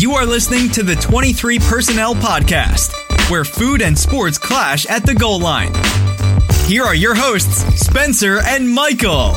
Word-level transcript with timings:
You 0.00 0.14
are 0.14 0.24
listening 0.24 0.70
to 0.70 0.82
the 0.82 0.94
23 0.94 1.58
Personnel 1.58 2.14
Podcast, 2.14 2.94
where 3.30 3.44
food 3.44 3.82
and 3.82 3.98
sports 3.98 4.38
clash 4.38 4.86
at 4.86 5.04
the 5.04 5.14
goal 5.14 5.38
line. 5.38 5.74
Here 6.64 6.84
are 6.84 6.94
your 6.94 7.14
hosts, 7.14 7.64
Spencer 7.78 8.40
and 8.40 8.66
Michael. 8.66 9.34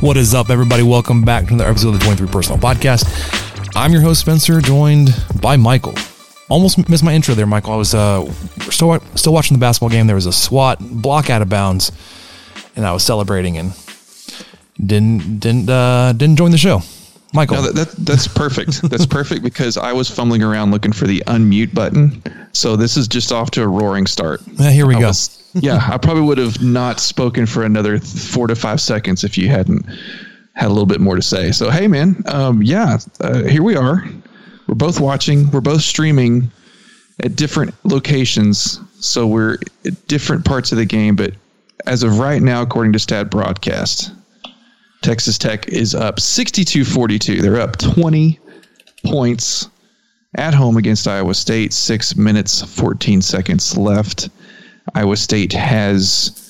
What 0.00 0.16
is 0.16 0.32
up, 0.32 0.48
everybody? 0.48 0.82
Welcome 0.82 1.22
back 1.22 1.48
to 1.48 1.52
another 1.52 1.68
episode 1.68 1.88
of 1.88 1.98
the 1.98 2.04
23 2.06 2.28
Personnel 2.28 2.58
Podcast. 2.58 3.04
I'm 3.76 3.92
your 3.92 4.00
host, 4.00 4.22
Spencer, 4.22 4.62
joined 4.62 5.10
by 5.38 5.58
Michael. 5.58 5.96
Almost 6.48 6.88
missed 6.88 7.04
my 7.04 7.12
intro 7.12 7.34
there, 7.34 7.46
Michael. 7.46 7.74
I 7.74 7.76
was 7.76 7.94
uh, 7.94 8.24
still 8.70 8.98
still 9.16 9.34
watching 9.34 9.54
the 9.54 9.60
basketball 9.60 9.90
game. 9.90 10.06
There 10.06 10.16
was 10.16 10.24
a 10.24 10.32
SWAT 10.32 10.78
block 10.80 11.28
out 11.28 11.42
of 11.42 11.50
bounds, 11.50 11.92
and 12.74 12.86
I 12.86 12.92
was 12.92 13.02
celebrating 13.02 13.58
and 13.58 13.74
didn't 14.84 15.40
didn't 15.40 15.68
uh, 15.68 16.12
didn't 16.12 16.36
join 16.36 16.50
the 16.50 16.58
show. 16.58 16.82
Michael, 17.34 17.56
no, 17.56 17.62
that, 17.70 17.74
that, 17.74 18.06
that's 18.06 18.26
perfect. 18.26 18.80
that's 18.90 19.04
perfect 19.04 19.42
because 19.42 19.76
I 19.76 19.92
was 19.92 20.10
fumbling 20.10 20.42
around 20.42 20.70
looking 20.70 20.92
for 20.92 21.06
the 21.06 21.22
unmute 21.26 21.74
button. 21.74 22.22
So 22.52 22.74
this 22.74 22.96
is 22.96 23.06
just 23.06 23.32
off 23.32 23.50
to 23.52 23.62
a 23.62 23.68
roaring 23.68 24.06
start. 24.06 24.40
Yeah, 24.54 24.70
here 24.70 24.86
we 24.86 24.94
I 24.94 25.00
go. 25.00 25.06
Was, 25.08 25.50
yeah, 25.54 25.86
I 25.90 25.98
probably 25.98 26.22
would 26.22 26.38
have 26.38 26.62
not 26.62 27.00
spoken 27.00 27.44
for 27.44 27.64
another 27.64 27.98
four 27.98 28.46
to 28.46 28.54
five 28.54 28.80
seconds 28.80 29.24
if 29.24 29.36
you 29.36 29.48
hadn't 29.48 29.84
had 30.54 30.66
a 30.66 30.70
little 30.70 30.86
bit 30.86 31.00
more 31.00 31.16
to 31.16 31.22
say. 31.22 31.52
So 31.52 31.70
hey, 31.70 31.86
man, 31.86 32.22
um, 32.26 32.62
yeah, 32.62 32.98
uh, 33.20 33.42
here 33.42 33.62
we 33.62 33.76
are. 33.76 34.04
We're 34.66 34.74
both 34.74 34.98
watching. 34.98 35.50
We're 35.50 35.60
both 35.60 35.82
streaming 35.82 36.50
at 37.22 37.36
different 37.36 37.74
locations. 37.84 38.80
So 39.00 39.26
we're 39.26 39.58
at 39.84 40.06
different 40.08 40.44
parts 40.44 40.72
of 40.72 40.78
the 40.78 40.84
game. 40.84 41.14
But 41.14 41.34
as 41.86 42.02
of 42.02 42.18
right 42.18 42.40
now, 42.40 42.62
according 42.62 42.92
to 42.94 42.98
Stat 42.98 43.30
Broadcast, 43.30 44.12
Texas 45.02 45.38
Tech 45.38 45.68
is 45.68 45.94
up 45.94 46.20
62 46.20 46.84
42. 46.84 47.40
They're 47.40 47.60
up 47.60 47.76
20 47.78 48.38
points 49.04 49.68
at 50.36 50.54
home 50.54 50.76
against 50.76 51.06
Iowa 51.06 51.34
State. 51.34 51.72
Six 51.72 52.16
minutes, 52.16 52.62
14 52.62 53.22
seconds 53.22 53.76
left. 53.76 54.28
Iowa 54.94 55.16
State 55.16 55.52
has 55.52 56.44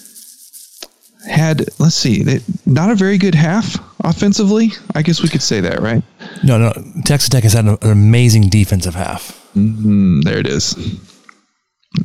had, 1.29 1.69
let's 1.79 1.95
see, 1.95 2.41
not 2.65 2.91
a 2.91 2.95
very 2.95 3.19
good 3.19 3.35
half 3.35 3.77
offensively. 4.05 4.71
I 4.95 5.03
guess 5.03 5.23
we 5.23 5.29
could 5.29 5.43
say 5.43 5.61
that, 5.61 5.81
right? 5.81 6.03
No, 6.43 6.59
no. 6.59 6.73
Texas 7.05 7.29
Tech 7.29 7.43
has 7.43 7.53
had 7.53 7.67
an 7.67 7.79
amazing 7.83 8.49
defensive 8.49 8.95
half. 8.95 9.33
Mm-hmm, 9.55 10.21
there 10.23 10.39
it 10.39 10.47
is 10.47 10.75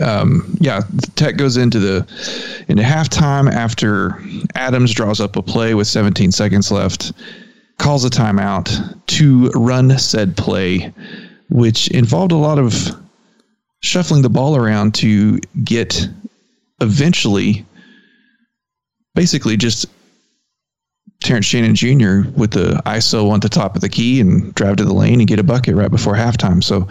um, 0.01 0.55
yeah, 0.59 0.81
Tech 1.15 1.37
goes 1.37 1.57
into 1.57 1.79
the 1.79 2.07
into 2.67 2.83
halftime 2.83 3.51
after 3.51 4.21
Adams 4.55 4.93
draws 4.93 5.19
up 5.19 5.35
a 5.35 5.41
play 5.41 5.73
with 5.73 5.87
17 5.87 6.31
seconds 6.31 6.71
left, 6.71 7.11
calls 7.77 8.05
a 8.05 8.09
timeout 8.09 9.05
to 9.07 9.49
run 9.51 9.97
said 9.97 10.37
play, 10.37 10.93
which 11.49 11.89
involved 11.89 12.31
a 12.31 12.37
lot 12.37 12.59
of 12.59 12.91
shuffling 13.81 14.21
the 14.21 14.29
ball 14.29 14.55
around 14.55 14.95
to 14.95 15.37
get 15.63 16.07
eventually, 16.79 17.65
basically 19.15 19.57
just 19.57 19.85
Terrence 21.23 21.45
Shannon 21.45 21.73
Jr. 21.73 22.29
with 22.37 22.51
the 22.51 22.81
ISO 22.85 23.31
on 23.31 23.39
the 23.39 23.49
top 23.49 23.75
of 23.75 23.81
the 23.81 23.89
key 23.89 24.19
and 24.19 24.53
drive 24.55 24.75
to 24.75 24.85
the 24.85 24.93
lane 24.93 25.19
and 25.19 25.27
get 25.27 25.39
a 25.39 25.43
bucket 25.43 25.75
right 25.75 25.89
before 25.89 26.13
halftime. 26.15 26.63
So 26.63 26.81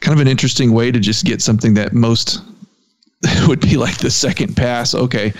kind 0.00 0.14
of 0.14 0.20
an 0.20 0.28
interesting 0.28 0.72
way 0.72 0.90
to 0.90 0.98
just 0.98 1.24
get 1.24 1.42
something 1.42 1.74
that 1.74 1.92
most 1.92 2.40
would 3.46 3.60
be 3.60 3.76
like 3.76 3.98
the 3.98 4.10
second 4.10 4.56
pass. 4.56 4.94
Okay, 4.94 5.32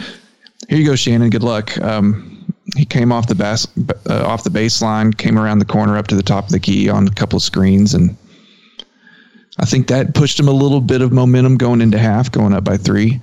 here 0.68 0.78
you 0.78 0.84
go, 0.86 0.96
Shannon. 0.96 1.30
Good 1.30 1.42
luck. 1.42 1.76
Um, 1.78 2.32
he 2.76 2.84
came 2.84 3.10
off 3.10 3.26
the 3.26 3.34
bas- 3.34 3.68
uh, 4.08 4.26
off 4.26 4.44
the 4.44 4.50
baseline, 4.50 5.16
came 5.16 5.38
around 5.38 5.60
the 5.60 5.64
corner 5.64 5.96
up 5.96 6.08
to 6.08 6.14
the 6.14 6.22
top 6.22 6.44
of 6.44 6.50
the 6.50 6.60
key 6.60 6.88
on 6.88 7.08
a 7.08 7.10
couple 7.10 7.36
of 7.36 7.42
screens, 7.42 7.94
and 7.94 8.16
I 9.58 9.64
think 9.64 9.86
that 9.88 10.14
pushed 10.14 10.38
him 10.38 10.48
a 10.48 10.52
little 10.52 10.80
bit 10.80 11.00
of 11.00 11.12
momentum 11.12 11.56
going 11.56 11.80
into 11.80 11.98
half, 11.98 12.30
going 12.30 12.52
up 12.52 12.64
by 12.64 12.76
three. 12.76 13.20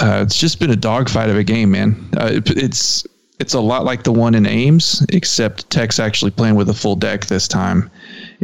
Uh, 0.00 0.22
it's 0.24 0.38
just 0.38 0.58
been 0.58 0.70
a 0.70 0.76
dogfight 0.76 1.30
of 1.30 1.36
a 1.36 1.44
game, 1.44 1.70
man. 1.70 2.08
Uh, 2.16 2.30
it, 2.32 2.50
it's 2.50 3.06
it's 3.38 3.54
a 3.54 3.60
lot 3.60 3.84
like 3.84 4.02
the 4.02 4.12
one 4.12 4.34
in 4.34 4.46
Ames, 4.46 5.04
except 5.10 5.68
Tech's 5.70 5.98
actually 5.98 6.30
playing 6.30 6.56
with 6.56 6.68
a 6.68 6.74
full 6.74 6.96
deck 6.96 7.26
this 7.26 7.46
time, 7.46 7.90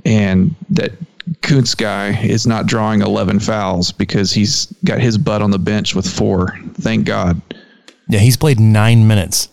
and 0.05 0.55
that 0.71 0.93
Kunc 1.41 1.77
guy 1.77 2.19
is 2.23 2.47
not 2.47 2.67
drawing 2.67 3.01
11 3.01 3.41
fouls 3.41 3.93
because 3.93 4.33
he's 4.33 4.67
got 4.85 5.01
his 5.01 5.19
butt 5.19 5.43
on 5.43 5.51
the 5.51 5.59
bench 5.59 5.95
with 5.95 6.07
four. 6.07 6.59
Thank 6.75 7.07
God. 7.07 7.41
Yeah, 8.09 8.21
he's 8.21 8.37
played 8.37 8.61
nine 8.61 9.07
minutes. 9.07 9.49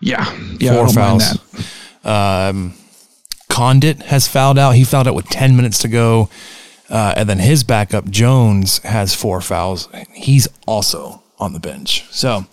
Yeah, 0.00 0.24
yeah, 0.60 0.74
four 0.74 0.88
fouls. 0.88 1.38
Um, 2.04 2.74
Conditt 3.48 4.02
has 4.02 4.28
fouled 4.28 4.58
out. 4.58 4.72
He 4.72 4.84
fouled 4.84 5.08
out 5.08 5.14
with 5.14 5.28
10 5.28 5.56
minutes 5.56 5.78
to 5.80 5.88
go. 5.88 6.28
Uh, 6.90 7.14
and 7.16 7.28
then 7.28 7.38
his 7.38 7.64
backup, 7.64 8.04
Jones, 8.10 8.78
has 8.78 9.14
four 9.14 9.40
fouls. 9.40 9.88
He's 10.12 10.46
also 10.66 11.22
on 11.38 11.52
the 11.54 11.60
bench. 11.60 12.04
So 12.10 12.46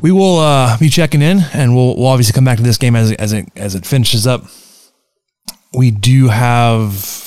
we 0.00 0.12
will 0.12 0.38
uh, 0.38 0.76
be 0.78 0.88
checking 0.88 1.22
in, 1.22 1.40
and 1.52 1.74
we'll, 1.74 1.96
we'll 1.96 2.08
obviously 2.08 2.32
come 2.32 2.44
back 2.44 2.58
to 2.58 2.64
this 2.64 2.78
game 2.78 2.96
as, 2.96 3.12
as, 3.12 3.32
it, 3.32 3.48
as 3.56 3.74
it 3.74 3.86
finishes 3.86 4.26
up. 4.26 4.44
We 5.72 5.90
do 5.90 6.28
have 6.28 7.24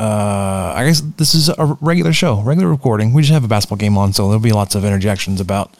uh, 0.00 0.72
I 0.74 0.86
guess 0.86 1.02
this 1.18 1.34
is 1.34 1.50
a 1.50 1.76
regular 1.82 2.14
show, 2.14 2.40
regular 2.40 2.70
recording. 2.70 3.12
We 3.12 3.20
just 3.20 3.34
have 3.34 3.44
a 3.44 3.48
basketball 3.48 3.76
game 3.76 3.98
on, 3.98 4.14
so 4.14 4.28
there'll 4.28 4.40
be 4.40 4.50
lots 4.50 4.74
of 4.74 4.82
interjections 4.82 5.42
about 5.42 5.76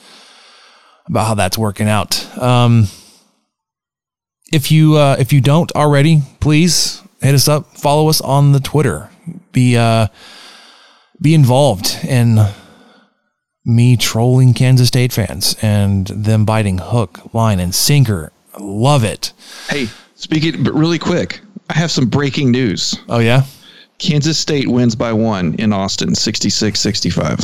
about 1.06 1.26
how 1.26 1.34
that's 1.34 1.56
working 1.56 1.88
out. 1.88 2.38
Um, 2.38 2.88
if 4.52 4.70
you 4.70 4.96
uh, 4.98 5.16
if 5.18 5.32
you 5.32 5.40
don't 5.40 5.72
already, 5.72 6.20
please 6.40 7.00
hit 7.22 7.34
us 7.34 7.48
up, 7.48 7.74
follow 7.78 8.10
us 8.10 8.20
on 8.20 8.52
the 8.52 8.60
Twitter, 8.60 9.08
be 9.52 9.78
uh, 9.78 10.08
be 11.22 11.32
involved 11.32 11.98
in 12.04 12.36
me 13.70 13.96
trolling 13.96 14.52
Kansas 14.52 14.88
State 14.88 15.12
fans 15.12 15.56
and 15.62 16.06
them 16.08 16.44
biting 16.44 16.78
hook, 16.78 17.32
line, 17.32 17.60
and 17.60 17.74
sinker. 17.74 18.32
Love 18.58 19.04
it. 19.04 19.32
Hey, 19.68 19.88
speaking, 20.16 20.62
but 20.62 20.74
really 20.74 20.98
quick, 20.98 21.40
I 21.70 21.74
have 21.74 21.90
some 21.90 22.06
breaking 22.06 22.50
news. 22.50 22.98
Oh 23.08 23.20
yeah. 23.20 23.44
Kansas 23.98 24.38
State 24.38 24.66
wins 24.66 24.96
by 24.96 25.12
one 25.12 25.54
in 25.54 25.72
Austin, 25.72 26.14
66 26.14 26.80
65. 26.80 27.38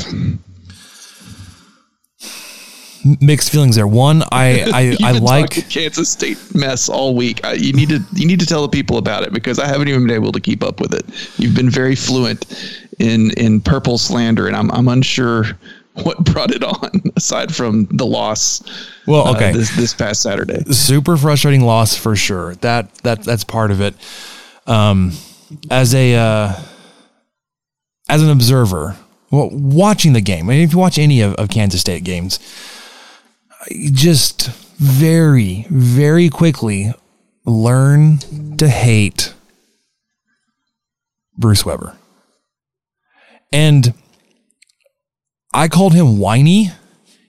Mixed 3.21 3.51
feelings 3.51 3.77
there. 3.77 3.87
One, 3.87 4.25
I 4.33 4.97
I, 5.03 5.09
I 5.09 5.13
like 5.13 5.69
Kansas 5.71 6.11
State 6.11 6.39
mess 6.55 6.89
all 6.89 7.15
week. 7.15 7.45
I, 7.45 7.53
you 7.53 7.73
need 7.73 7.91
to 7.91 8.01
you 8.15 8.27
need 8.27 8.41
to 8.41 8.47
tell 8.47 8.63
the 8.63 8.69
people 8.69 8.99
about 8.99 9.23
it 9.23 9.33
because 9.33 9.61
I 9.61 9.69
haven't 9.69 9.89
even 9.89 10.07
been 10.07 10.15
able 10.17 10.33
to 10.33 10.41
keep 10.41 10.65
up 10.65 10.81
with 10.81 10.93
it. 10.93 11.05
You've 11.39 11.55
been 11.55 11.71
very 11.71 11.95
fluent 11.95 12.47
in 12.99 13.31
in 13.33 13.61
purple 13.61 13.99
slander, 13.99 14.49
and 14.49 14.57
I'm 14.57 14.73
I'm 14.73 14.89
unsure 14.89 15.45
what 16.03 16.25
brought 16.25 16.51
it 16.51 16.63
on 16.63 17.03
aside 17.17 17.55
from 17.55 17.87
the 17.87 18.07
loss. 18.07 18.63
Well, 19.07 19.35
okay, 19.35 19.51
uh, 19.51 19.53
this 19.53 19.75
this 19.77 19.95
past 19.95 20.23
Saturday, 20.23 20.63
super 20.73 21.17
frustrating 21.17 21.63
loss 21.63 21.97
for 21.97 22.17
sure. 22.17 22.55
That 22.57 22.95
that 22.97 23.23
that's 23.23 23.45
part 23.45 23.71
of 23.71 23.81
it. 23.81 23.95
Um, 24.67 25.13
as 25.71 25.95
a 25.95 26.15
uh, 26.15 26.53
as 28.09 28.23
an 28.23 28.31
observer, 28.31 28.97
well, 29.31 29.51
watching 29.53 30.13
the 30.13 30.21
game. 30.21 30.49
I 30.49 30.55
mean, 30.55 30.63
if 30.63 30.73
you 30.73 30.79
watch 30.79 30.99
any 30.99 31.21
of, 31.21 31.35
of 31.35 31.49
Kansas 31.49 31.81
State 31.81 32.05
games, 32.05 32.39
just 33.93 34.49
very, 34.79 35.67
very 35.71 36.29
quickly 36.29 36.93
learn 37.45 38.19
to 38.59 38.69
hate 38.69 39.35
Bruce 41.37 41.65
Weber. 41.65 41.97
And 43.53 43.95
I 45.57 45.69
called 45.69 45.95
him 45.95 46.19
whiny. 46.19 46.71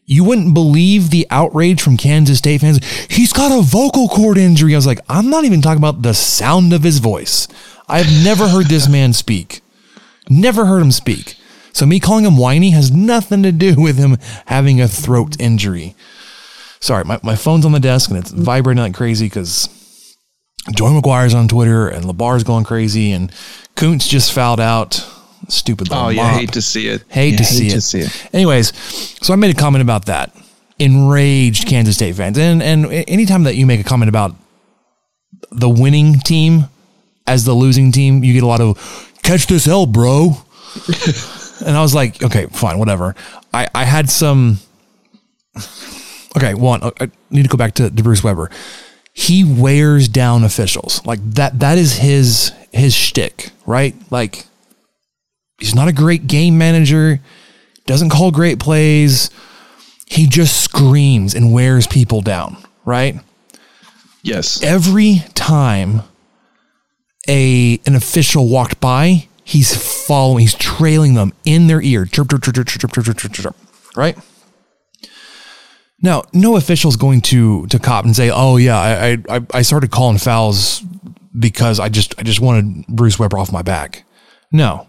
You 0.06 0.26
wouldn't 0.26 0.54
believe 0.54 1.12
the 1.12 1.26
outrage 1.30 1.82
from 1.82 1.96
Kansas 1.96 2.40
State 2.40 2.60
fans. 2.60 2.86
He's 3.10 3.32
got 3.32 3.58
a 3.58 3.62
vocal 3.62 4.10
cord 4.10 4.38
injury. 4.38 4.74
I 4.74 4.78
was 4.78 4.86
like, 4.86 5.00
I'm 5.08 5.30
not 5.30 5.46
even 5.46 5.62
talking 5.62 5.80
about 5.80 6.02
the 6.02 6.14
sound 6.14 6.74
of 6.74 6.84
his 6.84 7.00
voice. 7.00 7.48
I've 7.88 8.12
never 8.26 8.50
heard 8.50 8.66
this 8.66 8.90
man 8.90 9.14
speak. 9.14 9.62
Never 10.30 10.66
heard 10.66 10.82
him 10.82 10.92
speak. 10.92 11.38
So 11.72 11.86
me 11.86 12.02
calling 12.02 12.26
him 12.26 12.36
whiny 12.36 12.72
has 12.72 12.92
nothing 12.92 13.44
to 13.44 13.54
do 13.54 13.76
with 13.78 13.98
him 13.98 14.18
having 14.48 14.82
a 14.82 14.90
throat 14.90 15.40
injury. 15.40 15.96
Sorry, 16.82 17.06
my, 17.06 17.22
my 17.24 17.38
phone's 17.38 17.66
on 17.66 17.72
the 17.72 17.80
desk 17.80 18.10
and 18.10 18.20
it's 18.20 18.32
vibrating 18.32 18.84
like 18.84 18.94
crazy 18.94 19.28
because 19.28 20.18
Joey 20.76 21.00
McGuire's 21.00 21.34
on 21.34 21.48
Twitter 21.48 21.88
and 21.88 22.04
Labar's 22.04 22.44
going 22.44 22.66
crazy 22.66 23.14
and 23.14 23.32
Kunc 23.78 24.06
just 24.06 24.34
fouled 24.34 24.60
out. 24.60 25.06
Stupid. 25.48 25.90
Oh 25.92 25.96
little 25.96 26.12
yeah, 26.14 26.24
mop. 26.24 26.40
hate 26.40 26.54
to 26.54 26.62
see 26.62 26.88
it. 26.88 27.04
Hate 27.10 27.38
to 27.38 27.44
see 27.44 27.68
it. 27.68 27.82
see 27.82 28.00
it. 28.00 28.30
Anyways, 28.34 28.74
so 29.26 29.34
I 29.34 29.36
made 29.38 29.56
a 29.56 29.60
comment 29.60 29.82
about 29.82 30.06
that. 30.06 30.36
Enraged 30.80 31.68
Kansas 31.68 31.96
State 31.96 32.16
fans, 32.16 32.38
and 32.38 32.62
and 32.62 32.86
anytime 32.86 33.44
that 33.44 33.56
you 33.56 33.66
make 33.66 33.80
a 33.80 33.84
comment 33.84 34.10
about 34.10 34.36
the 35.52 35.70
winning 35.70 36.20
team 36.20 36.66
as 37.26 37.46
the 37.46 37.54
losing 37.54 37.92
team, 37.92 38.24
you 38.24 38.34
get 38.34 38.44
a 38.44 38.48
lot 38.48 38.62
of 38.62 38.78
catch 39.24 39.48
this 39.48 39.68
L, 39.68 39.86
bro. 39.86 40.38
and 41.66 41.76
I 41.76 41.82
was 41.82 41.96
like, 41.96 42.22
okay, 42.24 42.46
fine, 42.48 42.78
whatever. 42.78 43.16
I 43.54 43.68
I 43.74 43.86
had 43.86 44.10
some. 44.10 44.60
Okay, 46.36 46.54
one. 46.54 46.84
Uh, 46.84 46.92
I 47.00 47.10
need 47.32 47.44
to 47.44 47.50
go 47.50 47.58
back 47.58 47.74
to, 47.76 47.90
to 47.90 48.04
Bruce 48.04 48.24
Weber. 48.24 48.52
He 49.14 49.44
wears 49.44 50.08
down 50.08 50.44
officials 50.44 51.04
like 51.06 51.20
that. 51.32 51.60
That 51.62 51.80
is 51.80 51.98
his 51.98 52.52
his 52.72 52.94
shtick, 52.94 53.50
right? 53.66 53.96
Like 54.12 54.46
he's 55.60 55.76
not 55.76 55.88
a 55.88 55.94
great 55.94 56.28
game 56.28 56.58
manager, 56.58 57.20
doesn't 57.86 58.10
call 58.10 58.32
great 58.32 58.60
plays. 58.60 59.30
He 60.06 60.28
just 60.28 60.64
screams 60.64 61.36
and 61.36 61.52
wears 61.52 61.88
people 61.88 62.22
down, 62.22 62.58
right? 62.86 63.20
Yes. 64.22 64.62
Every 64.64 65.24
time 65.34 66.02
a 67.28 67.80
an 67.86 67.96
official 67.96 68.48
walked 68.48 68.80
by, 68.80 69.28
he's 69.44 70.06
following, 70.06 70.42
he's 70.42 70.56
trailing 70.56 71.14
them 71.14 71.34
in 71.46 71.68
their 71.68 71.82
ear. 71.82 72.06
Chirp, 72.06 72.30
chirp, 72.30 72.44
chirp, 72.44 72.56
chirp, 72.56 72.68
chirp, 72.68 72.92
chirp, 72.94 73.06
chirp, 73.06 73.18
chirp, 73.18 73.34
chirp, 73.34 73.56
right? 73.96 74.18
Now, 76.02 76.24
no 76.32 76.58
official's 76.58 76.96
going 76.96 77.22
to 77.22 77.66
to 77.68 77.80
cop 77.80 78.06
and 78.06 78.16
say, 78.16 78.30
"Oh 78.32 78.58
yeah, 78.58 78.78
I 78.78 79.18
I 79.30 79.42
I 79.54 79.62
started 79.64 79.90
calling 79.90 80.20
fouls 80.20 80.82
because 81.38 81.80
I 81.80 81.90
just 81.90 82.14
I 82.20 82.24
just 82.24 82.40
wanted 82.40 82.86
Bruce 82.88 83.18
Weber 83.18 83.38
off 83.38 83.52
my 83.52 83.64
back." 83.64 84.04
No, 84.52 84.88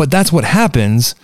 but 0.00 0.10
that's 0.10 0.32
what 0.32 0.44
happens 0.44 1.14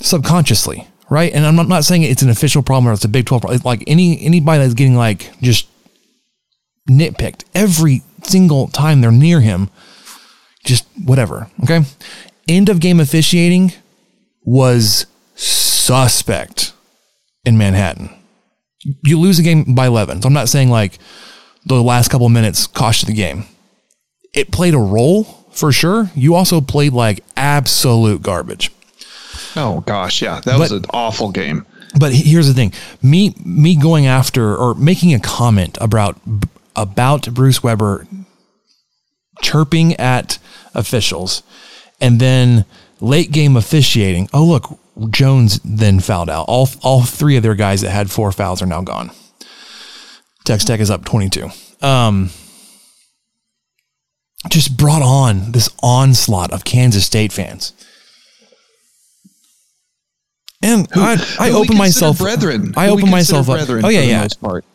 subconsciously, 0.00 0.88
right? 1.10 1.30
And 1.30 1.44
I'm 1.44 1.68
not, 1.68 1.84
saying 1.84 2.04
it's 2.04 2.22
an 2.22 2.30
official 2.30 2.62
problem 2.62 2.88
or 2.88 2.94
it's 2.94 3.04
a 3.04 3.08
Big 3.08 3.26
12 3.26 3.42
problem. 3.42 3.54
It's 3.54 3.66
like 3.66 3.84
any 3.86 4.18
anybody 4.24 4.62
that's 4.62 4.72
getting 4.72 4.96
like 4.96 5.30
just 5.42 5.68
nitpicked 6.88 7.44
every 7.54 8.02
single 8.22 8.68
time 8.68 9.02
they're 9.02 9.12
near 9.12 9.40
him, 9.42 9.68
just 10.64 10.86
whatever. 11.04 11.50
Okay. 11.64 11.82
End 12.48 12.70
of 12.70 12.80
game 12.80 12.98
officiating 12.98 13.74
was 14.42 15.04
suspect 15.34 16.72
in 17.44 17.58
Manhattan. 17.58 18.08
You 19.04 19.20
lose 19.20 19.38
a 19.38 19.42
game 19.42 19.74
by 19.74 19.86
11. 19.86 20.22
So 20.22 20.28
I'm 20.28 20.32
not 20.32 20.48
saying 20.48 20.70
like 20.70 20.98
the 21.66 21.82
last 21.82 22.08
couple 22.08 22.30
minutes 22.30 22.66
cost 22.66 23.02
you 23.02 23.06
the 23.06 23.12
game. 23.12 23.44
It 24.32 24.50
played 24.50 24.72
a 24.72 24.78
role 24.78 25.35
for 25.56 25.72
sure. 25.72 26.10
You 26.14 26.34
also 26.34 26.60
played 26.60 26.92
like 26.92 27.24
absolute 27.36 28.22
garbage. 28.22 28.70
Oh 29.56 29.82
gosh, 29.86 30.22
yeah, 30.22 30.40
that 30.40 30.58
was 30.58 30.72
an 30.72 30.84
awful 30.90 31.30
game. 31.30 31.66
But 31.98 32.12
here's 32.12 32.46
the 32.46 32.54
thing: 32.54 32.72
me 33.02 33.34
me 33.44 33.76
going 33.76 34.06
after 34.06 34.54
or 34.54 34.74
making 34.74 35.14
a 35.14 35.20
comment 35.20 35.78
about 35.80 36.20
about 36.74 37.32
Bruce 37.32 37.62
Weber 37.62 38.06
chirping 39.42 39.94
at 39.94 40.38
officials, 40.74 41.42
and 42.00 42.20
then 42.20 42.64
late 43.00 43.32
game 43.32 43.56
officiating. 43.56 44.28
Oh 44.34 44.44
look, 44.44 44.78
Jones 45.10 45.60
then 45.64 46.00
fouled 46.00 46.30
out. 46.30 46.46
All 46.48 46.68
all 46.82 47.02
three 47.02 47.36
of 47.36 47.42
their 47.42 47.54
guys 47.54 47.80
that 47.80 47.90
had 47.90 48.10
four 48.10 48.32
fouls 48.32 48.60
are 48.60 48.66
now 48.66 48.82
gone. 48.82 49.10
Tex 50.44 50.64
Tech 50.64 50.80
is 50.80 50.90
up 50.90 51.04
twenty 51.04 51.30
two. 51.30 51.48
Um, 51.80 52.30
just 54.50 54.76
brought 54.76 55.02
on 55.02 55.52
this 55.52 55.68
onslaught 55.82 56.52
of 56.52 56.64
Kansas 56.64 57.04
State 57.04 57.32
fans. 57.32 57.72
And 60.62 60.88
I, 60.94 61.16
I 61.38 61.50
opened 61.50 61.78
myself 61.78 62.18
brethren. 62.18 62.72
I 62.76 62.86
Who 62.86 62.94
opened 62.94 63.10
myself 63.10 63.48
up. 63.50 63.68
Oh 63.68 63.88
yeah, 63.88 64.00
yeah. 64.00 64.26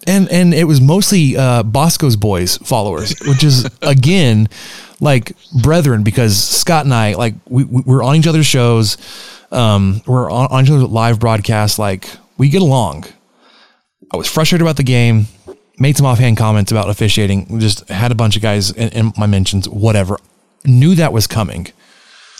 And 0.05 0.31
and 0.31 0.53
it 0.53 0.65
was 0.65 0.79
mostly 0.79 1.35
uh, 1.35 1.63
Bosco's 1.63 2.15
boys 2.15 2.57
followers, 2.57 3.19
which 3.27 3.43
is 3.43 3.67
again 3.81 4.47
like 4.99 5.33
brethren 5.51 6.03
because 6.03 6.41
Scott 6.41 6.85
and 6.85 6.93
I 6.93 7.15
like 7.15 7.33
we, 7.47 7.63
we 7.63 7.81
we're 7.85 8.03
on 8.03 8.15
each 8.15 8.27
other's 8.27 8.45
shows, 8.45 8.97
um, 9.51 10.01
we're 10.05 10.29
on, 10.31 10.47
on 10.51 10.63
each 10.63 10.71
other's 10.71 10.83
live 10.83 11.19
broadcasts. 11.19 11.79
Like 11.79 12.07
we 12.37 12.49
get 12.49 12.61
along. 12.61 13.05
I 14.13 14.17
was 14.17 14.27
frustrated 14.27 14.65
about 14.65 14.77
the 14.77 14.83
game. 14.83 15.25
Made 15.79 15.97
some 15.97 16.05
offhand 16.05 16.37
comments 16.37 16.71
about 16.71 16.89
officiating. 16.89 17.59
Just 17.59 17.87
had 17.89 18.11
a 18.11 18.15
bunch 18.15 18.35
of 18.35 18.41
guys 18.41 18.71
in, 18.71 18.89
in 18.89 19.13
my 19.17 19.25
mentions. 19.25 19.67
Whatever. 19.67 20.17
Knew 20.65 20.95
that 20.95 21.11
was 21.11 21.27
coming. 21.27 21.67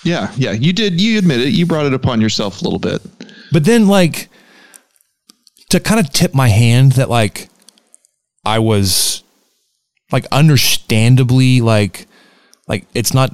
Yeah, 0.03 0.31
yeah, 0.35 0.51
you 0.51 0.73
did. 0.73 0.99
You 0.99 1.17
admit 1.19 1.41
it. 1.41 1.49
You 1.49 1.65
brought 1.65 1.85
it 1.85 1.93
upon 1.93 2.21
yourself 2.21 2.61
a 2.61 2.63
little 2.63 2.79
bit. 2.79 3.01
But 3.51 3.65
then 3.65 3.87
like 3.87 4.29
to 5.69 5.79
kind 5.79 5.99
of 5.99 6.11
tip 6.11 6.33
my 6.33 6.49
hand 6.49 6.93
that 6.93 7.09
like 7.09 7.49
I 8.45 8.59
was 8.59 9.23
like 10.11 10.25
understandably 10.31 11.61
like 11.61 12.07
like 12.67 12.85
it's 12.93 13.13
not 13.13 13.31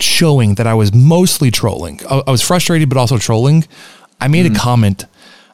showing 0.00 0.56
that 0.56 0.66
I 0.66 0.74
was 0.74 0.92
mostly 0.92 1.50
trolling. 1.50 2.00
I, 2.10 2.22
I 2.26 2.30
was 2.30 2.42
frustrated 2.42 2.88
but 2.88 2.98
also 2.98 3.18
trolling. 3.18 3.66
I 4.20 4.28
made 4.28 4.46
a 4.46 4.50
mm-hmm. 4.50 4.56
comment 4.56 5.06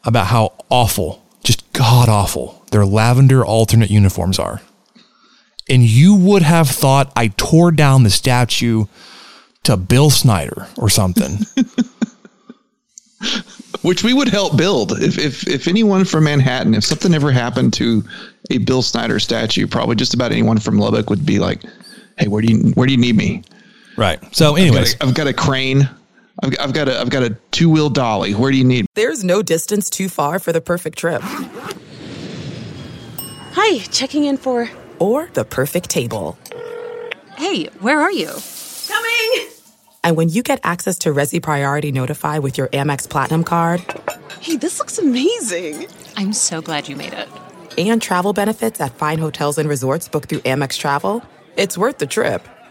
about 0.04 0.26
how 0.26 0.54
awful, 0.70 1.22
god 1.76 2.08
awful 2.08 2.64
their 2.70 2.84
lavender 2.84 3.44
alternate 3.44 3.90
uniforms 3.90 4.38
are. 4.38 4.61
And 5.69 5.82
you 5.82 6.14
would 6.14 6.43
have 6.43 6.69
thought 6.69 7.12
I 7.17 7.28
tore 7.28 7.73
down 7.73 8.02
the 8.02 8.11
statue 8.11 8.84
to 9.64 9.76
Bill 9.76 10.11
Snyder 10.11 10.69
or 10.76 10.88
something. 10.88 11.38
Which 13.82 14.05
we 14.05 14.14
would 14.14 14.28
help 14.28 14.56
build 14.56 14.93
if, 15.02 15.19
if 15.19 15.46
if 15.49 15.69
anyone 15.69 16.05
from 16.05 16.25
Manhattan, 16.25 16.75
if 16.75 16.84
something 16.84 17.14
ever 17.14 17.31
happened 17.32 17.73
to 17.75 18.02
a 18.50 18.58
Bill 18.58 18.82
Snyder 18.82 19.19
statue, 19.19 19.67
probably 19.67 19.96
just 19.96 20.14
about 20.14 20.32
anyone 20.32 20.58
from 20.58 20.79
Lubbock 20.79 21.08
would 21.08 21.25
be 21.25 21.38
like, 21.38 21.62
"Hey, 22.19 22.29
where 22.29 22.43
do 22.43 22.49
you 22.52 22.72
where 22.72 22.87
do 22.87 22.93
you 22.93 22.99
need 22.99 23.17
me? 23.17 23.43
right. 23.96 24.19
So, 24.34 24.50
I've 24.50 24.56
got 24.56 24.62
anyways, 24.62 24.94
a, 24.94 25.02
I've 25.05 25.14
got 25.14 25.26
a 25.29 25.32
crane. 25.32 25.88
I've, 26.43 26.55
I've 26.61 26.73
got 26.73 26.88
a 26.88 27.00
I've 27.00 27.11
got 27.11 27.23
a 27.23 27.31
two 27.50 27.71
wheel 27.71 27.88
dolly. 27.91 28.35
Where 28.35 28.50
do 28.50 28.56
you 28.59 28.65
need? 28.65 28.87
There's 28.94 29.25
no 29.25 29.43
distance 29.43 29.88
too 29.91 30.09
far 30.09 30.38
for 30.38 30.53
the 30.53 30.61
perfect 30.61 30.99
trip 30.99 31.23
Hi, 33.59 33.79
checking 33.91 34.25
in 34.25 34.37
for. 34.37 34.69
or 34.99 35.29
the 35.32 35.44
perfect 35.44 35.89
table. 35.91 36.39
Hey, 37.37 37.67
where 37.81 38.01
are 38.01 38.13
you? 38.13 38.31
Coming! 38.89 39.49
And 40.05 40.17
when 40.17 40.29
you 40.29 40.43
get 40.43 40.60
access 40.63 40.99
to 41.01 41.10
Resy 41.13 41.43
Priority 41.43 41.91
Notify 41.93 42.39
with 42.39 42.56
your 42.58 42.69
Amex 42.69 43.08
Platinum 43.08 43.44
card 43.44 43.81
Hey, 44.41 44.56
this 44.56 44.79
looks 44.79 44.99
amazing. 44.99 45.87
I'm 46.17 46.32
so 46.32 46.60
glad 46.63 46.89
you 46.89 46.96
made 46.96 47.13
it. 47.15 47.29
and 47.79 48.01
travel 48.01 48.32
benefits 48.32 48.81
at 48.81 48.94
fine 48.94 49.19
hotels 49.19 49.58
and 49.58 49.69
resorts 49.69 50.08
booked 50.08 50.29
through 50.29 50.41
Amex 50.41 50.79
Travel, 50.79 51.22
it's 51.56 51.77
worth 51.79 51.99
the 51.99 52.06
trip. 52.06 52.46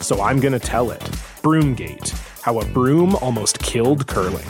so 0.00 0.20
I'm 0.22 0.40
going 0.40 0.52
to 0.52 0.58
tell 0.58 0.90
it. 0.90 1.00
Broomgate 1.42 2.10
How 2.42 2.58
a 2.60 2.64
Broom 2.66 3.14
Almost 3.16 3.58
Killed 3.60 4.06
Curling. 4.06 4.46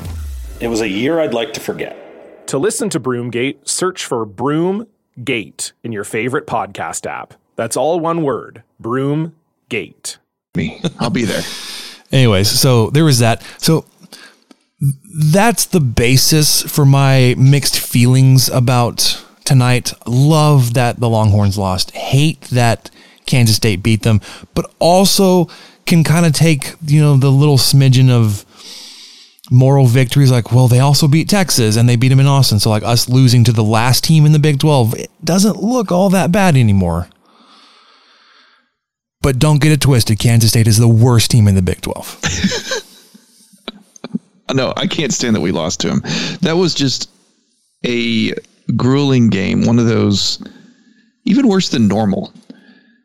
It 0.61 0.69
was 0.69 0.81
a 0.81 0.89
year 0.89 1.21
I'd 1.21 1.35
like 1.35 1.53
to 1.55 1.61
forget. 1.61 2.47
To 2.49 2.59
listen 2.59 2.91
to 2.91 3.01
Broomgate, 3.01 3.69
search 3.69 4.05
for 4.05 4.27
Broomgate 4.27 5.73
in 5.85 5.93
your 5.93 6.05
favorite 6.05 6.47
podcast 6.47 7.07
app. 7.07 7.35
That's 7.57 7.77
all 7.77 8.01
one 8.01 8.23
word 8.23 8.63
Broomgate. 8.83 10.17
Me, 10.57 10.81
I'll 10.99 11.11
be 11.11 11.25
there. 11.25 11.43
anyways, 12.13 12.51
so 12.51 12.91
there 12.91 13.05
was 13.05 13.19
that. 13.21 13.43
So 13.59 13.85
that's 15.15 15.67
the 15.67 15.81
basis 15.81 16.63
for 16.63 16.85
my 16.85 17.35
mixed 17.39 17.79
feelings 17.79 18.49
about 18.49 19.25
tonight. 19.45 19.93
Love 20.07 20.75
that 20.75 21.01
the 21.01 21.09
Longhorns 21.09 21.59
lost. 21.59 21.91
Hate 21.93 22.43
that 22.43 22.91
Kansas 23.31 23.57
State 23.57 23.83
beat 23.83 24.03
them, 24.03 24.21
but 24.55 24.71
also 24.79 25.49
can 25.87 26.05
kind 26.05 26.27
of 26.27 26.33
take, 26.33 26.75
you 26.85 27.01
know, 27.01 27.17
the 27.17 27.31
little 27.31 27.57
smidgen 27.57 28.11
of 28.11 28.45
moral 29.51 29.87
victories 29.87 30.31
like, 30.31 30.53
well, 30.53 30.69
they 30.69 30.79
also 30.79 31.09
beat 31.09 31.29
Texas 31.29 31.77
and 31.77 31.89
they 31.89 31.97
beat 31.97 32.09
them 32.09 32.21
in 32.21 32.27
Austin. 32.27 32.61
So 32.61 32.71
like 32.71 32.85
us 32.85 33.09
losing 33.09 33.45
to 33.45 33.53
the 33.53 33.65
last 33.65 34.05
team 34.05 34.25
in 34.25 34.33
the 34.33 34.39
Big 34.39 34.61
12, 34.61 34.95
it 34.95 35.11
doesn't 35.23 35.57
look 35.63 35.91
all 35.91 36.11
that 36.11 36.31
bad 36.33 36.57
anymore. 36.57 37.09
But 39.23 39.39
don't 39.39 39.61
get 39.61 39.73
it 39.73 39.81
twisted. 39.81 40.19
Kansas 40.19 40.51
State 40.51 40.67
is 40.67 40.79
the 40.79 40.89
worst 40.89 41.31
team 41.31 41.47
in 41.47 41.55
the 41.55 41.63
Big 41.63 41.83
12. 41.83 42.85
no, 44.55 44.73
I 44.77 44.87
can't 44.87 45.13
stand 45.13 45.37
that 45.37 45.41
we 45.41 45.53
lost 45.53 45.81
to 45.81 45.89
them. 45.89 46.01
That 46.41 46.57
was 46.57 46.75
just 46.75 47.11
a 47.85 48.33
grueling 48.77 49.29
game. 49.29 49.67
One 49.67 49.79
of 49.79 49.87
those, 49.87 50.43
even 51.25 51.49
worse 51.49 51.69
than 51.69 51.87
normal, 51.87 52.33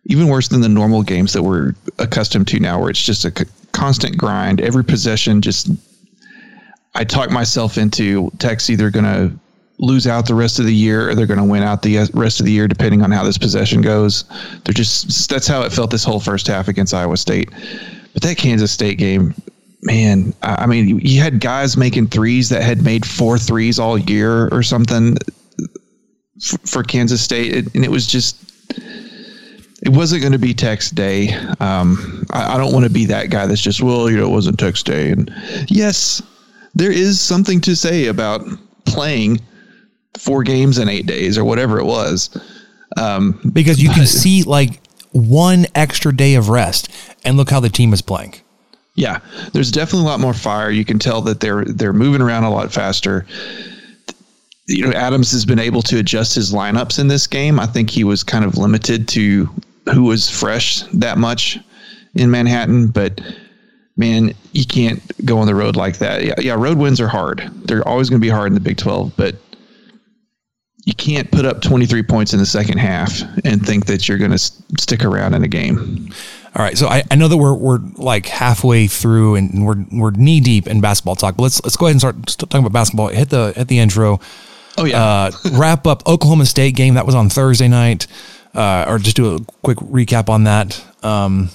even 0.06 0.28
worse 0.28 0.48
than 0.48 0.62
the 0.62 0.70
normal 0.70 1.04
games 1.04 1.34
that 1.34 1.44
we're 1.44 1.74
accustomed 2.00 2.48
to 2.50 2.60
now, 2.60 2.80
where 2.80 2.90
it's 2.90 3.04
just 3.04 3.26
a 3.26 3.32
c- 3.32 3.52
constant 3.72 4.18
grind. 4.18 4.62
Every 4.62 4.84
possession, 4.84 5.42
just 5.42 5.70
I 6.94 7.04
talk 7.04 7.32
myself 7.32 7.78
into 7.78 8.32
Tech's 8.38 8.70
either 8.70 8.90
going 8.90 9.06
to 9.06 9.38
lose 9.78 10.08
out 10.08 10.26
the 10.26 10.36
rest 10.36 10.60
of 10.60 10.66
the 10.66 10.74
year 10.74 11.10
or 11.10 11.16
they're 11.16 11.26
going 11.26 11.40
to 11.40 11.44
win 11.44 11.62
out 11.62 11.82
the 11.82 12.00
uh, 12.00 12.08
rest 12.14 12.40
of 12.40 12.46
the 12.46 12.52
year, 12.52 12.68
depending 12.68 13.02
on 13.02 13.12
how 13.12 13.24
this 13.24 13.38
possession 13.38 13.82
goes. 13.82 14.24
They're 14.64 14.74
just 14.74 15.30
that's 15.30 15.48
how 15.48 15.64
it 15.64 15.74
felt 15.74 15.92
this 15.92 16.04
whole 16.04 16.20
first 16.20 16.48
half 16.48 16.68
against 16.68 16.94
Iowa 16.94 17.18
State. 17.18 17.50
But 18.14 18.22
that 18.24 18.38
Kansas 18.38 18.72
State 18.72 18.98
game, 18.98 19.34
man, 19.82 20.34
I 20.42 20.66
mean, 20.68 21.00
you 21.00 21.20
had 21.20 21.42
guys 21.42 21.76
making 21.76 22.08
threes 22.08 22.50
that 22.50 22.62
had 22.62 22.84
made 22.84 23.06
four 23.06 23.38
threes 23.38 23.78
all 23.80 23.98
year 23.98 24.48
or 24.50 24.64
something 24.64 25.18
uh, 25.18 25.66
for 26.66 26.84
Kansas 26.84 27.22
State, 27.22 27.74
and 27.76 27.84
it 27.84 27.92
was 27.92 28.08
just 28.08 28.45
it 29.86 29.92
wasn't 29.92 30.22
going 30.22 30.34
to 30.34 30.40
be 30.40 30.54
Tech's 30.54 30.90
day. 30.90 31.32
Um, 31.60 32.26
I, 32.32 32.56
I, 32.56 32.58
don't 32.58 32.74
want 32.74 32.86
to 32.86 32.92
be 32.92 33.06
that 33.06 33.30
guy 33.30 33.46
that's 33.46 33.62
just 33.62 33.84
well, 33.84 34.10
you 34.10 34.18
know, 34.18 34.26
it 34.26 34.32
wasn't 34.32 34.58
Tech's 34.58 34.82
day. 34.82 35.12
And 35.12 35.32
yes, 35.68 36.24
there 36.74 36.92
is 36.92 37.22
something 37.22 37.62
to 37.62 37.76
say 37.76 38.08
about 38.08 38.42
playing 38.86 39.40
four 40.18 40.44
games 40.44 40.80
in 40.80 40.90
eight 40.90 41.06
days 41.06 41.38
or 41.38 41.46
whatever 41.46 41.80
it 41.80 41.86
was. 41.86 42.36
Um, 42.98 43.40
because 43.54 43.82
you 43.82 43.90
can 43.90 44.08
see 44.08 44.44
like 44.44 44.82
one 45.12 45.68
extra 45.76 46.16
day 46.16 46.36
of 46.36 46.50
rest, 46.50 46.90
and 47.24 47.38
look 47.38 47.50
how 47.50 47.60
the 47.60 47.70
team 47.70 47.94
is 47.94 48.02
playing. 48.02 48.36
Yeah, 48.96 49.20
there's 49.54 49.72
definitely 49.72 50.08
a 50.08 50.10
lot 50.10 50.20
more 50.20 50.34
fire. 50.34 50.72
You 50.72 50.86
can 50.86 50.98
tell 50.98 51.22
that 51.22 51.42
they're 51.42 51.66
they're 51.66 51.94
moving 51.94 52.22
around 52.22 52.44
a 52.44 52.50
lot 52.50 52.72
faster. 52.72 53.26
You 54.68 54.88
know, 54.88 54.94
Adams 54.94 55.32
has 55.32 55.46
been 55.46 55.60
able 55.60 55.84
to 55.84 56.00
adjust 56.00 56.34
his 56.34 56.52
lineups 56.52 56.98
in 56.98 57.08
this 57.08 57.28
game. 57.28 57.60
I 57.60 57.68
think 57.68 57.90
he 57.90 58.04
was 58.04 58.24
kind 58.24 58.44
of 58.44 58.58
limited 58.58 59.08
to 59.10 59.48
who 59.94 60.04
was 60.04 60.30
fresh 60.30 60.82
that 60.94 61.18
much 61.18 61.60
in 62.16 62.32
Manhattan, 62.32 62.88
but 62.88 63.22
man, 63.98 64.34
you 64.52 64.66
can't 64.66 65.02
go 65.26 65.38
on 65.38 65.48
the 65.48 65.56
road 65.56 65.76
like 65.76 65.98
that. 66.00 66.24
Yeah, 66.24 66.34
yeah, 66.40 66.56
road 66.58 66.78
wins 66.78 67.00
are 67.00 67.08
hard. 67.08 67.50
They're 67.66 67.88
always 67.88 68.10
going 68.10 68.20
to 68.20 68.26
be 68.26 68.30
hard 68.30 68.48
in 68.48 68.54
the 68.54 68.60
Big 68.60 68.78
12, 68.78 69.14
but 69.16 69.36
you 70.86 70.94
can't 70.94 71.30
put 71.32 71.46
up 71.46 71.62
23 71.62 72.04
points 72.04 72.34
in 72.34 72.40
the 72.40 72.46
second 72.46 72.78
half 72.78 73.22
and 73.44 73.66
think 73.66 73.88
that 73.88 74.08
you're 74.08 74.20
going 74.20 74.32
to 74.32 74.38
stick 74.38 75.04
around 75.04 75.34
in 75.34 75.44
a 75.44 75.48
game. 75.48 76.12
All 76.56 76.64
right, 76.64 76.78
so 76.78 76.88
I, 76.88 77.04
I 77.12 77.16
know 77.16 77.28
that 77.28 77.36
we're 77.36 77.54
we're 77.54 77.80
like 77.98 78.28
halfway 78.28 78.88
through 78.88 79.36
and 79.36 79.66
we're 79.66 79.84
we're 79.92 80.12
knee 80.12 80.40
deep 80.40 80.68
in 80.68 80.80
basketball 80.80 81.16
talk, 81.16 81.36
but 81.36 81.44
let's 81.44 81.62
let's 81.66 81.76
go 81.76 81.88
ahead 81.88 82.02
and 82.02 82.30
start 82.30 82.50
talking 82.50 82.62
about 82.62 82.72
basketball. 82.72 83.10
Hit 83.10 83.30
the 83.30 83.52
hit 83.54 83.68
the 83.68 83.80
intro. 83.80 84.22
Oh 84.78 84.86
yeah. 84.86 85.04
Uh, 85.04 85.32
wrap 85.52 85.86
up 85.86 86.08
Oklahoma 86.08 86.46
State 86.46 86.76
game 86.76 86.94
that 86.94 87.06
was 87.06 87.14
on 87.14 87.30
Thursday 87.30 87.68
night, 87.68 88.08
uh, 88.56 88.86
or 88.88 88.98
just 88.98 89.16
do 89.16 89.36
a 89.36 89.40
quick 89.64 89.78
recap 89.78 90.30
on 90.30 90.46
that. 90.46 90.84
Um, 91.04 91.50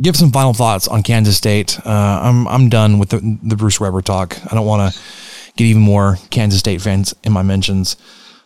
give 0.00 0.16
some 0.16 0.32
final 0.32 0.54
thoughts 0.54 0.88
on 0.88 1.02
Kansas 1.02 1.36
State. 1.36 1.78
Uh, 1.86 2.20
I'm 2.22 2.48
I'm 2.48 2.68
done 2.68 2.98
with 2.98 3.10
the, 3.10 3.38
the 3.42 3.56
Bruce 3.56 3.78
Weber 3.78 4.02
talk. 4.02 4.36
I 4.50 4.54
don't 4.54 4.66
want 4.66 4.92
to 4.92 5.00
get 5.56 5.64
even 5.64 5.82
more 5.82 6.18
Kansas 6.30 6.58
State 6.58 6.80
fans 6.80 7.14
in 7.22 7.32
my 7.32 7.42
mentions 7.42 7.96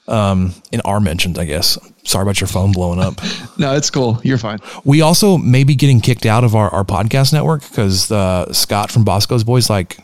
um, 0.09 0.55
in 0.73 0.81
our 0.83 1.01
mentions, 1.01 1.39
I 1.39 1.45
guess. 1.45 1.79
Sorry 2.05 2.23
about 2.23 2.41
your 2.41 2.49
phone 2.49 2.73
blowing 2.73 2.99
up. 2.99 3.21
no, 3.59 3.75
it's 3.75 3.91
cool. 3.91 4.21
You're 4.25 4.39
fine. 4.39 4.59
We 4.85 5.03
also 5.03 5.37
may 5.37 5.65
be 5.65 5.75
getting 5.75 6.01
kicked 6.01 6.27
out 6.27 6.45
of 6.45 6.55
our, 6.57 6.71
our 6.71 6.85
podcast 6.85 7.33
network 7.33 7.63
because 7.69 8.11
uh, 8.11 8.53
Scott 8.53 8.91
from 8.91 9.05
Bosco's 9.05 9.45
Boys, 9.45 9.69
like, 9.71 9.99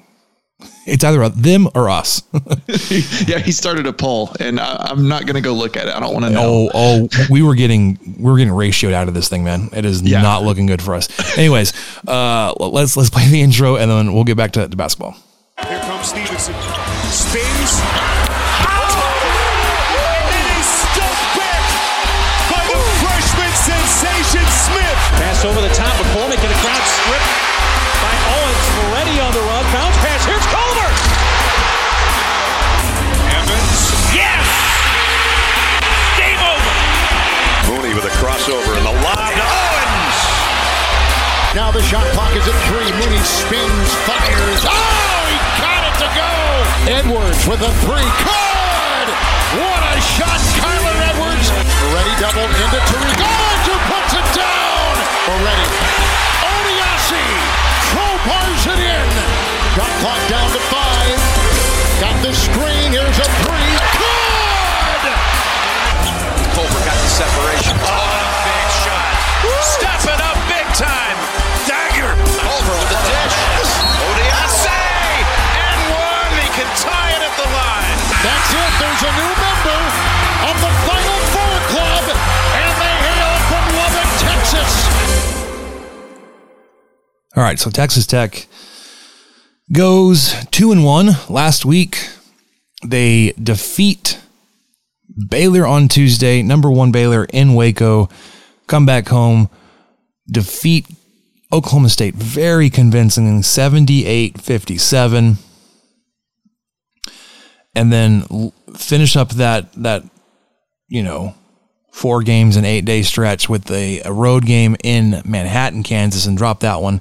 it's 0.87 1.05
either 1.05 1.29
them 1.29 1.69
or 1.75 1.89
us. 1.89 2.23
yeah, 3.27 3.39
he 3.39 3.53
started 3.53 3.87
a 3.87 3.93
poll, 3.93 4.31
and 4.41 4.61
I, 4.61 4.91
am 4.91 5.09
not 5.09 5.27
going 5.27 5.35
to 5.35 5.41
go 5.41 5.53
look 5.53 5.77
at 5.77 5.89
it. 5.89 5.95
I 5.95 6.01
don't 6.01 6.13
want 6.13 6.27
to 6.27 6.31
know. 6.31 6.71
Oh, 6.73 7.09
oh, 7.13 7.27
we 7.31 7.43
were 7.43 7.55
getting 7.55 7.99
we 8.19 8.31
were 8.31 8.39
getting 8.39 8.53
ratioed 8.53 8.93
out 8.93 9.09
of 9.09 9.15
this 9.15 9.29
thing, 9.29 9.45
man. 9.45 9.71
It 9.73 9.85
is 9.85 10.03
yeah. 10.03 10.23
not 10.23 10.43
looking 10.43 10.67
good 10.67 10.83
for 10.83 10.95
us. 10.95 11.09
Anyways, 11.39 11.73
uh, 12.07 12.55
let's 12.59 12.97
let's 12.97 13.11
play 13.11 13.29
the 13.29 13.41
intro, 13.41 13.77
and 13.77 13.91
then 13.91 14.13
we'll 14.13 14.25
get 14.25 14.37
back 14.37 14.53
to, 14.53 14.69
to 14.69 14.77
basketball. 14.77 15.17
Here 15.67 15.81
comes 15.81 16.09
Stevenson, 16.09 16.55
spins 17.11 17.44
Mooney 43.15 43.27
spins, 43.27 43.91
fires. 44.11 44.61
Oh, 44.67 45.23
he 45.31 45.39
got 45.63 45.87
it 45.87 45.95
to 46.03 46.09
go. 46.19 46.31
Edwards 46.99 47.47
with 47.47 47.63
a 47.63 47.71
three. 47.87 48.11
Good! 48.27 49.09
What 49.55 49.83
a 49.87 50.03
shot, 50.03 50.43
Kyler 50.59 50.99
Edwards. 51.15 51.47
Ready 51.95 52.11
double 52.19 52.43
into 52.43 52.81
Tariq. 52.91 53.15
Oh, 53.23 53.31
Owens 53.31 53.67
who 53.71 53.77
puts 53.87 54.19
it 54.19 54.29
down. 54.35 54.95
Already. 55.31 55.69
Odiase 56.43 57.23
crowbars 57.95 58.67
it 58.75 58.83
in. 58.83 59.09
Got 59.79 59.95
clock 60.03 60.23
down 60.27 60.51
to 60.51 60.63
five. 60.67 61.19
Got 62.03 62.19
the 62.19 62.35
screen. 62.35 62.99
Here's 62.99 63.19
a 63.23 63.29
three. 63.47 63.75
Good! 63.95 65.03
Culver 66.51 66.83
got 66.83 66.99
the 66.99 67.11
separation. 67.15 67.79
Oh, 67.79 68.27
big 68.43 68.69
shot. 68.83 69.07
Step 69.63 70.03
it 70.03 70.19
up 70.19 70.35
big 70.51 70.67
time. 70.75 71.34
There's 78.85 79.03
a 79.03 79.13
new 79.17 79.33
member 79.41 79.81
of 80.45 80.57
the 80.61 80.73
Final 80.85 81.19
Four 81.33 81.57
Club. 81.73 82.05
And 82.53 82.71
they 82.83 82.95
hail 83.01 83.33
from 83.49 83.65
Lubbock, 83.81 84.11
Texas. 84.21 84.73
All 87.35 87.43
right, 87.43 87.59
so 87.59 87.71
Texas 87.71 88.07
Tech 88.07 88.47
goes 89.73 90.35
two 90.51 90.71
and 90.71 90.85
one 90.85 91.13
last 91.31 91.65
week. 91.65 92.11
They 92.85 93.33
defeat 93.43 94.21
Baylor 95.31 95.67
on 95.67 95.89
Tuesday, 95.89 96.43
number 96.43 96.71
one 96.71 96.93
Baylor 96.93 97.25
in 97.33 97.55
Waco. 97.55 98.11
Come 98.67 98.85
back 98.85 99.09
home, 99.09 99.49
defeat 100.31 100.87
Oklahoma 101.51 101.89
State 101.89 102.17
very 102.17 102.69
convincing, 102.69 103.43
78 103.43 104.43
57. 104.43 105.39
And 107.75 107.93
then 107.93 108.53
finish 108.77 109.17
up 109.17 109.31
that, 109.31 109.73
that, 109.75 110.05
you 110.89 111.03
know, 111.03 111.35
four 111.91 112.23
games 112.23 112.57
in 112.57 112.65
eight 112.65 112.85
day 112.85 113.03
stretch 113.03 113.49
with 113.49 113.71
a, 113.71 114.01
a 114.03 114.13
road 114.13 114.47
game 114.47 114.77
in 114.83 115.23
Manhattan, 115.25 115.83
Kansas, 115.83 116.27
and 116.27 116.37
drop 116.37 116.61
that 116.61 116.83
one. 116.83 117.01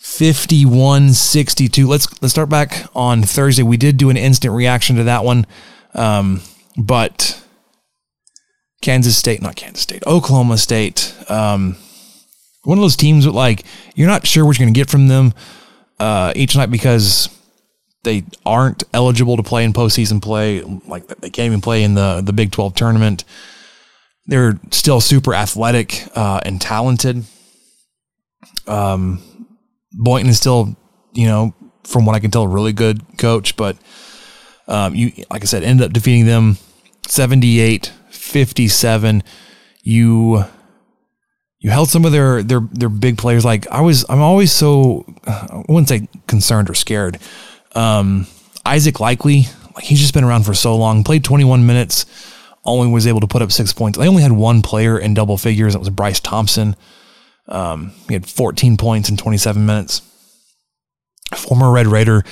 51-62. 0.00 1.86
Let's 1.86 2.22
let's 2.22 2.32
start 2.32 2.50
back 2.50 2.86
on 2.94 3.22
Thursday. 3.22 3.62
We 3.62 3.78
did 3.78 3.96
do 3.96 4.10
an 4.10 4.18
instant 4.18 4.52
reaction 4.52 4.96
to 4.96 5.04
that 5.04 5.24
one. 5.24 5.46
Um, 5.94 6.42
but 6.76 7.42
Kansas 8.82 9.16
State, 9.16 9.40
not 9.40 9.56
Kansas 9.56 9.80
State, 9.80 10.02
Oklahoma 10.06 10.58
State, 10.58 11.14
um, 11.28 11.76
one 12.64 12.76
of 12.76 12.82
those 12.82 12.96
teams 12.96 13.24
with 13.24 13.34
like 13.34 13.64
you're 13.94 14.08
not 14.08 14.26
sure 14.26 14.44
what 14.44 14.58
you're 14.58 14.66
going 14.66 14.74
to 14.74 14.78
get 14.78 14.90
from 14.90 15.08
them 15.08 15.32
uh, 15.98 16.32
each 16.36 16.54
night 16.54 16.70
because 16.70 17.30
they 18.04 18.24
aren't 18.46 18.84
eligible 18.92 19.36
to 19.36 19.42
play 19.42 19.64
in 19.64 19.72
postseason 19.72 20.22
play. 20.22 20.62
Like 20.62 21.06
they 21.06 21.30
can't 21.30 21.46
even 21.46 21.60
play 21.60 21.82
in 21.82 21.94
the 21.94 22.22
the 22.24 22.32
Big 22.32 22.52
12 22.52 22.74
tournament. 22.74 23.24
They're 24.26 24.58
still 24.70 25.00
super 25.00 25.34
athletic 25.34 26.06
uh, 26.14 26.40
and 26.44 26.60
talented. 26.60 27.24
Um, 28.66 29.46
Boynton 29.92 30.30
is 30.30 30.38
still, 30.38 30.76
you 31.12 31.26
know, 31.26 31.54
from 31.84 32.06
what 32.06 32.14
I 32.14 32.20
can 32.20 32.30
tell, 32.30 32.44
a 32.44 32.48
really 32.48 32.72
good 32.72 33.02
coach. 33.18 33.56
But 33.56 33.76
um, 34.66 34.94
you, 34.94 35.12
like 35.30 35.42
I 35.42 35.46
said, 35.46 35.62
ended 35.62 35.86
up 35.86 35.92
defeating 35.92 36.26
them 36.26 36.56
78 37.06 37.92
57. 38.10 39.22
You 39.82 40.44
you 41.60 41.70
held 41.70 41.88
some 41.88 42.04
of 42.04 42.12
their 42.12 42.42
their 42.42 42.60
their 42.72 42.88
big 42.88 43.18
players. 43.18 43.44
Like 43.44 43.66
I 43.68 43.80
was, 43.80 44.04
I'm 44.08 44.20
always 44.20 44.52
so 44.52 45.04
I 45.26 45.62
wouldn't 45.68 45.88
say 45.88 46.08
concerned 46.26 46.68
or 46.68 46.74
scared. 46.74 47.18
Um, 47.74 48.26
Isaac 48.64 48.96
Likekele, 48.96 49.74
like 49.74 49.84
he's 49.84 50.00
just 50.00 50.14
been 50.14 50.24
around 50.24 50.44
for 50.44 50.54
so 50.54 50.76
long. 50.76 51.04
Played 51.04 51.24
21 51.24 51.66
minutes, 51.66 52.06
only 52.64 52.88
was 52.88 53.06
able 53.06 53.20
to 53.20 53.26
put 53.26 53.42
up 53.42 53.52
six 53.52 53.72
points. 53.72 53.98
They 53.98 54.08
only 54.08 54.22
had 54.22 54.32
one 54.32 54.62
player 54.62 54.98
in 54.98 55.14
double 55.14 55.36
figures. 55.36 55.74
It 55.74 55.78
was 55.78 55.90
Bryce 55.90 56.20
Thompson. 56.20 56.76
Um, 57.48 57.92
he 58.08 58.14
had 58.14 58.26
14 58.26 58.76
points 58.76 59.08
in 59.08 59.16
27 59.16 59.66
minutes. 59.66 60.02
Former 61.34 61.70
Red 61.70 61.86
Raider 61.86 62.24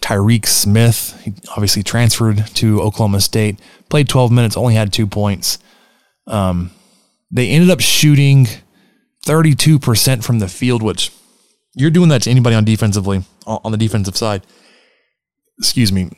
Tyreek 0.00 0.46
Smith, 0.46 1.18
he 1.22 1.32
obviously 1.52 1.82
transferred 1.82 2.46
to 2.54 2.80
Oklahoma 2.82 3.20
State, 3.20 3.58
played 3.88 4.08
12 4.08 4.30
minutes, 4.30 4.56
only 4.56 4.74
had 4.74 4.92
two 4.92 5.06
points. 5.06 5.58
Um, 6.26 6.70
they 7.30 7.48
ended 7.48 7.70
up 7.70 7.80
shooting 7.80 8.46
32% 9.26 10.22
from 10.22 10.38
the 10.38 10.48
field, 10.48 10.82
which 10.82 11.10
you're 11.74 11.90
doing 11.90 12.10
that 12.10 12.22
to 12.22 12.30
anybody 12.30 12.54
on 12.54 12.64
defensively, 12.64 13.24
on 13.46 13.72
the 13.72 13.78
defensive 13.78 14.16
side. 14.16 14.42
Excuse 15.58 15.92
me. 15.92 16.10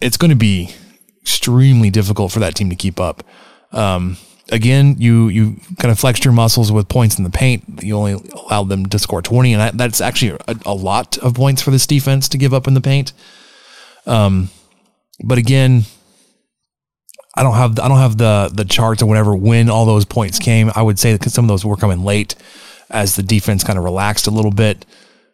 It's 0.00 0.16
going 0.16 0.30
to 0.30 0.36
be 0.36 0.74
extremely 1.20 1.90
difficult 1.90 2.32
for 2.32 2.40
that 2.40 2.54
team 2.54 2.70
to 2.70 2.76
keep 2.76 3.00
up. 3.00 3.24
Um, 3.72 4.16
again, 4.50 4.96
you 4.98 5.28
you 5.28 5.56
kind 5.78 5.90
of 5.90 5.98
flexed 5.98 6.24
your 6.24 6.32
muscles 6.32 6.72
with 6.72 6.88
points 6.88 7.18
in 7.18 7.24
the 7.24 7.30
paint. 7.30 7.82
You 7.82 7.96
only 7.96 8.12
allowed 8.32 8.68
them 8.68 8.86
to 8.86 8.98
score 8.98 9.22
20, 9.22 9.52
and 9.52 9.60
that, 9.60 9.78
that's 9.78 10.00
actually 10.00 10.38
a, 10.48 10.56
a, 10.66 10.74
lot 10.74 11.18
of 11.18 11.34
points 11.34 11.62
for 11.62 11.70
this 11.70 11.86
defense 11.86 12.28
to 12.30 12.38
give 12.38 12.54
up 12.54 12.66
in 12.66 12.74
the 12.74 12.80
paint. 12.80 13.12
Um, 14.06 14.50
but 15.22 15.38
again, 15.38 15.84
I 17.34 17.42
don't 17.42 17.54
have 17.54 17.78
I 17.78 17.88
don't 17.88 17.98
have 17.98 18.16
the 18.16 18.50
the 18.52 18.64
charts 18.64 19.02
or 19.02 19.06
whatever 19.06 19.34
when 19.36 19.68
all 19.68 19.84
those 19.84 20.04
points 20.04 20.38
came. 20.38 20.70
I 20.74 20.82
would 20.82 20.98
say 20.98 21.16
that 21.16 21.30
some 21.30 21.44
of 21.44 21.48
those 21.48 21.64
were 21.64 21.76
coming 21.76 22.04
late 22.04 22.34
as 22.90 23.16
the 23.16 23.22
defense 23.22 23.64
kind 23.64 23.78
of 23.78 23.84
relaxed 23.84 24.26
a 24.26 24.30
little 24.30 24.50
bit, 24.50 24.86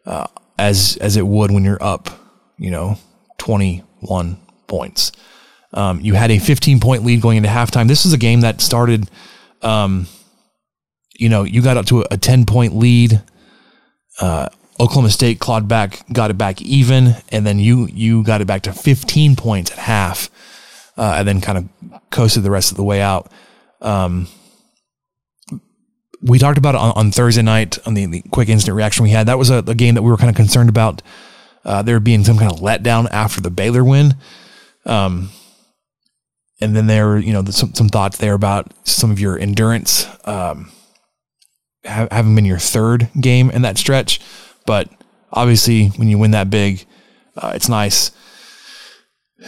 uh, 0.05 0.27
as 0.57 0.97
as 0.99 1.15
it 1.15 1.25
would 1.25 1.51
when 1.51 1.63
you're 1.63 1.81
up, 1.81 2.09
you 2.57 2.69
know, 2.69 2.97
21 3.37 4.37
points. 4.67 5.11
Um, 5.73 5.99
you 5.99 6.13
had 6.13 6.31
a 6.31 6.39
15 6.39 6.79
point 6.79 7.03
lead 7.03 7.21
going 7.21 7.37
into 7.37 7.49
halftime. 7.49 7.87
This 7.87 8.05
is 8.05 8.13
a 8.13 8.17
game 8.17 8.41
that 8.41 8.61
started, 8.61 9.09
um, 9.61 10.07
you 11.17 11.29
know, 11.29 11.43
you 11.43 11.61
got 11.61 11.77
up 11.77 11.85
to 11.87 12.05
a 12.09 12.17
10 12.17 12.45
point 12.45 12.75
lead. 12.75 13.21
Uh, 14.19 14.47
Oklahoma 14.79 15.09
State 15.09 15.39
clawed 15.39 15.67
back, 15.67 16.05
got 16.11 16.31
it 16.31 16.37
back 16.37 16.61
even, 16.61 17.15
and 17.29 17.45
then 17.45 17.59
you 17.59 17.87
you 17.87 18.23
got 18.23 18.41
it 18.41 18.47
back 18.47 18.63
to 18.63 18.73
15 18.73 19.35
points 19.35 19.71
at 19.71 19.77
half, 19.77 20.29
uh, 20.97 21.15
and 21.17 21.27
then 21.27 21.39
kind 21.39 21.57
of 21.57 22.01
coasted 22.09 22.43
the 22.43 22.51
rest 22.51 22.71
of 22.71 22.77
the 22.77 22.83
way 22.83 23.01
out. 23.01 23.31
Um, 23.81 24.27
we 26.21 26.39
talked 26.39 26.57
about 26.57 26.75
it 26.75 26.81
on, 26.81 26.91
on 26.91 27.11
Thursday 27.11 27.41
night 27.41 27.77
on 27.85 27.93
the, 27.93 28.05
the, 28.05 28.21
quick 28.31 28.49
instant 28.49 28.75
reaction 28.75 29.03
we 29.03 29.11
had. 29.11 29.27
That 29.27 29.37
was 29.37 29.49
a, 29.49 29.57
a 29.57 29.75
game 29.75 29.95
that 29.95 30.01
we 30.01 30.09
were 30.09 30.17
kind 30.17 30.29
of 30.29 30.35
concerned 30.35 30.69
about 30.69 31.01
uh, 31.65 31.81
there 31.81 31.99
being 31.99 32.23
some 32.23 32.37
kind 32.37 32.51
of 32.51 32.59
letdown 32.59 33.09
after 33.09 33.41
the 33.41 33.49
Baylor 33.49 33.83
win. 33.83 34.15
Um, 34.85 35.29
and 36.61 36.75
then 36.75 36.87
there 36.87 37.07
were, 37.07 37.17
you 37.17 37.33
know, 37.33 37.43
some, 37.45 37.73
some 37.73 37.89
thoughts 37.89 38.17
there 38.17 38.33
about 38.33 38.71
some 38.87 39.11
of 39.11 39.19
your 39.19 39.37
endurance, 39.37 40.07
um, 40.25 40.71
ha- 41.85 42.07
having 42.11 42.35
been 42.35 42.45
your 42.45 42.59
third 42.59 43.09
game 43.19 43.49
in 43.49 43.63
that 43.63 43.77
stretch. 43.77 44.21
But 44.65 44.89
obviously, 45.33 45.87
when 45.87 46.07
you 46.07 46.17
win 46.17 46.31
that 46.31 46.49
big, 46.49 46.85
uh, 47.35 47.51
it's 47.55 47.67
nice 47.67 48.11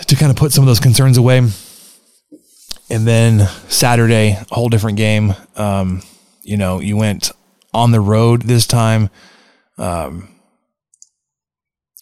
to 0.07 0.15
kind 0.15 0.31
of 0.31 0.36
put 0.36 0.51
some 0.51 0.63
of 0.63 0.67
those 0.67 0.79
concerns 0.79 1.17
away. 1.17 1.38
And 2.89 3.05
then 3.05 3.48
Saturday, 3.68 4.31
a 4.31 4.53
whole 4.53 4.70
different 4.70 4.98
game. 4.98 5.33
Um, 5.55 6.01
you 6.44 6.57
know, 6.57 6.79
you 6.79 6.98
went 6.98 7.31
on 7.74 7.92
the 7.92 8.01
road 8.01 8.44
this 8.44 8.65
time. 8.65 9.09
Um, 9.77 10.29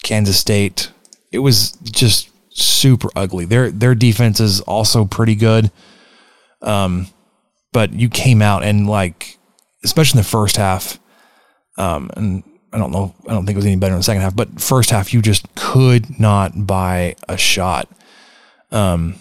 Kansas 0.06 0.40
State. 0.40 0.92
It 1.32 1.40
was 1.40 1.72
just 1.84 2.30
super 2.50 3.10
ugly. 3.16 3.44
Their 3.44 3.72
their 3.72 3.96
defense 3.96 4.40
is 4.40 4.62
also 4.62 5.04
pretty 5.04 5.36
good. 5.36 5.72
Um, 6.62 7.08
but 7.74 7.92
you 7.92 8.08
came 8.08 8.42
out 8.42 8.64
and 8.64 8.88
like, 8.88 9.38
especially 9.84 10.20
in 10.20 10.24
the 10.24 10.30
first 10.30 10.56
half, 10.56 10.98
um, 11.78 12.10
and 12.16 12.44
I 12.72 12.78
don't 12.78 12.92
know, 12.92 13.14
I 13.28 13.34
don't 13.34 13.46
think 13.46 13.56
it 13.56 13.58
was 13.58 13.66
any 13.66 13.76
better 13.76 13.94
in 13.94 14.00
the 14.00 14.04
second 14.04 14.22
half, 14.22 14.36
but 14.36 14.62
first 14.62 14.92
half 14.92 15.14
you 15.14 15.22
just 15.22 15.54
could 15.56 16.20
not 16.20 16.66
buy 16.66 17.16
a 17.28 17.38
shot. 17.38 17.90
Um, 18.72 19.16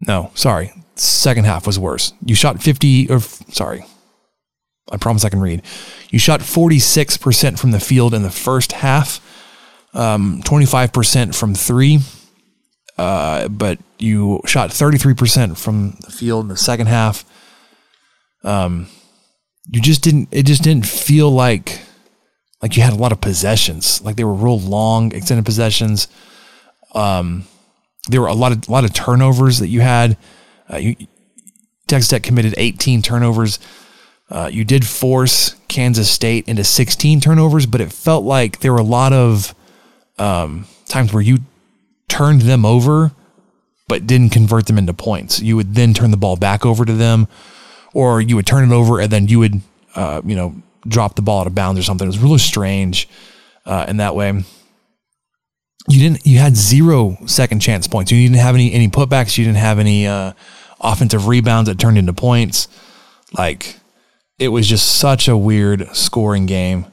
no, 0.00 0.30
sorry, 0.34 0.70
second 0.94 1.46
half 1.46 1.66
was 1.66 1.78
worse. 1.78 2.12
You 2.24 2.34
shot 2.34 2.62
fifty, 2.62 3.10
or 3.10 3.20
sorry, 3.20 3.84
I 4.90 4.96
promise 4.96 5.24
I 5.24 5.30
can 5.30 5.40
read. 5.40 5.62
You 6.10 6.18
shot 6.18 6.42
forty 6.42 6.78
six 6.78 7.16
percent 7.16 7.58
from 7.58 7.70
the 7.70 7.80
field 7.80 8.14
in 8.14 8.22
the 8.22 8.30
first 8.30 8.72
half 8.72 9.20
um, 9.94 10.42
25% 10.42 11.34
from 11.34 11.54
three, 11.54 12.00
uh, 12.98 13.48
but 13.48 13.78
you 13.98 14.40
shot 14.44 14.70
33% 14.70 15.56
from 15.56 15.96
the 16.00 16.10
field 16.10 16.44
in 16.44 16.48
the 16.48 16.56
second 16.56 16.88
half. 16.88 17.24
Um, 18.42 18.88
you 19.70 19.80
just 19.80 20.02
didn't, 20.02 20.28
it 20.30 20.44
just 20.44 20.62
didn't 20.62 20.86
feel 20.86 21.30
like, 21.30 21.80
like 22.60 22.76
you 22.76 22.82
had 22.82 22.92
a 22.92 22.96
lot 22.96 23.12
of 23.12 23.20
possessions, 23.20 24.02
like 24.02 24.16
they 24.16 24.24
were 24.24 24.34
real 24.34 24.58
long 24.58 25.14
extended 25.14 25.44
possessions. 25.44 26.08
Um, 26.94 27.44
there 28.08 28.20
were 28.20 28.26
a 28.26 28.34
lot 28.34 28.52
of, 28.52 28.68
a 28.68 28.72
lot 28.72 28.84
of 28.84 28.92
turnovers 28.92 29.60
that 29.60 29.68
you 29.68 29.80
had. 29.80 30.16
Uh, 30.70 30.76
you, 30.76 30.96
Texas 31.86 32.08
Tech 32.08 32.22
committed 32.22 32.54
18 32.56 33.00
turnovers. 33.02 33.58
Uh, 34.30 34.48
you 34.52 34.64
did 34.64 34.86
force 34.86 35.56
Kansas 35.68 36.10
State 36.10 36.48
into 36.48 36.64
16 36.64 37.20
turnovers, 37.20 37.66
but 37.66 37.80
it 37.80 37.92
felt 37.92 38.24
like 38.24 38.60
there 38.60 38.72
were 38.72 38.78
a 38.78 38.82
lot 38.82 39.12
of 39.12 39.54
um, 40.18 40.66
times 40.88 41.12
where 41.12 41.22
you 41.22 41.38
turned 42.08 42.42
them 42.42 42.64
over 42.64 43.12
but 43.88 44.06
didn't 44.06 44.30
convert 44.30 44.66
them 44.66 44.78
into 44.78 44.94
points. 44.94 45.40
You 45.40 45.56
would 45.56 45.74
then 45.74 45.94
turn 45.94 46.10
the 46.10 46.16
ball 46.16 46.36
back 46.36 46.64
over 46.64 46.84
to 46.84 46.92
them, 46.92 47.28
or 47.92 48.20
you 48.20 48.36
would 48.36 48.46
turn 48.46 48.70
it 48.70 48.74
over 48.74 49.00
and 49.00 49.10
then 49.10 49.28
you 49.28 49.38
would, 49.38 49.60
uh, 49.94 50.22
you 50.24 50.34
know, 50.34 50.54
drop 50.86 51.16
the 51.16 51.22
ball 51.22 51.40
out 51.40 51.46
of 51.46 51.54
bounds 51.54 51.78
or 51.78 51.82
something. 51.82 52.06
It 52.06 52.08
was 52.08 52.18
really 52.18 52.38
strange 52.38 53.08
uh, 53.66 53.86
in 53.88 53.98
that 53.98 54.14
way. 54.14 54.30
You 55.86 56.00
didn't. 56.00 56.26
You 56.26 56.38
had 56.38 56.56
zero 56.56 57.18
second 57.26 57.60
chance 57.60 57.86
points. 57.86 58.10
You 58.10 58.22
didn't 58.22 58.40
have 58.40 58.54
any 58.54 58.72
any 58.72 58.88
putbacks. 58.88 59.36
You 59.36 59.44
didn't 59.44 59.58
have 59.58 59.78
any 59.78 60.06
uh, 60.06 60.32
offensive 60.80 61.26
rebounds 61.26 61.68
that 61.68 61.78
turned 61.78 61.98
into 61.98 62.14
points. 62.14 62.68
Like 63.36 63.76
it 64.38 64.48
was 64.48 64.66
just 64.66 64.98
such 64.98 65.28
a 65.28 65.36
weird 65.36 65.88
scoring 65.94 66.46
game. 66.46 66.86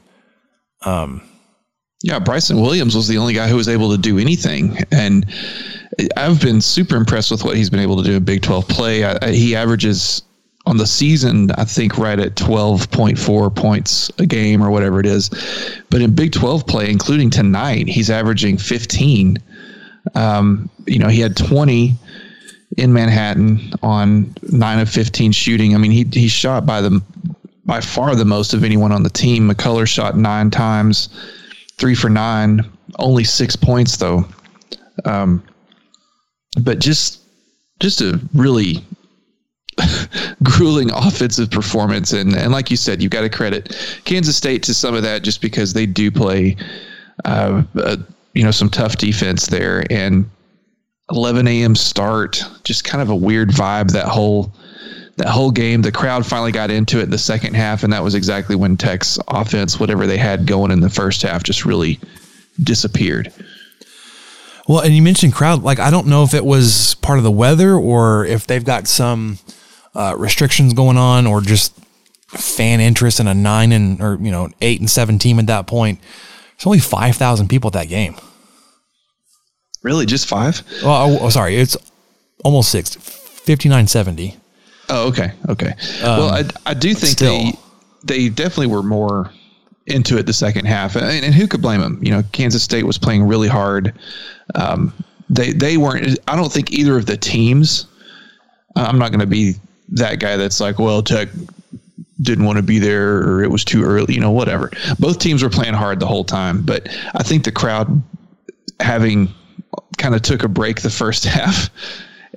Um, 0.86 1.22
yeah, 2.04 2.20
Bryson 2.20 2.62
Williams 2.62 2.96
was 2.96 3.08
the 3.08 3.18
only 3.18 3.34
guy 3.34 3.48
who 3.48 3.56
was 3.56 3.68
able 3.68 3.92
to 3.92 3.98
do 3.98 4.18
anything, 4.18 4.78
and 4.92 5.26
I've 6.18 6.42
been 6.42 6.62
super 6.62 6.96
impressed 6.96 7.30
with 7.32 7.44
what 7.44 7.56
he's 7.56 7.70
been 7.70 7.80
able 7.80 7.98
to 7.98 8.04
do 8.04 8.16
in 8.16 8.24
Big 8.24 8.42
Twelve 8.42 8.68
play. 8.68 9.04
I, 9.04 9.18
I, 9.22 9.32
he 9.32 9.56
averages 9.56 10.24
on 10.66 10.78
the 10.78 10.88
season, 10.88 11.52
I 11.52 11.66
think, 11.66 11.98
right 11.98 12.20
at 12.20 12.36
twelve 12.36 12.90
point 12.92 13.20
four 13.20 13.52
points 13.52 14.12
a 14.18 14.26
game 14.26 14.64
or 14.64 14.72
whatever 14.72 15.00
it 15.00 15.06
is, 15.06 15.30
but 15.90 16.02
in 16.02 16.16
Big 16.16 16.32
Twelve 16.32 16.66
play, 16.66 16.90
including 16.90 17.30
tonight, 17.30 17.88
he's 17.88 18.10
averaging 18.10 18.58
fifteen. 18.58 19.38
Um, 20.16 20.70
you 20.88 20.98
know, 20.98 21.08
he 21.08 21.20
had 21.20 21.38
twenty 21.38 21.96
in 22.78 22.94
Manhattan 22.94 23.74
on 23.84 24.34
nine 24.52 24.80
of 24.80 24.90
fifteen 24.90 25.32
shooting. 25.32 25.76
I 25.76 25.78
mean, 25.78 25.92
he 25.92 26.08
he 26.12 26.28
shot 26.28 26.66
by 26.66 26.82
the 26.82 27.02
by 27.72 27.80
far 27.80 28.16
the 28.16 28.26
most 28.26 28.54
of 28.54 28.66
anyone 28.66 28.92
on 28.92 29.02
the 29.02 29.10
team. 29.10 29.50
McCullar 29.50 29.88
shot 29.88 30.18
nine 30.18 30.52
times 30.52 31.08
three 31.78 31.96
for 31.96 32.10
nine, 32.10 32.70
only 33.00 33.24
six 33.24 33.56
points 33.56 33.96
though. 33.96 34.26
Um, 35.06 35.42
but 36.62 36.80
just 36.80 37.22
just 37.80 38.02
a 38.02 38.20
really 38.34 38.84
grueling 40.44 40.92
offensive 40.92 41.50
performance, 41.50 42.12
and 42.12 42.36
and 42.36 42.52
like 42.52 42.70
you 42.72 42.76
said, 42.76 43.02
you've 43.02 43.10
got 43.10 43.22
to 43.22 43.30
credit 43.30 43.74
Kansas 44.04 44.36
State 44.36 44.64
to 44.64 44.74
some 44.74 44.94
of 44.94 45.04
that 45.04 45.22
just 45.24 45.40
because 45.40 45.72
they 45.72 45.86
do 45.86 46.12
play, 46.12 46.58
uh, 47.24 47.64
uh, 47.78 47.96
you 48.34 48.44
know, 48.44 48.52
some 48.52 48.70
tough 48.70 48.98
defense 48.98 49.48
there, 49.48 49.86
and 49.90 50.30
11 51.10 51.48
a.m. 51.48 51.76
start, 51.76 52.44
just 52.66 52.84
kind 52.84 53.02
of 53.02 53.10
a 53.10 53.16
weird 53.16 53.48
vibe 53.48 53.94
that 53.94 54.10
whole 54.10 54.54
that 55.18 55.28
whole 55.28 55.52
game. 55.52 55.82
The 55.82 55.92
crowd 55.92 56.26
finally 56.26 56.52
got 56.52 56.72
into 56.72 57.00
it 57.00 57.04
in 57.04 57.10
the 57.10 57.18
second 57.18 57.54
half, 57.54 57.84
and 57.84 57.94
that 57.94 58.04
was 58.04 58.16
exactly 58.16 58.56
when 58.56 58.78
Tech's 58.78 59.20
offense, 59.28 59.80
whatever 59.80 60.08
they 60.08 60.18
had 60.18 60.46
going 60.46 60.72
in 60.72 60.80
the 60.80 60.90
first 60.90 61.22
half, 61.22 61.44
just 61.44 61.66
really 61.66 62.00
disappeared. 62.64 63.34
Well, 64.68 64.80
and 64.80 64.96
you 64.96 65.02
mentioned 65.02 65.34
crowd. 65.34 65.64
Like, 65.64 65.80
I 65.80 65.90
don't 65.90 66.08
know 66.08 66.24
if 66.24 66.34
it 66.34 66.46
was 66.46 66.96
part 66.96 67.18
of 67.18 67.24
the 67.24 67.32
weather 67.32 67.74
or 67.74 68.26
if 68.26 68.48
they've 68.48 68.64
got 68.64 68.88
some 68.88 69.40
uh, 69.96 70.16
restrictions 70.18 70.74
going 70.74 70.98
on 70.98 71.28
or 71.28 71.42
just 71.42 71.78
fan 72.28 72.80
interest 72.80 73.20
in 73.20 73.28
a 73.28 73.34
nine 73.34 73.74
and 73.74 74.02
or 74.02 74.18
you 74.22 74.32
know 74.32 74.50
eight 74.62 74.80
and 74.80 74.90
seven 74.90 75.20
team 75.20 75.40
at 75.40 75.48
that 75.48 75.68
point. 75.68 76.00
It's 76.56 76.68
only 76.68 76.80
5,000 76.80 77.48
people 77.48 77.70
at 77.70 77.74
that 77.74 77.90
game. 77.90 78.16
Really, 79.82 80.06
just 80.06 80.28
five? 80.28 80.62
Well, 80.84 81.18
oh, 81.20 81.30
sorry, 81.30 81.56
it's 81.56 81.76
almost 82.44 82.70
six. 82.70 82.96
5970. 82.96 84.38
Oh, 84.92 85.08
okay, 85.08 85.32
okay. 85.48 85.70
Um, 86.04 86.20
well, 86.20 86.30
I, 86.30 86.44
I 86.66 86.74
do 86.74 86.94
think 86.94 87.18
still, 87.18 87.40
they 87.40 87.54
they 88.04 88.30
definitely 88.30 88.68
were 88.68 88.84
more 88.84 89.32
into 89.88 90.18
it 90.18 90.26
the 90.26 90.34
second 90.34 90.66
half, 90.66 90.96
and, 90.96 91.06
and, 91.06 91.34
who 91.34 91.48
could 91.48 91.62
blame 91.62 91.80
them? 91.80 92.00
You 92.04 92.12
know, 92.12 92.24
Kansas 92.34 92.62
State 92.62 92.84
was 92.84 92.98
playing 92.98 93.24
really 93.24 93.48
hard. 93.48 93.98
Um, 94.54 94.94
they 95.30 95.54
they 95.54 95.78
weren't. 95.78 96.20
I 96.28 96.36
don't 96.36 96.52
think 96.52 96.72
either 96.72 96.98
of 96.98 97.06
the 97.06 97.16
teams. 97.16 97.88
I'm 98.76 99.00
not 99.00 99.12
going 99.12 99.22
to 99.22 99.26
be 99.26 99.56
that 99.90 100.20
guy 100.20 100.38
that's 100.38 100.60
like, 100.60 100.78
well, 100.78 101.02
Tech 101.02 101.30
didn't 102.22 102.46
want 102.46 102.58
to 102.58 102.64
be 102.64 102.80
there 102.80 103.18
or 103.18 103.44
it 103.44 103.50
was 103.50 103.66
too 103.66 103.84
early, 103.84 104.14
you 104.14 104.20
know, 104.20 104.32
whatever. 104.32 104.72
Both 105.00 105.20
teams 105.20 105.44
were 105.44 105.50
playing 105.50 105.74
hard 105.74 106.00
the 106.00 106.08
whole 106.08 106.24
time, 106.24 106.62
but 106.62 106.88
I 107.16 107.24
think 107.24 107.44
the 107.44 107.52
crowd 107.52 108.02
having 108.80 109.34
kind 109.98 110.16
of 110.16 110.22
took 110.22 110.44
a 110.44 110.48
break 110.48 110.82
the 110.82 110.90
first 110.90 111.26
half 111.26 111.70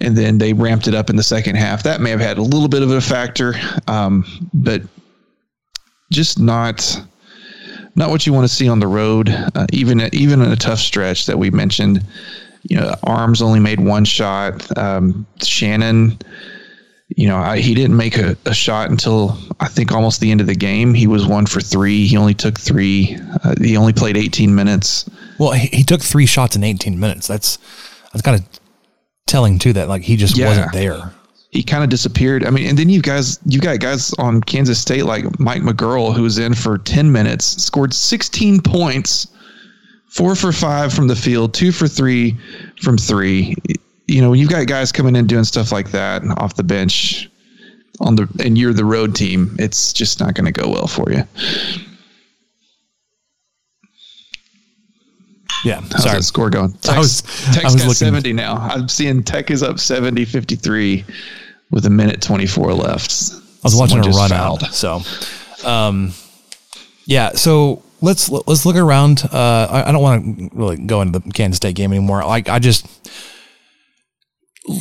and 0.00 0.16
then 0.16 0.38
they 0.38 0.52
ramped 0.52 0.88
it 0.88 0.94
up 0.94 1.10
in 1.10 1.16
the 1.16 1.22
second 1.22 1.56
half. 1.56 1.82
That 1.82 2.00
may 2.00 2.10
have 2.10 2.20
had 2.20 2.38
a 2.38 2.42
little 2.42 2.68
bit 2.68 2.82
of 2.82 2.90
a 2.90 3.00
factor, 3.00 3.54
um, 3.86 4.24
but 4.52 4.82
just 6.10 6.38
not 6.38 7.00
not 7.96 8.10
what 8.10 8.26
you 8.26 8.32
want 8.32 8.48
to 8.48 8.54
see 8.54 8.68
on 8.68 8.80
the 8.80 8.86
road, 8.86 9.28
uh, 9.28 9.66
even 9.72 10.00
even 10.12 10.42
in 10.42 10.50
a 10.50 10.56
tough 10.56 10.80
stretch 10.80 11.26
that 11.26 11.38
we 11.38 11.50
mentioned. 11.50 12.04
You 12.62 12.78
know, 12.78 12.94
Arms 13.02 13.42
only 13.42 13.60
made 13.60 13.78
one 13.78 14.06
shot. 14.06 14.76
Um, 14.78 15.26
Shannon, 15.42 16.18
you 17.08 17.28
know, 17.28 17.36
I, 17.36 17.58
he 17.58 17.74
didn't 17.74 17.96
make 17.96 18.16
a, 18.16 18.36
a, 18.46 18.54
shot 18.54 18.90
until 18.90 19.36
I 19.60 19.68
think 19.68 19.92
almost 19.92 20.20
the 20.20 20.30
end 20.30 20.40
of 20.40 20.46
the 20.46 20.54
game. 20.54 20.94
He 20.94 21.06
was 21.06 21.26
one 21.26 21.44
for 21.44 21.60
three. 21.60 22.06
He 22.06 22.16
only 22.16 22.32
took 22.32 22.58
three. 22.58 23.18
Uh, 23.44 23.54
he 23.60 23.76
only 23.76 23.92
played 23.92 24.16
18 24.16 24.54
minutes. 24.54 25.08
Well, 25.38 25.52
he, 25.52 25.68
he, 25.68 25.82
took 25.82 26.00
three 26.00 26.24
shots 26.24 26.56
in 26.56 26.64
18 26.64 26.98
minutes. 26.98 27.28
That's 27.28 27.58
that's 28.12 28.22
kind 28.22 28.40
of 28.40 28.63
telling 29.26 29.58
too 29.58 29.72
that 29.72 29.88
like 29.88 30.02
he 30.02 30.16
just 30.16 30.36
yeah. 30.36 30.48
wasn't 30.48 30.72
there. 30.72 31.12
He 31.50 31.62
kind 31.62 31.84
of 31.84 31.90
disappeared. 31.90 32.44
I 32.44 32.50
mean, 32.50 32.66
and 32.66 32.76
then 32.76 32.88
you 32.88 33.00
guys, 33.00 33.38
you 33.46 33.60
got 33.60 33.78
guys 33.78 34.12
on 34.14 34.40
Kansas 34.40 34.80
State 34.80 35.04
like 35.04 35.38
Mike 35.38 35.62
McGuirl, 35.62 36.12
who 36.14 36.22
was 36.22 36.38
in 36.38 36.52
for 36.52 36.78
10 36.78 37.12
minutes, 37.12 37.62
scored 37.62 37.94
16 37.94 38.60
points, 38.60 39.28
four 40.08 40.34
for 40.34 40.50
five 40.50 40.92
from 40.92 41.06
the 41.06 41.14
field, 41.14 41.54
two 41.54 41.70
for 41.70 41.86
three 41.86 42.36
from 42.82 42.98
three. 42.98 43.54
You 44.08 44.20
know, 44.20 44.30
when 44.30 44.40
you've 44.40 44.50
got 44.50 44.66
guys 44.66 44.90
coming 44.90 45.14
in 45.14 45.28
doing 45.28 45.44
stuff 45.44 45.70
like 45.70 45.92
that 45.92 46.22
off 46.38 46.56
the 46.56 46.64
bench 46.64 47.30
on 48.00 48.16
the, 48.16 48.28
and 48.44 48.58
you're 48.58 48.72
the 48.72 48.84
road 48.84 49.14
team, 49.14 49.54
it's 49.60 49.92
just 49.92 50.18
not 50.18 50.34
going 50.34 50.52
to 50.52 50.52
go 50.52 50.68
well 50.68 50.88
for 50.88 51.10
you. 51.12 51.22
Yeah. 55.64 55.80
How's 55.80 56.02
sorry. 56.02 56.16
that 56.18 56.22
score 56.22 56.50
going? 56.50 56.72
Tech's, 56.72 56.88
I 56.88 56.98
was, 56.98 57.22
Tech's 57.22 57.58
I 57.58 57.64
was 57.64 57.74
got 57.76 57.82
looking. 57.88 57.94
70 57.94 58.32
now. 58.34 58.56
I'm 58.56 58.88
seeing 58.88 59.22
Tech 59.22 59.50
is 59.50 59.62
up 59.62 59.78
70 59.80 60.24
53 60.24 61.04
with 61.70 61.86
a 61.86 61.90
minute 61.90 62.20
24 62.22 62.74
left. 62.74 63.32
I 63.32 63.40
was 63.64 63.74
watching 63.74 63.98
a 63.98 64.10
run 64.10 64.28
fouled. 64.28 64.62
out. 64.62 64.74
So, 64.74 65.00
um, 65.66 66.12
yeah. 67.06 67.30
So 67.32 67.82
let's 68.02 68.28
let's 68.28 68.66
look 68.66 68.76
around. 68.76 69.22
Uh, 69.32 69.66
I, 69.70 69.88
I 69.88 69.92
don't 69.92 70.02
want 70.02 70.38
to 70.38 70.50
really 70.52 70.76
go 70.76 71.00
into 71.00 71.18
the 71.18 71.30
Kansas 71.32 71.56
State 71.56 71.74
game 71.74 71.92
anymore. 71.92 72.22
Like 72.24 72.48
I 72.48 72.58
just 72.58 72.86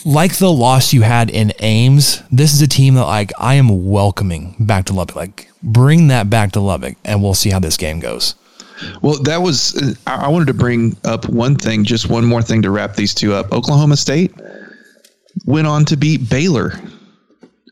like 0.05 0.37
the 0.37 0.51
loss 0.51 0.93
you 0.93 1.01
had 1.01 1.29
in 1.29 1.53
Ames. 1.59 2.21
This 2.31 2.53
is 2.53 2.61
a 2.61 2.67
team 2.67 2.95
that 2.95 3.05
like 3.05 3.31
I 3.39 3.55
am 3.55 3.89
welcoming 3.89 4.55
back 4.59 4.85
to 4.85 4.93
Lubbock. 4.93 5.15
Like 5.15 5.49
bring 5.63 6.09
that 6.09 6.29
back 6.29 6.51
to 6.53 6.59
Lubbock, 6.59 6.95
and 7.05 7.23
we'll 7.23 7.33
see 7.33 7.49
how 7.49 7.59
this 7.59 7.77
game 7.77 7.99
goes. 7.99 8.35
Well, 9.01 9.21
that 9.23 9.41
was, 9.41 9.97
I 10.07 10.27
wanted 10.29 10.47
to 10.47 10.53
bring 10.53 10.97
up 11.03 11.27
one 11.29 11.55
thing, 11.55 11.83
just 11.83 12.09
one 12.09 12.25
more 12.25 12.41
thing 12.41 12.61
to 12.63 12.71
wrap 12.71 12.95
these 12.95 13.13
two 13.13 13.33
up. 13.33 13.51
Oklahoma 13.51 13.97
State 13.97 14.33
went 15.45 15.67
on 15.67 15.85
to 15.85 15.97
beat 15.97 16.29
Baylor 16.29 16.73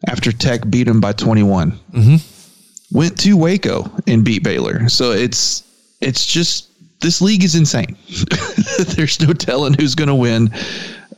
after 0.07 0.31
Tech 0.31 0.69
beat 0.69 0.85
them 0.85 1.01
by 1.01 1.13
21. 1.13 1.71
Mm-hmm. 1.71 2.97
Went 2.97 3.19
to 3.19 3.37
Waco 3.37 3.89
and 4.07 4.23
beat 4.23 4.43
Baylor. 4.43 4.89
So 4.89 5.11
it's, 5.11 5.63
it's 6.01 6.25
just, 6.25 6.69
this 6.99 7.21
league 7.21 7.43
is 7.43 7.55
insane. 7.55 7.97
There's 8.95 9.19
no 9.19 9.33
telling 9.33 9.73
who's 9.73 9.95
going 9.95 10.09
to 10.09 10.15
win 10.15 10.49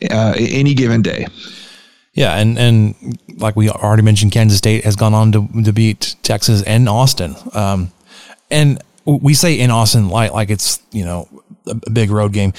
uh, 0.10 0.34
any 0.38 0.74
given 0.74 1.02
day. 1.02 1.28
Yeah, 2.14 2.38
and 2.38 2.60
and 2.60 3.18
like 3.38 3.56
we 3.56 3.70
already 3.70 4.04
mentioned, 4.04 4.32
Kansas 4.32 4.60
State 4.60 4.84
has 4.84 4.96
gone 4.96 5.16
on 5.16 5.32
to 5.32 5.48
to 5.64 5.74
beat 5.74 6.16
Texas 6.22 6.62
and 6.62 6.88
Austin. 6.88 7.36
Um, 7.54 7.92
and 8.52 8.82
we 9.06 9.34
say 9.34 9.60
in 9.60 9.72
Austin 9.72 10.10
like 10.10 10.32
like 10.32 10.50
it's 10.50 10.82
you 10.92 11.06
know 11.06 11.28
a, 11.68 11.76
a 11.86 11.90
big 11.90 12.12
road 12.12 12.34
game. 12.34 12.54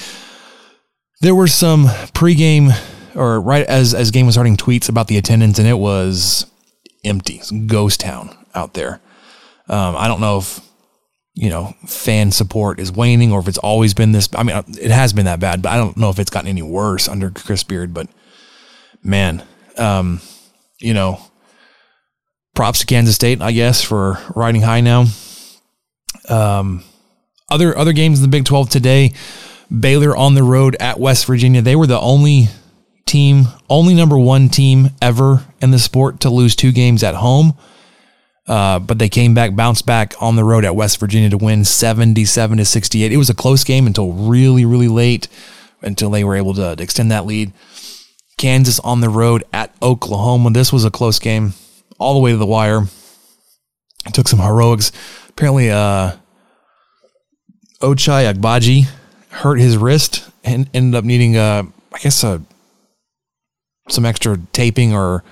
There 1.21 1.35
were 1.35 1.47
some 1.47 1.85
pregame 2.13 2.71
or 3.15 3.39
right 3.41 3.65
as 3.65 3.93
as 3.93 4.11
game 4.11 4.25
was 4.25 4.35
starting 4.35 4.57
tweets 4.57 4.89
about 4.89 5.07
the 5.07 5.17
attendance, 5.17 5.59
and 5.59 5.67
it 5.67 5.79
was 5.79 6.45
empty, 7.03 7.41
ghost 7.65 8.01
town 8.01 8.35
out 8.53 8.73
there. 8.73 8.99
Um, 9.67 9.95
I 9.95 10.07
don't 10.07 10.21
know 10.21 10.37
if 10.39 10.59
you 11.33 11.49
know 11.49 11.75
fan 11.85 12.31
support 12.31 12.79
is 12.79 12.91
waning 12.91 13.31
or 13.31 13.39
if 13.39 13.47
it's 13.47 13.57
always 13.57 13.93
been 13.93 14.11
this. 14.11 14.29
I 14.35 14.43
mean, 14.43 14.55
it 14.79 14.91
has 14.91 15.13
been 15.13 15.25
that 15.25 15.39
bad, 15.39 15.61
but 15.61 15.71
I 15.71 15.77
don't 15.77 15.97
know 15.97 16.09
if 16.09 16.19
it's 16.19 16.29
gotten 16.29 16.49
any 16.49 16.61
worse 16.61 17.07
under 17.07 17.31
Chris 17.31 17.63
Beard. 17.63 17.93
But 17.93 18.07
man, 19.03 19.43
um, 19.77 20.21
you 20.79 20.93
know, 20.93 21.19
props 22.53 22.79
to 22.79 22.85
Kansas 22.85 23.15
State, 23.15 23.41
I 23.41 23.51
guess, 23.51 23.81
for 23.81 24.19
riding 24.35 24.61
high 24.61 24.81
now. 24.81 25.05
Um, 26.29 26.83
other 27.49 27.77
other 27.77 27.93
games 27.93 28.19
in 28.19 28.23
the 28.23 28.29
Big 28.29 28.45
12 28.45 28.69
today, 28.69 29.13
Baylor 29.79 30.15
on 30.15 30.33
the 30.33 30.43
road 30.43 30.75
at 30.79 30.99
West 30.99 31.25
Virginia. 31.25 31.61
They 31.61 31.75
were 31.75 31.87
the 31.87 31.99
only 31.99 32.49
team, 33.05 33.45
only 33.69 33.93
number 33.93 34.17
one 34.17 34.49
team 34.49 34.89
ever 35.01 35.45
in 35.61 35.71
the 35.71 35.79
sport 35.79 36.21
to 36.21 36.29
lose 36.29 36.55
two 36.55 36.71
games 36.71 37.03
at 37.03 37.15
home. 37.15 37.53
Uh, 38.47 38.77
but 38.77 38.99
they 38.99 39.09
came 39.09 39.33
back, 39.33 39.55
bounced 39.55 39.85
back 39.85 40.13
on 40.21 40.35
the 40.35 40.43
road 40.43 40.65
at 40.65 40.75
West 40.75 40.99
Virginia 40.99 41.29
to 41.31 41.37
win 41.37 41.65
77 41.65 42.57
to 42.59 42.65
68. 42.65 43.11
It 43.11 43.17
was 43.17 43.29
a 43.29 43.35
close 43.35 43.63
game 43.63 43.87
until 43.87 44.13
really, 44.13 44.65
really 44.65 44.87
late, 44.87 45.27
until 45.81 46.11
they 46.11 46.23
were 46.23 46.35
able 46.35 46.53
to, 46.53 46.75
to 46.75 46.83
extend 46.83 47.09
that 47.11 47.25
lead. 47.25 47.53
Kansas 48.37 48.79
on 48.81 49.01
the 49.01 49.09
road 49.09 49.43
at 49.51 49.73
Oklahoma. 49.81 50.51
This 50.51 50.71
was 50.71 50.85
a 50.85 50.91
close 50.91 51.17
game 51.17 51.53
all 51.97 52.13
the 52.13 52.19
way 52.19 52.31
to 52.31 52.37
the 52.37 52.45
wire. 52.45 52.83
It 54.05 54.13
took 54.13 54.27
some 54.27 54.39
heroics 54.39 54.91
apparently 55.35 55.69
uh, 55.69 56.13
Ochai 57.81 58.33
Agbaji 58.33 58.87
hurt 59.29 59.59
his 59.59 59.77
wrist 59.77 60.29
and 60.43 60.69
ended 60.73 60.97
up 60.97 61.03
needing, 61.03 61.35
uh, 61.35 61.63
I 61.93 61.99
guess, 61.99 62.23
uh, 62.23 62.39
some 63.89 64.05
extra 64.05 64.39
taping 64.53 64.93
or 64.93 65.23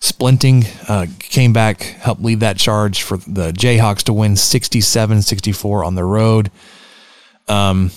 splinting. 0.00 0.66
Uh, 0.88 1.06
came 1.18 1.52
back, 1.52 1.82
helped 1.82 2.22
lead 2.22 2.40
that 2.40 2.58
charge 2.58 3.02
for 3.02 3.16
the 3.16 3.52
Jayhawks 3.52 4.02
to 4.04 4.12
win 4.12 4.36
67 4.36 5.22
64 5.22 5.84
on 5.84 5.94
the 5.94 6.04
road. 6.04 6.50
Um, 7.48 7.90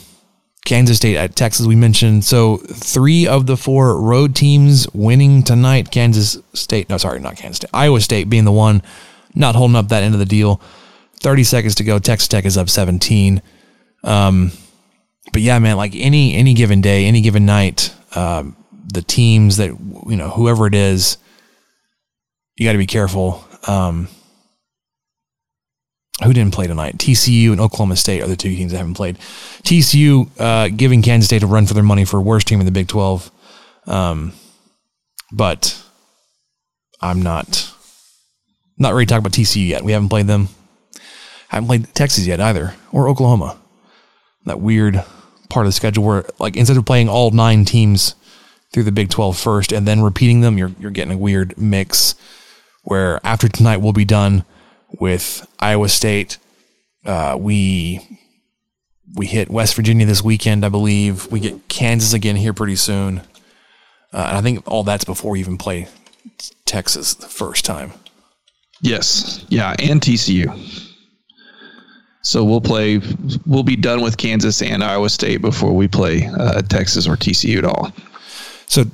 Kansas 0.64 0.98
State 0.98 1.18
at 1.18 1.36
Texas, 1.36 1.68
we 1.68 1.76
mentioned. 1.76 2.24
So 2.24 2.58
three 2.58 3.28
of 3.28 3.46
the 3.46 3.58
four 3.58 4.02
road 4.02 4.36
teams 4.36 4.88
winning 4.94 5.44
tonight. 5.44 5.92
Kansas 5.92 6.38
State, 6.54 6.90
no, 6.90 6.98
sorry, 6.98 7.20
not 7.20 7.36
Kansas 7.36 7.58
State. 7.58 7.70
Iowa 7.74 8.00
State 8.00 8.30
being 8.30 8.46
the 8.46 8.52
one 8.52 8.82
not 9.36 9.56
holding 9.56 9.76
up 9.76 9.90
that 9.90 10.02
end 10.02 10.16
of 10.16 10.20
the 10.20 10.26
deal. 10.26 10.62
30 11.26 11.44
seconds 11.44 11.74
to 11.74 11.84
go. 11.84 11.98
Texas 11.98 12.28
Tech 12.28 12.46
is 12.46 12.56
up 12.56 12.70
17. 12.70 13.42
Um, 14.04 14.52
but 15.34 15.42
yeah, 15.42 15.58
man, 15.58 15.76
like 15.76 15.96
any 15.96 16.36
any 16.36 16.54
given 16.54 16.82
day, 16.82 17.06
any 17.06 17.22
given 17.22 17.48
night, 17.48 17.92
um, 18.16 18.56
the 18.94 19.02
teams 19.02 19.58
that 19.58 19.70
you 20.08 20.16
know, 20.16 20.30
whoever 20.30 20.68
it 20.68 20.76
is, 20.76 21.18
you 22.56 22.68
got 22.68 22.74
to 22.74 22.78
be 22.78 22.86
careful. 22.86 23.44
Um, 23.66 24.08
who 26.24 26.32
didn't 26.32 26.54
play 26.54 26.68
tonight? 26.68 27.00
TCU 27.00 27.52
and 27.52 27.60
Oklahoma 27.60 27.96
State 27.96 28.22
are 28.22 28.28
the 28.28 28.36
two 28.36 28.56
teams 28.56 28.72
that 28.72 28.78
haven't 28.78 28.94
played. 28.94 29.18
TCU 29.64 30.30
uh, 30.40 30.70
giving 30.70 31.02
Kansas 31.02 31.26
State 31.26 31.42
a 31.42 31.48
run 31.48 31.66
for 31.66 31.74
their 31.74 31.82
money 31.82 32.06
for 32.06 32.22
worst 32.22 32.48
team 32.48 32.60
in 32.60 32.68
the 32.68 32.72
Big 32.72 32.88
Twelve, 32.88 33.32
um, 33.88 34.32
but 35.32 35.84
I'm 37.02 37.24
not 37.24 37.74
not 38.78 38.94
ready 38.94 39.08
to 39.08 39.10
talk 39.10 39.22
about 39.22 39.32
TCU 39.32 39.68
yet. 39.68 39.84
We 39.84 39.92
haven't 39.92 40.10
played 40.10 40.28
them. 40.28 40.50
I 41.52 41.56
haven't 41.56 41.68
played 41.68 41.96
Texas 41.96 42.26
yet 42.26 42.40
either, 42.40 42.74
or 42.92 43.08
Oklahoma. 43.08 43.58
That 44.46 44.60
weird 44.60 45.04
part 45.50 45.66
of 45.66 45.70
the 45.70 45.76
schedule 45.76 46.04
where, 46.04 46.26
like, 46.40 46.56
instead 46.56 46.78
of 46.78 46.86
playing 46.86 47.10
all 47.10 47.32
nine 47.32 47.66
teams 47.66 48.16
through 48.72 48.84
the 48.84 48.92
Big 48.92 49.10
12 49.10 49.38
first 49.38 49.72
and 49.72 49.88
then 49.88 50.02
repeating 50.02 50.42
them, 50.42 50.58
you're 50.58 50.72
you're 50.80 50.92
getting 50.92 51.14
a 51.14 51.18
weird 51.18 51.58
mix. 51.58 52.16
Where 52.84 53.20
after 53.26 53.48
tonight 53.48 53.78
we'll 53.78 53.94
be 53.94 54.06
done 54.06 54.46
with 55.00 55.48
Iowa 55.60 55.90
State. 55.90 56.38
Uh, 57.06 57.36
we 57.40 58.00
we 59.16 59.28
hit 59.28 59.50
West 59.50 59.76
Virginia 59.76 60.06
this 60.06 60.24
weekend, 60.24 60.66
I 60.66 60.70
believe. 60.70 61.32
We 61.32 61.40
get 61.40 61.68
Kansas 61.68 62.14
again 62.14 62.36
here 62.36 62.54
pretty 62.54 62.76
soon, 62.76 63.20
uh, 64.14 64.26
and 64.28 64.38
I 64.38 64.42
think 64.42 64.64
all 64.70 64.84
that's 64.84 65.06
before 65.06 65.32
we 65.32 65.40
even 65.40 65.58
play 65.58 65.88
Texas 66.66 67.14
the 67.14 67.28
first 67.28 67.66
time. 67.66 67.94
Yes, 68.82 69.46
yeah, 69.50 69.76
and 69.80 70.02
TCU. 70.02 70.85
So 72.26 72.44
we'll 72.44 72.60
play. 72.60 73.00
We'll 73.46 73.62
be 73.62 73.76
done 73.76 74.02
with 74.02 74.18
Kansas 74.18 74.64
and 74.64 74.84
Iowa 74.84 75.12
State 75.12 75.42
before 75.42 75.74
we 75.74 75.88
play 75.88 76.26
uh, 76.26 76.64
Texas 76.64 77.08
or 77.08 77.16
TCU 77.16 77.60
at 77.60 77.66
all. 77.66 77.92
So 78.66 78.86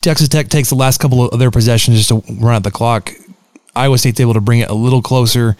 Texas 0.00 0.28
Tech 0.28 0.48
takes 0.48 0.70
the 0.70 0.74
last 0.74 1.00
couple 1.00 1.28
of 1.28 1.38
their 1.38 1.50
possessions 1.50 1.98
just 1.98 2.08
to 2.08 2.22
run 2.40 2.54
out 2.54 2.62
the 2.62 2.70
clock. 2.70 3.12
Iowa 3.76 3.98
State's 3.98 4.20
able 4.20 4.32
to 4.32 4.40
bring 4.40 4.60
it 4.60 4.70
a 4.70 4.74
little 4.74 5.02
closer. 5.02 5.54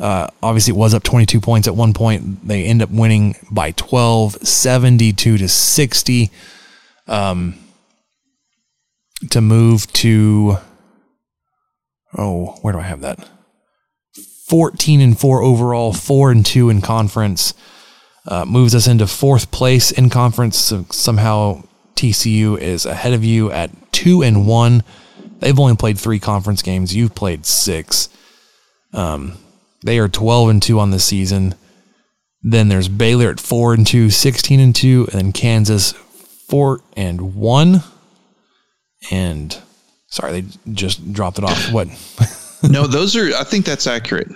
Uh, 0.00 0.26
obviously, 0.42 0.72
it 0.72 0.76
was 0.76 0.92
up 0.92 1.04
22 1.04 1.40
points 1.40 1.68
at 1.68 1.76
one 1.76 1.92
point. 1.92 2.46
They 2.46 2.64
end 2.64 2.82
up 2.82 2.90
winning 2.90 3.36
by 3.48 3.70
12, 3.70 4.44
72 4.44 5.38
to 5.38 5.48
60. 5.48 6.30
Um, 7.06 7.54
to 9.30 9.40
move 9.40 9.92
to, 9.92 10.58
oh, 12.16 12.58
where 12.62 12.72
do 12.72 12.80
I 12.80 12.82
have 12.82 13.02
that? 13.02 13.28
14 14.48 15.00
and 15.00 15.18
4 15.18 15.42
overall, 15.42 15.92
4 15.92 16.30
and 16.30 16.44
2 16.44 16.70
in 16.70 16.80
conference. 16.80 17.54
Uh, 18.26 18.44
moves 18.44 18.74
us 18.74 18.86
into 18.86 19.06
fourth 19.06 19.50
place 19.50 19.90
in 19.90 20.10
conference. 20.10 20.58
So 20.58 20.84
somehow 20.90 21.62
TCU 21.94 22.58
is 22.58 22.84
ahead 22.84 23.12
of 23.12 23.24
you 23.24 23.50
at 23.50 23.70
2 23.92 24.22
and 24.22 24.46
1. 24.46 24.82
They've 25.40 25.58
only 25.58 25.76
played 25.76 25.98
three 25.98 26.18
conference 26.18 26.62
games. 26.62 26.94
You've 26.94 27.14
played 27.14 27.46
six. 27.46 28.08
Um, 28.92 29.38
they 29.82 29.98
are 29.98 30.08
12 30.08 30.48
and 30.48 30.62
2 30.62 30.78
on 30.78 30.90
the 30.90 30.98
season. 30.98 31.54
Then 32.42 32.68
there's 32.68 32.88
Baylor 32.88 33.30
at 33.30 33.40
4 33.40 33.74
and 33.74 33.86
2, 33.86 34.10
16 34.10 34.60
and 34.60 34.74
2, 34.74 35.08
and 35.10 35.20
then 35.20 35.32
Kansas 35.32 35.92
4 35.92 36.80
and 36.96 37.34
1. 37.34 37.82
And 39.10 39.56
sorry, 40.08 40.40
they 40.40 40.48
just 40.72 41.12
dropped 41.12 41.38
it 41.38 41.44
off. 41.44 41.72
What? 41.72 41.88
no, 42.70 42.86
those 42.86 43.16
are 43.16 43.34
I 43.34 43.44
think 43.44 43.64
that's 43.64 43.86
accurate. 43.86 44.28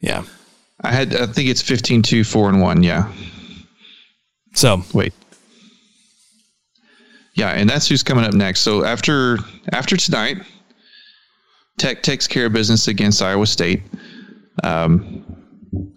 Yeah. 0.00 0.24
I 0.80 0.92
had 0.92 1.14
I 1.14 1.26
think 1.26 1.48
it's 1.48 1.62
15 1.62 2.02
2 2.02 2.24
4 2.24 2.48
and 2.48 2.60
1, 2.60 2.82
yeah. 2.82 3.12
So, 4.54 4.82
wait. 4.92 5.12
Yeah, 7.34 7.50
and 7.50 7.68
that's 7.68 7.88
who's 7.88 8.02
coming 8.02 8.24
up 8.24 8.34
next. 8.34 8.60
So 8.60 8.84
after 8.84 9.38
after 9.72 9.96
tonight, 9.96 10.38
Tech 11.78 12.02
takes 12.02 12.26
care 12.26 12.46
of 12.46 12.52
business 12.52 12.88
against 12.88 13.22
Iowa 13.22 13.46
State. 13.46 13.82
Um, 14.62 15.24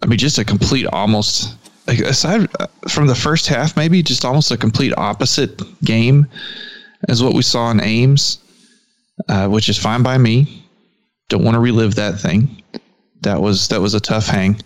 I 0.02 0.06
mean, 0.06 0.18
just 0.18 0.38
a 0.38 0.44
complete 0.44 0.86
almost 0.86 1.56
aside 1.86 2.48
from 2.88 3.06
the 3.06 3.14
first 3.14 3.46
half, 3.46 3.76
maybe 3.76 4.02
just 4.02 4.24
almost 4.24 4.50
a 4.50 4.56
complete 4.56 4.94
opposite 4.96 5.60
game 5.84 6.26
as 7.08 7.22
what 7.22 7.34
we 7.34 7.42
saw 7.42 7.70
in 7.70 7.82
Ames, 7.82 8.38
uh, 9.28 9.48
which 9.48 9.68
is 9.68 9.78
fine 9.78 10.02
by 10.02 10.16
me. 10.16 10.65
Don't 11.28 11.44
want 11.44 11.54
to 11.54 11.60
relive 11.60 11.94
that 11.96 12.18
thing. 12.18 12.62
That 13.22 13.40
was 13.40 13.68
that 13.68 13.80
was 13.80 13.94
a 13.94 14.00
tough 14.00 14.26
hang. 14.26 14.60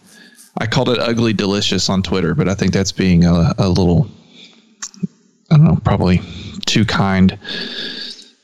I 0.59 0.67
called 0.67 0.89
it 0.89 0.99
ugly 0.99 1.33
delicious 1.33 1.89
on 1.89 2.03
Twitter, 2.03 2.35
but 2.35 2.49
I 2.49 2.55
think 2.55 2.73
that's 2.73 2.93
being 2.93 3.25
a, 3.25 3.55
a 3.59 3.69
little 3.69 4.11
I 5.51 5.57
don't 5.57 5.65
know, 5.65 5.79
probably 5.85 6.21
too 6.67 6.85
kind 6.85 7.39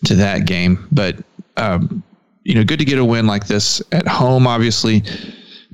to 0.05 0.15
that 0.17 0.47
game. 0.47 0.89
But 0.91 1.17
um, 1.57 2.03
you 2.45 2.55
know, 2.55 2.65
good 2.65 2.79
to 2.79 2.85
get 2.85 2.99
a 2.99 3.05
win 3.05 3.27
like 3.27 3.47
this 3.47 3.83
at 3.93 4.07
home. 4.07 4.47
Obviously, 4.47 5.03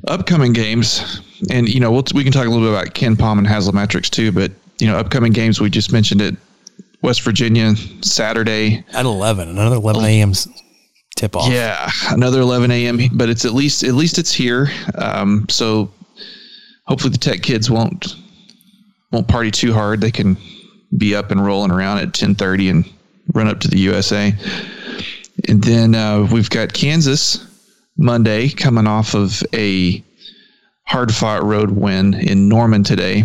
upcoming 0.09 0.52
games, 0.52 1.20
and 1.50 1.68
you 1.68 1.81
know, 1.81 1.90
we'll, 1.90 2.05
we 2.14 2.24
can 2.24 2.33
talk 2.33 2.46
a 2.46 2.50
little 2.50 2.66
bit 2.66 2.72
about 2.72 2.94
KenPom 2.94 3.38
and 3.38 3.46
Haslametrics 3.46 4.11
too. 4.11 4.33
But 4.33 4.52
you 4.78 4.87
know, 4.87 4.96
upcoming 4.96 5.33
games, 5.33 5.61
we 5.61 5.70
just 5.70 5.92
mentioned 5.92 6.20
it. 6.20 6.37
West 7.02 7.22
Virginia 7.22 7.74
Saturday 8.02 8.85
at 8.92 9.05
eleven, 9.05 9.48
another 9.48 9.76
eleven 9.76 10.05
a.m. 10.05 10.33
tip 11.16 11.37
off. 11.37 11.51
Yeah, 11.51 11.90
another 12.11 12.40
eleven 12.40 12.70
a.m. 12.70 12.98
But 13.12 13.29
it's 13.29 13.44
at 13.44 13.55
least 13.55 13.83
at 13.85 13.94
least 13.94 14.18
it's 14.18 14.33
here. 14.33 14.68
Um, 14.96 15.46
so 15.48 15.90
hopefully 16.87 17.12
the 17.12 17.18
Tech 17.18 17.42
kids 17.42 17.70
won't 17.70 18.16
won't 19.11 19.29
party 19.29 19.51
too 19.51 19.72
hard. 19.72 20.01
They 20.01 20.11
can 20.11 20.37
be 20.96 21.14
up 21.14 21.31
and 21.31 21.44
rolling 21.44 21.70
around 21.70 21.98
at 21.98 22.12
10:30 22.12 22.70
and 22.70 22.85
run 23.35 23.48
up 23.48 23.61
to 23.61 23.68
the 23.68 23.79
USA. 23.79 24.35
And 25.48 25.62
then 25.62 25.94
uh, 25.94 26.29
we've 26.31 26.51
got 26.51 26.72
Kansas 26.72 27.46
Monday 27.96 28.48
coming 28.48 28.87
off 28.87 29.14
of 29.14 29.42
a 29.55 30.03
hard 30.85 31.14
fought 31.14 31.42
road 31.42 31.70
win 31.70 32.14
in 32.14 32.48
Norman 32.48 32.85
today. 32.85 33.25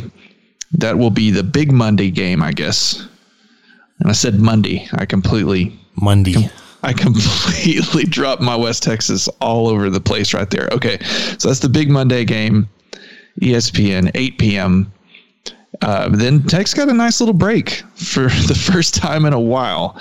That 0.73 0.97
will 0.97 1.09
be 1.09 1.31
the 1.31 1.43
big 1.43 1.71
Monday 1.71 2.11
game, 2.11 2.41
I 2.41 2.51
guess. 2.51 3.05
And 3.99 4.09
I 4.09 4.13
said 4.13 4.39
Monday. 4.39 4.87
I 4.93 5.05
completely 5.05 5.77
Monday. 6.01 6.33
Com- 6.33 6.49
I 6.83 6.93
completely 6.93 8.03
dropped 8.05 8.41
my 8.41 8.55
West 8.55 8.83
Texas 8.83 9.27
all 9.41 9.67
over 9.67 9.89
the 9.89 9.99
place 9.99 10.33
right 10.33 10.49
there. 10.49 10.69
Okay, 10.71 10.99
so 11.37 11.47
that's 11.47 11.59
the 11.59 11.69
big 11.69 11.89
Monday 11.89 12.25
game. 12.25 12.69
ESPN, 13.41 14.11
8 14.15 14.37
p.m. 14.37 14.91
Uh, 15.81 16.09
then 16.09 16.43
Tech's 16.43 16.73
got 16.73 16.89
a 16.89 16.93
nice 16.93 17.19
little 17.19 17.33
break 17.33 17.83
for 17.95 18.23
the 18.47 18.55
first 18.55 18.95
time 18.95 19.25
in 19.25 19.33
a 19.33 19.39
while. 19.39 19.99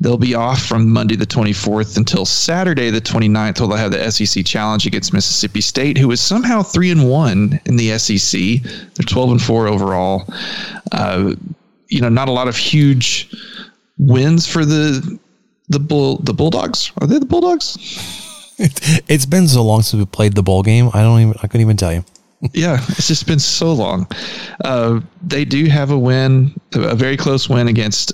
They'll 0.00 0.16
be 0.16 0.34
off 0.34 0.62
from 0.62 0.92
Monday 0.92 1.16
the 1.16 1.26
24th 1.26 1.96
until 1.96 2.24
Saturday 2.24 2.90
the 2.90 3.00
29th, 3.00 3.58
where 3.58 3.68
they'll 3.68 3.76
have 3.76 3.90
the 3.90 4.10
SEC 4.10 4.44
Challenge 4.44 4.86
against 4.86 5.12
Mississippi 5.12 5.60
State, 5.60 5.98
who 5.98 6.10
is 6.12 6.20
somehow 6.20 6.62
three 6.62 6.92
and 6.92 7.10
one 7.10 7.60
in 7.64 7.76
the 7.76 7.98
SEC. 7.98 8.62
They're 8.94 9.04
12 9.04 9.30
and 9.32 9.42
four 9.42 9.66
overall. 9.66 10.24
Uh, 10.92 11.34
you 11.88 12.00
know, 12.00 12.08
not 12.08 12.28
a 12.28 12.32
lot 12.32 12.46
of 12.46 12.56
huge 12.56 13.28
wins 13.98 14.46
for 14.46 14.64
the 14.64 15.18
the 15.68 15.80
bull 15.80 16.18
the 16.18 16.34
Bulldogs. 16.34 16.92
Are 17.00 17.06
they 17.06 17.18
the 17.18 17.26
Bulldogs? 17.26 17.76
it's 18.58 19.26
been 19.26 19.46
so 19.46 19.62
long 19.62 19.82
since 19.82 20.00
we 20.00 20.06
played 20.06 20.34
the 20.34 20.42
bowl 20.42 20.62
game. 20.62 20.90
I 20.92 21.02
don't 21.02 21.20
even. 21.20 21.34
I 21.42 21.46
couldn't 21.46 21.62
even 21.62 21.76
tell 21.76 21.92
you. 21.92 22.04
yeah, 22.52 22.78
it's 22.90 23.08
just 23.08 23.26
been 23.26 23.38
so 23.38 23.72
long. 23.72 24.06
Uh, 24.64 25.00
they 25.22 25.44
do 25.44 25.66
have 25.66 25.90
a 25.90 25.98
win, 25.98 26.54
a 26.74 26.94
very 26.94 27.16
close 27.16 27.48
win 27.48 27.66
against 27.66 28.12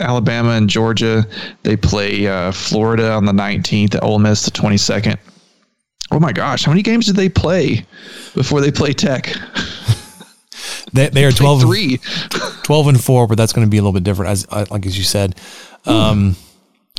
Alabama 0.00 0.50
and 0.50 0.68
Georgia. 0.68 1.24
They 1.62 1.76
play 1.76 2.26
uh, 2.26 2.50
Florida 2.50 3.12
on 3.12 3.24
the 3.24 3.32
19th, 3.32 3.98
Ole 4.02 4.18
Miss 4.18 4.44
the 4.44 4.50
22nd. 4.50 5.16
Oh 6.10 6.18
my 6.18 6.32
gosh, 6.32 6.64
how 6.64 6.72
many 6.72 6.82
games 6.82 7.06
did 7.06 7.16
they 7.16 7.28
play 7.28 7.86
before 8.34 8.60
they 8.60 8.72
play 8.72 8.92
Tech? 8.92 9.32
they, 10.92 11.08
they 11.08 11.24
are 11.24 11.32
12 11.32 11.62
three. 11.62 11.98
12 12.64 12.88
and 12.88 13.02
4, 13.02 13.26
but 13.28 13.38
that's 13.38 13.52
going 13.52 13.66
to 13.66 13.70
be 13.70 13.78
a 13.78 13.80
little 13.80 13.92
bit 13.92 14.04
different 14.04 14.30
as 14.30 14.46
uh, 14.50 14.66
like 14.70 14.86
as 14.86 14.98
you 14.98 15.04
said. 15.04 15.36
Um, 15.86 16.36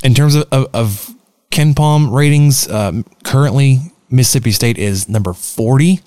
in 0.04 0.14
terms 0.14 0.36
of, 0.36 0.46
of, 0.52 0.68
of 0.72 1.14
KenPom 1.50 2.12
ratings, 2.12 2.68
um, 2.70 3.04
currently 3.24 3.80
Mississippi 4.10 4.52
State 4.52 4.78
is 4.78 5.08
number 5.08 5.32
40. 5.32 6.00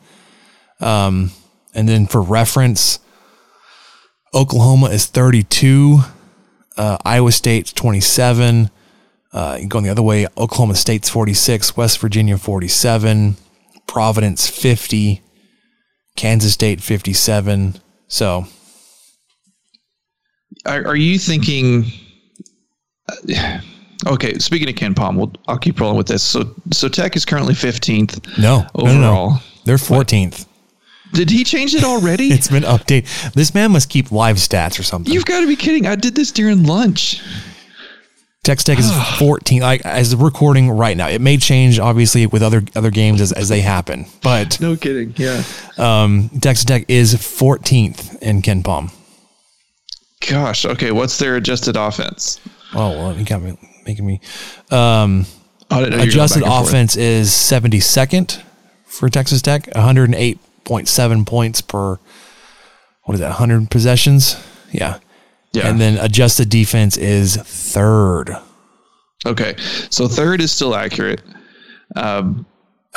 Um, 0.80 1.32
and 1.74 1.90
then 1.90 2.06
for 2.06 2.22
reference, 2.22 3.00
Oklahoma 4.34 4.88
is 4.88 5.08
32, 5.08 6.00
uh, 6.78 6.98
Iowa 7.04 7.32
State's 7.32 7.74
27. 7.74 8.70
Uh, 9.34 9.60
going 9.68 9.84
the 9.84 9.90
other 9.90 10.04
way, 10.04 10.28
Oklahoma 10.38 10.76
State's 10.76 11.10
46, 11.10 11.76
West 11.76 12.00
Virginia 12.00 12.38
47, 12.38 13.36
Providence 13.88 14.48
50, 14.48 15.22
Kansas 16.16 16.54
State 16.54 16.82
57. 16.82 17.76
So, 18.08 18.46
are, 20.66 20.88
are 20.88 20.96
you 20.96 21.18
thinking? 21.18 21.86
Uh, 23.10 23.60
okay, 24.08 24.38
speaking 24.40 24.70
of 24.70 24.76
KenPom, 24.76 25.18
we'll, 25.18 25.32
I'll 25.48 25.58
keep 25.58 25.80
rolling 25.80 25.98
with 25.98 26.08
this. 26.08 26.24
So, 26.24 26.54
so 26.72 26.88
Tech 26.88 27.16
is 27.16 27.26
currently 27.26 27.54
15th. 27.54 28.38
No, 28.38 28.66
overall. 28.76 28.94
No, 28.94 29.30
no. 29.30 29.38
They're 29.66 29.78
14th. 29.78 30.46
Did 31.14 31.30
he 31.30 31.44
change 31.44 31.74
it 31.74 31.84
already? 31.84 32.28
it's 32.32 32.48
been 32.48 32.64
updated. 32.64 33.34
This 33.34 33.54
man 33.54 33.72
must 33.72 33.90
keep 33.90 34.12
live 34.12 34.38
stats 34.38 34.80
or 34.80 34.84
something. 34.84 35.14
You've 35.14 35.26
got 35.26 35.42
to 35.42 35.48
be 35.48 35.56
kidding. 35.56 35.86
I 35.86 35.96
did 35.96 36.16
this 36.16 36.32
during 36.32 36.64
lunch. 36.64 37.22
Tex 38.44 38.64
Tech 38.64 38.80
is 38.80 38.92
14. 39.20 39.62
Like 39.62 39.86
as 39.86 40.12
the 40.12 40.18
recording 40.18 40.70
right 40.70 40.96
now, 40.96 41.10
it 41.10 41.22
may 41.22 41.38
change 41.38 41.80
obviously 41.80 42.26
with 42.28 42.42
other 42.42 42.64
other 42.76 42.92
games 42.92 43.22
as, 43.22 43.32
as 43.32 43.50
they 43.50 43.62
happen. 43.62 44.06
But 44.22 44.60
no 44.62 44.76
kidding, 44.76 45.14
yeah. 45.18 45.44
Um, 45.78 46.30
Texas 46.42 46.66
Tech 46.66 46.86
is 46.88 47.14
14th 47.16 48.22
in 48.22 48.42
KenPom. 48.42 48.94
Gosh, 50.30 50.66
okay. 50.66 50.92
What's 50.92 51.18
their 51.20 51.36
adjusted 51.36 51.76
offense? 51.76 52.40
Oh 52.74 52.92
well, 52.92 53.18
you 53.18 53.26
got 53.26 53.42
me 53.42 53.58
making 53.88 54.06
me. 54.06 54.22
Um, 54.70 55.26
adjusted 55.72 56.44
offense 56.46 56.94
forth. 56.94 57.04
is 57.04 57.30
72nd 57.30 58.42
for 58.86 59.10
Texas 59.10 59.42
Tech, 59.42 59.64
108.7 59.72 61.26
points 61.26 61.62
per 61.62 61.98
what 63.08 63.14
is 63.14 63.22
that 63.22 63.30
100 63.30 63.72
possessions? 63.72 64.36
Yeah. 64.74 65.00
Yeah. 65.54 65.70
And 65.70 65.80
then 65.80 65.98
adjusted 65.98 66.50
defense 66.50 66.98
is 66.98 67.38
third. 67.38 68.36
Okay. 69.26 69.56
So 69.90 70.10
third 70.10 70.42
is 70.42 70.52
still 70.52 70.76
accurate. 70.76 71.22
Um, 71.96 72.46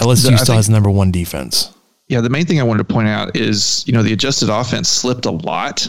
LSU 0.01 0.09
the, 0.09 0.17
still 0.17 0.37
think, 0.37 0.49
has 0.49 0.69
number 0.69 0.91
one 0.91 1.13
defense. 1.13 1.73
Yeah 2.09 2.21
the 2.21 2.29
main 2.29 2.45
thing 2.45 2.59
I 2.59 2.65
wanted 2.65 2.89
to 2.89 2.93
point 2.93 3.07
out 3.07 3.37
is 3.37 3.85
you 3.87 3.93
know 3.93 4.03
the 4.03 4.13
adjusted 4.13 4.49
offense 4.49 4.89
slipped 4.89 5.27
a 5.27 5.31
lot. 5.31 5.87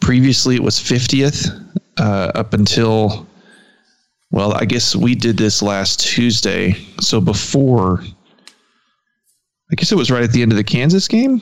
Previously 0.00 0.56
it 0.56 0.62
was 0.62 0.80
50th 0.80 1.48
uh, 1.98 2.32
up 2.34 2.54
until 2.54 3.24
well 4.32 4.52
I 4.54 4.64
guess 4.64 4.96
we 4.96 5.14
did 5.14 5.36
this 5.36 5.62
last 5.62 6.00
Tuesday 6.00 6.72
so 7.00 7.20
before 7.20 8.02
I 9.70 9.74
guess 9.76 9.90
it 9.90 9.96
was 9.96 10.10
right 10.10 10.22
at 10.22 10.32
the 10.32 10.42
end 10.42 10.52
of 10.52 10.58
the 10.58 10.64
Kansas 10.64 11.08
game 11.08 11.40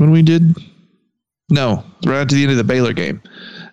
when 0.00 0.10
we 0.10 0.22
did. 0.22 0.56
No, 1.50 1.84
right 2.06 2.20
at 2.20 2.28
the 2.28 2.42
end 2.42 2.50
of 2.50 2.56
the 2.56 2.64
Baylor 2.64 2.92
game. 2.92 3.22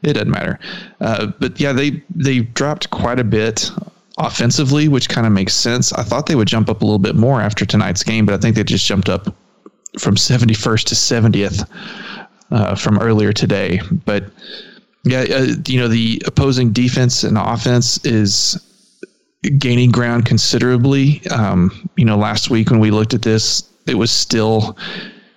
It 0.03 0.13
doesn't 0.13 0.29
matter. 0.29 0.59
Uh, 0.99 1.27
but 1.39 1.59
yeah, 1.59 1.73
they 1.73 2.03
they 2.15 2.39
dropped 2.41 2.89
quite 2.89 3.19
a 3.19 3.23
bit 3.23 3.71
offensively, 4.19 4.87
which 4.87 5.09
kind 5.09 5.25
of 5.25 5.33
makes 5.33 5.53
sense. 5.53 5.93
I 5.93 6.03
thought 6.03 6.25
they 6.25 6.35
would 6.35 6.47
jump 6.47 6.69
up 6.69 6.81
a 6.81 6.85
little 6.85 6.99
bit 6.99 7.15
more 7.15 7.41
after 7.41 7.65
tonight's 7.65 8.03
game, 8.03 8.25
but 8.25 8.35
I 8.35 8.37
think 8.37 8.55
they 8.55 8.63
just 8.63 8.85
jumped 8.85 9.09
up 9.09 9.35
from 9.99 10.15
71st 10.15 10.85
to 10.85 10.95
70th 10.95 11.69
uh, 12.51 12.75
from 12.75 12.99
earlier 12.99 13.31
today. 13.31 13.79
But 14.05 14.25
yeah, 15.11 15.25
uh, 15.29 15.47
you 15.67 15.79
know, 15.79 15.87
the 15.87 16.21
opposing 16.25 16.71
defense 16.71 17.23
and 17.23 17.37
offense 17.37 18.03
is 18.05 18.61
gaining 19.57 19.91
ground 19.91 20.25
considerably. 20.25 21.25
Um, 21.27 21.89
you 21.95 22.05
know, 22.05 22.17
last 22.17 22.49
week 22.49 22.69
when 22.69 22.79
we 22.79 22.91
looked 22.91 23.13
at 23.13 23.21
this, 23.21 23.69
it 23.85 23.95
was 23.95 24.11
still 24.11 24.77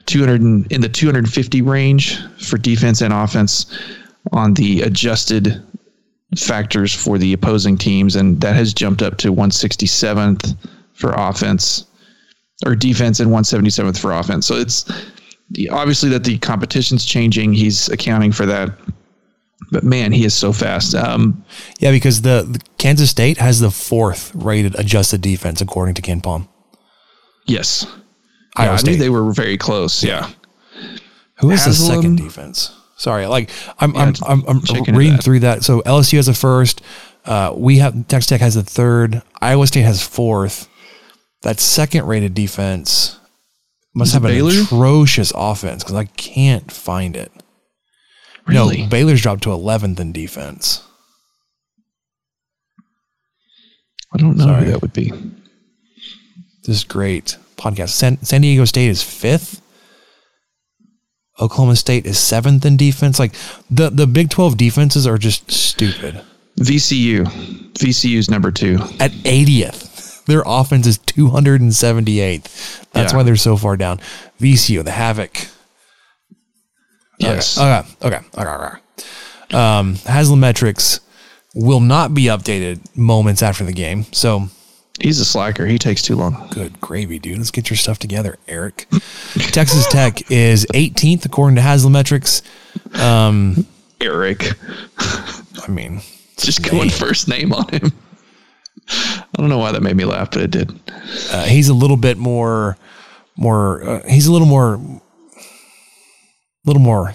200 0.06 0.72
in 0.72 0.80
the 0.80 0.88
250 0.88 1.62
range 1.62 2.18
for 2.38 2.58
defense 2.58 3.00
and 3.00 3.12
offense 3.12 3.78
on 4.32 4.54
the 4.54 4.82
adjusted 4.82 5.62
factors 6.36 6.94
for 6.94 7.18
the 7.18 7.32
opposing 7.32 7.76
teams, 7.76 8.16
and 8.16 8.40
that 8.40 8.54
has 8.54 8.72
jumped 8.72 9.02
up 9.02 9.18
to 9.18 9.32
167th 9.32 10.56
for 10.94 11.12
offense 11.12 11.86
or 12.66 12.74
defense 12.74 13.20
and 13.20 13.30
177th 13.30 13.98
for 13.98 14.12
offense. 14.12 14.46
So 14.46 14.54
it's 14.56 14.84
obviously 15.70 16.08
that 16.10 16.24
the 16.24 16.38
competition's 16.38 17.04
changing. 17.04 17.52
He's 17.52 17.88
accounting 17.88 18.32
for 18.32 18.46
that. 18.46 18.70
But 19.70 19.84
man, 19.84 20.12
he 20.12 20.24
is 20.24 20.34
so 20.34 20.52
fast. 20.52 20.94
Um, 20.94 21.44
yeah, 21.78 21.92
because 21.92 22.22
the, 22.22 22.46
the, 22.48 22.60
Kansas 22.78 23.10
State 23.10 23.38
has 23.38 23.60
the 23.60 23.70
fourth 23.70 24.32
rated 24.34 24.78
adjusted 24.78 25.20
defense 25.20 25.60
according 25.60 25.94
to 25.94 26.02
KenPom. 26.02 26.48
Yes, 27.46 27.86
yeah, 28.58 28.72
I 28.72 28.82
knew 28.82 28.96
they 28.96 29.10
were 29.10 29.32
very 29.32 29.56
close. 29.56 30.02
Yeah. 30.02 30.30
Who 31.36 31.50
is 31.50 31.64
Haslam, 31.64 31.88
the 31.88 31.94
second 31.94 32.16
defense? 32.16 32.76
Sorry, 32.96 33.26
like 33.26 33.50
I'm 33.78 33.94
yeah, 33.94 34.12
I'm 34.26 34.44
I'm, 34.46 34.62
I'm 34.68 34.96
reading 34.96 35.14
that. 35.14 35.24
through 35.24 35.40
that. 35.40 35.64
So 35.64 35.80
LSU 35.82 36.16
has 36.16 36.28
a 36.28 36.34
first. 36.34 36.82
Uh, 37.24 37.52
we 37.56 37.78
have 37.78 38.08
Texas 38.08 38.26
Tech 38.26 38.40
has 38.40 38.56
a 38.56 38.62
third. 38.62 39.22
Iowa 39.40 39.66
State 39.66 39.82
has 39.82 40.06
fourth. 40.06 40.68
That 41.42 41.60
second 41.60 42.06
rated 42.06 42.34
defense 42.34 43.18
must 43.94 44.10
is 44.10 44.14
have 44.14 44.24
an 44.26 44.46
atrocious 44.46 45.32
offense 45.34 45.82
because 45.82 45.96
I 45.96 46.04
can't 46.04 46.70
find 46.70 47.16
it. 47.16 47.32
Really? 48.46 48.82
No, 48.82 48.88
Baylor's 48.88 49.22
dropped 49.22 49.42
to 49.44 49.50
11th 49.50 50.00
in 50.00 50.12
defense. 50.12 50.82
I 54.12 54.18
don't 54.18 54.36
know 54.36 54.44
Sorry. 54.44 54.64
who 54.64 54.70
that 54.72 54.82
would 54.82 54.92
be. 54.92 55.10
This 56.64 56.76
is 56.76 56.84
great 56.84 57.36
podcast. 57.56 57.90
San, 57.90 58.22
San 58.24 58.40
Diego 58.40 58.64
State 58.64 58.88
is 58.88 59.02
fifth. 59.02 59.62
Oklahoma 61.40 61.76
State 61.76 62.06
is 62.06 62.18
seventh 62.18 62.66
in 62.66 62.76
defense. 62.76 63.18
Like 63.18 63.32
the 63.70 63.88
the 63.88 64.06
Big 64.06 64.30
Twelve 64.30 64.56
defenses 64.56 65.06
are 65.06 65.16
just 65.16 65.50
stupid. 65.50 66.20
VCU, 66.58 67.24
VCU 67.74 68.16
is 68.16 68.28
number 68.30 68.50
two 68.50 68.74
at 68.98 69.12
80th. 69.12 70.24
Their 70.26 70.42
offense 70.44 70.86
is 70.86 70.98
278th. 70.98 72.90
That's 72.92 73.12
yeah. 73.12 73.16
why 73.16 73.22
they're 73.22 73.36
so 73.36 73.56
far 73.56 73.76
down. 73.78 74.00
VCU, 74.38 74.84
the 74.84 74.90
Havoc. 74.90 75.48
Yes. 77.20 77.58
Okay. 77.58 77.88
Okay. 78.02 78.16
Okay. 78.16 78.50
Okay. 78.50 78.64
okay. 78.64 79.56
Um, 79.56 79.94
Haslametrics 79.94 81.00
will 81.54 81.80
not 81.80 82.14
be 82.14 82.24
updated 82.24 82.80
moments 82.96 83.42
after 83.42 83.64
the 83.64 83.72
game. 83.72 84.04
So 84.12 84.48
He's 85.00 85.18
a 85.18 85.24
slacker. 85.24 85.66
He 85.66 85.78
takes 85.78 86.02
too 86.02 86.14
long. 86.14 86.48
Good 86.50 86.78
gravy, 86.80 87.18
dude. 87.18 87.38
Let's 87.38 87.50
get 87.50 87.70
your 87.70 87.76
stuff 87.78 87.98
together, 87.98 88.36
Eric. 88.46 88.86
Texas 89.34 89.86
Tech 89.88 90.30
is 90.30 90.66
18th 90.74 91.24
according 91.24 91.56
to 91.56 91.62
Haslametrics. 91.62 92.42
Um, 93.00 93.66
Eric. 94.00 94.52
I 94.98 95.68
mean, 95.70 96.02
just 96.36 96.62
going 96.68 96.90
first 96.90 97.28
name 97.28 97.52
on 97.52 97.66
him. 97.68 97.92
I 98.88 99.24
don't 99.34 99.48
know 99.48 99.58
why 99.58 99.72
that 99.72 99.82
made 99.82 99.96
me 99.96 100.04
laugh, 100.04 100.32
but 100.32 100.42
it 100.42 100.50
did. 100.50 100.78
Uh, 101.32 101.44
he's 101.44 101.70
a 101.70 101.74
little 101.74 101.96
bit 101.96 102.18
more, 102.18 102.76
more. 103.36 103.82
Uh, 103.82 104.08
he's 104.08 104.26
a 104.26 104.32
little 104.32 104.48
more, 104.48 104.80
little 106.64 106.82
more 106.82 107.14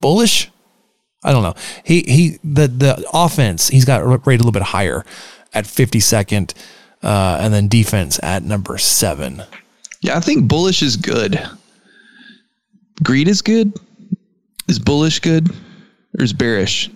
bullish. 0.00 0.50
I 1.22 1.32
don't 1.32 1.42
know. 1.42 1.54
He 1.84 2.02
he 2.02 2.38
the 2.44 2.68
the 2.68 3.08
offense 3.12 3.68
he's 3.68 3.84
got 3.84 4.04
rated 4.26 4.40
a 4.40 4.44
little 4.44 4.52
bit 4.52 4.62
higher 4.62 5.04
at 5.54 5.64
52nd, 5.64 6.52
uh, 7.02 7.38
and 7.40 7.54
then 7.54 7.68
defense 7.68 8.20
at 8.22 8.42
number 8.42 8.76
seven. 8.76 9.42
Yeah, 10.02 10.16
I 10.16 10.20
think 10.20 10.48
bullish 10.48 10.82
is 10.82 10.96
good. 10.96 11.40
Greed 13.02 13.28
is 13.28 13.40
good. 13.40 13.72
Is 14.68 14.78
bullish 14.78 15.20
good, 15.20 15.50
or 16.18 16.24
is 16.24 16.32
bearish? 16.32 16.90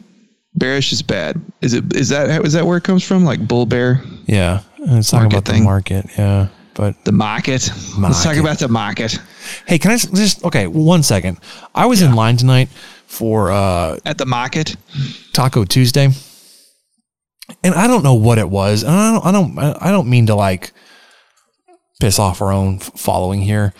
Bearish 0.54 0.92
is 0.92 1.02
bad. 1.02 1.40
Is 1.62 1.72
it? 1.74 1.94
Is 1.94 2.08
that? 2.10 2.44
Is 2.44 2.52
that 2.52 2.66
where 2.66 2.76
it 2.76 2.84
comes 2.84 3.04
from? 3.04 3.24
Like 3.24 3.46
bull 3.46 3.66
bear? 3.66 4.02
Yeah, 4.26 4.60
it's 4.78 5.10
talking 5.10 5.26
about 5.26 5.44
thing. 5.44 5.60
the 5.60 5.64
market. 5.64 6.06
Yeah, 6.18 6.48
but 6.74 7.02
the 7.04 7.12
market. 7.12 7.70
market. 7.96 8.00
Let's 8.00 8.22
talk 8.22 8.36
about 8.36 8.58
the 8.58 8.68
market. 8.68 9.18
Hey, 9.66 9.78
can 9.78 9.90
I 9.90 9.96
just 9.96 10.44
okay? 10.44 10.66
One 10.66 11.02
second. 11.02 11.38
I 11.74 11.86
was 11.86 12.00
yeah. 12.00 12.08
in 12.08 12.14
line 12.14 12.36
tonight 12.36 12.68
for 13.06 13.50
uh 13.50 13.98
at 14.04 14.18
the 14.18 14.26
market 14.26 14.76
Taco 15.32 15.64
Tuesday 15.64 16.10
and 17.62 17.74
I 17.74 17.86
don't 17.86 18.02
know 18.02 18.14
what 18.14 18.38
it 18.38 18.48
was. 18.48 18.82
And 18.82 18.92
I 18.92 19.12
don't, 19.12 19.26
I 19.26 19.32
don't, 19.32 19.82
I 19.82 19.90
don't 19.90 20.08
mean 20.08 20.26
to 20.26 20.34
like 20.34 20.72
piss 22.00 22.18
off 22.18 22.40
our 22.40 22.52
own 22.52 22.78
following 22.78 23.42
here, 23.42 23.74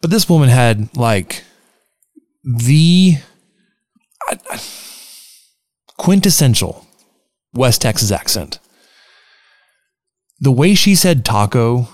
but 0.00 0.10
this 0.10 0.28
woman 0.28 0.48
had 0.48 0.96
like 0.96 1.44
the 2.42 3.18
quintessential 5.96 6.86
West 7.52 7.82
Texas 7.82 8.10
accent. 8.10 8.58
The 10.40 10.52
way 10.52 10.74
she 10.74 10.94
said 10.94 11.24
taco 11.24 11.88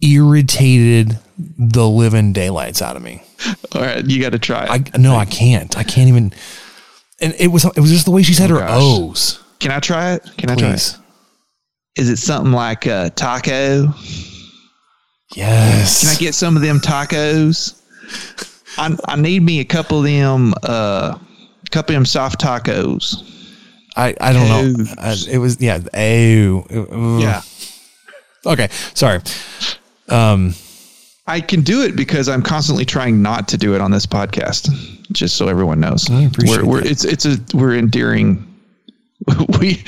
irritated 0.00 1.18
the 1.38 1.88
living 1.88 2.32
daylights 2.32 2.82
out 2.82 2.96
of 2.96 3.02
me. 3.02 3.22
All 3.74 3.82
right, 3.82 4.04
you 4.04 4.20
got 4.20 4.32
to 4.32 4.38
try. 4.38 4.64
It. 4.64 4.94
I 4.94 4.98
no, 4.98 5.16
I 5.16 5.24
can't. 5.24 5.76
I 5.76 5.84
can't 5.84 6.08
even 6.08 6.32
and 7.22 7.34
it 7.38 7.48
was 7.48 7.64
it 7.64 7.78
was 7.78 7.90
just 7.90 8.04
the 8.04 8.10
way 8.10 8.22
she 8.22 8.34
said 8.34 8.50
oh, 8.50 8.54
her 8.54 8.60
gosh. 8.60 8.82
O's. 8.82 9.44
Can 9.60 9.70
I 9.70 9.78
try 9.78 10.12
it? 10.14 10.24
Can 10.36 10.48
Please. 10.48 10.50
I 10.50 10.60
try 10.60 10.72
it? 10.72 10.96
Is 11.96 12.10
it 12.10 12.16
something 12.16 12.52
like 12.52 12.86
a 12.86 13.10
taco? 13.14 13.94
Yes. 15.34 16.00
Can 16.00 16.10
I 16.10 16.16
get 16.16 16.34
some 16.34 16.56
of 16.56 16.62
them 16.62 16.80
tacos? 16.80 17.80
I 18.76 18.96
I 19.06 19.16
need 19.16 19.42
me 19.42 19.60
a 19.60 19.64
couple 19.64 19.98
of 19.98 20.04
them 20.04 20.52
uh 20.64 21.16
a 21.16 21.70
couple 21.70 21.94
of 21.94 21.96
them 21.96 22.06
soft 22.06 22.40
tacos. 22.40 23.28
I 23.94 24.14
I 24.20 24.32
don't 24.32 24.48
know. 24.48 24.84
I, 24.98 25.16
it 25.30 25.38
was 25.38 25.60
yeah, 25.60 25.78
oh. 25.94 27.18
Yeah. 27.20 27.42
Okay, 28.44 28.68
sorry. 28.94 29.20
Um 30.08 30.54
I 31.26 31.40
can 31.40 31.62
do 31.62 31.82
it 31.82 31.94
because 31.96 32.28
I'm 32.28 32.42
constantly 32.42 32.84
trying 32.84 33.22
not 33.22 33.48
to 33.48 33.58
do 33.58 33.74
it 33.74 33.80
on 33.80 33.90
this 33.90 34.06
podcast 34.06 34.68
just 35.12 35.36
so 35.36 35.48
everyone 35.48 35.78
knows. 35.78 36.10
I 36.10 36.22
appreciate 36.22 36.62
we're, 36.62 36.66
we're 36.66 36.84
it's 36.84 37.04
it's 37.04 37.24
a 37.24 37.38
we're 37.54 37.76
endearing. 37.76 38.48
we, 39.60 39.84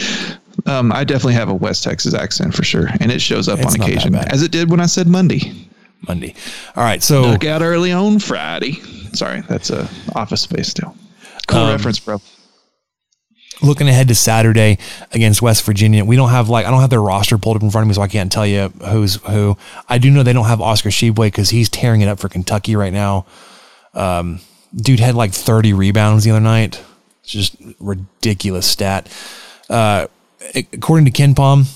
um, 0.66 0.92
I 0.92 1.02
definitely 1.02 1.34
have 1.34 1.48
a 1.48 1.54
West 1.54 1.82
Texas 1.82 2.14
accent 2.14 2.54
for 2.54 2.62
sure, 2.62 2.88
and 3.00 3.10
it 3.10 3.20
shows 3.20 3.48
up 3.48 3.58
it's 3.58 3.74
on 3.74 3.80
occasion, 3.80 4.14
as 4.14 4.42
it 4.42 4.52
did 4.52 4.70
when 4.70 4.78
I 4.78 4.86
said 4.86 5.08
Monday. 5.08 5.68
Monday. 6.06 6.34
All 6.76 6.84
right, 6.84 7.02
so 7.02 7.22
look 7.22 7.44
out 7.44 7.62
early 7.62 7.90
on 7.90 8.20
Friday. 8.20 8.74
Sorry, 9.12 9.40
that's 9.42 9.70
a 9.70 9.88
Office 10.14 10.42
Space 10.42 10.68
still. 10.68 10.94
Cool 11.48 11.60
um, 11.60 11.70
reference, 11.70 11.98
bro. 11.98 12.20
Looking 13.62 13.88
ahead 13.88 14.08
to 14.08 14.14
Saturday 14.14 14.78
against 15.12 15.40
West 15.40 15.64
Virginia, 15.64 16.04
we 16.04 16.16
don't 16.16 16.30
have 16.30 16.48
like 16.48 16.66
I 16.66 16.70
don't 16.70 16.80
have 16.80 16.90
their 16.90 17.02
roster 17.02 17.38
pulled 17.38 17.56
up 17.56 17.62
in 17.62 17.70
front 17.70 17.84
of 17.84 17.88
me, 17.88 17.94
so 17.94 18.02
I 18.02 18.08
can't 18.08 18.30
tell 18.30 18.46
you 18.46 18.68
who's 18.68 19.16
who. 19.16 19.56
I 19.88 19.98
do 19.98 20.10
know 20.10 20.22
they 20.22 20.32
don't 20.32 20.46
have 20.46 20.60
Oscar 20.60 20.90
Tshiebwe 20.90 21.26
because 21.26 21.50
he's 21.50 21.68
tearing 21.68 22.00
it 22.00 22.08
up 22.08 22.18
for 22.18 22.28
Kentucky 22.28 22.76
right 22.76 22.92
now. 22.92 23.26
Um, 23.94 24.40
dude 24.74 25.00
had 25.00 25.14
like 25.14 25.32
30 25.32 25.72
rebounds 25.72 26.24
the 26.24 26.32
other 26.32 26.40
night. 26.40 26.82
It's 27.22 27.32
just 27.32 27.56
ridiculous 27.78 28.66
stat. 28.66 29.08
Uh, 29.70 30.08
according 30.72 31.06
to 31.06 31.10
KenPom, 31.10 31.66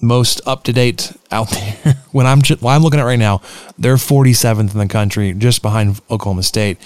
most 0.00 0.40
up 0.46 0.64
to 0.64 0.72
date 0.72 1.12
out 1.30 1.50
there. 1.50 1.94
when 2.12 2.26
I'm 2.26 2.42
just, 2.42 2.62
when 2.62 2.74
I'm 2.74 2.82
looking 2.82 3.00
at 3.00 3.04
right 3.04 3.18
now, 3.18 3.40
they're 3.78 3.96
47th 3.96 4.72
in 4.72 4.78
the 4.78 4.88
country, 4.88 5.32
just 5.32 5.62
behind 5.62 6.00
Oklahoma 6.10 6.42
State. 6.42 6.78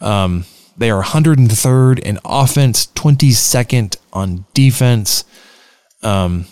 Um, 0.00 0.44
they 0.76 0.90
are 0.90 1.02
103rd 1.02 1.98
in 2.00 2.18
offense, 2.24 2.86
22nd 2.88 3.96
on 4.12 4.44
defense. 4.54 5.24
Um, 6.02 6.46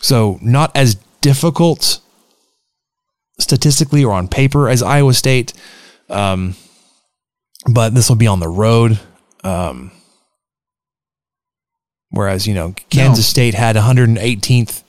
so 0.00 0.38
not 0.42 0.74
as 0.74 0.96
difficult 1.20 2.00
statistically 3.38 4.04
or 4.04 4.12
on 4.12 4.28
paper 4.28 4.68
as 4.68 4.82
Iowa 4.82 5.14
State. 5.14 5.52
Um, 6.08 6.54
but 7.70 7.94
this 7.94 8.08
will 8.08 8.16
be 8.16 8.26
on 8.26 8.40
the 8.40 8.48
road. 8.48 8.98
Um, 9.44 9.92
whereas, 12.10 12.46
you 12.46 12.54
know, 12.54 12.74
Kansas 12.90 13.26
no. 13.26 13.30
State 13.30 13.54
had 13.54 13.76
118th 13.76 14.82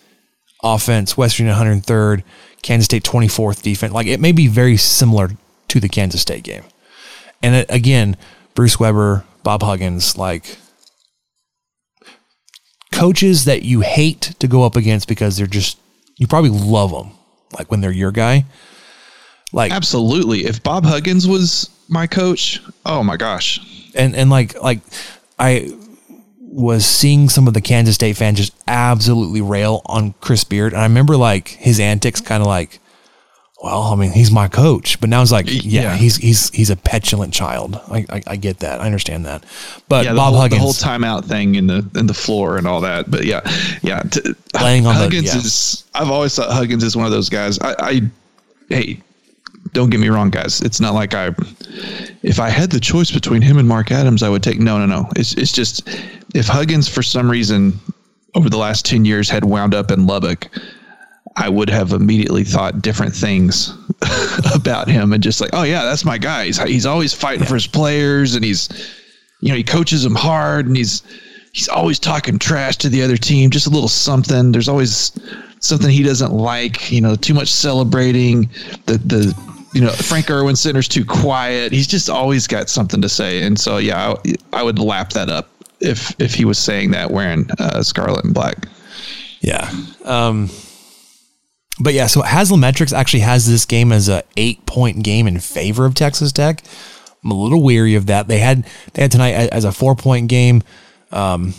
offense, 0.63 1.17
West 1.17 1.37
Virginia 1.37 1.53
103rd, 1.53 2.23
Kansas 2.61 2.85
State 2.85 3.03
24th 3.03 3.61
defense. 3.61 3.93
Like 3.93 4.07
it 4.07 4.19
may 4.19 4.31
be 4.31 4.47
very 4.47 4.77
similar 4.77 5.31
to 5.69 5.79
the 5.79 5.89
Kansas 5.89 6.21
State 6.21 6.43
game. 6.43 6.63
And 7.43 7.55
it, 7.55 7.65
again, 7.69 8.17
Bruce 8.55 8.79
Weber, 8.79 9.25
Bob 9.43 9.63
Huggins, 9.63 10.17
like 10.17 10.57
coaches 12.91 13.45
that 13.45 13.63
you 13.63 13.81
hate 13.81 14.33
to 14.39 14.47
go 14.47 14.63
up 14.63 14.75
against 14.75 15.07
because 15.07 15.37
they're 15.37 15.47
just 15.47 15.77
you 16.17 16.27
probably 16.27 16.49
love 16.51 16.91
them 16.91 17.11
like 17.57 17.71
when 17.71 17.81
they're 17.81 17.91
your 17.91 18.11
guy. 18.11 18.45
Like 19.53 19.71
absolutely. 19.71 20.45
If 20.45 20.63
Bob 20.63 20.85
Huggins 20.85 21.27
was 21.27 21.69
my 21.89 22.07
coach, 22.07 22.61
oh 22.85 23.03
my 23.03 23.17
gosh. 23.17 23.59
And 23.95 24.15
and 24.15 24.29
like 24.29 24.61
like 24.61 24.79
I 25.39 25.73
was 26.51 26.85
seeing 26.85 27.29
some 27.29 27.47
of 27.47 27.53
the 27.53 27.61
Kansas 27.61 27.95
State 27.95 28.17
fans 28.17 28.37
just 28.37 28.53
absolutely 28.67 29.41
rail 29.41 29.81
on 29.85 30.13
Chris 30.19 30.43
Beard. 30.43 30.73
And 30.73 30.81
I 30.81 30.85
remember 30.85 31.15
like 31.15 31.47
his 31.47 31.79
antics 31.79 32.19
kind 32.19 32.41
of 32.41 32.47
like, 32.47 32.79
well, 33.63 33.83
I 33.83 33.95
mean, 33.95 34.11
he's 34.11 34.31
my 34.31 34.47
coach, 34.47 34.99
but 34.99 35.09
now 35.09 35.21
it's 35.21 35.31
like, 35.31 35.45
yeah, 35.47 35.81
yeah, 35.81 35.95
he's 35.95 36.15
he's 36.15 36.49
he's 36.49 36.71
a 36.71 36.75
petulant 36.75 37.31
child. 37.31 37.79
I, 37.91 38.05
I, 38.09 38.21
I 38.25 38.35
get 38.35 38.59
that, 38.59 38.81
I 38.81 38.85
understand 38.85 39.25
that. 39.25 39.43
But 39.87 40.05
yeah, 40.05 40.15
Bob 40.15 40.33
whole, 40.33 40.41
Huggins, 40.41 40.59
the 40.59 40.85
whole 40.87 40.99
timeout 40.99 41.25
thing 41.25 41.53
in 41.53 41.67
the 41.67 41.87
in 41.95 42.07
the 42.07 42.13
floor 42.13 42.57
and 42.57 42.65
all 42.65 42.81
that. 42.81 43.11
But 43.11 43.25
yeah, 43.25 43.41
yeah, 43.83 44.01
t- 44.01 44.33
playing 44.53 44.87
on 44.87 44.95
Huggins 44.95 45.31
the, 45.31 45.37
yeah. 45.37 45.45
is. 45.45 45.83
I've 45.93 46.09
always 46.09 46.35
thought 46.35 46.51
Huggins 46.51 46.83
is 46.83 46.97
one 46.97 47.05
of 47.05 47.11
those 47.11 47.29
guys. 47.29 47.59
I, 47.59 47.75
I 47.77 48.01
hey, 48.69 48.99
don't 49.73 49.91
get 49.91 49.99
me 49.99 50.09
wrong, 50.09 50.31
guys. 50.31 50.61
It's 50.61 50.79
not 50.79 50.95
like 50.95 51.13
I, 51.13 51.27
if 52.23 52.39
I 52.39 52.49
had 52.49 52.71
the 52.71 52.79
choice 52.79 53.11
between 53.11 53.43
him 53.43 53.59
and 53.59 53.67
Mark 53.67 53.91
Adams, 53.91 54.23
I 54.23 54.29
would 54.29 54.41
take 54.41 54.59
no, 54.59 54.79
no, 54.79 54.87
no. 54.87 55.07
It's 55.15 55.33
it's 55.35 55.51
just 55.51 55.87
if 56.33 56.47
Huggins 56.47 56.87
for 56.87 57.03
some 57.03 57.29
reason 57.29 57.79
over 58.33 58.49
the 58.49 58.57
last 58.57 58.85
ten 58.87 59.05
years 59.05 59.29
had 59.29 59.45
wound 59.45 59.75
up 59.75 59.91
in 59.91 60.07
Lubbock, 60.07 60.49
I 61.35 61.49
would 61.49 61.69
have 61.69 61.93
immediately 61.93 62.43
thought 62.43 62.81
different 62.81 63.15
things 63.15 63.73
about 64.53 64.87
him 64.87 65.13
and 65.13 65.23
just 65.23 65.39
like, 65.39 65.51
oh 65.53 65.63
yeah, 65.63 65.83
that's 65.83 66.03
my 66.03 66.17
guy. 66.17 66.45
He's 66.45 66.61
he's 66.63 66.85
always 66.85 67.13
fighting 67.13 67.41
yeah. 67.41 67.47
for 67.47 67.55
his 67.55 67.67
players 67.67 68.35
and 68.35 68.43
he's, 68.43 68.69
you 69.39 69.49
know, 69.49 69.55
he 69.55 69.63
coaches 69.63 70.03
them 70.03 70.15
hard 70.15 70.67
and 70.67 70.75
he's 70.75 71.03
he's 71.53 71.67
always 71.67 71.99
talking 71.99 72.37
trash 72.37 72.77
to 72.77 72.89
the 72.89 73.01
other 73.01 73.17
team. 73.17 73.49
Just 73.49 73.67
a 73.67 73.69
little 73.69 73.87
something. 73.87 74.51
There's 74.51 74.67
always 74.67 75.17
something 75.59 75.89
he 75.89 76.03
doesn't 76.03 76.33
like. 76.33 76.91
You 76.91 77.01
know, 77.01 77.15
too 77.15 77.33
much 77.33 77.49
celebrating. 77.49 78.49
The 78.85 78.97
the 78.97 79.53
you 79.73 79.81
know 79.81 79.91
Frank 79.91 80.29
Erwin 80.29 80.55
Center's 80.55 80.87
too 80.87 81.05
quiet. 81.05 81.71
He's 81.71 81.87
just 81.87 82.09
always 82.09 82.47
got 82.47 82.69
something 82.69 83.01
to 83.01 83.09
say. 83.09 83.43
And 83.43 83.59
so 83.59 83.77
yeah, 83.77 84.15
I, 84.25 84.35
I 84.53 84.63
would 84.63 84.79
lap 84.79 85.11
that 85.11 85.29
up 85.29 85.49
if 85.79 86.13
if 86.19 86.33
he 86.33 86.45
was 86.45 86.57
saying 86.57 86.91
that 86.91 87.11
wearing 87.11 87.49
uh, 87.59 87.83
scarlet 87.83 88.25
and 88.25 88.33
black. 88.33 88.67
Yeah. 89.41 89.71
Um, 90.05 90.49
but 91.81 91.93
yeah, 91.93 92.07
so 92.07 92.21
Haslametrics 92.21 92.93
actually 92.93 93.21
has 93.21 93.47
this 93.47 93.65
game 93.65 93.91
as 93.91 94.09
a 94.09 94.23
eight 94.37 94.65
point 94.65 95.03
game 95.03 95.27
in 95.27 95.39
favor 95.39 95.85
of 95.85 95.95
Texas 95.95 96.31
Tech. 96.31 96.63
I'm 97.23 97.31
a 97.31 97.35
little 97.35 97.61
weary 97.61 97.95
of 97.95 98.07
that. 98.07 98.27
They 98.27 98.39
had 98.39 98.65
they 98.93 99.03
had 99.03 99.11
tonight 99.11 99.31
as 99.31 99.63
a 99.65 99.71
four 99.71 99.95
point 99.95 100.27
game. 100.27 100.63
Um, 101.11 101.53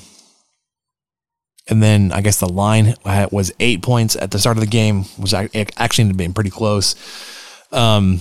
and 1.68 1.82
then 1.82 2.12
I 2.12 2.20
guess 2.20 2.40
the 2.40 2.48
line 2.48 2.94
was 3.04 3.52
eight 3.60 3.82
points 3.82 4.16
at 4.16 4.30
the 4.30 4.38
start 4.38 4.56
of 4.56 4.62
the 4.62 4.70
game, 4.70 5.04
was 5.18 5.32
actually 5.32 6.02
ended 6.02 6.16
up 6.16 6.18
being 6.18 6.32
pretty 6.34 6.50
close. 6.50 6.96
Um, 7.70 8.20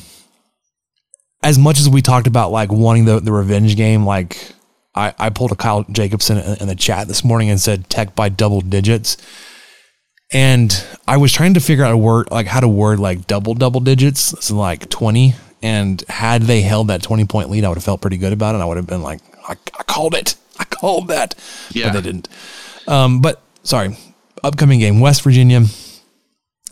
as 1.44 1.58
much 1.58 1.80
as 1.80 1.90
we 1.90 2.02
talked 2.02 2.28
about 2.28 2.52
like 2.52 2.72
wanting 2.72 3.06
the, 3.06 3.20
the 3.20 3.32
revenge 3.32 3.76
game, 3.76 4.06
like 4.06 4.54
I, 4.94 5.14
I 5.18 5.30
pulled 5.32 5.52
a 5.52 5.56
Kyle 5.56 5.84
Jacobson 5.92 6.38
in, 6.38 6.58
in 6.62 6.68
the 6.68 6.76
chat 6.76 7.08
this 7.08 7.24
morning 7.24 7.50
and 7.50 7.60
said 7.60 7.90
tech 7.90 8.16
by 8.16 8.30
double 8.30 8.62
digits. 8.62 9.18
And 10.34 10.86
I 11.08 11.18
was 11.18 11.34
trying 11.34 11.56
to 11.56 11.60
figure 11.60 11.84
out 11.84 11.92
a 11.92 11.98
word, 11.98 12.32
like 12.32 12.48
how 12.48 12.62
to 12.62 12.68
word 12.68 13.00
like 13.00 13.28
double 13.28 13.54
double 13.54 13.82
digits, 13.82 14.34
so 14.44 14.56
like 14.56 14.90
20. 14.90 15.36
And 15.64 16.04
had 16.08 16.44
they 16.44 16.62
held 16.62 16.88
that 16.88 17.04
20 17.04 17.26
point 17.26 17.50
lead, 17.50 17.66
I 17.66 17.70
would 17.70 17.78
have 17.78 17.84
felt 17.84 18.02
pretty 18.02 18.18
good 18.18 18.34
about 18.34 18.56
it. 18.56 18.60
I 18.60 18.66
would 18.66 18.78
have 18.78 18.88
been 18.88 19.04
like, 19.04 19.22
I, 19.48 19.54
I 19.78 19.84
called 19.84 20.16
it. 20.16 20.36
I 20.60 20.64
called 20.64 21.10
that. 21.10 21.36
Yeah. 21.72 21.88
But 21.88 21.94
they 21.94 22.02
didn't. 22.02 22.30
Um, 22.88 23.22
but 23.22 23.42
sorry, 23.64 23.96
upcoming 24.44 24.80
game, 24.80 25.00
West 25.00 25.22
Virginia 25.24 25.62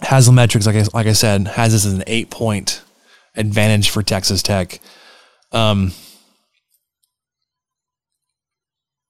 Haslametrics, 0.01 0.65
like 0.65 0.75
I, 0.75 0.85
like 0.93 1.07
I 1.07 1.13
said, 1.13 1.47
has 1.47 1.73
this 1.73 1.85
as 1.85 1.93
an 1.93 2.03
eight 2.07 2.29
point 2.29 2.81
advantage 3.35 3.89
for 3.89 4.01
Texas 4.01 4.41
Tech. 4.41 4.79
Um, 5.51 5.91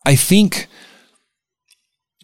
I 0.06 0.16
think 0.16 0.68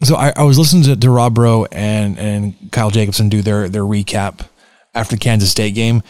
so. 0.02 0.16
I, 0.16 0.32
I 0.36 0.42
was 0.44 0.58
listening 0.58 0.84
to, 0.84 0.96
to 0.96 1.10
Rob 1.10 1.34
Bro 1.34 1.66
and 1.72 2.18
and 2.18 2.72
Kyle 2.72 2.90
Jacobson 2.90 3.28
do 3.28 3.42
their 3.42 3.68
their 3.68 3.82
recap 3.82 4.48
after 4.94 5.16
the 5.16 5.20
Kansas 5.20 5.50
State 5.50 5.74
game, 5.74 6.02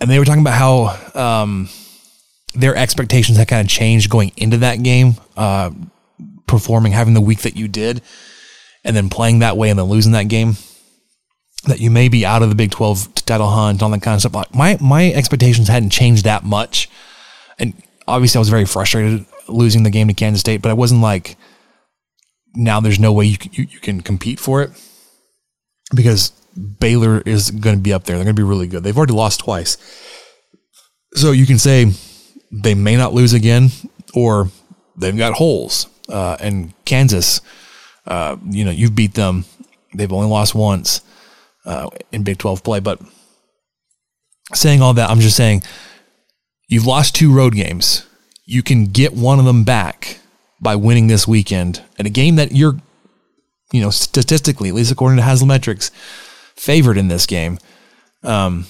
and 0.00 0.10
they 0.10 0.18
were 0.18 0.24
talking 0.24 0.42
about 0.42 0.54
how 0.54 1.20
um, 1.20 1.68
their 2.54 2.76
expectations 2.76 3.38
had 3.38 3.48
kind 3.48 3.64
of 3.64 3.70
changed 3.70 4.10
going 4.10 4.32
into 4.36 4.58
that 4.58 4.82
game, 4.82 5.14
uh, 5.36 5.70
performing 6.46 6.92
having 6.92 7.14
the 7.14 7.20
week 7.20 7.40
that 7.40 7.56
you 7.56 7.68
did, 7.68 8.02
and 8.84 8.96
then 8.96 9.08
playing 9.08 9.40
that 9.40 9.56
way 9.56 9.70
and 9.70 9.78
then 9.78 9.86
losing 9.86 10.12
that 10.12 10.28
game 10.28 10.56
that 11.64 11.80
you 11.80 11.90
may 11.90 12.08
be 12.08 12.24
out 12.24 12.42
of 12.42 12.48
the 12.48 12.54
Big 12.54 12.70
12 12.70 13.14
title 13.26 13.48
hunt, 13.48 13.82
all 13.82 13.90
that 13.90 14.02
kind 14.02 14.14
of 14.14 14.20
stuff. 14.20 14.34
Like 14.34 14.54
my 14.54 14.78
my 14.80 15.12
expectations 15.12 15.68
hadn't 15.68 15.90
changed 15.90 16.24
that 16.24 16.44
much, 16.44 16.88
and 17.58 17.74
obviously 18.06 18.38
I 18.38 18.40
was 18.40 18.48
very 18.48 18.64
frustrated 18.64 19.26
losing 19.48 19.82
the 19.82 19.90
game 19.90 20.08
to 20.08 20.14
Kansas 20.14 20.40
State, 20.40 20.62
but 20.62 20.70
I 20.70 20.74
wasn't 20.74 21.02
like 21.02 21.36
now 22.54 22.80
there's 22.80 22.98
no 22.98 23.12
way 23.12 23.24
you 23.24 23.38
can, 23.38 23.52
you, 23.52 23.66
you 23.70 23.78
can 23.80 24.00
compete 24.00 24.40
for 24.40 24.62
it 24.62 24.70
because 25.94 26.30
Baylor 26.78 27.20
is 27.20 27.50
going 27.50 27.76
to 27.76 27.82
be 27.82 27.92
up 27.92 28.04
there. 28.04 28.16
They're 28.16 28.24
going 28.24 28.36
to 28.36 28.40
be 28.40 28.48
really 28.48 28.66
good. 28.66 28.82
They've 28.82 28.96
already 28.96 29.12
lost 29.12 29.40
twice, 29.40 29.76
so 31.14 31.32
you 31.32 31.46
can 31.46 31.58
say 31.58 31.92
they 32.50 32.74
may 32.74 32.96
not 32.96 33.14
lose 33.14 33.32
again, 33.32 33.70
or 34.14 34.50
they've 34.96 35.16
got 35.16 35.34
holes. 35.34 35.88
Uh, 36.08 36.36
and 36.40 36.72
Kansas, 36.84 37.40
uh, 38.06 38.36
you 38.48 38.64
know, 38.64 38.70
you've 38.70 38.96
beat 38.96 39.14
them. 39.14 39.44
They've 39.94 40.12
only 40.12 40.28
lost 40.28 40.54
once 40.54 41.02
uh, 41.64 41.88
in 42.12 42.24
Big 42.24 42.38
12 42.38 42.62
play. 42.64 42.80
But 42.80 43.00
saying 44.54 44.82
all 44.82 44.94
that, 44.94 45.10
I'm 45.10 45.20
just 45.20 45.36
saying 45.36 45.62
you've 46.68 46.86
lost 46.86 47.14
two 47.14 47.32
road 47.32 47.54
games. 47.54 48.06
You 48.44 48.62
can 48.62 48.86
get 48.86 49.12
one 49.12 49.38
of 49.38 49.44
them 49.44 49.62
back 49.62 50.19
by 50.60 50.76
winning 50.76 51.06
this 51.06 51.26
weekend 51.26 51.82
at 51.98 52.06
a 52.06 52.10
game 52.10 52.36
that 52.36 52.52
you're, 52.52 52.76
you 53.72 53.80
know, 53.80 53.90
statistically, 53.90 54.68
at 54.68 54.74
least 54.74 54.92
according 54.92 55.16
to 55.16 55.22
Haslametrics, 55.22 55.90
favored 56.56 56.96
in 56.96 57.08
this 57.08 57.26
game. 57.26 57.58
Um, 58.22 58.66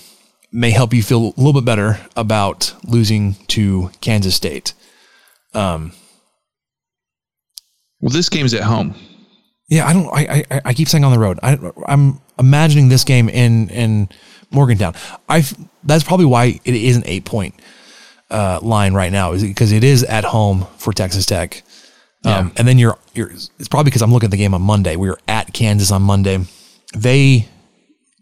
may 0.52 0.70
help 0.70 0.92
you 0.92 1.02
feel 1.02 1.28
a 1.28 1.34
little 1.36 1.52
bit 1.52 1.64
better 1.64 2.00
about 2.16 2.74
losing 2.84 3.34
to 3.48 3.90
Kansas 4.00 4.34
State. 4.34 4.74
Um, 5.54 5.92
well, 8.00 8.10
this 8.10 8.28
game's 8.28 8.54
at 8.54 8.62
home. 8.62 8.94
Yeah, 9.68 9.86
I 9.86 9.92
don't. 9.92 10.06
I 10.12 10.44
I, 10.50 10.60
I 10.66 10.74
keep 10.74 10.88
saying 10.88 11.04
on 11.04 11.12
the 11.12 11.18
road. 11.18 11.38
I, 11.42 11.58
I'm 11.86 12.20
imagining 12.38 12.88
this 12.88 13.04
game 13.04 13.28
in 13.28 13.68
in 13.70 14.08
Morgantown. 14.50 14.94
I 15.28 15.44
that's 15.84 16.04
probably 16.04 16.26
why 16.26 16.60
it 16.64 16.74
is 16.74 16.96
an 16.96 17.04
eight 17.06 17.24
point 17.24 17.54
uh, 18.30 18.58
line 18.62 18.94
right 18.94 19.12
now, 19.12 19.32
is 19.32 19.42
because 19.42 19.72
it 19.72 19.84
is 19.84 20.02
at 20.04 20.24
home 20.24 20.66
for 20.78 20.92
Texas 20.92 21.26
Tech. 21.26 21.62
Um, 22.24 22.52
and 22.56 22.68
then 22.68 22.78
you're 22.78 22.98
you're. 23.14 23.30
It's 23.30 23.68
probably 23.68 23.90
because 23.90 24.02
I'm 24.02 24.12
looking 24.12 24.26
at 24.26 24.30
the 24.30 24.36
game 24.36 24.54
on 24.54 24.62
Monday. 24.62 24.96
We 24.96 25.08
were 25.08 25.18
at 25.26 25.52
Kansas 25.52 25.90
on 25.90 26.02
Monday. 26.02 26.40
They 26.94 27.48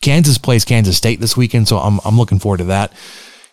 Kansas 0.01 0.39
plays 0.39 0.65
Kansas 0.65 0.97
State 0.97 1.21
this 1.21 1.37
weekend, 1.37 1.69
so 1.69 1.79
I'm 1.79 2.01
I'm 2.05 2.17
looking 2.17 2.39
forward 2.39 2.59
to 2.59 2.65
that. 2.65 2.93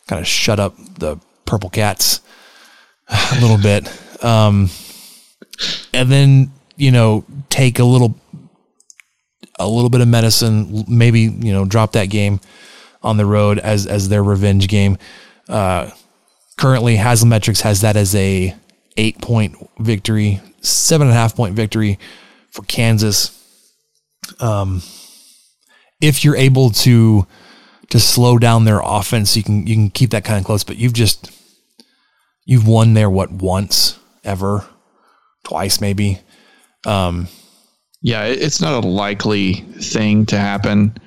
Kind 0.08 0.20
of 0.20 0.28
shut 0.28 0.60
up 0.60 0.76
the 1.00 1.18
Purple 1.46 1.70
Cats 1.70 2.22
a 3.08 3.40
little 3.42 3.58
bit. 3.58 3.90
Um, 4.24 4.70
and 5.94 6.12
then 6.12 6.52
you 6.78 6.92
know, 6.92 7.26
take 7.50 7.80
a 7.80 7.84
little 7.84 8.16
a 9.58 9.68
little 9.68 9.90
bit 9.90 10.02
of 10.02 10.08
medicine, 10.08 10.84
maybe, 10.88 11.22
you 11.22 11.54
know, 11.54 11.66
drop 11.66 11.94
that 11.94 12.10
game 12.10 12.42
on 13.02 13.18
the 13.18 13.26
road 13.26 13.60
as 13.60 13.88
as 13.88 14.10
their 14.10 14.24
revenge 14.24 14.68
game. 14.68 14.98
Uh, 15.48 15.90
currently 16.58 16.98
Haslametrics 16.98 17.62
has 17.62 17.82
that 17.82 17.96
as 17.96 18.14
a 18.16 18.56
eight 18.98 19.22
point 19.22 19.56
victory, 19.80 20.42
seven 20.62 21.08
and 21.08 21.16
a 21.16 21.20
half 21.20 21.36
point 21.36 21.56
victory 21.56 22.00
for 22.52 22.64
Kansas. 22.64 23.32
Um, 24.40 24.82
if 26.02 26.24
you're 26.24 26.36
able 26.36 26.72
to 26.72 27.28
to 27.90 28.00
slow 28.00 28.38
down 28.38 28.66
their 28.66 28.82
offense, 28.84 29.36
you 29.38 29.44
can 29.44 29.68
you 29.68 29.76
can 29.76 29.90
keep 29.90 30.12
that 30.12 30.24
kind 30.24 30.40
of 30.40 30.46
close. 30.46 30.64
But 30.64 30.78
you've 30.78 30.94
just 30.94 31.32
you've 32.46 32.68
won 32.68 32.94
there 32.94 33.10
what 33.10 33.32
once 33.32 34.00
ever, 34.24 34.66
twice 35.44 35.82
maybe. 35.82 36.20
Um, 36.86 37.28
yeah, 38.02 38.26
it's 38.26 38.62
not 38.62 38.84
a 38.84 38.88
likely 38.88 39.54
thing 39.54 40.26
to 40.28 40.38
happen. 40.38 40.98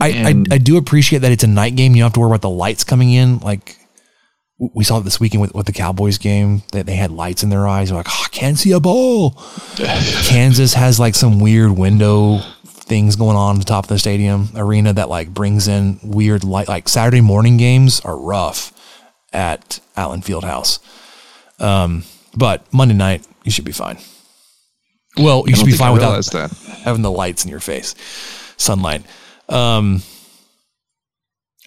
I, 0.00 0.08
I, 0.08 0.54
I 0.54 0.58
do 0.58 0.76
appreciate 0.78 1.20
that 1.20 1.32
it's 1.32 1.44
a 1.44 1.48
night 1.48 1.76
game. 1.76 1.92
You 1.92 1.98
don't 1.98 2.06
have 2.06 2.12
to 2.14 2.20
worry 2.20 2.30
about 2.30 2.42
the 2.42 2.50
lights 2.50 2.84
coming 2.84 3.12
in. 3.12 3.38
Like 3.40 3.76
we 4.58 4.82
saw 4.82 4.98
it 4.98 5.04
this 5.04 5.20
weekend 5.20 5.40
with, 5.40 5.54
with 5.54 5.66
the 5.66 5.72
Cowboys 5.72 6.18
game 6.18 6.62
that 6.72 6.86
they 6.86 6.96
had 6.96 7.10
lights 7.10 7.42
in 7.42 7.50
their 7.50 7.68
eyes. 7.68 7.88
They're 7.88 7.96
like, 7.96 8.08
oh, 8.08 8.22
I 8.24 8.28
can't 8.28 8.58
see 8.58 8.72
a 8.72 8.80
ball. 8.80 9.32
Kansas 9.76 10.74
has 10.74 10.98
like 10.98 11.14
some 11.14 11.38
weird 11.38 11.70
window 11.70 12.40
things 12.64 13.16
going 13.16 13.36
on 13.36 13.56
at 13.56 13.58
the 13.60 13.64
top 13.64 13.84
of 13.84 13.88
the 13.88 13.98
stadium 13.98 14.48
arena 14.56 14.92
that 14.94 15.08
like 15.08 15.32
brings 15.32 15.68
in 15.68 16.00
weird 16.02 16.42
light. 16.42 16.68
Like 16.68 16.88
Saturday 16.88 17.20
morning 17.20 17.56
games 17.56 18.00
are 18.00 18.18
rough 18.18 18.72
at 19.32 19.80
Allen 19.96 20.22
Fieldhouse. 20.22 20.80
Um, 21.60 22.04
but 22.36 22.72
Monday 22.72 22.94
night 22.94 23.26
you 23.44 23.52
should 23.52 23.64
be 23.64 23.72
fine. 23.72 23.98
Well, 25.16 25.44
you 25.46 25.54
should 25.54 25.66
be 25.66 25.72
fine 25.72 25.92
without 25.92 26.24
that. 26.26 26.50
having 26.82 27.02
the 27.02 27.10
lights 27.10 27.44
in 27.44 27.50
your 27.50 27.60
face, 27.60 27.94
sunlight. 28.56 29.04
Um, 29.48 30.02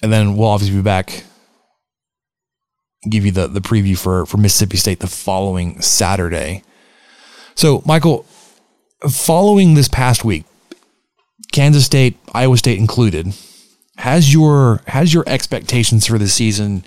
and 0.01 0.11
then 0.11 0.35
we'll 0.35 0.47
obviously 0.47 0.77
be 0.77 0.83
back. 0.83 1.23
Give 3.09 3.25
you 3.25 3.31
the 3.31 3.47
the 3.47 3.61
preview 3.61 3.97
for 3.97 4.25
for 4.25 4.37
Mississippi 4.37 4.77
State 4.77 4.99
the 4.99 5.07
following 5.07 5.81
Saturday. 5.81 6.63
So, 7.55 7.81
Michael, 7.85 8.25
following 9.09 9.73
this 9.73 9.87
past 9.87 10.23
week, 10.23 10.45
Kansas 11.51 11.85
State, 11.85 12.17
Iowa 12.33 12.57
State 12.57 12.77
included, 12.77 13.33
has 13.97 14.33
your 14.33 14.81
has 14.87 15.13
your 15.13 15.23
expectations 15.27 16.05
for 16.05 16.17
the 16.17 16.27
season 16.27 16.85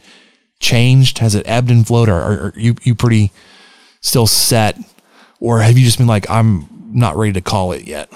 changed? 0.60 1.18
Has 1.18 1.34
it 1.34 1.46
ebbed 1.46 1.70
and 1.70 1.86
flowed, 1.86 2.08
or 2.08 2.14
are, 2.14 2.52
you 2.56 2.76
you 2.82 2.94
pretty 2.94 3.32
still 4.00 4.26
set, 4.26 4.78
or 5.40 5.60
have 5.60 5.76
you 5.76 5.84
just 5.84 5.98
been 5.98 6.06
like, 6.06 6.30
I'm 6.30 6.68
not 6.92 7.16
ready 7.16 7.32
to 7.32 7.40
call 7.40 7.72
it 7.72 7.86
yet? 7.86 8.12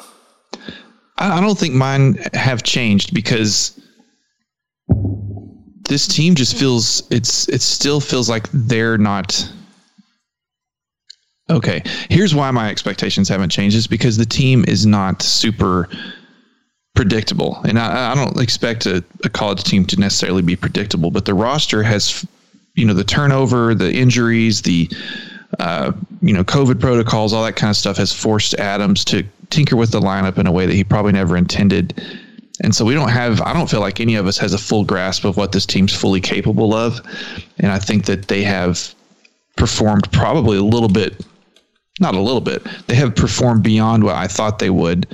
I 1.18 1.40
don't 1.40 1.59
think 1.59 1.74
mine 1.74 2.14
have 2.32 2.62
changed 2.62 3.12
because 3.12 3.78
this 5.89 6.07
team 6.07 6.34
just 6.34 6.57
feels 6.57 7.03
it's 7.11 7.49
it 7.49 7.62
still 7.62 8.01
feels 8.01 8.28
like 8.28 8.49
they're 8.53 8.99
not 8.99 9.51
okay 11.51 11.82
here's 12.09 12.34
why 12.34 12.51
my 12.51 12.68
expectations 12.68 13.28
haven't 13.28 13.51
changed 13.51 13.76
is 13.76 13.86
because 13.86 14.16
the 14.16 14.26
team 14.26 14.64
is 14.68 14.86
not 14.86 15.22
super 15.22 15.89
predictable. 16.95 17.61
And 17.64 17.78
i, 17.78 18.12
I 18.12 18.14
don't 18.14 18.41
expect 18.41 18.86
a, 18.86 19.05
a, 19.24 19.28
college 19.28 19.62
team 19.64 19.84
to 19.86 20.01
necessarily 20.01 20.43
be 20.43 20.57
predictable 20.57 21.11
but 21.11 21.24
the 21.24 21.34
roster 21.34 21.82
has 21.82 22.26
you 22.74 22.84
know 22.84 22.95
the 22.95 23.05
turnover 23.05 23.74
the 23.74 23.93
injuries 23.93 24.62
the 24.62 24.91
uh, 25.59 25.93
you 26.20 26.34
know 26.34 26.45
covid 26.45 26.80
protocols 26.80 27.32
all 27.32 27.45
that 27.45 27.57
kind 27.57 27.70
of 27.70 27.76
stuff 27.76 27.97
has 27.97 28.12
forced 28.12 28.55
adams 28.55 29.05
to 29.05 29.24
tinker 29.51 29.76
with 29.76 29.91
the 29.91 30.01
lineup 30.01 30.39
in 30.39 30.47
a 30.47 30.53
way 30.53 30.66
that 30.66 30.74
he 30.74 30.84
probably 30.84 31.12
never 31.12 31.36
intended 31.36 32.03
and 32.62 32.74
so 32.74 32.84
we 32.84 32.94
don't 32.94 33.11
have, 33.11 33.40
I 33.42 33.52
don't 33.52 33.70
feel 33.70 33.80
like 33.80 34.00
any 34.00 34.16
of 34.16 34.26
us 34.26 34.36
has 34.38 34.52
a 34.52 34.59
full 34.59 34.84
grasp 34.84 35.24
of 35.24 35.36
what 35.36 35.52
this 35.52 35.64
team's 35.64 35.94
fully 35.94 36.20
capable 36.20 36.74
of. 36.74 37.00
And 37.59 37.70
I 37.70 37.78
think 37.78 38.06
that 38.06 38.28
they 38.28 38.42
have 38.42 38.94
performed 39.56 40.11
probably 40.12 40.59
a 40.59 40.62
little 40.62 40.88
bit, 40.88 41.24
not 42.00 42.14
a 42.14 42.20
little 42.20 42.40
bit, 42.40 42.66
they 42.86 42.96
have 42.96 43.14
performed 43.14 43.62
beyond 43.62 44.02
what 44.02 44.16
I 44.16 44.26
thought 44.26 44.59
they 44.59 44.70
would 44.70 45.06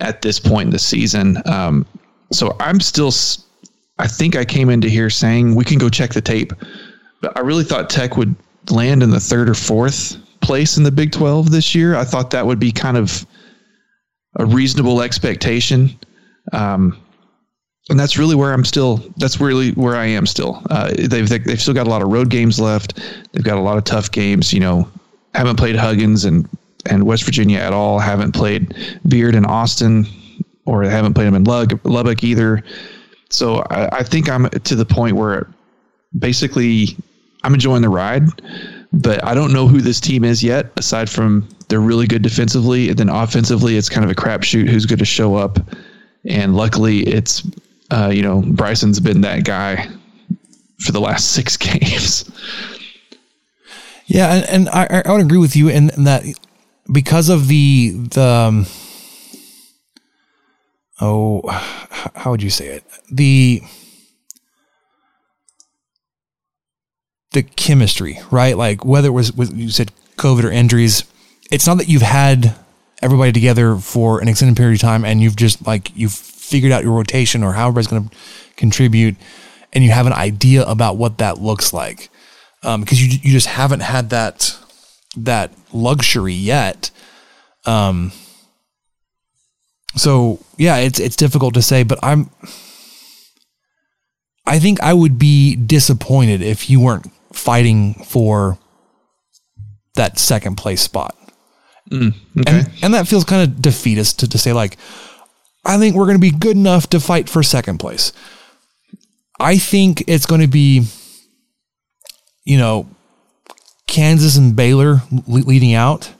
at 0.00 0.22
this 0.22 0.38
point 0.38 0.68
in 0.68 0.72
the 0.72 0.78
season. 0.78 1.38
Um, 1.46 1.86
so 2.30 2.56
I'm 2.58 2.80
still, 2.80 3.12
I 3.98 4.06
think 4.06 4.34
I 4.34 4.44
came 4.44 4.70
into 4.70 4.88
here 4.88 5.10
saying 5.10 5.54
we 5.54 5.64
can 5.64 5.78
go 5.78 5.90
check 5.90 6.12
the 6.12 6.22
tape. 6.22 6.52
But 7.20 7.36
I 7.36 7.40
really 7.40 7.64
thought 7.64 7.90
Tech 7.90 8.16
would 8.16 8.34
land 8.70 9.02
in 9.02 9.10
the 9.10 9.20
third 9.20 9.48
or 9.48 9.54
fourth 9.54 10.16
place 10.40 10.76
in 10.76 10.82
the 10.82 10.90
Big 10.90 11.12
12 11.12 11.50
this 11.50 11.74
year. 11.74 11.94
I 11.94 12.04
thought 12.04 12.30
that 12.30 12.46
would 12.46 12.58
be 12.58 12.72
kind 12.72 12.96
of 12.96 13.26
a 14.36 14.46
reasonable 14.46 15.02
expectation. 15.02 15.98
Um, 16.52 16.98
and 17.90 17.98
that's 17.98 18.16
really 18.16 18.34
where 18.34 18.52
I'm 18.52 18.64
still. 18.64 18.96
That's 19.16 19.40
really 19.40 19.72
where 19.72 19.96
I 19.96 20.06
am 20.06 20.26
still. 20.26 20.62
Uh, 20.70 20.92
they've 20.96 21.28
they've 21.28 21.60
still 21.60 21.74
got 21.74 21.86
a 21.86 21.90
lot 21.90 22.02
of 22.02 22.08
road 22.08 22.30
games 22.30 22.60
left. 22.60 23.00
They've 23.32 23.42
got 23.42 23.58
a 23.58 23.60
lot 23.60 23.76
of 23.76 23.84
tough 23.84 24.10
games. 24.10 24.52
You 24.52 24.60
know, 24.60 24.88
haven't 25.34 25.56
played 25.56 25.76
Huggins 25.76 26.24
and 26.24 26.48
and 26.86 27.04
West 27.04 27.24
Virginia 27.24 27.58
at 27.58 27.72
all. 27.72 27.98
Haven't 27.98 28.32
played 28.32 28.74
Beard 29.08 29.34
and 29.34 29.46
Austin, 29.46 30.06
or 30.64 30.84
haven't 30.84 31.14
played 31.14 31.26
them 31.26 31.34
in 31.34 31.44
Lubbock 31.44 32.22
either. 32.22 32.62
So 33.30 33.64
I, 33.70 33.98
I 33.98 34.02
think 34.02 34.28
I'm 34.28 34.48
to 34.48 34.76
the 34.76 34.84
point 34.84 35.16
where 35.16 35.48
basically 36.18 36.96
I'm 37.42 37.54
enjoying 37.54 37.82
the 37.82 37.88
ride, 37.88 38.28
but 38.92 39.24
I 39.24 39.34
don't 39.34 39.52
know 39.52 39.66
who 39.66 39.80
this 39.80 40.00
team 40.00 40.22
is 40.22 40.42
yet. 40.42 40.70
Aside 40.76 41.10
from 41.10 41.48
they're 41.68 41.80
really 41.80 42.06
good 42.06 42.22
defensively, 42.22 42.90
and 42.90 42.98
then 42.98 43.08
offensively, 43.08 43.76
it's 43.76 43.88
kind 43.88 44.04
of 44.04 44.10
a 44.10 44.14
crapshoot 44.14 44.68
who's 44.68 44.86
going 44.86 45.00
to 45.00 45.04
show 45.04 45.34
up 45.34 45.58
and 46.24 46.56
luckily, 46.56 47.00
it's 47.00 47.46
uh, 47.90 48.10
you 48.12 48.22
know 48.22 48.42
Bryson's 48.42 49.00
been 49.00 49.22
that 49.22 49.44
guy 49.44 49.88
for 50.80 50.92
the 50.92 51.00
last 51.00 51.30
six 51.32 51.56
games. 51.56 52.30
Yeah, 54.06 54.34
and, 54.34 54.48
and 54.48 54.68
I, 54.68 55.02
I 55.06 55.12
would 55.12 55.22
agree 55.22 55.38
with 55.38 55.56
you 55.56 55.68
in, 55.68 55.90
in 55.90 56.04
that 56.04 56.24
because 56.90 57.28
of 57.28 57.48
the 57.48 57.90
the 58.10 58.22
um, 58.22 58.66
oh 61.00 61.42
how 62.14 62.30
would 62.30 62.42
you 62.42 62.50
say 62.50 62.68
it 62.68 62.84
the 63.10 63.62
the 67.32 67.42
chemistry 67.42 68.18
right 68.30 68.56
like 68.56 68.84
whether 68.84 69.08
it 69.08 69.12
was 69.12 69.32
with 69.32 69.56
you 69.56 69.70
said 69.70 69.90
COVID 70.16 70.44
or 70.44 70.50
injuries 70.50 71.04
it's 71.50 71.66
not 71.66 71.78
that 71.78 71.88
you've 71.88 72.02
had 72.02 72.54
everybody 73.02 73.32
together 73.32 73.76
for 73.76 74.20
an 74.20 74.28
extended 74.28 74.56
period 74.56 74.74
of 74.74 74.80
time 74.80 75.04
and 75.04 75.20
you've 75.20 75.36
just 75.36 75.66
like 75.66 75.90
you've 75.96 76.14
figured 76.14 76.72
out 76.72 76.84
your 76.84 76.92
rotation 76.92 77.42
or 77.42 77.52
how 77.52 77.68
everybody's 77.68 77.88
going 77.88 78.08
to 78.08 78.16
contribute 78.56 79.16
and 79.72 79.82
you 79.82 79.90
have 79.90 80.06
an 80.06 80.12
idea 80.12 80.62
about 80.64 80.96
what 80.96 81.18
that 81.18 81.38
looks 81.38 81.72
like 81.72 82.10
um, 82.62 82.80
because 82.80 83.02
you 83.02 83.18
you 83.22 83.32
just 83.32 83.48
haven't 83.48 83.80
had 83.80 84.10
that 84.10 84.56
that 85.16 85.52
luxury 85.72 86.32
yet 86.32 86.90
um 87.66 88.12
so 89.96 90.38
yeah 90.56 90.76
it's 90.76 90.98
it's 90.98 91.16
difficult 91.16 91.54
to 91.54 91.62
say 91.62 91.82
but 91.82 91.98
i'm 92.02 92.30
i 94.46 94.58
think 94.58 94.80
i 94.80 94.92
would 94.92 95.18
be 95.18 95.54
disappointed 95.56 96.40
if 96.40 96.70
you 96.70 96.80
weren't 96.80 97.10
fighting 97.32 97.94
for 98.04 98.58
that 99.94 100.18
second 100.18 100.56
place 100.56 100.80
spot 100.80 101.16
Mm, 101.92 102.14
okay. 102.40 102.58
And, 102.58 102.70
and 102.82 102.94
that 102.94 103.06
feels 103.06 103.24
kind 103.24 103.42
of 103.42 103.60
defeatist 103.60 104.20
to, 104.20 104.28
to 104.28 104.38
say, 104.38 104.52
like, 104.52 104.78
I 105.64 105.78
think 105.78 105.94
we're 105.94 106.06
going 106.06 106.16
to 106.16 106.20
be 106.20 106.30
good 106.30 106.56
enough 106.56 106.88
to 106.90 107.00
fight 107.00 107.28
for 107.28 107.42
second 107.42 107.78
place. 107.78 108.12
I 109.38 109.58
think 109.58 110.04
it's 110.06 110.26
going 110.26 110.40
to 110.40 110.46
be, 110.46 110.86
you 112.44 112.58
know, 112.58 112.88
Kansas 113.86 114.36
and 114.36 114.56
Baylor 114.56 115.02
leading 115.26 115.74
out. 115.74 116.10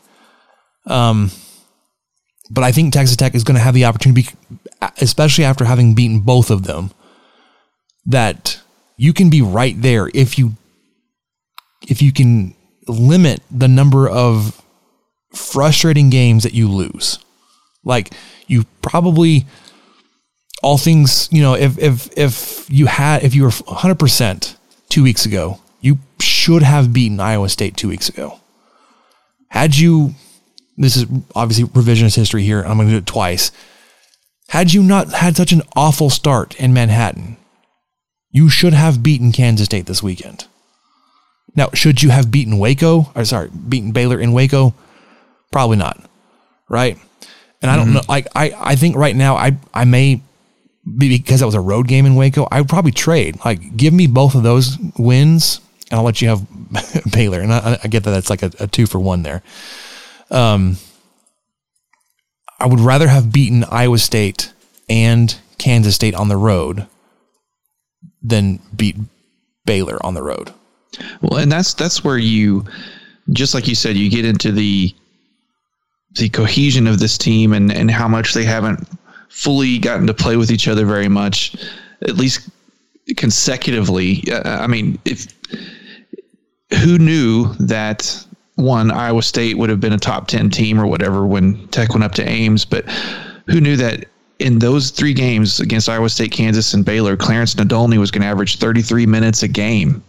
Um, 0.86 1.30
but 2.50 2.64
I 2.64 2.72
think 2.72 2.92
Texas 2.92 3.16
Tech 3.16 3.34
is 3.34 3.44
going 3.44 3.56
to 3.56 3.62
have 3.62 3.74
the 3.74 3.86
opportunity, 3.86 4.28
especially 5.00 5.44
after 5.44 5.64
having 5.64 5.94
beaten 5.94 6.20
both 6.20 6.50
of 6.50 6.64
them, 6.64 6.90
that 8.04 8.60
you 8.96 9.12
can 9.12 9.30
be 9.30 9.40
right 9.40 9.80
there 9.80 10.10
if 10.12 10.38
you 10.38 10.52
if 11.88 12.02
you 12.02 12.12
can 12.12 12.54
limit 12.86 13.40
the 13.50 13.68
number 13.68 14.08
of 14.08 14.61
frustrating 15.34 16.10
games 16.10 16.42
that 16.42 16.54
you 16.54 16.68
lose. 16.68 17.18
Like 17.84 18.12
you 18.46 18.64
probably 18.80 19.46
all 20.62 20.78
things, 20.78 21.28
you 21.32 21.42
know, 21.42 21.54
if 21.54 21.78
if 21.78 22.08
if 22.16 22.66
you 22.70 22.86
had 22.86 23.24
if 23.24 23.34
you 23.34 23.42
were 23.44 23.50
100% 23.50 24.56
2 24.88 25.02
weeks 25.02 25.26
ago, 25.26 25.60
you 25.80 25.98
should 26.20 26.62
have 26.62 26.92
beaten 26.92 27.18
Iowa 27.18 27.48
State 27.48 27.76
2 27.76 27.88
weeks 27.88 28.08
ago. 28.08 28.38
Had 29.48 29.76
you 29.76 30.14
this 30.76 30.96
is 30.96 31.06
obviously 31.34 31.64
revisionist 31.64 32.16
history 32.16 32.42
here. 32.42 32.62
I'm 32.62 32.76
going 32.76 32.88
to 32.88 32.94
do 32.94 32.98
it 32.98 33.06
twice. 33.06 33.52
Had 34.48 34.72
you 34.72 34.82
not 34.82 35.12
had 35.12 35.36
such 35.36 35.52
an 35.52 35.62
awful 35.74 36.10
start 36.10 36.54
in 36.60 36.72
Manhattan, 36.72 37.36
you 38.30 38.48
should 38.48 38.72
have 38.72 39.02
beaten 39.02 39.32
Kansas 39.32 39.66
State 39.66 39.86
this 39.86 40.02
weekend. 40.02 40.46
Now, 41.54 41.68
should 41.74 42.02
you 42.02 42.10
have 42.10 42.30
beaten 42.30 42.58
Waco, 42.58 43.10
or 43.14 43.24
sorry, 43.24 43.50
beaten 43.50 43.92
Baylor 43.92 44.18
in 44.18 44.32
Waco? 44.32 44.74
Probably 45.52 45.76
not. 45.76 46.02
Right. 46.68 46.98
And 47.60 47.70
I 47.70 47.76
don't 47.76 47.86
mm-hmm. 47.86 47.94
know. 47.94 48.02
Like 48.08 48.26
I, 48.34 48.52
I 48.58 48.76
think 48.76 48.96
right 48.96 49.14
now 49.14 49.36
I, 49.36 49.56
I 49.72 49.84
may 49.84 50.20
be 50.84 51.16
because 51.16 51.40
that 51.40 51.46
was 51.46 51.54
a 51.54 51.60
road 51.60 51.86
game 51.86 52.06
in 52.06 52.16
Waco. 52.16 52.48
I 52.50 52.60
would 52.60 52.68
probably 52.68 52.90
trade. 52.90 53.38
Like 53.44 53.76
give 53.76 53.94
me 53.94 54.08
both 54.08 54.34
of 54.34 54.42
those 54.42 54.76
wins, 54.98 55.60
and 55.90 55.98
I'll 55.98 56.04
let 56.04 56.20
you 56.20 56.28
have 56.28 56.44
Baylor. 57.12 57.40
And 57.40 57.52
I, 57.52 57.78
I 57.84 57.88
get 57.88 58.02
that 58.04 58.10
that's 58.10 58.30
like 58.30 58.42
a, 58.42 58.50
a, 58.58 58.66
two 58.66 58.86
for 58.86 58.98
one 58.98 59.22
there. 59.22 59.42
Um, 60.30 60.78
I 62.58 62.66
would 62.66 62.80
rather 62.80 63.08
have 63.08 63.32
beaten 63.32 63.64
Iowa 63.64 63.98
State 63.98 64.52
and 64.88 65.36
Kansas 65.58 65.94
State 65.94 66.14
on 66.14 66.28
the 66.28 66.36
road 66.36 66.86
than 68.22 68.60
beat 68.74 68.96
Baylor 69.66 70.04
on 70.04 70.14
the 70.14 70.22
road. 70.22 70.52
Well, 71.20 71.38
and 71.38 71.50
that's 71.50 71.74
that's 71.74 72.04
where 72.04 72.18
you, 72.18 72.64
just 73.30 73.54
like 73.54 73.68
you 73.68 73.74
said, 73.74 73.96
you 73.96 74.10
get 74.10 74.24
into 74.24 74.52
the 74.52 74.94
the 76.16 76.28
cohesion 76.28 76.86
of 76.86 76.98
this 76.98 77.16
team 77.16 77.52
and, 77.52 77.72
and 77.72 77.90
how 77.90 78.08
much 78.08 78.34
they 78.34 78.44
haven't 78.44 78.86
fully 79.28 79.78
gotten 79.78 80.06
to 80.06 80.14
play 80.14 80.36
with 80.36 80.50
each 80.50 80.68
other 80.68 80.84
very 80.84 81.08
much, 81.08 81.56
at 82.02 82.16
least 82.16 82.50
consecutively. 83.16 84.22
Uh, 84.30 84.62
I 84.62 84.66
mean, 84.66 84.98
if 85.04 85.26
who 86.82 86.98
knew 86.98 87.52
that 87.54 88.26
one 88.56 88.90
Iowa 88.90 89.22
State 89.22 89.56
would 89.58 89.70
have 89.70 89.80
been 89.80 89.92
a 89.92 89.98
top 89.98 90.28
10 90.28 90.50
team 90.50 90.80
or 90.80 90.86
whatever 90.86 91.26
when 91.26 91.66
Tech 91.68 91.90
went 91.90 92.04
up 92.04 92.12
to 92.12 92.28
Ames, 92.28 92.64
but 92.64 92.88
who 93.46 93.60
knew 93.60 93.76
that 93.76 94.06
in 94.38 94.58
those 94.58 94.90
three 94.90 95.14
games 95.14 95.60
against 95.60 95.88
Iowa 95.88 96.08
State, 96.10 96.32
Kansas, 96.32 96.74
and 96.74 96.84
Baylor, 96.84 97.16
Clarence 97.16 97.54
Nadolny 97.54 97.98
was 97.98 98.10
going 98.10 98.22
to 98.22 98.28
average 98.28 98.58
33 98.58 99.06
minutes 99.06 99.42
a 99.42 99.48
game, 99.48 100.02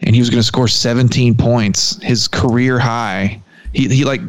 and 0.00 0.14
he 0.14 0.20
was 0.20 0.30
going 0.30 0.40
to 0.40 0.46
score 0.46 0.68
17 0.68 1.36
points, 1.36 2.00
his 2.02 2.28
career 2.28 2.78
high. 2.78 3.40
He 3.72 3.88
he 3.88 4.04
like 4.04 4.20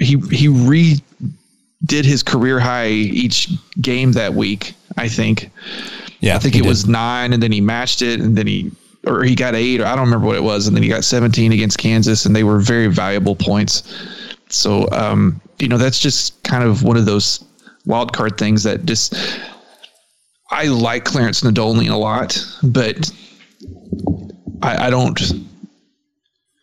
he 0.00 0.18
he 0.30 0.48
re 0.48 1.00
did 1.84 2.04
his 2.04 2.22
career 2.22 2.58
high 2.58 2.88
each 2.88 3.50
game 3.80 4.12
that 4.12 4.34
week. 4.34 4.74
I 4.96 5.08
think. 5.08 5.50
Yeah, 6.20 6.36
I 6.36 6.38
think 6.38 6.54
it 6.54 6.62
did. 6.62 6.68
was 6.68 6.86
nine, 6.86 7.32
and 7.32 7.42
then 7.42 7.52
he 7.52 7.60
matched 7.60 8.02
it, 8.02 8.20
and 8.20 8.36
then 8.36 8.46
he 8.46 8.70
or 9.06 9.24
he 9.24 9.34
got 9.34 9.54
eight, 9.54 9.80
or 9.80 9.86
I 9.86 9.94
don't 9.96 10.04
remember 10.04 10.26
what 10.26 10.36
it 10.36 10.42
was, 10.42 10.66
and 10.66 10.76
then 10.76 10.82
he 10.82 10.88
got 10.88 11.04
17 11.04 11.52
against 11.52 11.78
Kansas, 11.78 12.26
and 12.26 12.36
they 12.36 12.44
were 12.44 12.58
very 12.58 12.88
valuable 12.88 13.34
points. 13.34 13.82
So, 14.48 14.90
um, 14.90 15.40
you 15.58 15.68
know, 15.68 15.78
that's 15.78 16.00
just 16.00 16.42
kind 16.42 16.64
of 16.64 16.82
one 16.82 16.96
of 16.96 17.06
those 17.06 17.42
wild 17.86 18.12
card 18.12 18.36
things 18.36 18.62
that 18.64 18.84
just 18.84 19.14
I 20.50 20.64
like 20.66 21.04
Clarence 21.04 21.42
Nadolny 21.42 21.90
a 21.90 21.96
lot, 21.96 22.44
but 22.62 23.10
I, 24.62 24.86
I 24.86 24.90
don't. 24.90 25.18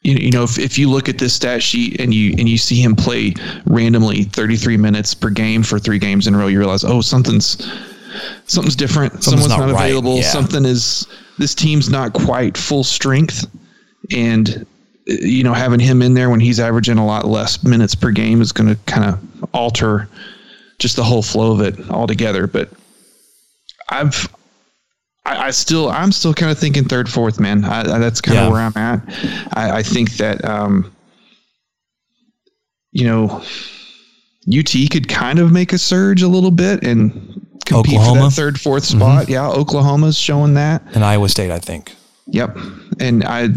You, 0.08 0.16
you 0.16 0.32
know, 0.32 0.44
if, 0.44 0.58
if 0.58 0.80
you 0.80 0.90
look 0.90 1.10
at 1.10 1.18
this 1.18 1.34
stat 1.34 1.62
sheet 1.62 2.00
and 2.00 2.14
you 2.14 2.34
and 2.38 2.48
you 2.48 2.58
see 2.58 2.82
him 2.82 2.96
play 2.96 3.34
randomly 3.66 4.24
33 4.24 4.78
minutes 4.78 5.14
per 5.14 5.30
game 5.30 5.64
for 5.64 5.80
three 5.80 6.00
games 6.00 6.28
in 6.28 6.34
a 6.34 6.38
row, 6.38 6.48
you 6.48 6.60
realize, 6.60 6.86
oh, 6.86 7.02
something's 7.02 7.58
something's 8.46 8.78
different. 8.78 9.22
Something's 9.22 9.44
Someone's 9.44 9.50
not, 9.50 9.68
not 9.68 9.84
available. 9.84 10.14
Right. 10.14 10.24
Yeah. 10.24 10.30
Something 10.30 10.64
is 10.64 11.06
this 11.40 11.54
team's 11.54 11.90
not 11.90 12.14
quite 12.14 12.56
full 12.56 12.86
strength, 12.86 13.48
and 14.16 14.66
you 15.08 15.44
know 15.44 15.54
having 15.54 15.82
him 15.82 16.02
in 16.02 16.14
there 16.14 16.30
when 16.30 16.40
he's 16.40 16.62
averaging 16.62 16.98
a 16.98 17.06
lot 17.06 17.28
less 17.28 17.62
minutes 17.66 17.94
per 17.94 18.12
game 18.12 18.42
is 18.42 18.54
going 18.54 18.70
to 18.70 18.80
kind 18.86 19.04
of 19.04 19.50
alter 19.54 20.08
just 20.80 20.96
the 20.96 21.04
whole 21.04 21.22
flow 21.22 21.52
of 21.52 21.60
it 21.60 21.90
altogether. 21.90 22.48
But 22.48 22.70
I've 23.90 24.34
I, 25.28 25.48
I 25.48 25.52
still 25.52 25.90
I'm 25.90 26.12
still 26.12 26.34
kind 26.34 26.52
of 26.52 26.58
thinking 26.58 26.86
third 26.86 27.10
fourth 27.10 27.40
man. 27.40 27.66
I, 27.66 27.82
I, 27.82 28.00
that's 28.00 28.22
kind 28.22 28.38
of 28.38 28.46
yeah. 28.46 28.52
where 28.52 28.62
I'm 28.62 28.78
at. 28.78 29.58
I, 29.58 29.84
think 29.84 30.14
that 30.14 30.44
um, 30.46 30.94
you 32.92 33.06
know 33.06 33.44
UT 34.58 34.72
could 34.90 35.10
kind 35.10 35.40
of 35.40 35.52
make 35.52 35.74
a 35.74 35.78
surge 35.78 36.22
a 36.22 36.28
little 36.28 36.52
bit 36.52 36.84
and 36.84 37.12
compete 37.66 37.96
Oklahoma. 37.96 38.22
for 38.22 38.30
that 38.30 38.36
third, 38.36 38.60
fourth 38.60 38.86
spot. 38.86 39.24
Mm-hmm. 39.24 39.32
Yeah, 39.32 39.50
Oklahoma's 39.50 40.18
showing 40.18 40.54
that. 40.54 40.82
And 40.94 41.04
Iowa 41.04 41.28
State, 41.28 41.52
I 41.52 41.60
think. 41.60 41.94
Yep. 42.28 42.58
And 43.00 43.26
I 43.26 43.50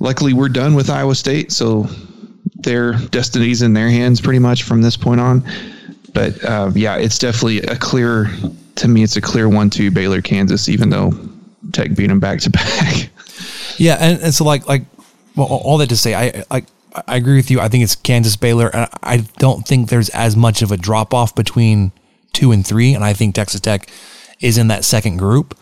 luckily 0.00 0.32
we're 0.32 0.48
done 0.48 0.74
with 0.74 0.90
Iowa 0.90 1.14
State, 1.14 1.52
so 1.52 1.86
their 2.56 2.94
destiny's 2.94 3.62
in 3.62 3.74
their 3.74 3.88
hands 3.88 4.20
pretty 4.20 4.40
much 4.40 4.64
from 4.64 4.82
this 4.82 4.96
point 4.96 5.20
on. 5.20 5.44
But 6.12 6.42
uh, 6.44 6.72
yeah, 6.74 6.96
it's 6.96 7.18
definitely 7.18 7.58
a 7.62 7.76
clear 7.76 8.28
to 8.78 8.88
me. 8.88 9.02
It's 9.02 9.16
a 9.16 9.20
clear 9.20 9.48
one-two 9.48 9.90
Baylor, 9.90 10.22
Kansas, 10.22 10.68
even 10.68 10.90
though 10.90 11.12
Tech 11.72 11.94
beat 11.94 12.06
them 12.08 12.20
back 12.20 12.40
to 12.40 12.50
back. 12.50 13.10
Yeah, 13.76 13.96
and, 14.00 14.20
and 14.20 14.34
so 14.34 14.44
like 14.44 14.66
like 14.66 14.82
well, 15.36 15.46
all 15.46 15.78
that 15.78 15.88
to 15.90 15.96
say, 15.96 16.14
I 16.14 16.44
like 16.50 16.66
I 17.06 17.16
agree 17.16 17.36
with 17.36 17.50
you. 17.50 17.60
I 17.60 17.68
think 17.68 17.84
it's 17.84 17.94
Kansas 17.94 18.36
Baylor, 18.36 18.74
and 18.74 18.88
I 19.02 19.18
don't 19.38 19.66
think 19.66 19.88
there's 19.88 20.08
as 20.10 20.36
much 20.36 20.62
of 20.62 20.72
a 20.72 20.76
drop 20.76 21.14
off 21.14 21.34
between 21.34 21.92
two 22.32 22.52
and 22.52 22.66
three, 22.66 22.94
and 22.94 23.04
I 23.04 23.12
think 23.12 23.34
Texas 23.34 23.60
Tech 23.60 23.88
is 24.40 24.58
in 24.58 24.68
that 24.68 24.84
second 24.84 25.18
group. 25.18 25.56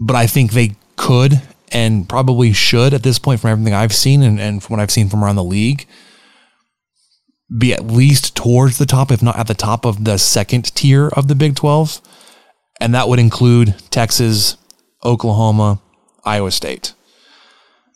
But 0.00 0.16
I 0.16 0.26
think 0.26 0.52
they 0.52 0.76
could 0.96 1.40
and 1.72 2.08
probably 2.08 2.52
should 2.52 2.94
at 2.94 3.02
this 3.02 3.18
point, 3.18 3.40
from 3.40 3.50
everything 3.50 3.74
I've 3.74 3.94
seen 3.94 4.22
and, 4.22 4.40
and 4.40 4.62
from 4.62 4.76
what 4.76 4.82
I've 4.82 4.90
seen 4.90 5.08
from 5.08 5.24
around 5.24 5.36
the 5.36 5.44
league, 5.44 5.86
be 7.56 7.72
at 7.72 7.86
least 7.86 8.36
towards 8.36 8.78
the 8.78 8.86
top, 8.86 9.10
if 9.10 9.22
not 9.22 9.38
at 9.38 9.46
the 9.46 9.54
top 9.54 9.84
of 9.84 10.04
the 10.04 10.18
second 10.18 10.74
tier 10.74 11.08
of 11.08 11.28
the 11.28 11.34
Big 11.34 11.56
12. 11.56 12.00
And 12.80 12.94
that 12.94 13.08
would 13.08 13.18
include 13.18 13.74
Texas, 13.90 14.56
Oklahoma, 15.04 15.80
Iowa 16.24 16.50
State. 16.50 16.94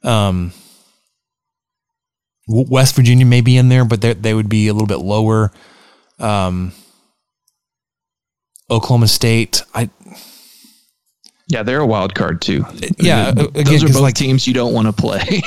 Um, 0.03 0.53
West 2.49 2.97
Virginia 2.97 3.25
may 3.25 3.41
be 3.41 3.57
in 3.57 3.69
there, 3.69 3.85
but 3.85 4.01
they 4.01 4.35
would 4.35 4.49
be 4.49 4.69
a 4.69 4.73
little 4.73 4.89
bit 4.89 4.99
lower. 4.99 5.53
Um, 6.19 6.73
Oklahoma 8.71 9.09
State. 9.09 9.63
I 9.75 9.91
yeah, 11.49 11.63
they're 11.63 11.81
a 11.81 11.87
wild 11.87 12.15
card 12.15 12.41
too. 12.41 12.65
Yeah, 12.99 13.31
again, 13.31 13.65
those 13.65 13.85
are 13.85 13.89
both 13.89 14.01
like, 14.01 14.15
teams 14.15 14.47
you 14.47 14.55
don't 14.55 14.73
want 14.73 14.87
to 14.87 14.93
play. 14.93 15.43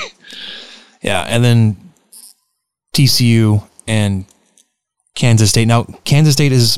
yeah, 1.01 1.23
and 1.23 1.43
then 1.43 1.77
TCU 2.93 3.67
and 3.87 4.25
Kansas 5.15 5.49
State. 5.49 5.67
Now, 5.67 5.83
Kansas 6.03 6.33
State 6.33 6.51
is 6.51 6.77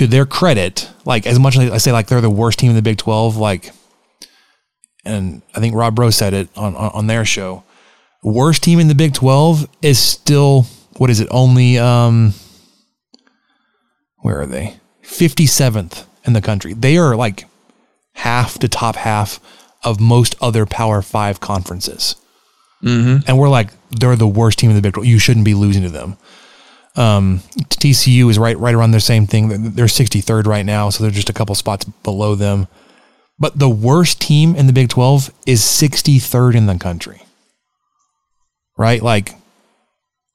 to 0.00 0.06
their 0.06 0.24
credit, 0.24 0.88
like 1.04 1.26
as 1.26 1.38
much 1.38 1.58
as 1.58 1.70
I 1.70 1.76
say, 1.76 1.92
like 1.92 2.06
they're 2.06 2.22
the 2.22 2.30
worst 2.30 2.58
team 2.58 2.70
in 2.70 2.76
the 2.76 2.80
Big 2.80 2.96
Twelve. 2.96 3.36
Like, 3.36 3.70
and 5.04 5.42
I 5.54 5.60
think 5.60 5.74
Rob 5.74 5.94
Bro 5.94 6.08
said 6.10 6.32
it 6.32 6.48
on 6.56 6.74
on, 6.74 6.90
on 6.92 7.06
their 7.06 7.26
show. 7.26 7.64
Worst 8.22 8.62
team 8.62 8.80
in 8.80 8.88
the 8.88 8.94
Big 8.94 9.12
Twelve 9.12 9.68
is 9.82 9.98
still 9.98 10.62
what 10.96 11.10
is 11.10 11.20
it? 11.20 11.28
Only 11.30 11.78
um 11.78 12.32
where 14.20 14.40
are 14.40 14.46
they? 14.46 14.76
57th 15.02 16.06
in 16.24 16.32
the 16.32 16.40
country. 16.40 16.72
They 16.72 16.96
are 16.96 17.14
like 17.14 17.44
half 18.14 18.58
to 18.60 18.68
top 18.68 18.96
half 18.96 19.38
of 19.84 20.00
most 20.00 20.34
other 20.40 20.64
Power 20.64 21.02
Five 21.02 21.40
conferences. 21.40 22.16
Mm-hmm. 22.82 23.28
And 23.28 23.38
we're 23.38 23.50
like, 23.50 23.68
they're 23.90 24.16
the 24.16 24.26
worst 24.26 24.58
team 24.58 24.70
in 24.70 24.76
the 24.76 24.82
Big 24.82 24.94
12. 24.94 25.06
You 25.06 25.18
shouldn't 25.18 25.44
be 25.44 25.52
losing 25.52 25.82
to 25.82 25.90
them. 25.90 26.16
Um, 26.96 27.38
TCU 27.68 28.28
is 28.30 28.38
right, 28.38 28.58
right 28.58 28.74
around 28.74 28.90
the 28.90 29.00
same 29.00 29.26
thing. 29.26 29.74
They're 29.74 29.86
63rd 29.86 30.46
right 30.46 30.66
now, 30.66 30.90
so 30.90 31.02
they're 31.02 31.10
just 31.10 31.30
a 31.30 31.34
couple 31.34 31.54
spots 31.54 31.84
below 31.84 32.34
them. 32.34 32.66
But 33.38 33.58
the 33.58 33.70
worst 33.70 34.20
team 34.20 34.54
in 34.54 34.66
the 34.66 34.72
Big 34.72 34.88
12 34.88 35.32
is 35.46 35.62
63rd 35.62 36.56
in 36.56 36.66
the 36.66 36.78
country. 36.78 37.22
Right? 38.76 39.02
Like 39.02 39.34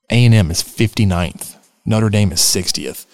A&M 0.10 0.49
is 0.49 0.64
59th. 0.64 1.56
Notre 1.86 2.10
Dame 2.10 2.32
is 2.32 2.39
60th 2.39 3.06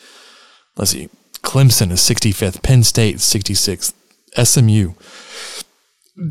let's 0.76 0.92
see, 0.92 1.10
Clemson 1.44 1.92
is 1.92 2.00
65th, 2.02 2.62
Penn 2.62 2.84
State 2.84 3.18
66th, 3.18 3.94
SMU, 4.44 4.94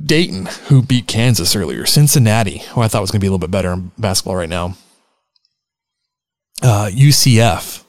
Dayton, 0.04 0.46
who 0.68 0.82
beat 0.82 1.06
Kansas 1.06 1.56
earlier, 1.56 1.86
Cincinnati, 1.86 2.58
who 2.58 2.80
I 2.80 2.88
thought 2.88 3.00
was 3.00 3.10
going 3.10 3.20
to 3.20 3.24
be 3.24 3.26
a 3.26 3.30
little 3.30 3.46
bit 3.46 3.50
better 3.50 3.72
in 3.72 3.92
basketball 3.98 4.36
right 4.36 4.48
now, 4.48 4.76
uh, 6.62 6.90
UCF, 6.92 7.84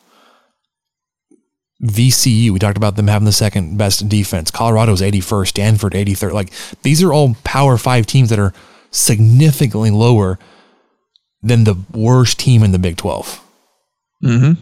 VCU, 1.84 2.51
we 2.51 2.59
talked 2.59 2.78
about 2.78 2.95
them 2.95 3.07
having 3.07 3.26
the 3.26 3.32
second 3.32 3.78
best 3.78 4.07
defense. 4.07 4.51
Colorado's 4.51 5.01
81st, 5.01 5.47
Stanford 5.47 5.93
83rd. 5.93 6.34
Like 6.34 6.51
these 6.84 7.01
are 7.01 7.11
all 7.11 7.36
Power 7.43 7.78
Five 7.78 8.05
teams 8.05 8.30
that 8.30 8.39
are 8.39 8.53
significantly 8.91 9.91
lower 9.91 10.38
than 11.41 11.63
the 11.63 11.76
worst 11.91 12.39
team 12.39 12.61
in 12.63 12.72
the 12.72 12.80
Big 12.80 12.97
12. 12.97 13.43
Mm-hmm. 14.24 14.61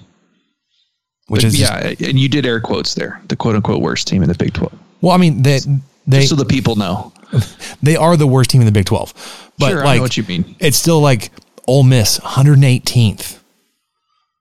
Which 1.29 1.43
but 1.43 1.47
is 1.47 1.59
yeah, 1.59 1.89
just, 1.89 2.01
and 2.01 2.19
you 2.19 2.27
did 2.27 2.45
air 2.45 2.59
quotes 2.59 2.95
there, 2.95 3.21
the 3.27 3.35
quote 3.35 3.55
unquote 3.55 3.81
worst 3.81 4.07
team 4.07 4.23
in 4.23 4.29
the 4.29 4.35
Big 4.35 4.53
Twelve. 4.53 4.73
Well, 4.99 5.13
I 5.13 5.17
mean 5.17 5.43
they 5.43 5.59
they 6.07 6.19
just 6.19 6.29
so 6.29 6.35
the 6.35 6.43
people 6.43 6.75
know 6.75 7.13
they 7.83 7.95
are 7.95 8.17
the 8.17 8.25
worst 8.25 8.49
team 8.49 8.61
in 8.61 8.65
the 8.65 8.71
Big 8.71 8.85
Twelve. 8.85 9.13
But 9.59 9.69
sure, 9.69 9.77
like, 9.77 9.87
I 9.87 9.95
know 9.97 10.01
what 10.01 10.17
you 10.17 10.23
mean. 10.23 10.55
It's 10.59 10.77
still 10.77 11.01
like 11.01 11.31
Ole 11.67 11.83
Miss 11.83 12.19
118th, 12.19 13.38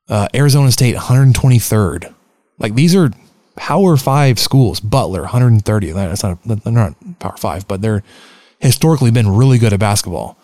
uh, 0.09 0.29
Arizona 0.35 0.73
State 0.73 0.97
123rd. 0.97 2.15
Like 2.59 2.75
these 2.75 2.95
are 2.95 3.11
Power 3.57 3.97
Five 3.97 4.39
schools. 4.39 4.81
Butler 4.81 5.23
130. 5.23 5.91
That's 5.93 6.23
not 6.23 6.39
they're 6.45 6.73
not 6.73 6.95
Power 7.19 7.37
Five, 7.37 7.69
but 7.69 7.83
they're 7.83 8.03
historically 8.61 9.11
been 9.11 9.29
really 9.29 9.59
good 9.59 9.73
at 9.73 9.81
basketball. 9.81 10.39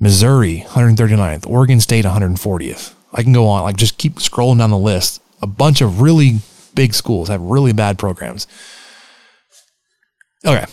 Missouri 0.00 0.64
139th, 0.68 1.46
Oregon 1.48 1.80
State 1.80 2.04
140th. 2.04 2.94
I 3.12 3.22
can 3.22 3.32
go 3.32 3.46
on, 3.46 3.62
like 3.62 3.76
just 3.76 3.96
keep 3.96 4.16
scrolling 4.16 4.58
down 4.58 4.70
the 4.70 4.78
list 4.78 5.20
a 5.44 5.46
bunch 5.46 5.82
of 5.82 6.00
really 6.00 6.38
big 6.74 6.94
schools 6.94 7.28
have 7.28 7.40
really 7.42 7.72
bad 7.72 7.98
programs. 7.98 8.46
Okay. 10.44 10.64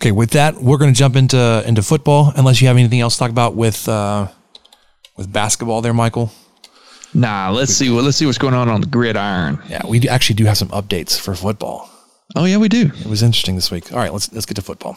Okay, 0.00 0.12
with 0.12 0.30
that, 0.30 0.54
we're 0.62 0.78
going 0.78 0.92
to 0.92 0.96
jump 0.96 1.16
into 1.16 1.62
into 1.66 1.82
football. 1.82 2.32
Unless 2.36 2.60
you 2.60 2.68
have 2.68 2.76
anything 2.76 3.00
else 3.00 3.14
to 3.14 3.18
talk 3.18 3.30
about 3.30 3.56
with 3.56 3.88
uh, 3.88 4.28
with 5.16 5.32
basketball, 5.32 5.82
there, 5.82 5.92
Michael. 5.92 6.30
Nah, 7.14 7.50
let's 7.50 7.72
see. 7.72 7.90
Well, 7.90 8.04
let's 8.04 8.16
see 8.16 8.26
what's 8.26 8.38
going 8.38 8.54
on 8.54 8.68
on 8.68 8.80
the 8.80 8.86
gridiron. 8.86 9.58
Yeah, 9.68 9.84
we 9.84 10.08
actually 10.08 10.36
do 10.36 10.44
have 10.44 10.56
some 10.56 10.68
updates 10.68 11.18
for 11.18 11.34
football. 11.34 11.90
Oh 12.36 12.44
yeah, 12.44 12.58
we 12.58 12.68
do. 12.68 12.92
It 13.00 13.06
was 13.06 13.24
interesting 13.24 13.56
this 13.56 13.72
week. 13.72 13.92
All 13.92 13.98
right, 13.98 14.12
let's 14.12 14.32
let's 14.32 14.46
get 14.46 14.54
to 14.54 14.62
football. 14.62 14.96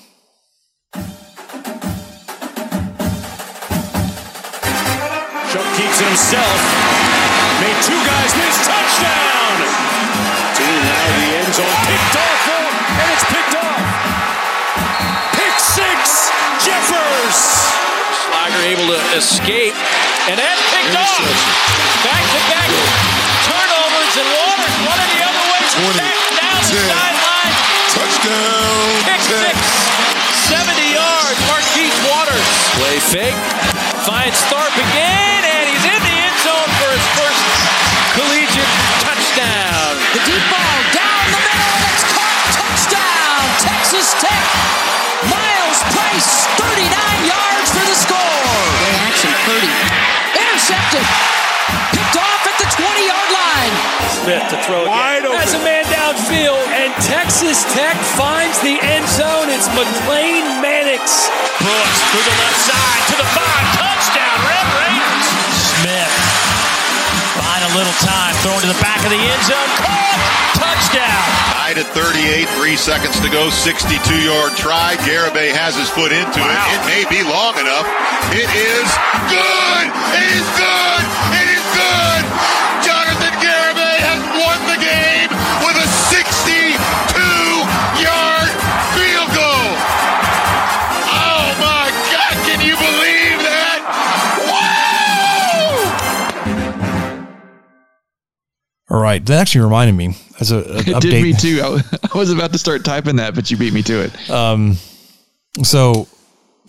Shough 5.49 5.77
keeps 5.77 5.97
it 5.99 6.05
himself. 6.05 6.61
Made 7.57 7.79
two 7.81 7.97
guys 8.05 8.35
miss. 8.37 8.67
Touchdown! 8.69 9.65
Team 10.53 10.77
now 10.85 11.09
the 11.17 11.25
end 11.41 11.53
zone. 11.57 11.73
Picked 11.89 12.15
off, 12.21 12.49
and 13.01 13.11
it's 13.13 13.23
picked 13.25 13.55
off. 13.55 13.60
Pick 15.61 15.77
six. 15.77 16.33
Jeffers. 16.65 17.37
Slager 18.17 18.65
able 18.65 18.89
to 18.89 18.97
escape, 19.13 19.77
and 20.25 20.33
that's 20.41 20.61
picked 20.73 20.97
off. 20.97 21.21
Back 22.01 22.25
to 22.33 22.41
back 22.49 22.69
turnovers, 23.45 24.13
and 24.17 24.29
Waters 24.41 24.75
running 24.89 25.11
the 25.13 25.21
other 25.21 25.45
way. 25.53 25.61
20, 25.85 26.01
down 26.41 26.65
the 26.65 26.81
sideline. 26.81 27.53
Touchdown. 27.93 28.89
Kick 29.05 29.21
six. 29.21 29.53
70 30.49 30.81
yards. 30.97 31.37
Marquise 31.45 31.97
Waters. 32.09 32.49
Play 32.81 32.97
fake. 32.97 33.41
Finds 34.01 34.41
Tharp 34.49 34.73
again, 34.73 35.41
and 35.45 35.69
he's 35.69 35.85
in 35.85 36.01
the 36.01 36.15
end 36.25 36.37
zone 36.41 36.71
for 36.81 36.89
his 36.89 37.05
first 37.21 37.45
collegiate 38.17 38.73
touchdown. 39.05 39.93
The 40.17 40.25
deep 40.25 40.45
ball 40.49 40.77
down 40.89 41.21
the 41.29 41.41
middle, 41.45 41.69
and 41.69 41.85
it's 41.85 42.05
caught. 42.09 42.49
Touchdown, 42.49 43.45
Texas 43.61 44.09
Tech. 44.17 44.80
Myles 45.29 45.81
Price, 45.93 46.31
39 46.57 46.87
yards 47.29 47.69
for 47.75 47.83
the 47.85 47.97
score. 47.97 48.45
Play 48.81 48.95
action, 49.05 49.31
Purdy. 49.45 49.71
Intercepted. 50.39 51.05
Picked 51.93 52.17
off 52.17 52.41
at 52.47 52.57
the 52.57 52.69
20-yard 52.73 53.29
line. 53.35 53.73
Smith 54.23 54.45
to 54.53 54.57
throw 54.65 54.87
Wide 54.87 55.21
again. 55.21 55.33
open. 55.33 55.41
Has 55.41 55.53
a 55.53 55.61
man 55.61 55.83
downfield, 55.91 56.65
and 56.73 56.89
Texas 57.05 57.63
Tech 57.73 57.97
finds 58.17 58.57
the 58.65 58.77
end 58.81 59.05
zone. 59.09 59.49
It's 59.51 59.67
McLane 59.75 60.61
Mannix. 60.63 61.29
Brooks 61.61 61.99
through 62.09 62.25
the 62.25 62.35
left 62.41 62.59
side 62.65 63.03
to 63.11 63.15
the 63.21 63.27
five. 63.37 63.65
Touchdown, 63.77 64.37
Red 64.49 64.67
Raiders. 64.77 65.27
Smith 65.77 66.13
buying 67.37 67.65
a 67.65 67.73
little 67.77 67.97
time, 68.01 68.33
throwing 68.41 68.61
to 68.65 68.69
the 68.71 68.81
back 68.81 69.01
of 69.05 69.11
the 69.13 69.21
end 69.21 69.41
zone. 69.45 69.69
Caught. 69.77 70.19
Touchdown. 70.57 71.60
Tied 71.71 71.79
at 71.79 71.87
38, 71.95 72.51
three 72.59 72.75
seconds 72.75 73.15
to 73.21 73.31
go, 73.31 73.47
62 73.49 73.95
yard 74.27 74.51
try. 74.59 74.99
Garibay 75.07 75.55
has 75.55 75.71
his 75.71 75.87
foot 75.87 76.11
into 76.11 76.43
it. 76.43 76.59
It 76.67 76.83
may 76.83 77.07
be 77.07 77.23
long 77.23 77.55
enough. 77.55 77.87
It 78.35 78.51
is 78.51 78.87
good. 79.31 79.85
It 80.19 80.35
is 80.35 80.47
good. 80.59 81.03
It 81.31 81.47
is 81.47 81.63
good. 81.71 82.23
Jonathan 82.83 83.31
Garibay 83.39 84.03
has 84.03 84.19
won 84.35 84.59
the 84.67 84.83
game 84.83 85.31
with 85.63 85.79
a 85.79 85.87
62 86.11 86.75
yard 88.03 88.51
field 88.91 89.31
goal. 89.31 89.71
Oh 91.07 91.55
my 91.55 91.87
God, 92.11 92.35
can 92.51 92.59
you 92.59 92.75
believe 92.75 93.39
that? 93.47 93.79
Woo! 98.91 98.91
All 98.91 99.01
right, 99.01 99.23
that 99.23 99.39
actually 99.39 99.63
reminded 99.63 99.95
me 99.95 100.19
as 100.41 100.51
a, 100.51 100.57
a 100.57 100.59
It 100.79 100.85
update. 100.87 101.01
did 101.01 101.23
me 101.23 101.33
too. 101.33 101.61
I, 102.13 102.17
was 102.17 102.31
about 102.31 102.51
to 102.51 102.57
start 102.57 102.83
typing 102.83 103.17
that, 103.17 103.35
but 103.35 103.49
you 103.49 103.57
beat 103.57 103.73
me 103.73 103.83
to 103.83 104.01
it. 104.01 104.29
Um, 104.29 104.75
so 105.63 106.07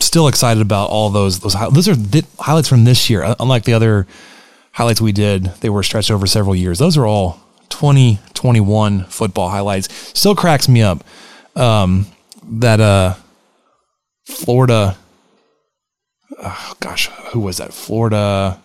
still 0.01 0.29
excited 0.29 0.61
about 0.61 0.91
all 0.91 1.11
those 1.11 1.41
those 1.41 1.55
those 1.73 1.89
are 1.89 1.97
highlights 2.39 2.69
from 2.69 2.85
this 2.85 3.11
year. 3.11 3.35
Unlike 3.41 3.65
the 3.65 3.75
other 3.75 4.07
highlights 4.73 5.01
we 5.01 5.13
did, 5.13 5.45
they 5.61 5.71
were 5.71 5.83
stretched 5.83 6.11
over 6.11 6.27
several 6.27 6.55
years. 6.55 6.79
Those 6.79 6.97
are 6.97 7.07
all 7.07 7.41
2021 7.71 9.05
football 9.05 9.49
highlights. 9.49 9.89
Still 10.19 10.35
cracks 10.35 10.69
me 10.69 10.83
up 10.83 11.05
um, 11.57 12.07
that 12.45 12.81
uh, 12.81 13.15
Florida. 14.27 14.97
Oh 16.45 16.75
gosh, 16.81 17.09
who 17.33 17.41
was 17.41 17.59
that? 17.59 17.73
Florida 17.73 18.62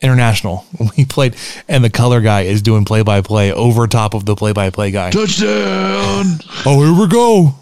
International. 0.00 0.64
We 0.96 1.04
played, 1.04 1.36
and 1.68 1.82
the 1.84 1.90
color 1.90 2.20
guy 2.20 2.42
is 2.42 2.62
doing 2.62 2.84
play 2.84 3.02
by 3.02 3.20
play 3.20 3.52
over 3.52 3.86
top 3.86 4.14
of 4.14 4.24
the 4.26 4.34
play 4.36 4.52
by 4.52 4.70
play 4.70 4.90
guy. 4.90 5.10
Touchdown. 5.10 6.38
Oh, 6.66 6.82
here 6.84 7.00
we 7.00 7.08
go. 7.08 7.54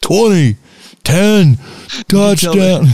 20, 0.00 0.56
10, 1.04 1.58
touchdown. 2.08 2.86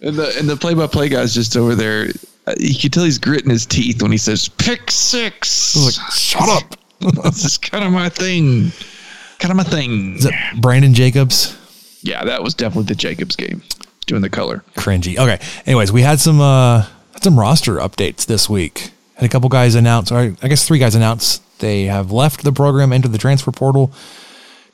And 0.00 0.16
the 0.16 0.34
and 0.38 0.48
the 0.48 0.56
play 0.56 0.74
by 0.74 0.86
play 0.86 1.08
guy's 1.08 1.34
just 1.34 1.56
over 1.56 1.74
there. 1.74 2.08
Uh, 2.46 2.54
You 2.58 2.78
can 2.78 2.90
tell 2.90 3.04
he's 3.04 3.18
gritting 3.18 3.50
his 3.50 3.66
teeth 3.66 4.00
when 4.02 4.12
he 4.12 4.18
says 4.18 4.48
pick 4.48 4.90
six. 4.90 5.76
Like, 5.76 6.12
shut 6.12 6.48
up. 6.48 6.76
this 7.24 7.44
is 7.44 7.58
kind 7.58 7.84
of 7.84 7.92
my 7.92 8.08
thing. 8.08 8.72
Kind 9.40 9.50
of 9.50 9.56
my 9.56 9.64
thing. 9.64 10.16
Is 10.16 10.24
that 10.24 10.54
Brandon 10.60 10.94
Jacobs? 10.94 11.56
Yeah, 12.02 12.24
that 12.24 12.42
was 12.42 12.54
definitely 12.54 12.84
the 12.84 12.94
Jacobs 12.94 13.36
game. 13.36 13.62
Doing 14.06 14.22
the 14.22 14.30
color. 14.30 14.64
Cringy. 14.76 15.18
Okay. 15.18 15.44
Anyways, 15.66 15.92
we 15.92 16.02
had 16.02 16.18
some 16.20 16.40
uh 16.40 16.86
had 17.18 17.24
some 17.24 17.38
roster 17.38 17.76
updates 17.76 18.26
this 18.26 18.48
week. 18.48 18.90
Had 19.14 19.24
a 19.24 19.28
couple 19.28 19.48
guys 19.48 19.74
announce, 19.74 20.12
or 20.12 20.36
I 20.40 20.48
guess 20.48 20.66
three 20.66 20.78
guys 20.78 20.94
announce 20.94 21.38
they 21.58 21.84
have 21.84 22.12
left 22.12 22.44
the 22.44 22.52
program, 22.52 22.92
entered 22.92 23.10
the 23.10 23.18
transfer 23.18 23.50
portal. 23.50 23.92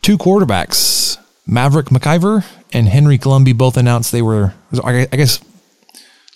Two 0.02 0.18
quarterbacks, 0.18 1.16
Maverick 1.46 1.86
McIver 1.86 2.44
and 2.70 2.88
Henry 2.88 3.16
Colombi, 3.16 3.54
both 3.54 3.78
announced 3.78 4.12
they 4.12 4.20
were. 4.20 4.52
I 4.84 5.06
guess. 5.06 5.42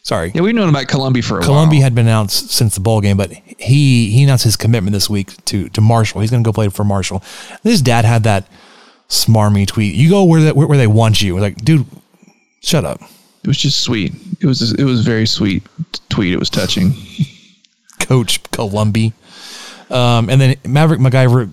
Sorry. 0.03 0.33
Yeah, 0.35 0.41
we've 0.41 0.55
known 0.55 0.71
about 0.71 0.89
Colombi 0.89 1.21
for 1.21 1.41
a 1.41 1.43
Columby 1.43 1.77
while. 1.77 1.83
had 1.83 1.95
been 1.95 2.07
announced 2.07 2.51
since 2.51 2.75
the 2.75 2.81
bowl 2.81 3.03
game, 3.03 3.19
but 3.19 3.31
he 3.31 4.11
he 4.11 4.23
announced 4.23 4.45
his 4.45 4.57
commitment 4.57 4.95
this 4.95 5.11
week 5.11 5.45
to 5.47 5.69
to 5.69 5.83
Marshall. 5.83 6.23
He's 6.23 6.31
going 6.31 6.43
to 6.43 6.49
go 6.49 6.53
play 6.55 6.71
for 6.71 6.85
Marshall. 6.85 7.23
His 7.63 7.83
dad 7.83 8.07
had 8.07 8.23
that 8.23 8.49
smarmy 9.11 9.67
tweet. 9.67 9.95
You 9.95 10.09
go 10.09 10.25
where 10.25 10.55
where, 10.55 10.67
where 10.67 10.79
they 10.79 10.87
want 10.87 11.21
you. 11.21 11.39
Like, 11.39 11.57
dude, 11.57 11.85
shut 12.63 12.87
up. 12.87 13.03
It 13.49 13.53
was 13.57 13.57
just 13.57 13.81
sweet. 13.81 14.13
It 14.41 14.47
was 14.47 14.75
it 14.75 14.85
was 14.85 15.07
very 15.07 15.27
sweet 15.27 15.63
tweet. 16.11 16.35
It 16.35 16.39
was 16.39 16.51
touching. 16.51 16.93
Coach 17.99 18.43
Colombi. 18.51 19.15
Um, 19.89 20.29
and 20.29 20.39
then 20.39 20.57
Maverick 20.67 21.01
McIver, 21.01 21.49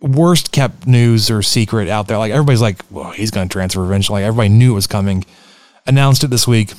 worst 0.00 0.50
kept 0.50 0.88
news 0.88 1.30
or 1.30 1.40
secret 1.42 1.88
out 1.88 2.08
there. 2.08 2.18
Like 2.18 2.32
everybody's 2.32 2.60
like, 2.60 2.82
well, 2.90 3.12
he's 3.12 3.30
going 3.30 3.48
to 3.48 3.52
transfer 3.52 3.84
eventually. 3.84 4.22
Like, 4.22 4.26
everybody 4.28 4.48
knew 4.48 4.72
it 4.72 4.74
was 4.74 4.88
coming. 4.88 5.24
Announced 5.86 6.24
it 6.24 6.30
this 6.30 6.48
week. 6.48 6.72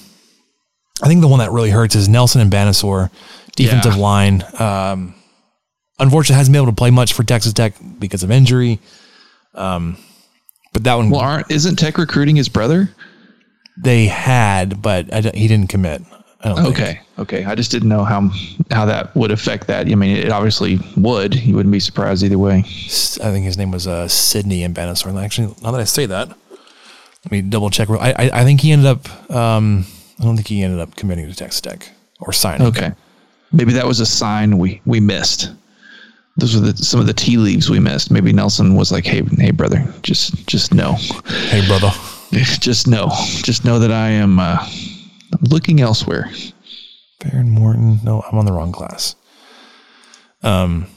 I 1.02 1.08
think 1.08 1.22
the 1.22 1.30
one 1.30 1.40
that 1.40 1.52
really 1.52 1.70
hurts 1.70 1.96
is 1.96 2.10
Nelson 2.10 2.50
Mbanasor, 2.50 3.10
defensive 3.56 3.96
Yeah. 3.96 4.02
line. 4.02 4.44
Um, 4.60 5.16
unfortunately, 5.98 6.36
hasn't 6.36 6.52
been 6.54 6.62
able 6.62 6.74
to 6.74 6.76
play 6.76 6.92
much 6.92 7.14
for 7.14 7.24
Texas 7.24 7.54
Tech 7.54 7.74
because 8.00 8.22
of 8.24 8.32
injury. 8.32 8.80
Um, 9.56 9.96
but 10.74 10.84
that 10.84 10.96
one, 10.96 11.10
Well, 11.10 11.22
aren't 11.22 11.50
isn't 11.50 11.78
Tech 11.78 11.98
recruiting 11.98 12.36
his 12.36 12.50
brother? 12.50 12.92
They 13.78 14.06
had, 14.06 14.82
but 14.82 15.14
I 15.14 15.22
he 15.34 15.48
didn't 15.48 15.68
commit. 15.68 16.02
I 16.44 16.50
don't 16.50 16.58
think. 16.58 16.80
Okay, 16.80 17.02
okay. 17.20 17.46
I 17.46 17.56
just 17.56 17.72
didn't 17.72 17.90
know 17.90 18.04
how 18.04 18.30
how 18.72 18.86
that 18.86 19.16
would 19.16 19.32
affect 19.32 19.68
that. 19.68 19.88
I 19.88 19.96
mean, 19.96 20.18
it 20.18 20.32
obviously 20.32 20.80
would. 20.98 21.36
You 21.36 21.56
wouldn't 21.56 21.72
be 21.72 21.80
surprised 21.80 22.24
either 22.24 22.40
way. 22.40 22.60
I 22.60 23.32
think 23.32 23.46
his 23.46 23.58
name 23.58 23.72
was 23.72 23.88
uh, 23.88 24.08
Sydney 24.08 24.64
and. 24.64 24.78
And 24.78 25.20
Actually, 25.20 25.56
now 25.62 25.72
that 25.72 25.82
I 25.82 25.84
say 25.84 26.08
that, 26.08 26.30
let 26.30 27.32
me 27.32 27.42
double 27.42 27.70
check. 27.70 27.90
I, 27.90 28.12
I, 28.12 28.42
I 28.42 28.44
think 28.44 28.62
he 28.62 28.72
ended 28.72 28.88
up. 28.88 29.32
Um, 29.32 29.86
I 30.20 30.24
don't 30.24 30.36
think 30.36 30.48
he 30.48 30.64
ended 30.64 30.80
up 30.80 30.96
committing 30.96 31.28
to 31.28 31.36
Texas 31.36 31.62
Tech 31.62 31.88
or 32.20 32.34
signing. 32.34 32.68
Okay, 32.68 32.92
maybe 33.52 33.74
that 33.74 33.86
was 33.86 34.00
a 34.00 34.06
sign 34.06 34.58
we 34.58 34.82
we 34.86 35.00
missed. 35.00 35.52
Those 36.38 36.56
were 36.56 36.72
the, 36.72 36.78
some 36.78 37.00
of 37.00 37.08
the 37.08 37.14
tea 37.14 37.38
leaves 37.38 37.70
we 37.70 37.80
missed. 37.80 38.10
Maybe 38.10 38.34
Nelson 38.34 38.74
was 38.76 38.92
like, 38.92 39.06
"Hey, 39.06 39.22
hey, 39.38 39.52
brother, 39.52 39.86
just 40.02 40.48
just 40.48 40.74
know, 40.74 40.94
Hey, 41.50 41.66
brother. 41.68 41.92
just 42.60 42.88
know, 42.88 43.10
just 43.44 43.66
know 43.66 43.80
that 43.80 43.92
I 43.92 44.10
am 44.10 44.40
uh, 44.40 44.68
looking 45.42 45.82
elsewhere." 45.82 46.30
Behren 47.22 47.50
Morton. 47.50 48.00
No, 48.04 48.22
I'm 48.22 48.38
on 48.38 48.46
the 48.46 48.54
wrong 48.54 48.72
class. 48.72 49.16
Um. 50.44 50.88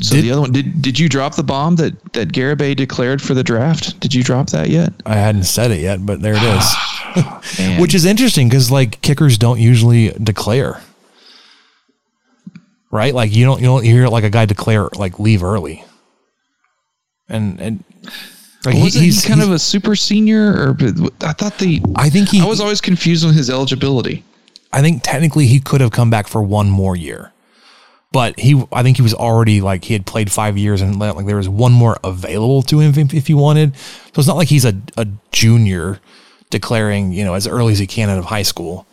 So 0.00 0.14
the 0.14 0.30
other 0.30 0.42
one, 0.42 0.52
did 0.52 0.80
did 0.80 0.98
you 0.98 1.08
drop 1.08 1.34
the 1.34 1.42
bomb 1.42 1.76
that 1.76 2.12
that 2.12 2.28
Garibay 2.28 2.76
declared 2.76 3.20
for 3.20 3.34
the 3.34 3.42
draft? 3.42 3.98
Did 3.98 4.14
you 4.14 4.22
drop 4.22 4.50
that 4.50 4.70
yet? 4.70 4.92
I 5.04 5.16
hadn't 5.16 5.44
said 5.44 5.72
it 5.72 5.80
yet, 5.80 6.06
but 6.06 6.22
there 6.22 6.34
it 6.36 6.42
is. 6.42 7.78
Which 7.80 7.94
is 7.94 8.04
interesting 8.04 8.48
because 8.48 8.70
like 8.70 9.00
kickers 9.02 9.38
don't 9.38 9.58
usually 9.58 10.10
declare, 10.10 10.80
right? 12.92 13.12
Like 13.12 13.34
you 13.34 13.44
don't 13.44 13.60
you 13.60 13.66
don't 13.66 13.84
hear 13.84 14.06
like 14.06 14.22
a 14.22 14.30
guy 14.30 14.44
declare 14.46 14.88
like 14.94 15.18
leave 15.18 15.42
early, 15.42 15.84
and 17.28 17.60
and 17.60 17.84
like 18.68 18.76
he- 18.76 18.82
Wasn't 18.82 19.04
he's 19.04 19.22
he 19.22 19.28
kind 19.28 19.40
he's- 19.40 19.48
of 19.48 19.54
a 19.54 19.58
super 19.58 19.94
senior, 19.96 20.52
or 20.52 20.76
I 21.22 21.32
thought 21.32 21.58
the 21.58 21.82
I 21.96 22.08
think 22.10 22.28
he 22.30 22.40
I 22.40 22.44
was 22.46 22.60
always 22.60 22.80
confused 22.80 23.24
on 23.26 23.34
his 23.34 23.50
eligibility. 23.50 24.24
I 24.72 24.82
think 24.82 25.02
technically 25.02 25.46
he 25.46 25.60
could 25.60 25.80
have 25.80 25.90
come 25.92 26.10
back 26.10 26.28
for 26.28 26.42
one 26.42 26.68
more 26.68 26.94
year, 26.94 27.32
but 28.12 28.38
he 28.38 28.62
I 28.72 28.82
think 28.82 28.96
he 28.98 29.02
was 29.02 29.14
already 29.14 29.60
like 29.60 29.84
he 29.84 29.94
had 29.94 30.04
played 30.06 30.30
five 30.30 30.58
years 30.58 30.82
and 30.82 30.98
like 30.98 31.24
there 31.26 31.36
was 31.36 31.48
one 31.48 31.72
more 31.72 31.98
available 32.04 32.62
to 32.62 32.80
him 32.80 32.92
if, 32.96 33.14
if 33.14 33.26
he 33.28 33.34
wanted. 33.34 33.74
So 33.76 34.20
it's 34.20 34.26
not 34.28 34.36
like 34.36 34.48
he's 34.48 34.64
a 34.64 34.74
a 34.96 35.06
junior 35.32 36.00
declaring 36.50 37.12
you 37.12 37.24
know 37.24 37.34
as 37.34 37.46
early 37.46 37.72
as 37.72 37.78
he 37.78 37.86
can 37.86 38.08
out 38.10 38.18
of 38.18 38.26
high 38.26 38.42
school. 38.42 38.86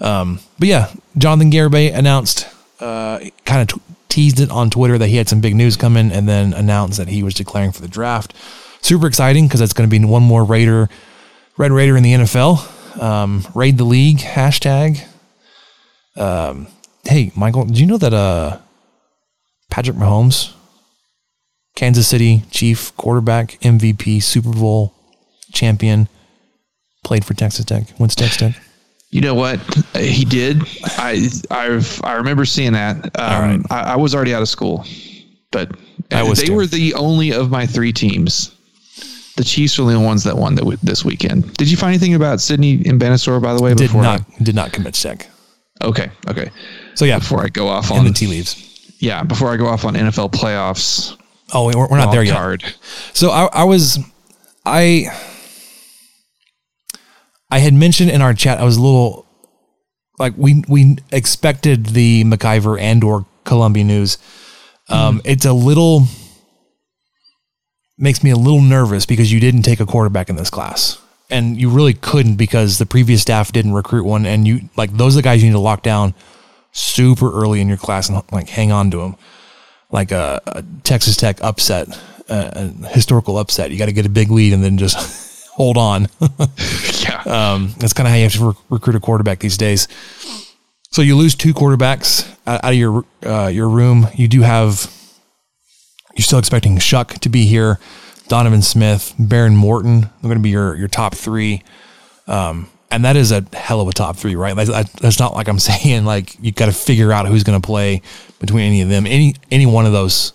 Um, 0.00 0.38
but 0.60 0.68
yeah, 0.68 0.92
Jonathan 1.16 1.50
Garibay 1.50 1.92
announced, 1.92 2.46
uh, 2.78 3.18
kind 3.44 3.62
of 3.62 3.68
t- 3.76 3.82
teased 4.08 4.38
it 4.38 4.48
on 4.48 4.70
Twitter 4.70 4.96
that 4.96 5.08
he 5.08 5.16
had 5.16 5.28
some 5.28 5.40
big 5.40 5.56
news 5.56 5.76
coming, 5.76 6.12
and 6.12 6.28
then 6.28 6.52
announced 6.52 6.98
that 6.98 7.08
he 7.08 7.24
was 7.24 7.34
declaring 7.34 7.72
for 7.72 7.82
the 7.82 7.88
draft. 7.88 8.32
Super 8.88 9.06
exciting 9.06 9.46
because 9.46 9.60
it's 9.60 9.74
going 9.74 9.86
to 9.86 9.98
be 9.98 10.02
one 10.02 10.22
more 10.22 10.42
Raider, 10.42 10.88
Red 11.58 11.72
Raider 11.72 11.98
in 11.98 12.02
the 12.02 12.14
NFL. 12.14 13.02
Um, 13.02 13.46
raid 13.54 13.76
the 13.76 13.84
league 13.84 14.16
hashtag. 14.16 15.06
Um, 16.16 16.68
hey, 17.04 17.30
Michael, 17.36 17.66
do 17.66 17.78
you 17.78 17.84
know 17.84 17.98
that 17.98 18.14
uh, 18.14 18.56
Patrick 19.68 19.98
Mahomes, 19.98 20.54
Kansas 21.76 22.08
City 22.08 22.44
Chief 22.50 22.96
quarterback, 22.96 23.58
MVP, 23.60 24.22
Super 24.22 24.54
Bowl 24.54 24.94
champion, 25.52 26.08
played 27.04 27.26
for 27.26 27.34
Texas 27.34 27.66
Tech? 27.66 27.88
Went 27.98 28.12
to 28.12 28.16
Texas 28.16 28.38
Tech. 28.38 28.62
You 29.10 29.20
know 29.20 29.34
what? 29.34 29.60
He 29.94 30.24
did. 30.24 30.62
I 30.96 31.28
I've 31.50 32.02
I 32.02 32.14
remember 32.14 32.46
seeing 32.46 32.72
that. 32.72 33.04
Um, 33.18 33.66
I, 33.68 33.80
I 33.80 33.96
was 33.96 34.14
already 34.14 34.32
out 34.32 34.40
of 34.40 34.48
school, 34.48 34.86
but 35.52 35.72
I 36.10 36.22
was 36.22 36.38
they 36.40 36.46
too. 36.46 36.54
were 36.54 36.66
the 36.66 36.94
only 36.94 37.34
of 37.34 37.50
my 37.50 37.66
three 37.66 37.92
teams. 37.92 38.54
The 39.38 39.44
Chiefs 39.44 39.78
were 39.78 39.84
the 39.84 39.94
only 39.94 40.04
ones 40.04 40.24
that 40.24 40.36
won 40.36 40.56
that 40.56 40.64
this 40.82 41.04
weekend. 41.04 41.54
Did 41.56 41.70
you 41.70 41.76
find 41.76 41.90
anything 41.90 42.14
about 42.14 42.40
Sydney 42.40 42.78
Mbanasor, 42.78 43.40
by 43.40 43.54
the 43.54 43.62
way? 43.62 43.70
Did 43.70 43.86
before 43.86 44.02
not 44.02 44.20
did 44.42 44.54
not 44.56 44.72
commit 44.72 44.94
to 44.94 45.00
okay. 45.84 46.10
Okay. 46.28 46.50
So 46.96 47.04
yeah, 47.04 47.20
Before 47.20 47.44
I 47.44 47.48
go 47.48 47.68
off 47.68 47.92
on 47.92 48.04
the 48.04 48.10
tea 48.12 48.26
leaves. 48.26 48.96
yeah, 48.98 49.22
before 49.22 49.52
I 49.52 49.56
go 49.56 49.66
off 49.68 49.84
on 49.84 49.94
NFL 49.94 50.32
playoffs. 50.32 51.16
Oh, 51.54 51.66
we're, 51.66 51.88
we're 51.88 51.98
not 51.98 52.10
there 52.10 52.24
yet. 52.24 52.34
Card. 52.34 52.64
So 53.14 53.30
I, 53.30 53.48
I 53.52 53.64
was, 53.64 53.98
I, 54.66 55.06
I 57.50 57.60
had 57.60 57.74
mentioned 57.74 58.10
in 58.10 58.20
our 58.20 58.34
chat 58.34 58.58
I 58.58 58.64
was 58.64 58.76
a 58.76 58.82
little, 58.82 59.24
like 60.18 60.34
we 60.36 60.64
we 60.68 60.96
expected 61.12 61.86
the 61.86 62.24
McIver 62.24 62.78
and 62.78 63.04
or 63.04 63.24
Colombi 63.44 63.84
news. 63.84 64.18
Um, 64.88 65.22
It's 65.24 65.44
a 65.44 65.52
little 65.52 66.06
makes 67.98 68.22
me 68.22 68.30
a 68.30 68.36
little 68.36 68.62
nervous 68.62 69.06
because 69.06 69.32
you 69.32 69.40
didn't 69.40 69.62
take 69.62 69.80
a 69.80 69.86
quarterback 69.86 70.30
in 70.30 70.36
this 70.36 70.50
class, 70.50 71.00
and 71.28 71.60
you 71.60 71.68
really 71.68 71.94
couldn't 71.94 72.36
because 72.36 72.78
the 72.78 72.86
previous 72.86 73.22
staff 73.22 73.52
didn't 73.52 73.74
recruit 73.74 74.04
one, 74.04 74.24
and 74.26 74.46
you 74.46 74.68
like 74.76 74.96
those 74.96 75.14
are 75.14 75.18
the 75.18 75.22
guys 75.22 75.42
you 75.42 75.48
need 75.48 75.54
to 75.54 75.58
lock 75.60 75.82
down 75.82 76.14
super 76.72 77.32
early 77.32 77.60
in 77.60 77.68
your 77.68 77.76
class 77.76 78.08
and 78.08 78.22
like 78.30 78.48
hang 78.48 78.70
on 78.70 78.90
to 78.90 78.98
them 78.98 79.16
like 79.90 80.12
a, 80.12 80.40
a 80.46 80.62
Texas 80.84 81.16
Tech 81.16 81.42
upset, 81.42 81.88
uh, 82.28 82.50
a 82.52 82.88
historical 82.88 83.38
upset. 83.38 83.70
You 83.70 83.78
got 83.78 83.86
to 83.86 83.92
get 83.92 84.06
a 84.06 84.10
big 84.10 84.30
lead 84.30 84.52
and 84.52 84.62
then 84.62 84.78
just 84.78 85.48
hold 85.52 85.76
on. 85.76 86.08
yeah. 87.02 87.14
Um, 87.28 87.74
that's 87.78 87.92
kind 87.92 88.06
of 88.06 88.12
how 88.12 88.16
you 88.16 88.22
have 88.22 88.32
to 88.34 88.46
rec- 88.46 88.56
recruit 88.70 88.96
a 88.96 89.00
quarterback 89.00 89.40
these 89.40 89.58
days. 89.58 89.86
So 90.90 91.02
you 91.02 91.14
lose 91.14 91.34
two 91.34 91.52
quarterbacks 91.52 92.26
out 92.46 92.64
out 92.64 92.72
of 92.72 92.78
your 92.78 93.04
uh, 93.22 93.48
your 93.48 93.68
room. 93.68 94.06
You 94.14 94.28
do 94.28 94.40
have. 94.42 94.90
You're 96.18 96.24
still 96.24 96.40
expecting 96.40 96.76
Shough 96.78 97.20
to 97.20 97.28
be 97.28 97.46
here, 97.46 97.78
Donovan 98.26 98.60
Smith, 98.60 99.14
Behren 99.20 99.54
Morton. 99.54 100.00
They're 100.00 100.22
going 100.22 100.38
to 100.38 100.42
be 100.42 100.50
your 100.50 100.74
your 100.74 100.88
top 100.88 101.14
three. 101.14 101.62
Um, 102.26 102.68
and 102.90 103.04
that 103.04 103.16
is 103.16 103.30
a 103.30 103.46
hell 103.52 103.80
of 103.80 103.86
a 103.86 103.92
top 103.92 104.16
three, 104.16 104.34
right? 104.34 104.56
That's, 104.56 104.90
that's 104.94 105.20
not 105.20 105.34
like 105.34 105.46
I'm 105.48 105.58
saying 105.60 106.04
like 106.04 106.34
you 106.42 106.50
got 106.50 106.66
to 106.66 106.72
figure 106.72 107.12
out 107.12 107.28
who's 107.28 107.44
going 107.44 107.60
to 107.60 107.64
play 107.64 108.02
between 108.40 108.64
any 108.64 108.82
of 108.82 108.88
them. 108.88 109.06
Any 109.06 109.36
any 109.52 109.64
one 109.64 109.86
of 109.86 109.92
those 109.92 110.32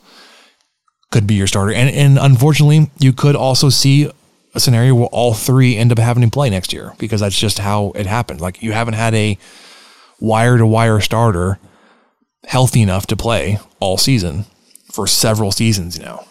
could 1.11 1.27
be 1.27 1.34
your 1.34 1.47
starter, 1.47 1.73
and 1.73 1.89
and 1.89 2.17
unfortunately, 2.17 2.89
you 2.99 3.11
could 3.11 3.36
also 3.36 3.67
see 3.67 4.09
a 4.55 4.61
scenario 4.61 4.95
where 4.95 5.07
all 5.07 5.34
three 5.34 5.75
end 5.75 5.91
up 5.91 5.97
having 5.97 6.23
to 6.23 6.29
play 6.29 6.49
next 6.49 6.71
year 6.71 6.93
because 6.97 7.19
that's 7.19 7.38
just 7.38 7.59
how 7.59 7.91
it 7.95 8.05
happened. 8.05 8.39
Like 8.39 8.63
you 8.63 8.71
haven't 8.71 8.93
had 8.93 9.13
a 9.15 9.38
wire 10.21 10.57
to 10.57 10.65
wire 10.65 11.01
starter 11.01 11.59
healthy 12.45 12.81
enough 12.81 13.05
to 13.07 13.17
play 13.17 13.59
all 13.81 13.97
season 13.97 14.45
for 14.93 15.05
several 15.07 15.51
seasons 15.51 15.99
now. 15.99 16.25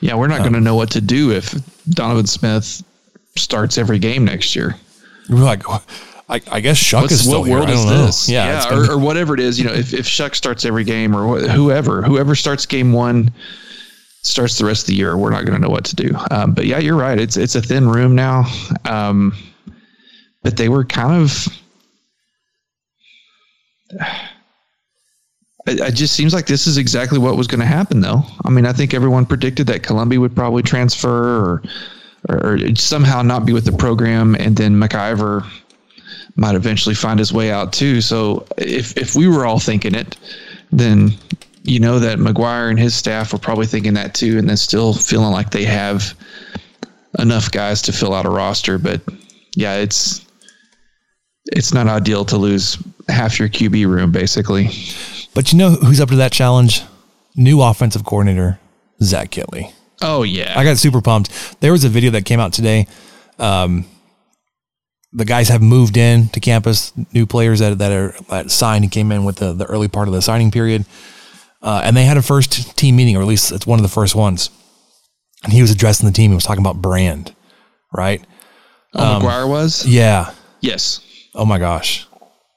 Yeah, 0.00 0.14
we're 0.16 0.26
not 0.28 0.40
Um, 0.40 0.44
going 0.44 0.52
to 0.54 0.60
know 0.60 0.74
what 0.74 0.90
to 0.90 1.00
do 1.00 1.30
if 1.30 1.54
Donovan 1.88 2.26
Smith 2.26 2.82
starts 3.36 3.78
every 3.78 3.98
game 3.98 4.24
next 4.24 4.56
year. 4.56 4.74
You're 5.28 5.38
like, 5.38 5.62
I, 6.28 6.40
I 6.50 6.60
guess 6.60 6.82
Shough 6.82 7.02
What's- 7.02 7.12
is 7.14 7.20
still 7.20 7.40
what 7.40 7.46
here. 7.48 7.56
world 7.58 7.70
is 7.70 7.84
know. 7.84 8.06
this? 8.06 8.28
Yeah, 8.28 8.46
Yeah, 8.68 8.76
or, 8.78 8.82
be- 8.82 8.92
or 8.92 8.98
whatever 8.98 9.32
it 9.34 9.40
is. 9.40 9.58
You 9.58 9.66
know, 9.66 9.72
if, 9.72 9.94
if 9.94 10.06
Shough 10.06 10.34
starts 10.34 10.64
every 10.64 10.84
game 10.84 11.14
or 11.16 11.38
wh- 11.40 11.48
whoever, 11.50 12.02
whoever 12.02 12.34
starts 12.34 12.66
game 12.66 12.92
one 12.92 13.30
starts 14.22 14.58
the 14.58 14.64
rest 14.64 14.82
of 14.82 14.86
the 14.88 14.94
year, 14.96 15.16
we're 15.16 15.30
not 15.30 15.44
going 15.46 15.54
to 15.54 15.62
know 15.62 15.70
what 15.70 15.84
to 15.84 15.94
do. 15.96 16.10
Um, 16.30 16.52
but 16.52 16.66
yeah, 16.66 16.78
you're 16.78 16.96
right. 16.96 17.18
It's 17.18 17.36
it's 17.36 17.54
a 17.54 17.62
thin 17.62 17.88
room 17.88 18.14
now. 18.14 18.44
Um, 18.84 19.34
but 20.42 20.56
they 20.56 20.68
were 20.68 20.84
kind 20.84 21.22
of. 21.22 21.48
It, 25.66 25.80
it 25.80 25.94
just 25.94 26.14
seems 26.14 26.32
like 26.32 26.46
this 26.46 26.66
is 26.66 26.78
exactly 26.78 27.18
what 27.18 27.36
was 27.36 27.46
going 27.46 27.60
to 27.60 27.66
happen, 27.66 28.00
though. 28.00 28.22
I 28.44 28.50
mean, 28.50 28.66
I 28.66 28.72
think 28.72 28.94
everyone 28.94 29.26
predicted 29.26 29.66
that 29.68 29.82
Colombi 29.82 30.18
would 30.18 30.34
probably 30.34 30.62
transfer 30.62 31.22
or, 31.24 31.62
or, 32.28 32.58
somehow 32.76 33.22
not 33.22 33.46
be 33.46 33.52
with 33.52 33.64
the 33.64 33.72
program, 33.72 34.34
and 34.36 34.56
then 34.56 34.74
McIver 34.74 35.46
might 36.36 36.54
eventually 36.54 36.94
find 36.94 37.18
his 37.18 37.32
way 37.32 37.50
out 37.50 37.72
too. 37.72 38.00
So 38.00 38.46
if 38.58 38.96
if 38.96 39.14
we 39.14 39.26
were 39.26 39.46
all 39.46 39.58
thinking 39.58 39.94
it, 39.94 40.16
then 40.70 41.12
you 41.62 41.80
know 41.80 41.98
that 41.98 42.18
McGuire 42.18 42.70
and 42.70 42.78
his 42.78 42.94
staff 42.94 43.32
were 43.32 43.38
probably 43.38 43.66
thinking 43.66 43.94
that 43.94 44.14
too, 44.14 44.38
and 44.38 44.48
then 44.48 44.56
still 44.56 44.92
feeling 44.92 45.32
like 45.32 45.50
they 45.50 45.64
have 45.64 46.14
enough 47.18 47.50
guys 47.50 47.80
to 47.82 47.92
fill 47.92 48.14
out 48.14 48.26
a 48.26 48.30
roster. 48.30 48.78
But 48.78 49.00
yeah, 49.54 49.76
it's 49.76 50.24
it's 51.46 51.72
not 51.72 51.88
ideal 51.88 52.24
to 52.26 52.36
lose 52.36 52.78
half 53.08 53.38
your 53.38 53.48
QB 53.48 53.86
room 53.86 54.12
basically. 54.12 54.70
But 55.36 55.52
you 55.52 55.58
know 55.58 55.72
who's 55.72 56.00
up 56.00 56.08
to 56.08 56.16
that 56.16 56.32
challenge? 56.32 56.80
New 57.36 57.60
offensive 57.60 58.06
coordinator, 58.06 58.58
Zach 59.02 59.30
Kittley. 59.30 59.70
Oh 60.00 60.22
yeah, 60.22 60.58
I 60.58 60.64
got 60.64 60.78
super 60.78 61.02
pumped. 61.02 61.60
There 61.60 61.72
was 61.72 61.84
a 61.84 61.90
video 61.90 62.10
that 62.12 62.24
came 62.24 62.40
out 62.40 62.54
today. 62.54 62.86
Um, 63.38 63.84
the 65.12 65.26
guys 65.26 65.50
have 65.50 65.60
moved 65.60 65.98
in 65.98 66.30
to 66.30 66.40
campus. 66.40 66.90
New 67.12 67.26
players 67.26 67.58
that 67.58 67.76
that 67.76 67.92
are 67.92 68.14
that 68.30 68.50
signed 68.50 68.84
and 68.84 68.90
came 68.90 69.12
in 69.12 69.24
with 69.24 69.36
the, 69.36 69.52
the 69.52 69.66
early 69.66 69.88
part 69.88 70.08
of 70.08 70.14
the 70.14 70.22
signing 70.22 70.50
period, 70.50 70.86
uh, 71.60 71.82
and 71.84 71.94
they 71.94 72.06
had 72.06 72.16
a 72.16 72.22
first 72.22 72.74
team 72.78 72.96
meeting, 72.96 73.14
or 73.14 73.20
at 73.20 73.28
least 73.28 73.52
it's 73.52 73.66
one 73.66 73.78
of 73.78 73.82
the 73.82 73.90
first 73.90 74.14
ones. 74.14 74.48
And 75.44 75.52
he 75.52 75.60
was 75.60 75.70
addressing 75.70 76.06
the 76.06 76.14
team. 76.14 76.30
He 76.30 76.34
was 76.34 76.44
talking 76.44 76.62
about 76.62 76.80
brand, 76.80 77.36
right? 77.92 78.24
Oh, 78.94 79.20
McGuire 79.20 79.46
was. 79.46 79.84
Yeah. 79.84 80.32
Yes. 80.62 81.02
Oh 81.34 81.44
my 81.44 81.58
gosh, 81.58 82.06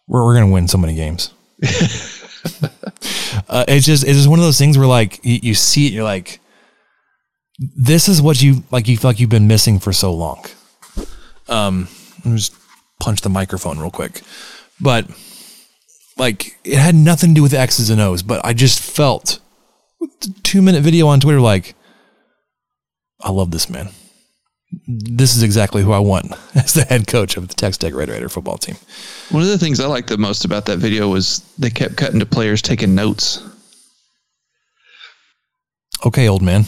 we're 0.08 0.24
we're 0.24 0.36
gonna 0.36 0.54
win 0.54 0.70
so 0.70 0.78
many 0.78 0.96
games. 0.96 1.34
uh, 3.50 3.66
it's 3.68 3.86
just 3.86 4.04
it's 4.04 4.18
just 4.18 4.30
one 4.30 4.40
of 4.40 4.46
those 4.46 4.58
things 4.58 4.78
where 4.78 4.88
like 4.88 5.24
you, 5.24 5.40
you 5.42 5.54
see 5.54 5.88
it, 5.88 5.94
you're 5.94 6.04
like, 6.04 6.40
this 7.58 8.08
is 8.08 8.22
what 8.22 8.42
you 8.42 8.64
like. 8.72 8.88
You 8.88 8.98
feel 8.98 9.10
like 9.10 9.20
you've 9.20 9.30
been 9.30 9.48
missing 9.48 9.80
for 9.80 9.94
so 9.94 10.14
long. 10.14 10.46
Um, 11.48 11.88
let 12.20 12.26
me 12.26 12.38
just 12.38 12.56
punch 13.00 13.22
the 13.22 13.30
microphone 13.30 13.80
real 13.80 13.92
quick, 13.92 14.22
but 14.80 15.10
like 16.18 16.58
it 16.64 16.78
had 16.78 16.96
nothing 16.96 17.32
to 17.32 17.36
do 17.36 17.42
with 17.42 17.54
X's 17.54 17.90
and 17.90 18.02
O's, 18.02 18.24
but 18.24 18.44
I 18.46 18.54
just 18.54 18.80
felt 18.80 19.40
with 20.00 20.20
the 20.20 20.34
two 20.44 20.62
minute 20.62 20.84
video 20.84 21.08
on 21.08 21.20
Twitter 21.20 21.42
like, 21.42 21.76
I 23.22 23.32
love 23.32 23.52
this 23.52 23.70
man. 23.70 23.90
This 24.88 25.36
is 25.36 25.42
exactly 25.44 25.82
who 25.82 25.92
I 25.92 26.00
want 26.00 26.32
as 26.56 26.74
the 26.74 26.84
head 26.84 27.08
coach 27.08 27.38
of 27.38 27.48
the 27.48 27.54
Texas 27.56 27.78
Tech 27.78 27.94
Red 27.94 28.10
Raider 28.10 28.30
football 28.30 28.58
team. 28.58 28.76
One 29.30 29.42
of 29.44 29.50
the 29.50 29.58
things 29.58 29.80
I 29.80 29.88
liked 29.88 30.10
the 30.10 30.18
most 30.18 30.46
about 30.46 30.66
that 30.68 30.78
video 30.78 31.10
was 31.10 31.40
they 31.58 31.70
kept 31.70 31.98
cutting 31.98 32.20
to 32.20 32.26
players 32.26 32.62
taking 32.62 32.94
notes. 32.96 33.42
Okay, 36.06 36.28
old 36.30 36.42
man. 36.42 36.66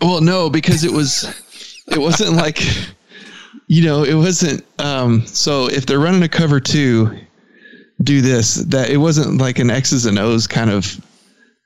Well, 0.00 0.20
no, 0.20 0.48
because 0.50 0.84
it 0.84 0.92
was 0.92 1.24
it 1.88 1.98
wasn't 1.98 2.32
like 2.36 2.60
you 3.66 3.84
know, 3.84 4.04
it 4.04 4.14
wasn't 4.14 4.64
um 4.78 5.26
so 5.26 5.68
if 5.68 5.86
they're 5.86 5.98
running 6.00 6.22
a 6.22 6.28
cover 6.28 6.60
2 6.60 7.18
do 8.02 8.20
this 8.20 8.56
that 8.56 8.90
it 8.90 8.98
wasn't 8.98 9.38
like 9.38 9.58
an 9.58 9.70
X's 9.70 10.06
and 10.06 10.18
O's 10.18 10.46
kind 10.46 10.70
of 10.70 11.00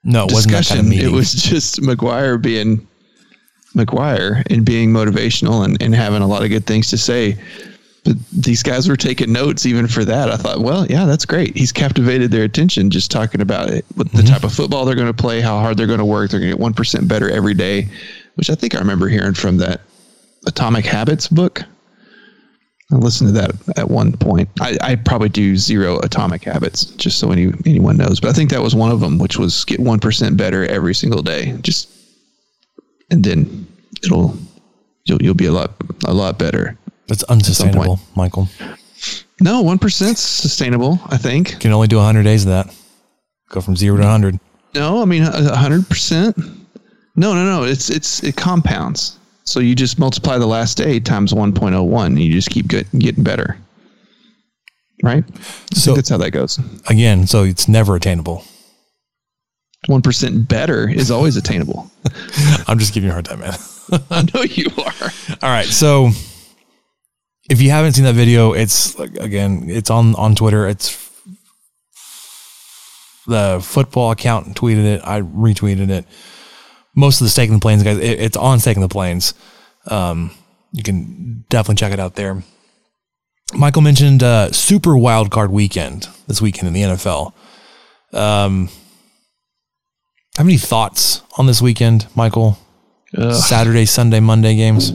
No, 0.05 0.25
it 0.27 0.33
wasn't 0.33 0.53
that 0.53 0.67
kind 0.67 0.81
of 0.81 0.87
discussion. 0.87 0.89
meeting. 0.89 1.07
It 1.07 1.13
was 1.13 1.33
just 1.33 1.81
McGuire 1.81 2.41
being 2.41 2.87
McGuire 3.75 4.43
and 4.51 4.65
being 4.65 4.91
motivational 4.91 5.65
and, 5.65 5.81
and 5.83 5.95
having 5.95 6.23
a 6.23 6.27
lot 6.27 6.43
of 6.43 6.49
good 6.49 6.67
things 6.67 6.91
to 6.91 6.99
say. 6.99 7.37
But 8.05 8.17
these 8.31 8.63
guys 8.63 8.89
were 8.89 8.97
taking 8.97 9.33
notes 9.33 9.67
even 9.67 9.87
for 9.87 10.05
that. 10.05 10.31
I 10.31 10.37
thought, 10.37 10.61
well, 10.61 10.87
yeah, 10.87 11.05
that's 11.05 11.27
great. 11.27 11.57
He's 11.57 11.73
captivated 11.73 12.31
their 12.31 12.45
attention 12.45 12.91
just 12.91 13.11
talking 13.11 13.41
about 13.41 13.71
it, 13.71 13.85
what 13.97 14.11
the 14.13 14.19
mm-hmm. 14.19 14.33
type 14.33 14.45
of 14.45 14.53
football 14.53 14.85
they're 14.85 14.95
going 14.95 15.09
to 15.09 15.15
play, 15.15 15.41
how 15.41 15.59
hard 15.59 15.77
they're 15.77 15.87
going 15.87 15.99
to 15.99 16.05
work. 16.05 16.31
They're 16.31 16.41
going 16.41 16.53
to 16.53 16.57
get 16.57 16.75
1% 16.75 17.09
better 17.09 17.29
every 17.29 17.55
day, 17.55 17.89
which 18.37 18.51
I 18.51 18.55
think 18.55 18.75
I 18.75 18.79
remember 18.79 19.09
hearing 19.09 19.35
from 19.35 19.59
that 19.59 19.81
Atomic 20.47 20.87
Habits 20.87 21.29
book. 21.29 21.63
I 22.91 22.97
listened 22.97 23.29
to 23.29 23.41
that 23.41 23.79
at 23.79 23.91
one 23.91 24.13
point. 24.13 24.49
I, 24.61 24.79
I 24.81 24.95
probably 24.95 25.29
do 25.29 25.57
zero 25.57 25.99
atomic 25.99 26.45
habits, 26.45 26.87
just 26.87 27.19
so 27.19 27.31
any 27.31 27.53
anyone 27.67 27.99
knows. 27.99 28.19
But 28.19 28.31
I 28.31 28.33
think 28.33 28.49
that 28.49 28.63
was 28.63 28.75
one 28.75 28.91
of 28.91 29.01
them, 29.01 29.19
which 29.19 29.37
was 29.37 29.67
get 29.67 29.79
one 29.79 29.99
percent 29.99 30.39
better 30.39 30.65
every 30.65 30.95
single 30.95 31.21
day. 31.21 31.55
Just 31.61 31.91
and 33.11 33.25
then 33.25 33.67
it'll 34.03 34.37
you'll 35.05 35.23
you'll 35.23 35.35
be 35.35 35.47
a 35.47 35.53
lot 35.53 35.73
a 36.07 36.15
lot 36.15 36.39
better. 36.39 36.77
That's 37.07 37.23
unsustainable, 37.25 38.01
Michael. 38.15 38.49
No, 39.41 39.63
one 39.63 39.79
percent's 39.79 40.21
sustainable. 40.21 40.99
I 41.07 41.17
think. 41.17 41.53
You 41.53 41.59
can 41.59 41.73
only 41.73 41.87
do 41.87 41.97
100 41.97 42.23
days 42.23 42.45
of 42.45 42.51
that. 42.51 42.75
Go 43.49 43.61
from 43.61 43.77
zero 43.77 43.97
to 43.97 44.03
100. 44.03 44.39
No, 44.75 45.01
I 45.01 45.05
mean 45.05 45.23
a 45.23 45.57
hundred 45.57 45.89
percent. 45.89 46.37
No, 47.17 47.35
no, 47.35 47.45
no. 47.45 47.65
It's 47.65 47.91
it's 47.91 48.23
it 48.23 48.37
compounds. 48.37 49.19
So 49.45 49.61
you 49.61 49.75
just 49.75 49.99
multiply 49.99 50.37
the 50.37 50.47
last 50.47 50.77
day 50.77 51.01
times 51.01 51.33
one 51.33 51.55
point 51.55 51.75
oh 51.75 51.83
one, 51.83 52.13
and 52.13 52.21
you 52.21 52.31
just 52.33 52.51
keep 52.51 52.69
get, 52.69 52.87
getting 52.99 53.25
better. 53.25 53.57
Right. 55.03 55.25
So 55.73 55.95
that's 55.95 56.11
how 56.11 56.19
that 56.19 56.33
goes. 56.33 56.59
Again, 56.89 57.27
so 57.27 57.45
it's 57.45 57.67
never 57.67 57.97
attainable. 57.97 58.45
One 59.87 60.03
percent 60.03 60.49
better 60.49 60.89
is 60.89 61.11
always 61.11 61.37
attainable. 61.37 61.91
I'm 62.67 62.79
just 62.79 62.93
giving 62.93 63.07
you 63.07 63.11
a 63.11 63.15
hard 63.15 63.25
time, 63.25 63.41
man. 63.41 63.55
I 64.11 64.27
know 64.35 64.43
you 64.43 64.67
are. 64.77 65.11
All 65.43 65.51
right. 65.51 65.67
So 65.67 66.11
if 67.49 67.63
you 67.63 67.71
haven't 67.71 67.93
seen 67.93 68.05
that 68.05 68.15
video, 68.15 68.53
it's 68.53 68.99
like 68.99 69.17
again, 69.17 69.65
it's 69.69 69.91
on 69.91 70.15
on 70.17 70.35
Twitter. 70.35 70.67
It's 70.67 71.09
the 73.27 73.61
football 73.63 74.11
account 74.11 74.57
tweeted 74.57 74.85
it. 74.85 75.01
I 75.05 75.21
retweeted 75.21 75.91
it. 75.91 76.07
Most 76.97 77.21
of 77.21 77.27
the 77.27 77.31
Stake 77.31 77.49
in 77.49 77.55
the 77.55 77.61
Plains 77.61 77.85
guys, 77.85 77.99
it, 77.99 78.21
it's 78.21 78.37
on 78.37 78.59
Stake 78.59 78.77
in 78.77 78.83
the 78.83 78.89
Plains. 78.89 79.35
Um, 79.87 80.33
you 80.73 80.83
can 80.83 81.45
definitely 81.49 81.77
check 81.77 81.93
it 81.93 82.01
out 82.01 82.15
there. 82.17 82.43
Michael 83.55 83.83
mentioned 83.83 84.23
uh, 84.23 84.51
Super 84.53 84.97
Wild 84.97 85.31
Card 85.31 85.51
Weekend 85.51 86.09
this 86.27 86.43
weekend 86.43 86.69
in 86.69 86.75
the 86.75 86.83
NFL. 86.83 87.33
Um, 88.13 88.69
have 90.39 90.47
any 90.47 90.57
thoughts 90.57 91.23
on 91.37 91.47
this 91.47 91.61
weekend, 91.61 92.07
Michael? 92.15 92.59
Ugh. 93.17 93.35
Saturday, 93.35 93.85
Sunday, 93.85 94.21
Monday 94.21 94.55
games. 94.57 94.93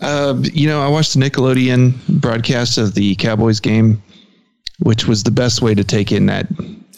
Uh, 0.00 0.34
you 0.42 0.68
know, 0.68 0.80
I 0.82 0.88
watched 0.88 1.14
the 1.14 1.20
Nickelodeon 1.20 1.94
broadcast 2.20 2.78
of 2.78 2.94
the 2.94 3.14
Cowboys 3.16 3.60
game, 3.60 4.02
which 4.80 5.06
was 5.06 5.22
the 5.22 5.30
best 5.30 5.62
way 5.62 5.74
to 5.74 5.84
take 5.84 6.10
in 6.12 6.26
that 6.26 6.46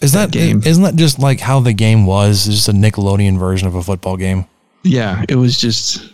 Is 0.01 0.13
that, 0.13 0.31
game. 0.31 0.61
Isn't 0.65 0.83
that 0.83 0.95
just 0.95 1.19
like 1.19 1.39
how 1.39 1.59
the 1.59 1.73
game 1.73 2.05
was? 2.05 2.47
It's 2.47 2.57
just 2.57 2.69
a 2.69 2.73
Nickelodeon 2.73 3.37
version 3.37 3.67
of 3.67 3.75
a 3.75 3.83
football 3.83 4.17
game. 4.17 4.45
yeah, 4.83 5.23
it 5.29 5.35
was 5.35 5.59
just. 5.59 6.13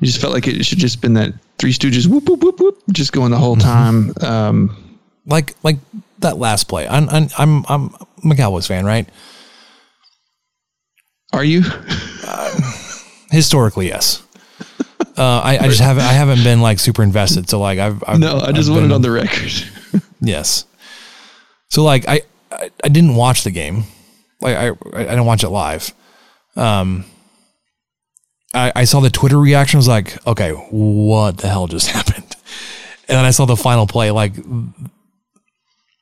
You 0.00 0.06
just 0.06 0.20
felt 0.20 0.32
like 0.32 0.48
it 0.48 0.64
should 0.64 0.78
just 0.78 1.02
been 1.02 1.12
that 1.14 1.34
Three 1.58 1.72
Stooges 1.74 2.06
whoop 2.06 2.26
whoop 2.26 2.42
whoop 2.42 2.58
whoop 2.58 2.78
just 2.90 3.12
going 3.12 3.30
the 3.32 3.36
whole 3.38 3.56
time. 3.56 4.14
Um, 4.22 4.98
Like 5.26 5.54
like 5.62 5.76
that 6.20 6.38
last 6.38 6.68
play. 6.68 6.88
I'm 6.88 7.06
I'm 7.10 7.28
I'm, 7.36 7.64
I'm 7.68 8.30
a 8.32 8.34
Cowboys 8.34 8.66
fan, 8.66 8.86
right? 8.86 9.06
Are 11.32 11.44
you? 11.44 11.62
Historically, 13.30 13.88
yes. 13.88 14.22
Uh, 15.16 15.40
I, 15.44 15.58
I 15.58 15.68
just 15.68 15.80
haven't 15.80 16.02
I 16.04 16.12
haven't 16.12 16.42
been 16.44 16.60
like 16.60 16.78
super 16.78 17.02
invested. 17.02 17.48
So 17.48 17.60
like 17.60 17.78
I've, 17.78 18.02
I've 18.06 18.18
no, 18.18 18.38
I 18.40 18.52
just 18.52 18.68
I've 18.68 18.76
want 18.76 18.86
it 18.86 18.92
on 18.92 19.02
the 19.02 19.10
record. 19.10 19.52
Yes. 20.22 20.66
So 21.68 21.82
like 21.82 22.06
I, 22.06 22.20
I 22.52 22.70
I 22.84 22.88
didn't 22.88 23.14
watch 23.14 23.42
the 23.42 23.50
game. 23.50 23.84
Like 24.40 24.56
I 24.56 24.68
I 24.94 25.04
didn't 25.04 25.24
watch 25.24 25.44
it 25.44 25.48
live. 25.48 25.94
Um 26.56 27.04
I 28.52 28.72
I 28.76 28.84
saw 28.84 29.00
the 29.00 29.08
Twitter 29.10 29.38
reaction 29.38 29.78
I 29.78 29.80
was 29.80 29.88
like, 29.88 30.26
okay, 30.26 30.50
what 30.52 31.38
the 31.38 31.48
hell 31.48 31.66
just 31.68 31.88
happened? 31.96 32.36
And 33.08 33.16
then 33.16 33.24
I 33.24 33.30
saw 33.30 33.46
the 33.46 33.56
final 33.56 33.86
play 33.86 34.10
like 34.10 34.34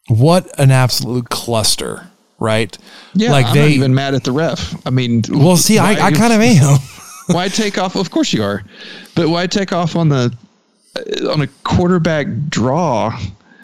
what 0.09 0.59
an 0.59 0.71
absolute 0.71 1.29
cluster, 1.29 2.11
right? 2.39 2.77
Yeah, 3.15 3.31
like 3.33 3.47
I'm 3.47 3.55
they 3.55 3.61
not 3.63 3.71
even 3.71 3.95
mad 3.95 4.15
at 4.15 4.25
the 4.25 4.33
ref. 4.33 4.75
I 4.87 4.91
mean, 4.91 5.23
Well, 5.31 5.57
see, 5.57 5.79
I, 5.79 5.95
why- 5.95 6.01
I 6.07 6.11
kind 6.13 6.33
of 6.33 6.41
am. 6.41 6.79
why 7.35 7.49
take 7.49 7.79
off? 7.79 7.97
Of 7.97 8.11
course 8.11 8.33
you 8.33 8.43
are, 8.43 8.63
but 9.15 9.29
why 9.29 9.47
take 9.47 9.73
off 9.73 9.97
on 9.97 10.09
the 10.09 10.35
uh, 10.97 11.31
on 11.33 11.43
a 11.43 11.47
quarterback 11.65 12.27
draw? 12.49 13.19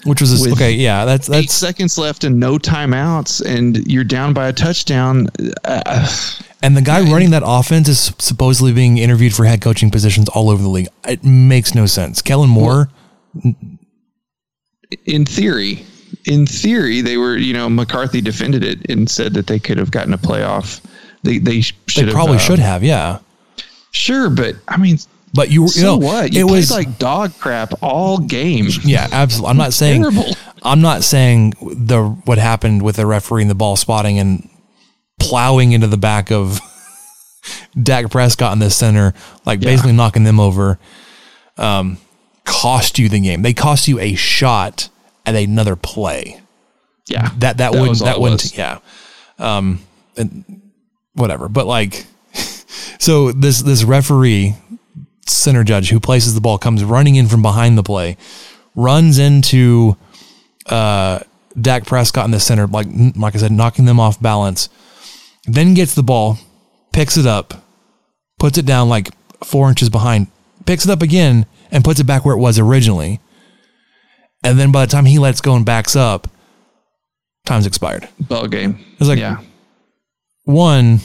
Which 0.04 0.20
was 0.20 0.46
a, 0.46 0.50
okay, 0.52 0.72
yeah, 0.72 1.06
that's 1.06 1.30
eight 1.30 1.42
that's 1.46 1.54
seconds 1.54 1.96
left 1.96 2.24
and 2.24 2.38
no 2.38 2.58
timeouts, 2.58 3.42
and 3.42 3.86
you're 3.90 4.04
down 4.04 4.34
by 4.34 4.48
a 4.48 4.52
touchdown. 4.52 5.28
Uh, 5.64 6.06
And 6.62 6.76
the 6.76 6.82
guy 6.82 7.00
running 7.10 7.30
that 7.30 7.42
offense 7.44 7.88
is 7.88 8.12
supposedly 8.18 8.72
being 8.72 8.98
interviewed 8.98 9.34
for 9.34 9.44
head 9.46 9.62
coaching 9.62 9.90
positions 9.90 10.28
all 10.30 10.50
over 10.50 10.62
the 10.62 10.68
league. 10.68 10.88
It 11.08 11.24
makes 11.24 11.74
no 11.74 11.86
sense. 11.86 12.20
Kellen 12.22 12.50
Moore, 12.50 12.90
in 15.06 15.24
theory, 15.24 15.84
in 16.26 16.46
theory, 16.46 17.00
they 17.00 17.16
were. 17.16 17.36
You 17.36 17.52
know, 17.54 17.68
McCarthy 17.68 18.20
defended 18.20 18.64
it 18.64 18.90
and 18.90 19.08
said 19.08 19.34
that 19.34 19.46
they 19.46 19.58
could 19.58 19.78
have 19.78 19.90
gotten 19.90 20.12
a 20.14 20.18
playoff. 20.18 20.80
They 21.22 21.38
they 21.38 21.60
should 21.60 21.76
they 21.96 22.02
have, 22.02 22.12
probably 22.12 22.36
uh, 22.36 22.40
should 22.40 22.58
have, 22.58 22.82
yeah. 22.82 23.18
Sure, 23.92 24.28
but 24.28 24.56
I 24.68 24.76
mean, 24.76 24.98
But 25.34 25.50
you, 25.50 25.62
you 25.62 25.68
so 25.68 25.82
know, 25.82 25.96
what? 25.98 26.32
You 26.32 26.46
it 26.48 26.50
was 26.50 26.70
like 26.70 26.98
dog 26.98 27.32
crap 27.38 27.72
all 27.82 28.18
game. 28.18 28.66
yeah, 28.84 29.08
absolutely. 29.12 29.50
I'm 29.50 29.56
not 29.56 29.72
saying 29.72 30.02
Terrible. 30.02 30.34
I'm 30.62 30.80
not 30.80 31.02
saying 31.04 31.54
the 31.60 32.04
what 32.24 32.38
happened 32.38 32.82
with 32.82 32.96
the 32.96 33.06
referee 33.06 33.42
and 33.42 33.50
the 33.50 33.54
ball 33.54 33.76
spotting 33.76 34.18
and 34.18 34.48
plowing 35.20 35.72
into 35.72 35.86
the 35.86 35.96
back 35.96 36.30
of 36.32 36.60
Dak 37.82 38.10
Prescott 38.10 38.52
in 38.52 38.58
the 38.58 38.70
center, 38.70 39.14
like 39.46 39.62
Yeah. 39.62 39.70
basically 39.70 39.92
knocking 39.92 40.24
them 40.24 40.40
over, 40.40 40.78
um, 41.56 41.98
cost 42.44 42.98
you 42.98 43.08
the 43.08 43.20
game. 43.20 43.42
They 43.42 43.52
cost 43.54 43.86
you 43.88 43.98
a 44.00 44.14
shot 44.14 44.88
at 45.26 45.34
another 45.34 45.76
play. 45.76 46.40
Yeah, 47.06 47.28
that 47.38 47.58
that, 47.58 47.72
That 47.72 47.80
wouldn't 47.80 47.98
that 48.00 48.20
wouldn't 48.20 48.56
yeah. 48.56 48.78
Um 49.38 49.80
and 50.16 50.62
whatever 51.14 51.48
but 51.48 51.66
like 51.66 52.06
so 52.98 53.32
this 53.32 53.62
this 53.62 53.84
referee 53.84 54.54
center 55.26 55.64
judge 55.64 55.90
who 55.90 56.00
places 56.00 56.34
the 56.34 56.40
ball 56.40 56.58
comes 56.58 56.84
running 56.84 57.16
in 57.16 57.28
from 57.28 57.42
behind 57.42 57.78
the 57.78 57.82
play 57.82 58.16
runs 58.74 59.18
into 59.18 59.96
uh 60.66 61.20
Dak 61.60 61.86
Prescott 61.86 62.24
in 62.24 62.30
the 62.30 62.40
center 62.40 62.66
like 62.66 62.86
like 63.16 63.34
I 63.34 63.38
said 63.38 63.52
knocking 63.52 63.84
them 63.84 64.00
off 64.00 64.20
balance 64.20 64.68
then 65.46 65.74
gets 65.74 65.94
the 65.94 66.02
ball 66.02 66.38
picks 66.92 67.16
it 67.16 67.26
up 67.26 67.54
puts 68.38 68.58
it 68.58 68.66
down 68.66 68.88
like 68.88 69.10
4 69.44 69.68
inches 69.68 69.88
behind 69.88 70.26
picks 70.66 70.84
it 70.84 70.90
up 70.90 71.02
again 71.02 71.46
and 71.70 71.84
puts 71.84 72.00
it 72.00 72.04
back 72.04 72.24
where 72.24 72.34
it 72.34 72.40
was 72.40 72.58
originally 72.58 73.20
and 74.44 74.58
then 74.58 74.70
by 74.70 74.86
the 74.86 74.92
time 74.92 75.04
he 75.04 75.18
lets 75.18 75.40
go 75.40 75.56
and 75.56 75.66
backs 75.66 75.96
up 75.96 76.28
time's 77.44 77.66
expired 77.66 78.08
Ball 78.20 78.46
game. 78.46 78.78
it's 79.00 79.08
like 79.08 79.18
yeah, 79.18 79.40
one 80.44 81.00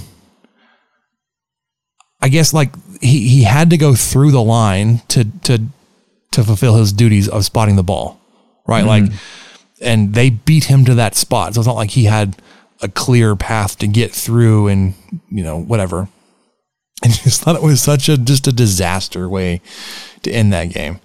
I 2.22 2.30
guess 2.30 2.54
like 2.54 2.74
he, 3.02 3.28
he 3.28 3.44
had 3.44 3.70
to 3.70 3.78
go 3.78 3.96
through 3.96 4.32
the 4.32 4.42
line 4.42 5.02
to 5.10 5.26
to 5.44 5.64
to 6.32 6.44
fulfill 6.44 6.76
his 6.76 6.94
duties 6.94 7.28
of 7.28 7.46
spotting 7.46 7.76
the 7.76 7.84
ball. 7.84 8.20
Right? 8.68 8.86
Like 8.86 9.04
mm-hmm. 9.04 9.84
and 9.84 10.14
they 10.14 10.30
beat 10.30 10.66
him 10.66 10.86
to 10.86 10.96
that 10.96 11.16
spot. 11.16 11.54
So 11.54 11.62
it's 11.62 11.68
not 11.68 11.76
like 11.76 11.92
he 11.92 12.06
had 12.06 12.38
a 12.82 12.88
clear 12.88 13.36
path 13.36 13.78
to 13.80 13.88
get 13.88 14.12
through 14.12 14.68
and 14.68 14.94
you 15.30 15.44
know, 15.44 15.60
whatever. 15.60 16.08
And 17.02 17.14
just 17.14 17.44
thought 17.44 17.56
it 17.56 17.62
was 17.62 17.82
such 17.82 18.10
a 18.10 18.18
just 18.18 18.46
a 18.46 18.52
disaster 18.52 19.30
way 19.30 19.62
to 20.24 20.32
end 20.32 20.52
that 20.52 20.66
game. 20.66 21.00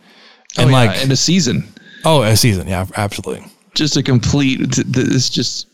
Oh, 0.59 0.63
and 0.63 0.71
oh, 0.71 0.73
yeah, 0.73 0.87
like 0.87 1.01
and 1.01 1.13
a 1.13 1.17
season. 1.17 1.73
Oh, 2.05 2.23
a 2.23 2.37
season, 2.37 2.69
yeah, 2.69 2.87
absolutely. 2.97 3.45
just 3.75 3.97
a 3.97 4.03
complete 4.03 4.61
it's 4.61 5.29
just 5.29 5.67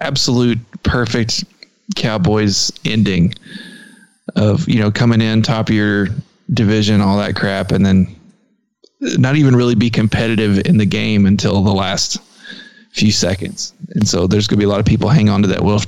absolute 0.00 0.58
perfect 0.82 1.44
cowboys 1.94 2.72
ending 2.84 3.32
of 4.36 4.68
you 4.68 4.80
know 4.80 4.90
coming 4.90 5.20
in 5.20 5.42
top 5.42 5.68
of 5.68 5.74
your 5.74 6.08
division 6.52 7.00
all 7.00 7.18
that 7.18 7.36
crap 7.36 7.70
and 7.70 7.84
then 7.84 8.06
not 9.00 9.36
even 9.36 9.54
really 9.54 9.74
be 9.74 9.90
competitive 9.90 10.66
in 10.66 10.78
the 10.78 10.86
game 10.86 11.26
until 11.26 11.62
the 11.62 11.72
last 11.72 12.18
few 12.92 13.12
seconds 13.12 13.74
and 13.94 14.08
so 14.08 14.26
there's 14.26 14.46
going 14.46 14.58
to 14.58 14.60
be 14.60 14.64
a 14.64 14.68
lot 14.68 14.80
of 14.80 14.86
people 14.86 15.08
hang 15.08 15.28
on 15.28 15.42
to 15.42 15.48
that 15.48 15.60
well 15.60 15.76
if, 15.76 15.86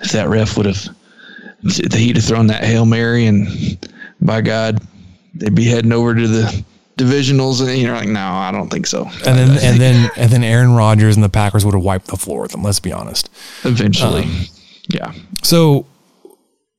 if 0.00 0.12
that 0.12 0.28
ref 0.28 0.56
would 0.56 0.66
have 0.66 0.88
he'd 1.92 2.16
have 2.16 2.24
thrown 2.24 2.46
that 2.46 2.64
hail 2.64 2.86
mary 2.86 3.26
and 3.26 3.78
by 4.20 4.40
god 4.40 4.80
they'd 5.34 5.54
be 5.54 5.64
heading 5.64 5.92
over 5.92 6.14
to 6.14 6.28
the 6.28 6.64
divisionals 6.98 7.60
and 7.66 7.78
you're 7.78 7.94
like 7.94 8.08
no 8.08 8.20
i 8.20 8.50
don't 8.50 8.70
think 8.70 8.86
so 8.86 9.04
And 9.26 9.38
then 9.38 9.50
and 9.62 9.80
then 9.80 10.10
and 10.16 10.30
then 10.32 10.42
Aaron 10.42 10.72
Rodgers 10.74 11.14
and 11.16 11.22
the 11.24 11.28
Packers 11.28 11.64
would 11.64 11.74
have 11.74 11.82
wiped 11.82 12.06
the 12.06 12.16
floor 12.16 12.40
with 12.42 12.52
them, 12.52 12.62
let's 12.62 12.80
be 12.80 12.92
honest. 12.92 13.30
eventually 13.64 14.22
Um, 14.22 14.44
yeah 14.88 15.12
So 15.42 15.86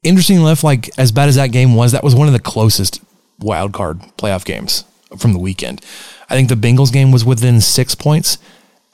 interesting 0.03 0.37
enough, 0.37 0.63
like 0.63 0.89
as 0.97 1.11
bad 1.11 1.29
as 1.29 1.35
that 1.35 1.51
game 1.51 1.75
was, 1.75 1.91
that 1.91 2.03
was 2.03 2.15
one 2.15 2.27
of 2.27 2.33
the 2.33 2.39
closest 2.39 3.01
wild 3.39 3.73
card 3.73 3.99
playoff 4.17 4.45
games 4.45 4.83
from 5.17 5.33
the 5.33 5.39
weekend. 5.39 5.81
I 6.29 6.33
think 6.35 6.49
the 6.49 6.55
Bengals 6.55 6.91
game 6.91 7.11
was 7.11 7.23
within 7.25 7.61
six 7.61 7.93
points. 7.95 8.37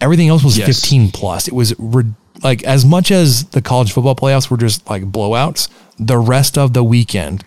Everything 0.02 0.28
else 0.30 0.44
was 0.44 0.58
Yes. 0.58 0.68
15 0.82 1.12
plus. 1.12 1.48
It 1.48 1.54
was 1.54 1.74
rid- 1.80 2.16
like 2.44 2.64
as 2.64 2.84
much 2.84 3.12
as 3.12 3.46
the 3.46 3.62
college 3.62 3.92
football 3.94 4.16
playoffs 4.16 4.50
were 4.50 4.58
just 4.58 4.90
like 4.90 5.04
blowouts, 5.12 5.70
the 5.98 6.18
rest 6.18 6.58
of 6.58 6.74
the 6.74 6.84
weekend 6.84 7.46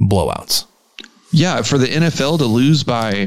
blowouts. 0.00 0.66
Yeah, 1.36 1.62
for 1.62 1.78
the 1.78 1.86
NFL 1.88 2.38
to 2.38 2.44
lose 2.46 2.84
by 2.84 3.26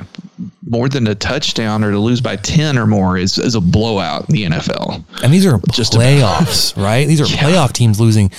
more 0.65 0.87
than 0.87 1.07
a 1.07 1.15
touchdown 1.15 1.83
or 1.83 1.91
to 1.91 1.99
lose 1.99 2.21
by 2.21 2.37
10 2.37 2.77
or 2.77 2.87
more 2.87 3.17
is, 3.17 3.37
is 3.37 3.53
a 3.55 3.59
blowout 3.61 4.29
in 4.29 4.35
the 4.35 4.43
NFL. 4.45 5.03
And 5.23 5.33
these 5.33 5.45
are 5.45 5.59
Just 5.71 5.93
about. 5.95 6.03
playoffs, 6.05 6.77
right? 6.81 7.05
These 7.07 7.19
are 7.19 7.25
playoff 7.25 7.73
teams 7.73 7.99
losing. 7.99 8.31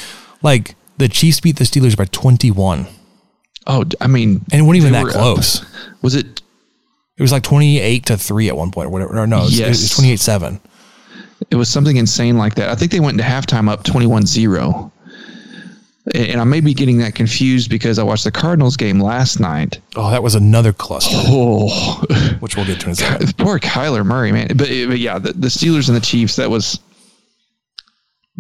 Like 0.43 0.75
the 0.97 1.09
Chiefs 1.09 1.41
beat 1.41 1.57
the 1.57 1.65
Steelers 1.65 1.97
by 1.97 2.07
21. 2.07 2.87
Oh, 3.67 3.85
I 4.01 4.07
mean, 4.07 4.43
And 4.51 4.61
it 4.61 4.65
wasn't 4.65 4.77
even 4.87 4.93
that 4.93 5.03
up- 5.05 5.09
uh, 5.11 5.13
close. 5.13 5.65
Was 6.03 6.15
it? 6.15 6.41
It 7.19 7.23
was 7.23 7.33
like 7.33 7.43
28 7.43 8.07
to 8.07 8.17
3 8.17 8.49
at 8.49 8.57
one 8.57 8.71
point 8.71 8.87
or 8.87 8.91
whatever. 8.91 9.19
Or 9.19 9.27
no, 9.27 9.39
it 9.41 9.43
was, 9.45 9.59
it 9.61 9.69
was 9.69 9.91
28 9.91 10.21
7. 10.21 10.61
It 11.51 11.57
was 11.57 11.69
something 11.69 11.97
insane 11.97 12.39
like 12.39 12.55
that. 12.55 12.69
I 12.71 12.75
think 12.75 12.91
they 12.93 13.01
went 13.01 13.21
into 13.21 13.25
halftime 13.31 13.69
up 13.69 13.83
21 13.85 14.25
0. 14.27 14.93
And 16.15 16.41
I 16.41 16.45
may 16.45 16.61
be 16.61 16.73
getting 16.75 16.99
that 16.99 17.15
confused 17.15 17.69
because 17.69 17.99
I 17.99 18.03
watched 18.03 18.25
the 18.25 18.31
Cardinals 18.31 18.77
game 18.77 18.99
last 19.01 19.41
night. 19.41 19.79
Oh, 19.95 20.11
that 20.11 20.23
was 20.23 20.35
another 20.35 20.73
cluster, 20.73 21.15
Oh, 21.15 22.03
which 22.41 22.57
we'll 22.57 22.65
get 22.65 22.81
to 22.81 22.87
in 22.87 22.93
a 22.93 22.95
second. 22.95 23.37
poor 23.37 23.59
Kyler 23.59 24.07
Murray, 24.07 24.33
man. 24.33 24.49
But, 24.49 24.69
but 24.69 24.99
yeah, 24.99 25.19
the, 25.19 25.33
the 25.35 25.49
Steelers 25.49 25.89
and 25.89 25.97
the 25.97 26.01
Chiefs, 26.01 26.37
that 26.37 26.51
was 26.51 26.81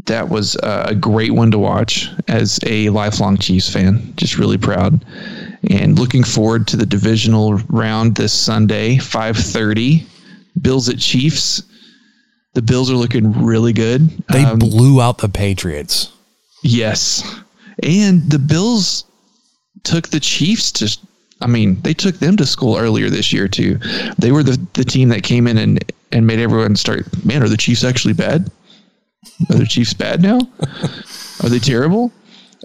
that 0.06 0.28
was 0.28 0.56
uh, 0.56 0.84
a 0.86 0.94
great 0.94 1.32
one 1.32 1.50
to 1.50 1.58
watch 1.58 2.08
as 2.28 2.60
a 2.64 2.88
lifelong 2.90 3.36
Chiefs 3.36 3.70
fan. 3.72 4.12
Just 4.16 4.38
really 4.38 4.56
proud. 4.58 5.04
and 5.68 5.98
looking 5.98 6.22
forward 6.22 6.68
to 6.68 6.76
the 6.76 6.86
divisional 6.86 7.54
round 7.68 8.14
this 8.14 8.32
Sunday, 8.32 8.96
5:30. 8.96 10.06
Bills 10.62 10.88
at 10.88 10.98
Chiefs. 10.98 11.62
The 12.54 12.62
Bills 12.62 12.90
are 12.90 12.94
looking 12.96 13.32
really 13.44 13.72
good. 13.72 14.08
They 14.32 14.44
um, 14.44 14.58
blew 14.58 15.00
out 15.00 15.18
the 15.18 15.28
Patriots. 15.28 16.12
Yes. 16.62 17.22
And 17.82 18.28
the 18.30 18.38
Bills 18.38 19.04
took 19.84 20.08
the 20.08 20.20
Chiefs 20.20 20.72
to 20.72 20.98
I 21.40 21.46
mean, 21.46 21.80
they 21.82 21.94
took 21.94 22.16
them 22.16 22.36
to 22.36 22.46
school 22.46 22.76
earlier 22.76 23.08
this 23.08 23.32
year 23.32 23.46
too. 23.46 23.78
They 24.18 24.32
were 24.32 24.42
the, 24.42 24.58
the 24.72 24.84
team 24.84 25.08
that 25.10 25.22
came 25.22 25.46
in 25.46 25.56
and, 25.56 25.92
and 26.10 26.26
made 26.26 26.40
everyone 26.40 26.74
start, 26.76 27.06
man, 27.24 27.42
are 27.42 27.48
the 27.48 27.56
Chiefs 27.56 27.84
actually 27.84 28.14
bad? 28.14 28.50
Are 29.50 29.56
the 29.56 29.66
Chiefs 29.66 29.94
bad 29.94 30.20
now? 30.20 30.40
are 31.42 31.48
they 31.48 31.60
terrible? 31.60 32.12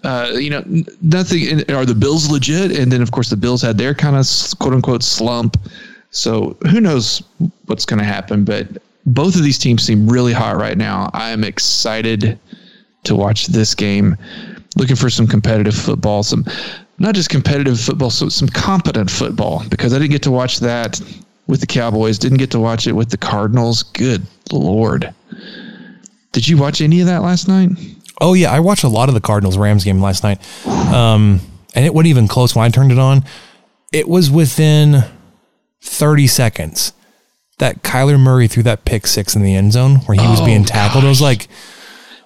Uh, 0.04 0.32
you 0.34 0.50
know, 0.50 0.64
nothing. 1.02 1.70
Are 1.72 1.86
the 1.86 1.96
Bills 1.96 2.30
legit? 2.30 2.78
And 2.78 2.92
then, 2.92 3.02
of 3.02 3.12
course, 3.12 3.30
the 3.30 3.38
Bills 3.38 3.62
had 3.62 3.78
their 3.78 3.94
kind 3.94 4.16
of 4.16 4.28
quote 4.60 4.74
unquote 4.74 5.04
slump. 5.04 5.58
So 6.10 6.58
who 6.70 6.82
knows 6.82 7.24
what's 7.66 7.86
going 7.86 8.00
to 8.00 8.06
happen? 8.06 8.44
But 8.44 8.68
both 9.06 9.36
of 9.36 9.44
these 9.44 9.58
teams 9.58 9.84
seem 9.84 10.08
really 10.08 10.34
hot 10.34 10.58
right 10.58 10.78
now. 10.78 11.10
I 11.14 11.30
am 11.30 11.44
excited 11.44 12.40
to 13.04 13.16
watch 13.16 13.48
this 13.48 13.76
game. 13.76 14.18
Looking 14.76 14.96
for 14.96 15.10
some 15.10 15.28
competitive 15.28 15.76
football, 15.76 16.24
some 16.24 16.46
not 16.98 17.16
just 17.16 17.30
competitive 17.30 17.80
football, 17.80 18.10
so 18.10 18.30
some 18.30 18.48
competent 18.48 19.10
football 19.10 19.64
because 19.70 19.94
I 19.94 20.00
didn't 20.00 20.12
get 20.12 20.24
to 20.24 20.32
watch 20.32 20.60
that 20.60 21.00
with 21.48 21.60
the 21.60 21.68
Cowboys, 21.68 22.18
didn't 22.18 22.38
get 22.38 22.52
to 22.52 22.60
watch 22.60 22.88
it 22.88 22.94
with 22.94 23.10
the 23.10 23.18
Cardinals. 23.18 23.84
Good 23.84 24.26
Lord. 24.52 25.14
Did 26.32 26.48
you 26.48 26.58
watch 26.58 26.82
any 26.82 27.02
of 27.02 27.08
that 27.08 27.22
last 27.22 27.48
night? 27.48 27.70
Oh 28.20 28.34
yeah, 28.34 28.52
I 28.52 28.60
watched 28.60 28.84
a 28.84 28.90
lot 28.90 29.10
of 29.10 29.16
the 29.16 29.22
Cardinals 29.22 29.58
Rams 29.58 29.84
game 29.84 30.02
last 30.02 30.24
night. 30.24 30.40
Um, 30.66 31.40
and 31.76 31.86
it 31.86 31.94
wasn't 31.94 32.08
even 32.08 32.28
close 32.28 32.56
when 32.56 32.66
I 32.66 32.70
turned 32.70 32.92
it 32.92 33.00
on. 33.00 33.24
It 33.92 34.08
was 34.08 34.32
within 34.32 35.04
30 35.82 36.28
seconds 36.28 36.94
that 37.60 37.84
Kyler 37.84 38.20
Murray 38.20 38.48
threw 38.48 38.64
that 38.64 38.86
pick 38.86 39.06
six 39.08 39.36
in 39.36 39.44
the 39.44 39.56
end 39.56 39.74
zone 39.74 39.98
where 40.06 40.20
he 40.20 40.28
was 40.28 40.42
oh, 40.42 40.46
being 40.46 40.66
tackled. 40.66 41.04
Gosh. 41.04 41.08
I 41.08 41.10
was 41.10 41.22
like, 41.22 41.48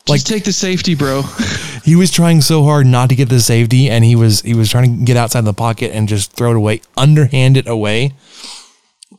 like 0.09 0.19
Just 0.19 0.27
take 0.27 0.43
the 0.43 0.53
safety, 0.53 0.95
bro. 0.95 1.21
he 1.83 1.95
was 1.95 2.11
trying 2.11 2.41
so 2.41 2.63
hard 2.63 2.87
not 2.87 3.09
to 3.09 3.15
get 3.15 3.29
the 3.29 3.39
safety, 3.39 3.89
and 3.89 4.03
he 4.03 4.15
was 4.15 4.41
he 4.41 4.53
was 4.53 4.69
trying 4.69 4.99
to 4.99 5.05
get 5.05 5.17
outside 5.17 5.41
the 5.41 5.53
pocket 5.53 5.91
and 5.93 6.07
just 6.07 6.31
throw 6.33 6.51
it 6.51 6.57
away, 6.57 6.81
underhand 6.95 7.57
it 7.57 7.67
away, 7.67 8.13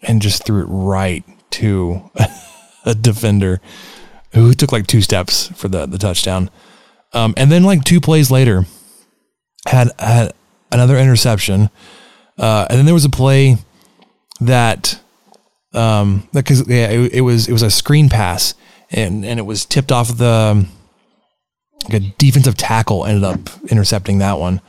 and 0.03 0.23
just 0.23 0.45
threw 0.45 0.63
it 0.63 0.67
right 0.67 1.25
to 1.51 2.11
a 2.85 2.95
defender 2.95 3.61
who 4.35 4.53
took 4.53 4.73
like 4.73 4.87
two 4.87 5.03
steps 5.03 5.49
for 5.49 5.69
the 5.69 5.87
the 5.87 5.99
touchdown. 5.99 6.51
Um, 7.13 7.35
and 7.37 7.51
then 7.51 7.65
like 7.65 7.85
two 7.85 8.01
plays 8.01 8.31
later, 8.31 8.67
had 9.67 9.91
had 9.99 10.33
another 10.71 10.97
interception, 10.97 11.71
uh, 12.39 12.67
and 12.69 12.79
then 12.79 12.85
there 12.85 12.95
was 12.95 13.05
a 13.05 13.11
play 13.11 13.57
that 14.41 15.01
um 15.75 16.27
because 16.33 16.67
yeah 16.69 16.89
it, 16.89 17.13
it 17.13 17.21
was 17.21 17.49
it 17.49 17.53
was 17.53 17.63
a 17.63 17.71
screen 17.71 18.09
pass 18.09 18.55
and 18.91 19.25
and 19.25 19.39
it 19.39 19.43
was 19.43 19.67
tipped 19.67 19.93
off 19.93 20.17
the 20.17 20.67
like 21.85 21.95
a 21.95 22.01
defensive 22.19 22.57
tackle 22.57 23.05
ended 23.05 23.25
up 23.25 23.39
intercepting 23.71 24.19
that 24.19 24.39
one. 24.39 24.61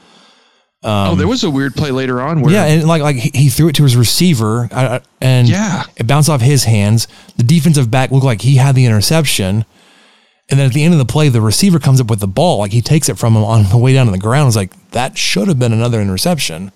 Um, 0.82 1.10
oh, 1.10 1.16
there 1.16 1.28
was 1.28 1.44
a 1.44 1.50
weird 1.50 1.76
play 1.76 1.92
later 1.92 2.22
on 2.22 2.42
where 2.42 2.54
yeah, 2.54 2.64
and 2.64 2.88
like 2.88 3.02
like 3.02 3.18
he 3.18 3.50
threw 3.50 3.68
it 3.68 3.76
to 3.76 3.84
his 3.84 3.98
receiver, 3.98 4.70
uh, 4.72 5.00
and 5.20 5.50
yeah, 5.50 5.84
it 5.98 6.08
bounced 6.08 6.30
off 6.30 6.40
his 6.40 6.64
hands. 6.64 7.10
The 7.36 7.44
defensive 7.44 7.92
back 7.92 8.12
looked 8.12 8.26
like 8.26 8.42
he 8.42 8.56
had 8.56 8.76
the 8.76 8.86
interception, 8.86 9.66
and 10.50 10.58
then 10.60 10.68
at 10.68 10.74
the 10.74 10.84
end 10.86 10.94
of 10.94 11.00
the 11.00 11.06
play, 11.06 11.28
the 11.28 11.42
receiver 11.42 11.80
comes 11.80 12.00
up 12.00 12.10
with 12.10 12.22
the 12.22 12.28
ball, 12.28 12.60
like 12.60 12.72
he 12.72 12.82
takes 12.82 13.10
it 13.10 13.18
from 13.18 13.36
him 13.36 13.44
on 13.44 13.66
the 13.70 13.78
way 13.78 13.94
down 13.94 14.06
to 14.06 14.12
the 14.14 14.18
ground. 14.18 14.48
It's 14.48 14.56
like 14.56 14.92
that 14.92 15.18
should 15.18 15.50
have 15.50 15.60
been 15.60 15.74
another 15.74 16.00
interception. 16.00 16.72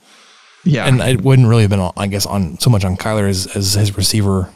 Yeah, 0.66 0.86
and 0.86 1.00
it 1.02 1.22
wouldn't 1.22 1.48
really 1.48 1.64
have 1.64 1.72
been, 1.72 1.90
I 1.96 2.08
guess, 2.08 2.26
on 2.26 2.60
so 2.60 2.70
much 2.70 2.84
on 2.84 2.98
Kyler 2.98 3.30
as, 3.30 3.48
as 3.56 3.74
his 3.74 3.96
receiver. 3.96 4.50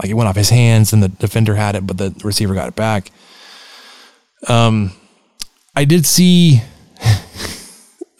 Like 0.00 0.10
it 0.10 0.14
went 0.14 0.28
off 0.28 0.36
his 0.36 0.50
hands, 0.50 0.92
and 0.92 1.00
the 1.00 1.08
defender 1.08 1.54
had 1.54 1.76
it, 1.76 1.86
but 1.86 1.98
the 1.98 2.14
receiver 2.24 2.54
got 2.54 2.66
it 2.68 2.74
back. 2.74 3.12
Um, 4.48 4.92
I 5.74 5.84
did 5.84 6.06
see 6.06 6.62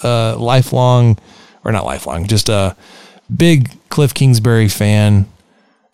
a 0.02 0.34
lifelong, 0.38 1.18
or 1.64 1.72
not 1.72 1.84
lifelong, 1.84 2.26
just 2.26 2.48
a 2.48 2.76
big 3.34 3.70
Cliff 3.88 4.14
Kingsbury 4.14 4.68
fan, 4.68 5.26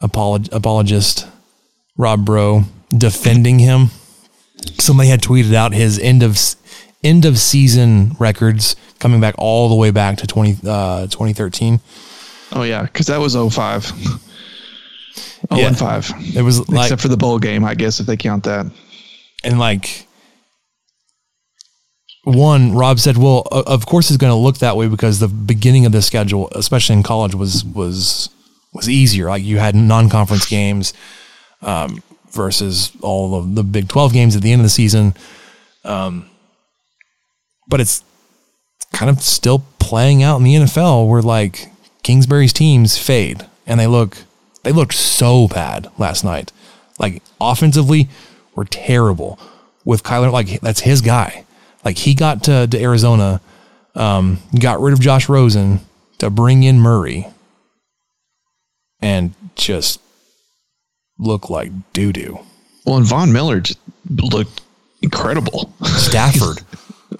apolog- 0.02 0.52
apologist, 0.52 1.26
Rob 1.96 2.24
Bro, 2.24 2.64
defending 2.90 3.58
him. 3.58 3.90
Somebody 4.78 5.08
had 5.08 5.20
tweeted 5.20 5.54
out 5.54 5.72
his 5.72 5.98
end 5.98 6.22
of 6.22 6.38
end 7.04 7.24
of 7.24 7.38
season 7.38 8.16
records 8.18 8.74
coming 8.98 9.20
back 9.20 9.34
all 9.38 9.68
the 9.68 9.74
way 9.74 9.90
back 9.92 10.18
to 10.18 10.26
20, 10.26 10.58
uh, 10.66 11.02
2013. 11.06 11.80
Oh 12.52 12.62
yeah, 12.62 12.82
because 12.82 13.06
that 13.06 13.18
was 13.18 13.34
05. 13.34 13.92
Oh, 15.50 15.56
yeah. 15.56 15.68
and 15.68 15.78
5. 15.78 16.12
It 16.34 16.42
was 16.42 16.60
except 16.68 17.00
for 17.00 17.08
the 17.08 17.16
bowl 17.16 17.38
game, 17.38 17.64
I 17.64 17.74
guess, 17.74 18.00
if 18.00 18.06
they 18.06 18.16
count 18.16 18.44
that. 18.44 18.66
And 19.44 19.58
like 19.58 20.07
one, 22.28 22.74
Rob 22.74 22.98
said, 22.98 23.16
"Well, 23.16 23.46
of 23.50 23.86
course 23.86 24.10
it's 24.10 24.16
going 24.16 24.30
to 24.30 24.36
look 24.36 24.58
that 24.58 24.76
way 24.76 24.88
because 24.88 25.18
the 25.18 25.28
beginning 25.28 25.86
of 25.86 25.92
the 25.92 26.02
schedule, 26.02 26.48
especially 26.52 26.96
in 26.96 27.02
college, 27.02 27.34
was 27.34 27.64
was 27.64 28.28
was 28.72 28.88
easier. 28.88 29.28
Like 29.28 29.42
you 29.42 29.58
had 29.58 29.74
non-conference 29.74 30.46
games 30.46 30.94
um, 31.62 32.02
versus 32.30 32.92
all 33.00 33.34
of 33.34 33.54
the 33.54 33.64
Big 33.64 33.88
Twelve 33.88 34.12
games 34.12 34.36
at 34.36 34.42
the 34.42 34.52
end 34.52 34.60
of 34.60 34.64
the 34.64 34.70
season. 34.70 35.14
Um, 35.84 36.28
but 37.68 37.80
it's 37.80 38.02
kind 38.92 39.10
of 39.10 39.22
still 39.22 39.64
playing 39.78 40.22
out 40.22 40.36
in 40.38 40.44
the 40.44 40.54
NFL 40.54 41.08
where 41.08 41.22
like 41.22 41.70
Kingsbury's 42.02 42.52
teams 42.52 42.98
fade 42.98 43.46
and 43.66 43.78
they 43.78 43.86
look 43.86 44.18
they 44.62 44.72
looked 44.72 44.94
so 44.94 45.48
bad 45.48 45.90
last 45.98 46.24
night. 46.24 46.52
Like 46.98 47.22
offensively, 47.40 48.08
were 48.54 48.64
terrible 48.64 49.38
with 49.84 50.02
Kyler. 50.02 50.32
Like 50.32 50.60
that's 50.60 50.80
his 50.80 51.00
guy. 51.00 51.44
Like 51.84 51.98
he 51.98 52.14
got 52.14 52.44
to, 52.44 52.66
to 52.66 52.80
Arizona, 52.80 53.40
um, 53.94 54.38
got 54.58 54.80
rid 54.80 54.92
of 54.92 55.00
Josh 55.00 55.28
Rosen 55.28 55.80
to 56.18 56.30
bring 56.30 56.62
in 56.62 56.80
Murray, 56.80 57.26
and 59.00 59.34
just 59.54 60.00
look 61.18 61.50
like 61.50 61.70
doo 61.92 62.12
doo. 62.12 62.40
Well, 62.84 62.96
and 62.96 63.06
Von 63.06 63.32
Miller 63.32 63.60
just 63.60 63.78
looked 64.08 64.62
incredible. 65.02 65.72
Stafford. 65.84 66.60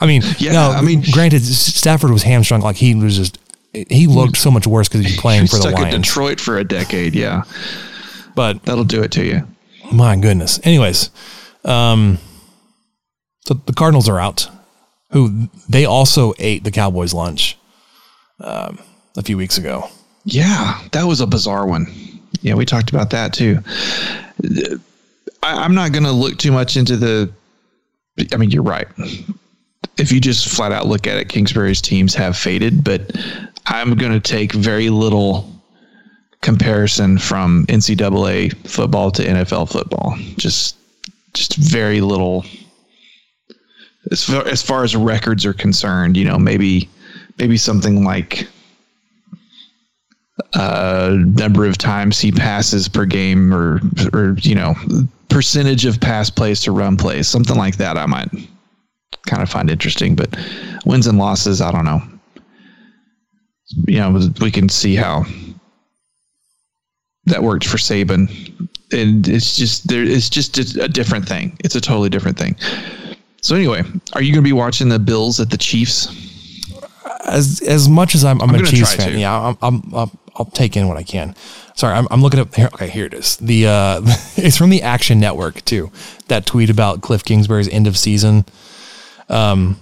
I 0.01 0.07
mean, 0.07 0.23
yeah. 0.39 0.53
No, 0.53 0.70
I 0.70 0.83
mean, 0.83 1.03
granted, 1.12 1.43
Stafford 1.43 2.11
was 2.11 2.23
hamstrung. 2.23 2.61
Like 2.61 2.77
he 2.77 2.95
was 2.95 3.16
just 3.16 3.39
he 3.73 4.07
looked 4.07 4.37
so 4.37 4.51
much 4.51 4.66
worse 4.66 4.89
because 4.89 5.05
he's 5.05 5.20
playing 5.20 5.43
he 5.43 5.49
for 5.49 5.59
the 5.59 5.70
Lions. 5.70 5.95
in 5.95 6.01
Detroit 6.03 6.41
for 6.41 6.59
a 6.59 6.65
decade, 6.65 7.15
yeah. 7.15 7.45
But 8.35 8.62
that'll 8.65 8.85
do 8.85 9.03
it 9.03 9.12
to 9.12 9.24
you. 9.24 9.47
My 9.93 10.16
goodness. 10.16 10.61
Anyways, 10.65 11.11
um, 11.65 12.19
so 13.49 13.55
the 13.55 13.73
Cardinals 13.73 14.11
are 14.11 14.20
out. 14.20 14.47
Who 15.12 15.49
they 15.70 15.87
also 15.87 16.35
ate 16.39 16.65
the 16.65 16.70
Cowboys 16.70 17.15
lunch 17.15 17.57
um, 18.41 18.79
a 19.16 19.23
few 19.23 19.39
weeks 19.39 19.57
ago. 19.57 19.89
Yeah, 20.25 20.79
that 20.93 21.05
was 21.05 21.23
a 21.23 21.27
bizarre 21.27 21.66
one. 21.66 21.87
Yeah, 22.43 22.55
we 22.55 22.66
talked 22.66 22.91
about 22.91 23.09
that 23.11 23.33
too. 23.33 23.61
I, 25.43 25.65
I'm 25.65 25.75
not 25.75 25.93
going 25.93 26.05
to 26.05 26.12
look 26.12 26.37
too 26.37 26.53
much 26.53 26.77
into 26.77 26.99
the. 26.99 27.33
I 28.33 28.37
mean, 28.37 28.51
you're 28.51 28.62
right. 28.62 28.87
If 29.97 30.12
you 30.12 30.20
just 30.20 30.47
flat 30.49 30.73
out 30.73 30.87
look 30.87 31.07
at 31.07 31.16
it, 31.16 31.31
Kingsbury's 31.31 31.81
teams 31.81 32.15
have 32.15 32.37
faded, 32.37 32.85
but 32.85 33.16
I'm 33.65 33.95
going 33.95 34.12
to 34.12 34.20
take 34.20 34.53
very 34.53 34.91
little 34.91 35.51
comparison 36.43 37.16
from 37.16 37.65
NCAA 37.66 38.55
football 38.66 39.11
to 39.12 39.25
NFL 39.25 39.73
football. 39.73 40.19
Just, 40.37 40.77
just 41.33 41.57
very 41.57 42.03
little 42.03 42.45
as 44.11 44.25
far, 44.25 44.47
as 44.47 44.63
far 44.63 44.85
as 44.85 44.97
records 44.97 45.45
are 45.45 45.53
concerned, 45.53 46.17
you 46.17 46.25
know, 46.25 46.39
maybe 46.39 46.89
maybe 47.39 47.57
something 47.57 48.05
like 48.05 48.49
uh, 50.55 51.17
number 51.19 51.67
of 51.67 51.79
times 51.79 52.19
he 52.19 52.33
passes 52.33 52.89
per 52.89 53.05
game, 53.05 53.53
or 53.53 53.81
or 54.13 54.35
you 54.39 54.55
know, 54.55 54.75
percentage 55.29 55.85
of 55.85 56.01
pass 56.01 56.31
plays 56.31 56.61
to 56.63 56.73
run 56.73 56.97
plays, 56.97 57.29
something 57.29 57.57
like 57.57 57.77
that. 57.77 57.99
I 57.99 58.07
might 58.07 58.31
kind 59.27 59.43
of 59.43 59.51
find 59.51 59.71
interesting, 59.71 60.15
but 60.15 60.37
wins 60.85 61.07
and 61.07 61.19
losses, 61.19 61.61
I 61.61 61.71
don't 61.71 61.85
know. 61.85 62.03
You 63.87 63.99
know, 63.99 64.31
we 64.41 64.51
can 64.51 64.69
see 64.69 64.95
how 64.95 65.25
that 67.27 67.43
worked 67.43 67.67
for 67.67 67.77
Saban, 67.77 68.31
and 68.91 69.29
it's 69.29 69.57
just 69.57 69.89
there. 69.89 70.03
It's 70.03 70.31
just 70.31 70.57
a 70.59 70.89
different 70.89 71.29
thing. 71.29 71.59
It's 71.63 71.75
a 71.75 71.81
totally 71.81 72.09
different 72.09 72.39
thing. 72.39 72.57
So 73.40 73.55
anyway, 73.55 73.82
are 74.12 74.23
you 74.23 74.32
going 74.32 74.43
to 74.44 74.48
be 74.48 74.52
watching 74.52 74.89
the 74.89 74.98
Bills 74.98 75.40
at 75.40 75.51
the 75.51 75.59
Chiefs? 75.59 76.09
As 77.24 77.60
as 77.60 77.89
much 77.89 78.15
as 78.15 78.24
I'm, 78.24 78.40
I'm, 78.40 78.51
I'm 78.51 78.65
a 78.65 78.66
Chiefs 78.66 78.94
fan, 78.94 79.12
to. 79.12 79.19
yeah, 79.19 79.55
I'm, 79.60 79.85
I'm, 79.93 79.94
i 79.94 80.06
will 80.39 80.47
take 80.47 80.77
in 80.77 80.89
what 80.89 80.97
I 80.97 81.02
can. 81.02 81.35
Sorry, 81.74 81.94
I'm, 81.94 82.09
I'm 82.10 82.23
looking 82.23 82.40
up 82.40 82.55
here. 82.55 82.70
Okay, 82.73 82.89
here 82.89 83.05
it 83.06 83.15
is. 83.15 83.36
The 83.36 83.66
uh, 83.66 84.01
it's 84.36 84.56
from 84.56 84.70
the 84.70 84.82
Action 84.82 85.20
Network 85.20 85.65
too. 85.65 85.90
That 86.28 86.47
tweet 86.47 86.70
about 86.70 87.02
Cliff 87.02 87.24
Kingsbury's 87.24 87.69
end 87.69 87.86
of 87.86 87.97
season. 87.97 88.44
Um, 89.28 89.78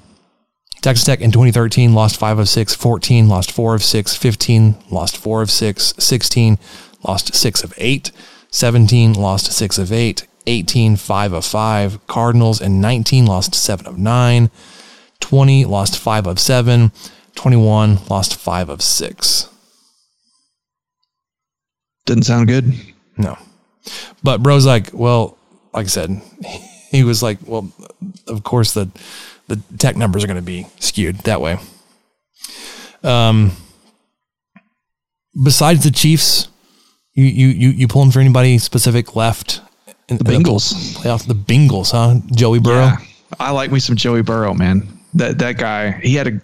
Texas 0.83 1.05
Tech 1.05 1.21
in 1.21 1.33
2013 1.33 1.95
lost 1.95 2.17
5 2.17 2.39
of 2.39 2.49
6, 2.49 2.75
14 2.75 3.29
lost 3.29 3.51
4 3.51 3.75
of 3.75 3.83
6, 3.83 4.17
15 4.17 4.77
lost 4.91 5.17
4 5.17 5.43
of 5.43 5.51
6, 5.51 5.95
16 5.99 6.59
lost 7.03 7.35
6 7.35 7.65
of 7.65 7.75
8, 7.77 8.13
17 8.51 9.13
lost 9.15 9.51
6 9.53 9.79
of 9.79 9.93
8, 9.93 10.27
18 10.47 10.97
5 10.97 11.33
of 11.33 11.45
5, 11.45 12.07
Cardinals 12.07 12.61
and 12.61 12.81
19 12.81 13.27
lost 13.27 13.55
7 13.55 13.87
of 13.87 13.99
9, 13.99 14.51
20 15.21 15.65
lost 15.65 15.99
5 15.99 16.27
of 16.27 16.39
7, 16.39 16.93
21 17.35 17.99
lost 18.09 18.37
5 18.37 18.69
of 18.69 18.83
6. 18.83 19.49
Didn't 22.05 22.25
sound 22.25 22.47
good. 22.47 22.73
No. 23.17 23.37
But 24.23 24.43
bro's 24.43 24.67
like, 24.67 24.91
well, 24.93 25.37
like 25.73 25.87
I 25.87 25.89
said, 25.89 26.23
he 26.91 27.05
was 27.05 27.23
like, 27.23 27.39
well, 27.45 27.71
of 28.27 28.43
course 28.43 28.73
the 28.73 28.89
the 29.49 29.61
tech 29.79 29.97
numbers 29.97 30.25
are 30.25 30.27
going 30.27 30.37
to 30.37 30.43
be 30.43 30.67
skewed 30.81 31.19
that 31.19 31.41
way. 31.41 31.59
Um, 33.05 33.53
besides 35.41 35.85
the 35.85 35.91
Chiefs, 35.91 36.49
you 37.15 37.25
you 37.25 37.49
you 37.49 37.69
you 37.71 37.89
pulling 37.89 38.11
for 38.11 38.21
anybody 38.21 38.59
specific 38.59 39.15
left? 39.15 39.61
In, 40.09 40.19
the 40.19 40.25
Bengals 40.25 40.95
playoff. 40.95 41.27
The 41.27 41.35
Bengals, 41.35 41.91
huh? 41.91 42.21
Joey 42.35 42.61
Burrow. 42.61 42.87
Yeah, 42.87 42.99
I 43.41 43.51
like 43.51 43.73
me 43.73 43.81
some 43.81 43.97
Joey 43.97 44.23
Burrow, 44.23 44.55
man. 44.55 44.87
That 45.15 45.39
that 45.39 45.59
guy. 45.59 45.93
He 45.93 46.15
had 46.15 46.29
a, 46.29 46.41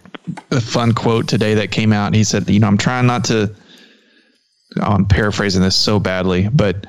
a 0.50 0.60
fun 0.60 0.92
quote 0.92 1.28
today 1.28 1.54
that 1.54 1.70
came 1.70 1.92
out. 1.92 2.14
He 2.14 2.24
said, 2.24 2.48
"You 2.48 2.60
know, 2.60 2.66
I'm 2.66 2.78
trying 2.78 3.06
not 3.06 3.24
to." 3.24 3.54
I'm 4.80 5.04
paraphrasing 5.04 5.60
this 5.60 5.76
so 5.76 6.00
badly, 6.00 6.48
but 6.48 6.86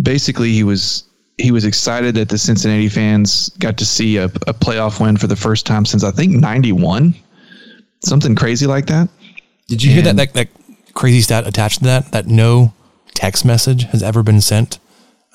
basically 0.00 0.50
he 0.52 0.64
was 0.64 1.04
he 1.38 1.50
was 1.50 1.64
excited 1.64 2.14
that 2.14 2.28
the 2.28 2.38
Cincinnati 2.38 2.88
fans 2.88 3.50
got 3.58 3.76
to 3.78 3.84
see 3.84 4.16
a, 4.16 4.24
a 4.24 4.54
playoff 4.54 5.00
win 5.00 5.16
for 5.16 5.26
the 5.26 5.36
first 5.36 5.66
time 5.66 5.84
since 5.84 6.04
I 6.04 6.10
think 6.10 6.32
'91, 6.32 7.14
something 8.04 8.34
crazy 8.34 8.66
like 8.66 8.86
that. 8.86 9.08
Did 9.68 9.82
you 9.82 9.90
and 9.90 9.94
hear 9.94 10.14
that, 10.14 10.16
that 10.16 10.34
that 10.34 10.94
crazy 10.94 11.20
stat 11.20 11.46
attached 11.46 11.78
to 11.78 11.84
that? 11.84 12.12
That 12.12 12.26
no 12.26 12.72
text 13.14 13.44
message 13.44 13.84
has 13.84 14.02
ever 14.02 14.22
been 14.22 14.40
sent 14.40 14.78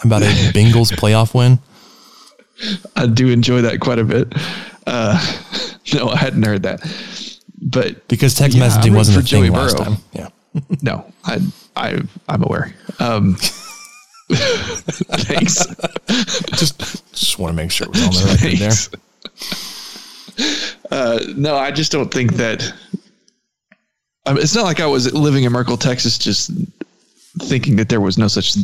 about 0.03 0.23
a 0.23 0.25
Bengals 0.53 0.91
playoff 0.91 1.33
win. 1.33 1.59
I 2.95 3.05
do 3.07 3.29
enjoy 3.29 3.61
that 3.61 3.79
quite 3.79 3.99
a 3.99 4.03
bit. 4.03 4.33
Uh, 4.85 5.17
no, 5.93 6.09
I 6.09 6.17
hadn't 6.17 6.43
heard 6.43 6.63
that, 6.63 6.81
but 7.61 8.07
because 8.07 8.33
text 8.33 8.57
yeah, 8.57 8.67
messaging 8.67 8.95
wasn't 8.95 9.17
a 9.17 9.21
thing 9.21 9.51
last 9.51 9.77
time. 9.77 9.97
Yeah, 10.13 10.29
no, 10.81 11.05
I 11.25 11.39
I 11.75 12.01
I'm 12.27 12.43
aware. 12.43 12.73
Um, 12.99 13.37
Thanks. 14.29 15.65
just 16.57 16.79
just 17.13 17.39
want 17.39 17.51
to 17.51 17.55
make 17.55 17.71
sure 17.71 17.87
we're 17.87 18.03
on 18.05 18.13
the 18.13 18.37
record 18.41 18.57
there. 18.57 18.71
Uh, 20.91 21.19
no, 21.35 21.55
I 21.55 21.71
just 21.71 21.91
don't 21.91 22.11
think 22.13 22.33
that. 22.33 22.73
I 24.25 24.33
mean, 24.33 24.43
it's 24.43 24.55
not 24.55 24.65
like 24.65 24.79
I 24.79 24.85
was 24.85 25.13
living 25.13 25.43
in 25.43 25.51
Merkel, 25.51 25.77
Texas, 25.77 26.17
just 26.17 26.51
thinking 27.39 27.75
that 27.77 27.89
there 27.89 28.01
was 28.01 28.17
no 28.17 28.27
such. 28.27 28.55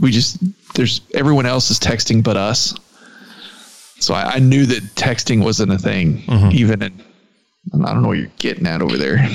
We 0.00 0.10
just 0.10 0.38
there's 0.74 1.00
everyone 1.14 1.46
else 1.46 1.70
is 1.70 1.78
texting 1.78 2.22
but 2.22 2.36
us. 2.36 2.74
So 3.98 4.14
I, 4.14 4.34
I 4.34 4.38
knew 4.38 4.66
that 4.66 4.82
texting 4.94 5.42
wasn't 5.42 5.72
a 5.72 5.78
thing, 5.78 6.18
mm-hmm. 6.22 6.50
even 6.52 6.82
in. 6.82 7.02
I 7.74 7.92
don't 7.92 8.02
know 8.02 8.08
what 8.08 8.18
you're 8.18 8.30
getting 8.38 8.66
at 8.66 8.82
over 8.82 8.96
there. 8.96 9.18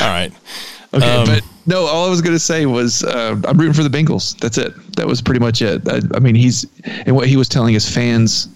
All 0.00 0.08
right. 0.08 0.32
Okay, 0.94 1.16
um, 1.16 1.26
but 1.26 1.42
no, 1.66 1.86
all 1.86 2.06
I 2.06 2.08
was 2.08 2.22
going 2.22 2.34
to 2.34 2.40
say 2.40 2.64
was 2.64 3.02
uh, 3.02 3.40
I'm 3.46 3.58
rooting 3.58 3.74
for 3.74 3.82
the 3.82 3.88
Bengals. 3.88 4.38
That's 4.38 4.56
it. 4.56 4.74
That 4.96 5.06
was 5.06 5.20
pretty 5.20 5.40
much 5.40 5.60
it. 5.60 5.86
I, 5.88 6.00
I, 6.14 6.20
mean, 6.20 6.34
he's 6.34 6.64
and 6.84 7.16
what 7.16 7.26
he 7.26 7.36
was 7.36 7.48
telling 7.48 7.74
his 7.74 7.88
fans, 7.88 8.48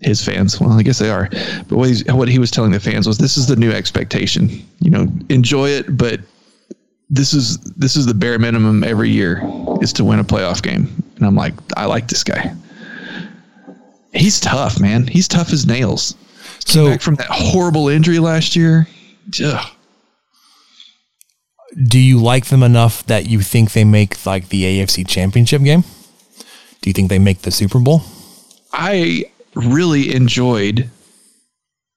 his 0.00 0.24
fans. 0.24 0.60
Well, 0.60 0.72
I 0.72 0.82
guess 0.82 0.98
they 0.98 1.10
are. 1.10 1.28
But 1.68 1.72
what, 1.72 1.88
he's, 1.88 2.04
what 2.06 2.28
he 2.28 2.38
was 2.38 2.50
telling 2.50 2.70
the 2.70 2.80
fans 2.80 3.06
was, 3.06 3.18
this 3.18 3.36
is 3.36 3.48
the 3.48 3.56
new 3.56 3.72
expectation. 3.72 4.48
You 4.80 4.90
know, 4.90 5.08
enjoy 5.28 5.70
it, 5.70 5.96
but 5.96 6.20
this 7.10 7.32
is 7.34 7.58
this 7.76 7.96
is 7.96 8.06
the 8.06 8.14
bare 8.14 8.38
minimum 8.38 8.84
every 8.84 9.10
year 9.10 9.42
is 9.80 9.92
to 9.94 10.04
win 10.04 10.18
a 10.18 10.24
playoff 10.24 10.62
game. 10.62 11.02
And 11.16 11.26
I'm 11.26 11.34
like, 11.34 11.54
I 11.76 11.86
like 11.86 12.08
this 12.08 12.24
guy. 12.24 12.54
He's 14.12 14.40
tough, 14.40 14.80
man. 14.80 15.06
He's 15.06 15.28
tough 15.28 15.52
as 15.52 15.66
nails. 15.66 16.12
Came 16.64 16.74
so 16.74 16.90
back 16.90 17.00
from 17.00 17.14
that 17.16 17.28
horrible 17.30 17.88
injury 17.88 18.18
last 18.18 18.56
year. 18.56 18.88
Ugh 19.44 19.70
do 21.82 21.98
you 21.98 22.18
like 22.18 22.46
them 22.46 22.62
enough 22.62 23.04
that 23.06 23.26
you 23.26 23.40
think 23.40 23.72
they 23.72 23.84
make 23.84 24.24
like 24.26 24.48
the 24.48 24.64
AFC 24.64 25.06
championship 25.06 25.62
game? 25.62 25.84
Do 26.80 26.90
you 26.90 26.92
think 26.92 27.08
they 27.08 27.18
make 27.18 27.42
the 27.42 27.50
Super 27.50 27.78
Bowl? 27.78 28.02
I 28.72 29.24
really 29.54 30.14
enjoyed 30.14 30.88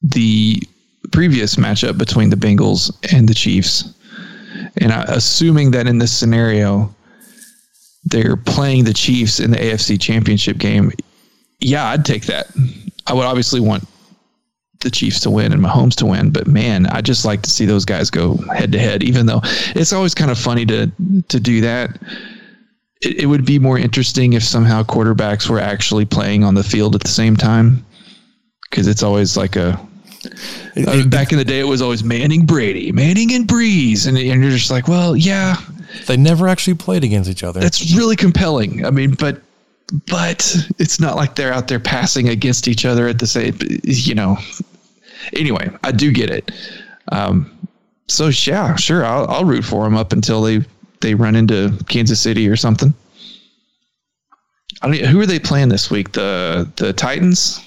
the 0.02 0.62
previous 1.12 1.56
matchup 1.56 1.98
between 1.98 2.30
the 2.30 2.36
Bengals 2.36 2.92
and 3.14 3.28
the 3.28 3.34
Chiefs. 3.34 3.94
And 4.78 4.92
I, 4.92 5.04
assuming 5.04 5.72
that 5.72 5.88
in 5.88 5.98
this 5.98 6.18
scenario, 6.18 6.94
they're 8.06 8.38
playing 8.38 8.86
the 8.86 8.94
Chiefs 8.94 9.40
in 9.40 9.52
the 9.52 9.58
AFC 9.58 10.00
championship 10.00 10.58
game, 10.58 10.92
yeah, 11.60 11.86
I'd 11.88 12.06
take 12.06 12.26
that. 12.26 12.48
I 13.08 13.14
would 13.14 13.26
obviously 13.26 13.60
want 13.60 13.88
the 14.80 14.90
Chiefs 14.90 15.20
to 15.22 15.30
win 15.30 15.54
and 15.54 15.64
Mahomes 15.64 15.96
to 15.98 16.06
win. 16.06 16.32
But 16.32 16.48
man, 16.48 16.88
I 16.88 17.02
just 17.02 17.24
like 17.26 17.44
to 17.44 17.50
see 17.50 17.66
those 17.66 17.86
guys 17.86 18.10
go 18.10 18.38
head 18.56 18.72
to 18.72 18.80
head. 18.80 19.04
Even 19.04 19.26
though 19.26 19.42
it's 19.76 19.94
always 19.94 20.16
kind 20.16 20.32
of 20.32 20.38
funny 20.38 20.66
to 20.66 20.92
to 21.30 21.40
do 21.40 21.62
that. 21.62 22.00
It, 23.02 23.24
it 23.24 23.26
would 23.26 23.46
be 23.46 23.60
more 23.60 23.78
interesting 23.78 24.34
if 24.34 24.44
somehow 24.44 24.84
quarterbacks 24.84 25.50
were 25.50 25.60
actually 25.60 26.06
playing 26.06 26.44
on 26.44 26.56
the 26.56 26.64
field 26.64 26.96
at 26.96 27.02
the 27.02 27.10
same 27.10 27.36
time, 27.36 27.86
because 28.70 28.88
it's 28.88 29.04
always 29.04 29.38
like 29.38 29.56
a. 29.56 29.80
Uh, 30.26 31.06
back 31.08 31.32
in 31.32 31.38
the 31.38 31.46
day, 31.46 31.60
it 31.60 31.68
was 31.68 31.82
always 31.82 32.04
Manning, 32.04 32.46
Brady, 32.46 32.92
Manning, 32.92 33.34
and 33.34 33.48
Brees, 33.48 34.08
and, 34.08 34.18
and 34.18 34.42
you're 34.42 34.52
just 34.52 34.72
like, 34.72 34.88
well, 34.88 35.16
yeah. 35.16 35.56
They 36.08 36.16
never 36.16 36.48
actually 36.48 36.76
played 36.76 37.04
against 37.04 37.30
each 37.30 37.44
other. 37.44 37.60
That's 37.60 37.94
really 37.96 38.16
compelling. 38.16 38.86
I 38.86 38.92
mean, 38.92 39.16
but 39.16 39.42
but 40.08 40.56
it's 40.80 41.02
not 41.02 41.18
like 41.18 41.36
they're 41.36 41.52
out 41.52 41.68
there 41.68 41.80
passing 41.80 42.30
against 42.30 42.70
each 42.70 42.86
other 42.86 43.10
at 43.10 43.20
the 43.20 43.28
same 43.28 43.58
you 43.84 44.16
know 44.16 44.38
anyway, 45.34 45.70
I 45.84 45.92
do 45.92 46.12
get 46.12 46.30
it. 46.30 46.52
Um, 47.12 47.68
so 48.08 48.30
yeah, 48.30 48.76
sure, 48.76 49.06
I'll, 49.06 49.28
I'll 49.30 49.46
root 49.46 49.64
for 49.64 49.84
them 49.84 49.96
up 49.96 50.14
until 50.14 50.42
they 50.42 50.62
they 51.00 51.16
run 51.16 51.36
into 51.36 51.74
Kansas 51.88 52.20
City 52.20 52.48
or 52.48 52.56
something. 52.56 52.94
I 54.84 54.88
don't, 54.88 55.06
who 55.06 55.20
are 55.20 55.26
they 55.26 55.40
playing 55.40 55.70
this 55.70 55.90
week? 55.90 56.12
The 56.12 56.70
the 56.76 56.94
Titans. 56.94 57.62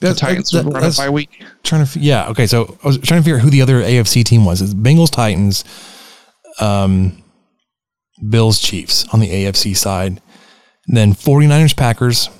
The 0.00 0.14
Titans 0.14 0.50
that, 0.50 0.64
run 0.64 0.84
a 0.84 0.92
bye 0.96 1.10
week. 1.10 1.44
Trying 1.64 1.84
to 1.84 1.98
yeah 1.98 2.28
okay. 2.28 2.46
So 2.46 2.78
I 2.84 2.86
was 2.86 2.98
trying 2.98 3.20
to 3.20 3.24
figure 3.24 3.36
out 3.36 3.42
who 3.42 3.50
the 3.50 3.62
other 3.62 3.82
AFC 3.82 4.24
team 4.24 4.44
was. 4.44 4.62
It's 4.62 4.74
Bengals 4.74 5.10
Titans, 5.10 5.64
um, 6.60 7.22
Bills 8.28 8.60
Chiefs 8.60 9.06
on 9.12 9.20
the 9.20 9.28
AFC 9.28 9.76
side, 9.76 10.20
and 10.86 10.96
then 10.96 11.14
49ers 11.14 11.76
Packers, 11.76 12.30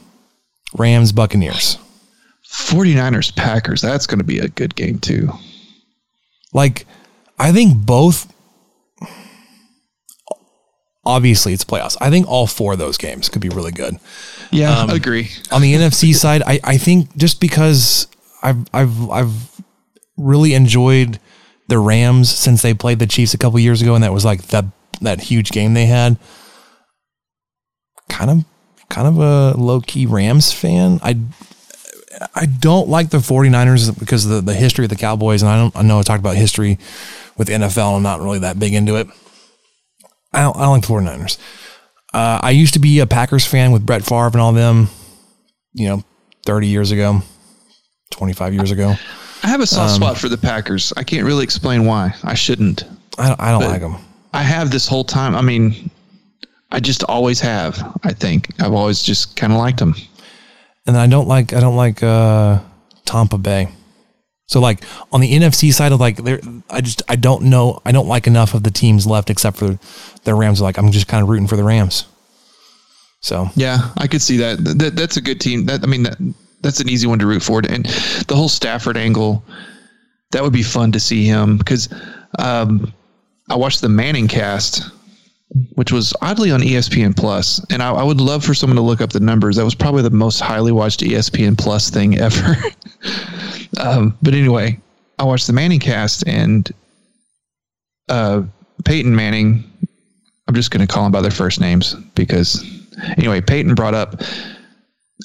Rams 0.77 1.13
Buccaneers. 1.13 1.79
49ers 2.49 3.35
Packers. 3.35 3.81
That's 3.81 4.07
going 4.07 4.19
to 4.19 4.25
be 4.25 4.39
a 4.39 4.49
good 4.49 4.75
game 4.75 4.99
too. 4.99 5.31
Like, 6.53 6.87
I 7.39 7.53
think 7.53 7.77
both. 7.77 8.33
Obviously, 11.09 11.55
it's 11.55 11.65
playoffs. 11.65 11.97
I 12.03 12.11
think 12.11 12.29
all 12.29 12.47
four 12.47 12.75
of 12.75 12.79
those 12.79 12.99
games 12.99 13.31
could 13.31 13.41
be 13.41 13.49
really 13.49 13.73
good. 13.73 13.97
Yeah, 14.51 14.79
um, 14.79 14.91
I 14.91 14.97
agree. 14.97 15.31
On 15.51 15.63
the 15.63 15.73
NFC 15.75 16.15
side, 16.25 16.43
I, 16.47 16.61
I 16.63 16.77
think 16.77 17.17
just 17.17 17.41
because 17.41 18.07
I've 18.43 18.67
I've 18.75 19.11
I've 19.11 19.63
really 20.19 20.53
enjoyed 20.53 21.19
the 21.69 21.79
Rams 21.79 22.29
since 22.29 22.61
they 22.61 22.75
played 22.75 22.99
the 22.99 23.07
Chiefs 23.07 23.33
a 23.33 23.39
couple 23.39 23.59
years 23.59 23.81
ago, 23.81 23.95
and 23.95 24.05
that 24.05 24.13
was 24.13 24.27
like 24.27 24.43
that 24.49 24.67
that 25.01 25.23
huge 25.23 25.51
game 25.51 25.73
they 25.73 25.87
had. 25.87 26.19
Kind 28.11 28.31
of 28.31 28.45
kind 28.91 29.09
of 29.09 29.19
a 29.19 29.59
low 29.59 29.81
key 29.81 30.05
Rams 30.05 30.53
fan. 30.53 31.01
I 31.03 31.17
I 32.35 32.47
don't 32.47 32.89
like 32.89 33.11
the 33.11 33.19
49ers 33.19 33.99
because 33.99 34.25
of 34.25 34.31
the, 34.31 34.41
the 34.41 34.55
history 34.55 34.85
of 34.85 34.91
the 34.91 34.97
Cowboys. 34.97 35.43
And 35.43 35.51
I 35.51 35.57
don't, 35.57 35.77
I 35.77 35.83
know 35.83 36.01
I 36.01 36.03
talked 36.03 36.21
about 36.21 36.37
history 36.37 36.79
with 37.37 37.47
the 37.49 37.55
NFL. 37.55 37.97
I'm 37.97 38.03
not 38.03 38.21
really 38.21 38.41
that 38.41 38.59
big 38.59 38.75
into 38.75 38.97
it. 38.97 39.09
I 40.33 40.41
don't, 40.43 40.57
I 40.57 40.61
don't 40.61 40.73
like 40.73 40.83
the 40.83 40.93
49ers. 40.93 41.39
Uh, 42.13 42.41
I 42.43 42.51
used 42.51 42.75
to 42.75 42.81
be 42.81 43.01
a 43.01 43.07
Packers 43.07 43.47
fan 43.47 43.73
with 43.73 43.85
Brett 43.85 44.05
Favre 44.05 44.27
and 44.29 44.41
all 44.41 44.53
them, 44.53 44.89
you 45.75 45.89
know, 45.89 46.05
30 46.47 46.67
years 46.67 46.91
ago, 46.91 47.23
25 48.11 48.55
years 48.55 48.71
ago. 48.71 48.95
I 49.43 49.49
have 49.49 49.61
a 49.61 49.67
soft 49.67 49.93
um, 49.93 49.97
spot 49.97 50.19
for 50.19 50.29
the 50.29 50.39
Packers. 50.39 50.93
I 50.97 51.05
can't 51.05 51.27
really 51.27 51.45
explain 51.45 51.85
why. 51.85 52.15
I 52.25 52.35
shouldn't. 52.35 52.85
I 53.19 53.29
don't, 53.29 53.41
I 53.41 53.51
don't 53.53 53.65
like 53.65 53.81
them. 53.81 53.97
I 54.33 54.43
have 54.43 54.71
this 54.71 54.87
whole 54.87 55.05
time. 55.05 55.35
I 55.35 55.43
mean, 55.43 55.91
I 56.71 56.81
just 56.81 57.05
always 57.05 57.41
have. 57.41 57.99
I 58.05 58.13
think 58.13 58.49
I've 58.61 58.73
always 58.73 59.03
just 59.03 59.37
kind 59.37 59.53
of 59.53 59.59
liked 59.59 59.79
them 59.79 59.95
and 60.89 60.97
I 60.97 61.07
don't 61.07 61.29
like 61.29 61.53
I 61.53 61.61
don't 61.61 61.77
like 61.77 62.03
uh, 62.03 62.59
Tampa 63.05 63.39
Bay. 63.39 63.69
So 64.49 64.61
like 64.61 64.83
on 65.13 65.21
the 65.21 65.33
NFC 65.33 65.73
side 65.73 65.93
of 65.93 66.01
like 66.01 66.17
there, 66.17 66.41
I 66.71 66.81
just 66.81 67.03
I 67.09 67.17
don't 67.17 67.45
know 67.45 67.81
I 67.85 67.93
don't 67.93 68.09
like 68.09 68.27
enough 68.27 68.55
of 68.55 68.63
the 68.63 68.71
teams 68.71 69.07
left 69.07 69.31
except 69.31 69.59
for 69.59 69.79
the 70.25 70.35
Rams. 70.35 70.61
Like 70.61 70.79
I'm 70.79 70.91
just 70.91 71.07
kind 71.07 71.23
of 71.23 71.29
rooting 71.29 71.47
for 71.47 71.57
the 71.57 71.65
Rams. 71.65 72.07
So 73.21 73.49
yeah, 73.55 73.91
I 73.99 74.07
could 74.07 74.23
see 74.23 74.39
that. 74.39 74.59
that 74.79 74.97
that's 74.97 75.17
a 75.17 75.21
good 75.21 75.41
team. 75.41 75.67
That 75.67 75.85
I 75.85 75.87
mean 75.87 76.05
that 76.05 76.19
that's 76.63 76.81
an 76.81 76.89
easy 76.89 77.07
one 77.07 77.19
to 77.19 77.27
root 77.27 77.43
for. 77.43 77.61
And 77.69 77.85
the 78.27 78.35
whole 78.35 78.49
Stafford 78.49 78.97
angle, 78.97 79.45
that 80.31 80.43
would 80.43 80.53
be 80.53 80.63
fun 80.63 80.93
to 80.93 81.01
see 81.01 81.25
him 81.25 81.59
because 81.59 81.89
um, 82.39 82.93
I 83.51 83.57
watched 83.57 83.81
the 83.81 83.89
Manning 83.89 84.29
cast, 84.29 84.91
which 85.75 85.93
was 85.93 86.15
oddly 86.21 86.51
on 86.51 86.61
ESPN 86.61 87.17
Plus, 87.17 87.65
and 87.71 87.83
I, 87.83 87.93
I, 87.93 88.03
would 88.03 88.21
love 88.21 88.45
for 88.45 88.55
someone 88.55 88.77
to 88.77 88.83
look 88.83 89.01
up 89.01 89.11
the 89.11 89.21
numbers. 89.21 89.57
That 89.57 89.65
was 89.65 89.75
probably 89.75 90.03
the 90.03 90.11
most 90.11 90.41
highly 90.41 90.73
watched 90.73 91.01
ESPN 91.01 91.57
Plus 91.57 91.91
thing 91.91 92.19
ever. 92.19 92.57
um, 93.79 94.17
but 94.23 94.35
anyway, 94.35 94.79
I 95.19 95.25
watched 95.25 95.47
the 95.47 95.53
Manning 95.53 95.81
cast, 95.81 96.27
and 96.27 96.71
uh, 98.09 98.43
Peyton 98.85 99.15
Manning. 99.15 99.65
I'm 100.47 100.55
just 100.55 100.71
going 100.71 100.87
to 100.87 100.93
call 100.93 101.03
them 101.03 101.13
by 101.13 101.21
their 101.21 101.31
first 101.31 101.61
names 101.61 101.95
because, 102.15 102.65
anyway, 103.19 103.41
Peyton 103.41 103.75
brought 103.75 103.95
up. 103.95 104.23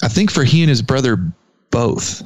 I 0.02 0.08
think 0.08 0.30
for 0.30 0.44
he 0.44 0.62
and 0.62 0.68
his 0.68 0.82
brother 0.82 1.18
both, 1.70 2.22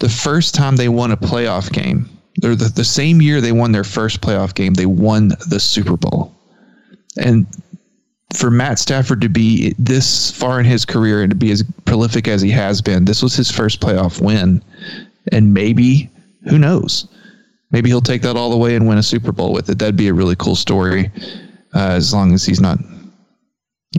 the 0.00 0.08
first 0.08 0.54
time 0.54 0.76
they 0.76 0.88
won 0.88 1.12
a 1.12 1.16
playoff 1.16 1.72
game, 1.72 2.08
or 2.44 2.54
the, 2.54 2.68
the 2.68 2.84
same 2.84 3.22
year 3.22 3.40
they 3.40 3.52
won 3.52 3.72
their 3.72 3.84
first 3.84 4.20
playoff 4.20 4.54
game, 4.54 4.74
they 4.74 4.86
won 4.86 5.28
the 5.48 5.60
Super 5.60 5.96
Bowl. 5.96 6.34
And 7.16 7.46
for 8.34 8.50
Matt 8.50 8.78
Stafford 8.78 9.20
to 9.22 9.28
be 9.28 9.74
this 9.78 10.30
far 10.30 10.60
in 10.60 10.66
his 10.66 10.84
career 10.84 11.22
and 11.22 11.30
to 11.30 11.36
be 11.36 11.50
as 11.50 11.64
prolific 11.84 12.28
as 12.28 12.42
he 12.42 12.50
has 12.50 12.80
been, 12.80 13.04
this 13.04 13.22
was 13.22 13.34
his 13.34 13.50
first 13.50 13.80
playoff 13.80 14.20
win. 14.20 14.62
And 15.32 15.54
maybe, 15.54 16.10
who 16.48 16.58
knows? 16.58 17.08
Maybe 17.70 17.88
he'll 17.88 18.00
take 18.00 18.22
that 18.22 18.36
all 18.36 18.50
the 18.50 18.56
way 18.56 18.74
and 18.74 18.88
win 18.88 18.98
a 18.98 19.02
Super 19.02 19.32
Bowl 19.32 19.52
with 19.52 19.68
it. 19.70 19.78
That'd 19.78 19.96
be 19.96 20.08
a 20.08 20.14
really 20.14 20.36
cool 20.36 20.56
story, 20.56 21.10
uh, 21.74 21.90
as 21.90 22.12
long 22.12 22.32
as 22.32 22.44
he's 22.44 22.60
not 22.60 22.78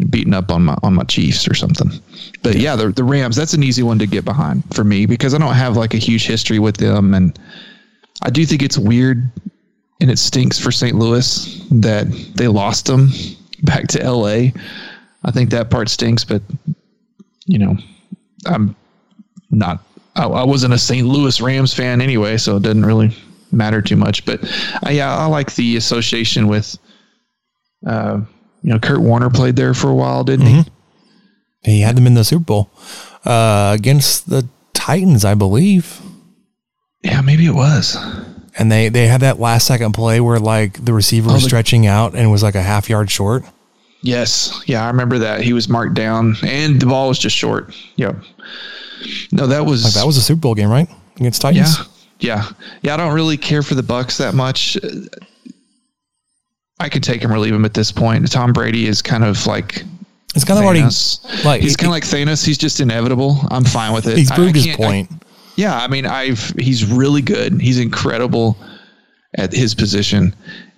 beating 0.09 0.33
up 0.33 0.51
on 0.51 0.63
my 0.63 0.77
on 0.83 0.93
my 0.93 1.03
Chiefs 1.03 1.47
or 1.47 1.53
something. 1.53 1.91
But 2.43 2.55
yeah, 2.55 2.75
the 2.75 2.89
the 2.89 3.03
Rams. 3.03 3.35
That's 3.35 3.53
an 3.53 3.63
easy 3.63 3.83
one 3.83 3.99
to 3.99 4.07
get 4.07 4.25
behind 4.25 4.63
for 4.73 4.83
me 4.83 5.05
because 5.05 5.33
I 5.33 5.37
don't 5.37 5.53
have 5.53 5.77
like 5.77 5.93
a 5.93 5.97
huge 5.97 6.25
history 6.25 6.59
with 6.59 6.77
them, 6.77 7.13
and 7.13 7.37
I 8.23 8.29
do 8.29 8.45
think 8.45 8.61
it's 8.61 8.77
weird 8.77 9.31
and 10.01 10.09
it 10.09 10.17
stinks 10.17 10.59
for 10.59 10.71
St. 10.71 10.97
Louis 10.97 11.63
that 11.69 12.07
they 12.35 12.47
lost 12.47 12.87
them 12.87 13.09
back 13.63 13.87
to 13.89 14.11
LA. 14.11 14.49
I 15.23 15.31
think 15.31 15.51
that 15.51 15.69
part 15.69 15.87
stinks, 15.89 16.25
but 16.25 16.41
you 17.45 17.59
know, 17.59 17.77
I'm 18.45 18.75
not. 19.51 19.83
I, 20.15 20.25
I 20.25 20.43
wasn't 20.43 20.73
a 20.73 20.77
St. 20.77 21.07
Louis 21.07 21.39
Rams 21.41 21.73
fan 21.73 22.01
anyway, 22.01 22.37
so 22.37 22.57
it 22.57 22.63
didn't 22.63 22.85
really 22.85 23.15
matter 23.51 23.81
too 23.81 23.97
much. 23.97 24.25
But 24.25 24.43
uh, 24.85 24.89
yeah, 24.89 25.15
I 25.15 25.25
like 25.25 25.55
the 25.55 25.77
association 25.77 26.47
with. 26.47 26.77
Uh, 27.85 28.21
you 28.63 28.71
know, 28.71 28.79
Kurt 28.79 29.01
Warner 29.01 29.31
played 29.31 29.55
there 29.55 29.73
for 29.73 29.89
a 29.89 29.95
while, 29.95 30.23
didn't 30.23 30.45
mm-hmm. 30.45 30.69
he? 31.63 31.71
He 31.77 31.81
had 31.81 31.95
them 31.95 32.05
in 32.07 32.13
the 32.13 32.23
Super 32.23 32.45
Bowl 32.45 32.71
uh, 33.25 33.75
against 33.77 34.29
the 34.29 34.47
Titans, 34.73 35.25
I 35.25 35.35
believe. 35.35 35.99
Yeah, 37.03 37.21
maybe 37.21 37.45
it 37.45 37.55
was. 37.55 37.97
And 38.57 38.71
they 38.71 38.89
they 38.89 39.07
had 39.07 39.21
that 39.21 39.39
last 39.39 39.65
second 39.65 39.93
play 39.93 40.19
where 40.19 40.39
like 40.39 40.83
the 40.83 40.93
receiver 40.93 41.29
oh, 41.29 41.33
was 41.33 41.43
the, 41.43 41.49
stretching 41.49 41.87
out 41.87 42.15
and 42.15 42.31
was 42.31 42.43
like 42.43 42.55
a 42.55 42.61
half 42.61 42.89
yard 42.89 43.09
short. 43.09 43.43
Yes, 44.03 44.63
yeah, 44.65 44.83
I 44.83 44.87
remember 44.87 45.19
that. 45.19 45.41
He 45.41 45.53
was 45.53 45.69
marked 45.69 45.93
down, 45.93 46.35
and 46.43 46.79
the 46.81 46.87
ball 46.87 47.07
was 47.09 47.19
just 47.19 47.35
short. 47.35 47.75
Yep. 47.97 48.15
No, 49.31 49.47
that 49.47 49.65
was 49.65 49.83
like 49.83 49.93
that 49.93 50.05
was 50.05 50.17
a 50.17 50.21
Super 50.21 50.41
Bowl 50.41 50.55
game, 50.55 50.69
right? 50.69 50.89
Against 51.17 51.41
Titans. 51.41 51.77
Yeah, 51.77 51.85
yeah, 52.19 52.49
yeah. 52.81 52.93
I 52.93 52.97
don't 52.97 53.13
really 53.13 53.37
care 53.37 53.61
for 53.61 53.75
the 53.75 53.83
Bucks 53.83 54.17
that 54.17 54.33
much. 54.33 54.77
I 56.79 56.89
could 56.89 57.03
take 57.03 57.21
him 57.21 57.31
or 57.31 57.37
leave 57.37 57.53
him 57.53 57.65
at 57.65 57.75
this 57.75 57.91
point. 57.91 58.29
Tom 58.31 58.53
Brady 58.53 58.87
is 58.87 59.03
kind 59.03 59.23
of 59.23 59.45
like 59.45 59.83
it's 60.33 60.43
kind 60.43 60.59
Thanos. 60.59 61.23
of 61.23 61.31
already 61.31 61.47
like 61.47 61.61
he's 61.61 61.75
kind 61.75 61.87
of 61.87 61.91
like 61.91 62.03
Thanos. 62.03 62.43
He's 62.43 62.57
just 62.57 62.79
inevitable. 62.79 63.37
I'm 63.51 63.63
fine 63.63 63.93
with 63.93 64.07
it. 64.07 64.17
He's 64.17 64.31
proved 64.31 64.55
his 64.55 64.75
point. 64.75 65.09
I, 65.11 65.17
yeah, 65.57 65.77
I 65.77 65.87
mean, 65.87 66.07
I've 66.07 66.39
he's 66.57 66.85
really 66.85 67.21
good. 67.21 67.61
He's 67.61 67.77
incredible 67.79 68.57
at 69.35 69.53
his 69.53 69.75
position, 69.75 70.35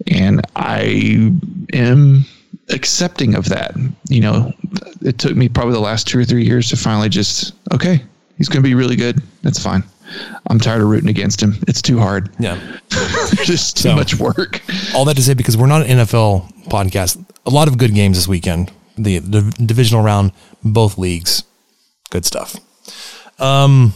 and 0.08 0.42
I 0.58 1.32
am 1.74 2.26
accepting 2.70 3.36
of 3.36 3.50
that. 3.50 3.76
You 4.10 4.22
know, 4.22 4.54
it 5.02 5.18
took 5.18 5.36
me 5.36 5.50
probably 5.50 5.74
the 5.74 5.80
last 5.80 6.08
two 6.08 6.20
or 6.20 6.26
three 6.26 6.46
years 6.46 6.70
to 6.70 6.78
finally 6.78 7.10
just 7.10 7.54
okay, 7.74 8.02
he's 8.38 8.50
going 8.50 8.62
to 8.62 8.68
be 8.68 8.76
really 8.76 8.96
good. 8.96 9.22
That's 9.42 9.62
fine. 9.62 9.84
I'm 10.48 10.60
tired 10.60 10.82
of 10.82 10.90
rooting 10.90 11.10
against 11.10 11.42
him. 11.42 11.56
It's 11.68 11.82
too 11.82 11.98
hard. 11.98 12.30
Yeah, 12.40 12.60
just 13.44 13.78
too 13.78 13.90
so, 13.90 13.96
much 13.96 14.16
work. 14.16 14.62
All 14.94 15.06
that 15.06 15.16
to 15.16 15.24
say, 15.24 15.34
because 15.34 15.58
we're 15.58 15.68
not 15.68 15.84
an 15.84 16.00
NFL 16.00 16.52
podcast, 16.66 17.24
a 17.46 17.50
lot 17.50 17.68
of 17.68 17.78
good 17.78 17.94
games 17.94 18.18
this 18.18 18.28
weekend. 18.28 18.72
The, 18.96 19.18
the 19.18 19.42
divisional 19.66 20.04
round, 20.04 20.34
both 20.64 21.00
leagues, 21.00 21.44
good 22.12 22.26
stuff. 22.26 22.56
Um, 23.40 23.96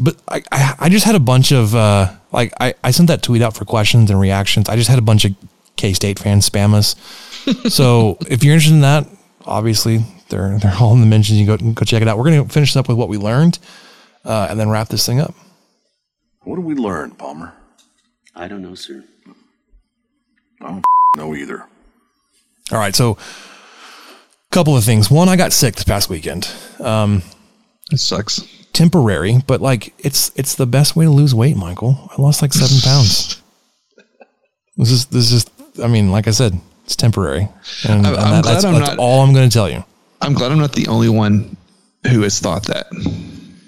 but 0.00 0.16
I, 0.28 0.42
I, 0.52 0.74
I 0.80 0.88
just 0.88 1.04
had 1.04 1.16
a 1.16 1.20
bunch 1.20 1.52
of 1.52 1.74
uh, 1.74 2.12
like 2.32 2.52
I, 2.60 2.74
I 2.82 2.90
sent 2.92 3.08
that 3.08 3.22
tweet 3.22 3.42
out 3.42 3.56
for 3.56 3.64
questions 3.64 4.10
and 4.10 4.20
reactions. 4.20 4.68
I 4.68 4.76
just 4.76 4.88
had 4.88 4.98
a 4.98 5.02
bunch 5.02 5.24
of 5.24 5.34
K 5.76 5.92
State 5.92 6.18
fans 6.18 6.48
spam 6.48 6.74
us. 6.74 6.94
So 7.68 8.18
if 8.28 8.44
you're 8.44 8.54
interested 8.54 8.74
in 8.74 8.80
that, 8.82 9.06
obviously 9.44 10.04
they're 10.28 10.58
they're 10.58 10.74
all 10.80 10.94
in 10.94 11.00
the 11.00 11.06
mentions. 11.06 11.38
You 11.40 11.46
go 11.46 11.56
go 11.56 11.84
check 11.84 12.02
it 12.02 12.08
out. 12.08 12.18
We're 12.18 12.24
gonna 12.24 12.48
finish 12.48 12.76
up 12.76 12.88
with 12.88 12.96
what 12.96 13.08
we 13.08 13.18
learned, 13.18 13.58
uh, 14.24 14.48
and 14.50 14.58
then 14.58 14.68
wrap 14.68 14.88
this 14.88 15.06
thing 15.06 15.20
up. 15.20 15.34
What 16.42 16.56
did 16.56 16.64
we 16.64 16.74
learn, 16.74 17.12
Palmer? 17.12 17.54
I 18.34 18.48
don't 18.48 18.62
know, 18.62 18.74
sir. 18.74 19.04
I 20.60 20.68
don't 20.68 20.84
know 21.16 21.34
either. 21.34 21.66
All 22.70 22.78
right, 22.78 22.94
so 22.94 23.12
a 23.12 24.50
couple 24.50 24.76
of 24.76 24.84
things. 24.84 25.10
One, 25.10 25.28
I 25.28 25.36
got 25.36 25.52
sick 25.52 25.74
this 25.74 25.84
past 25.84 26.08
weekend. 26.08 26.50
Um, 26.80 27.22
it 27.90 27.98
sucks 27.98 28.40
temporary, 28.72 29.38
but 29.46 29.60
like 29.60 29.92
it's 29.98 30.32
it's 30.34 30.54
the 30.54 30.66
best 30.66 30.96
way 30.96 31.04
to 31.04 31.10
lose 31.10 31.34
weight, 31.34 31.56
Michael. 31.56 32.10
I 32.16 32.20
lost 32.20 32.42
like 32.42 32.52
seven 32.52 32.78
pounds. 32.82 33.38
This 34.74 34.90
is 34.90 35.04
this 35.06 35.32
is 35.32 35.44
I 35.82 35.86
mean, 35.86 36.10
like 36.10 36.26
I 36.26 36.30
said, 36.30 36.58
it's 36.84 36.96
temporary, 36.96 37.48
and, 37.88 38.04
and 38.04 38.04
that, 38.04 38.44
that's, 38.44 38.62
that's 38.62 38.64
not, 38.64 38.98
all 38.98 39.22
I'm 39.22 39.32
going 39.32 39.48
to 39.48 39.52
tell 39.52 39.70
you. 39.70 39.84
I'm 40.20 40.34
glad 40.34 40.52
I'm 40.52 40.58
not 40.58 40.72
the 40.72 40.88
only 40.88 41.08
one 41.08 41.56
who 42.10 42.22
has 42.22 42.38
thought 42.38 42.66
that 42.66 42.86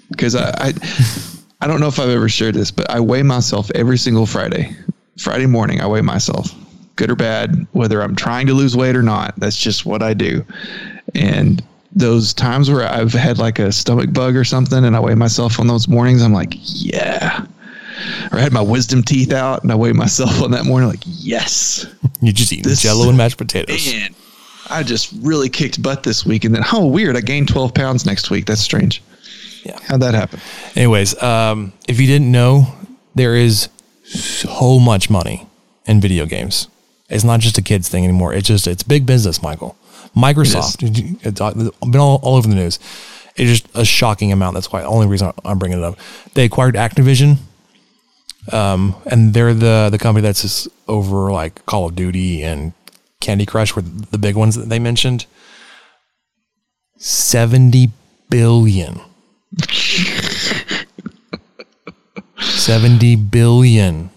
because 0.09 0.35
I, 0.35 0.49
I 0.57 0.73
I 1.61 1.67
don't 1.67 1.79
know 1.79 1.87
if 1.87 1.99
I've 1.99 2.09
ever 2.09 2.29
shared 2.29 2.55
this, 2.55 2.71
but 2.71 2.89
I 2.89 2.99
weigh 2.99 3.23
myself 3.23 3.71
every 3.75 3.97
single 3.97 4.25
Friday. 4.25 4.75
Friday 5.17 5.45
morning, 5.45 5.81
I 5.81 5.87
weigh 5.87 6.01
myself, 6.01 6.53
good 6.97 7.09
or 7.09 7.15
bad, 7.15 7.65
whether 7.71 8.01
I'm 8.01 8.15
trying 8.15 8.47
to 8.47 8.53
lose 8.53 8.75
weight 8.75 8.95
or 8.95 9.03
not. 9.03 9.33
That's 9.37 9.57
just 9.57 9.85
what 9.85 10.03
I 10.03 10.13
do, 10.13 10.45
and 11.13 11.63
those 11.95 12.33
times 12.33 12.69
where 12.69 12.83
I've 12.83 13.13
had 13.13 13.37
like 13.37 13.57
a 13.57 13.71
stomach 13.71 14.11
bug 14.11 14.35
or 14.35 14.43
something 14.43 14.83
and 14.83 14.95
I 14.95 14.99
weigh 14.99 15.15
myself 15.15 15.59
on 15.61 15.67
those 15.67 15.87
mornings, 15.87 16.21
I'm 16.21 16.33
like, 16.33 16.53
yeah. 16.57 17.45
Or 18.31 18.39
I 18.39 18.41
had 18.41 18.53
my 18.53 18.61
wisdom 18.61 19.03
teeth 19.03 19.31
out 19.31 19.63
and 19.63 19.71
I 19.71 19.75
weighed 19.75 19.95
myself 19.95 20.41
on 20.41 20.51
that 20.51 20.65
morning, 20.65 20.89
like, 20.89 21.03
yes. 21.05 21.85
You 22.21 22.31
just 22.31 22.51
eating 22.51 22.63
this, 22.63 22.81
jello 22.81 23.07
and 23.09 23.17
mashed 23.17 23.37
potatoes. 23.37 23.93
Man, 23.93 24.15
I 24.69 24.83
just 24.83 25.13
really 25.21 25.49
kicked 25.49 25.81
butt 25.81 26.03
this 26.03 26.25
week. 26.25 26.43
And 26.43 26.53
then, 26.55 26.63
oh, 26.73 26.87
weird. 26.87 27.15
I 27.15 27.21
gained 27.21 27.49
12 27.49 27.73
pounds 27.73 28.05
next 28.05 28.29
week. 28.29 28.45
That's 28.45 28.61
strange. 28.61 29.01
Yeah. 29.63 29.79
How'd 29.87 30.01
that 30.01 30.13
happen? 30.13 30.39
Anyways, 30.75 31.21
um, 31.21 31.73
if 31.87 31.99
you 31.99 32.07
didn't 32.07 32.31
know, 32.31 32.67
there 33.15 33.35
is 33.35 33.69
so 34.03 34.79
much 34.79 35.09
money 35.09 35.47
in 35.85 35.99
video 36.01 36.25
games. 36.25 36.67
It's 37.09 37.23
not 37.23 37.39
just 37.39 37.57
a 37.57 37.61
kids 37.61 37.89
thing 37.89 38.03
anymore. 38.03 38.33
It's 38.33 38.47
just, 38.47 38.67
it's 38.67 38.83
big 38.83 39.05
business, 39.05 39.41
Michael. 39.41 39.75
Microsoft, 40.15 40.81
it 40.81 41.19
it's 41.23 41.39
been 41.85 41.99
all, 41.99 42.19
all 42.23 42.35
over 42.35 42.47
the 42.47 42.55
news. 42.55 42.79
It's 43.35 43.61
just 43.61 43.67
a 43.75 43.83
shocking 43.83 44.31
amount. 44.31 44.53
That's 44.53 44.71
why 44.71 44.81
the 44.81 44.87
only 44.87 45.07
reason 45.07 45.33
I'm 45.43 45.59
bringing 45.59 45.79
it 45.79 45.83
up. 45.83 45.99
They 46.35 46.45
acquired 46.45 46.75
Activision, 46.75 47.37
um, 48.51 48.95
and 49.05 49.33
they're 49.33 49.53
the 49.53 49.89
the 49.91 49.97
company 49.97 50.21
that's 50.21 50.41
just 50.41 50.67
over 50.87 51.31
like 51.31 51.65
Call 51.65 51.87
of 51.87 51.95
Duty 51.95 52.43
and 52.43 52.73
Candy 53.21 53.45
Crush 53.45 53.75
were 53.75 53.81
the 53.81 54.17
big 54.17 54.35
ones 54.35 54.55
that 54.55 54.69
they 54.69 54.79
mentioned. 54.79 55.25
Seventy 56.97 57.91
billion. 58.29 59.01
Seventy 62.39 63.15
billion. 63.15 64.09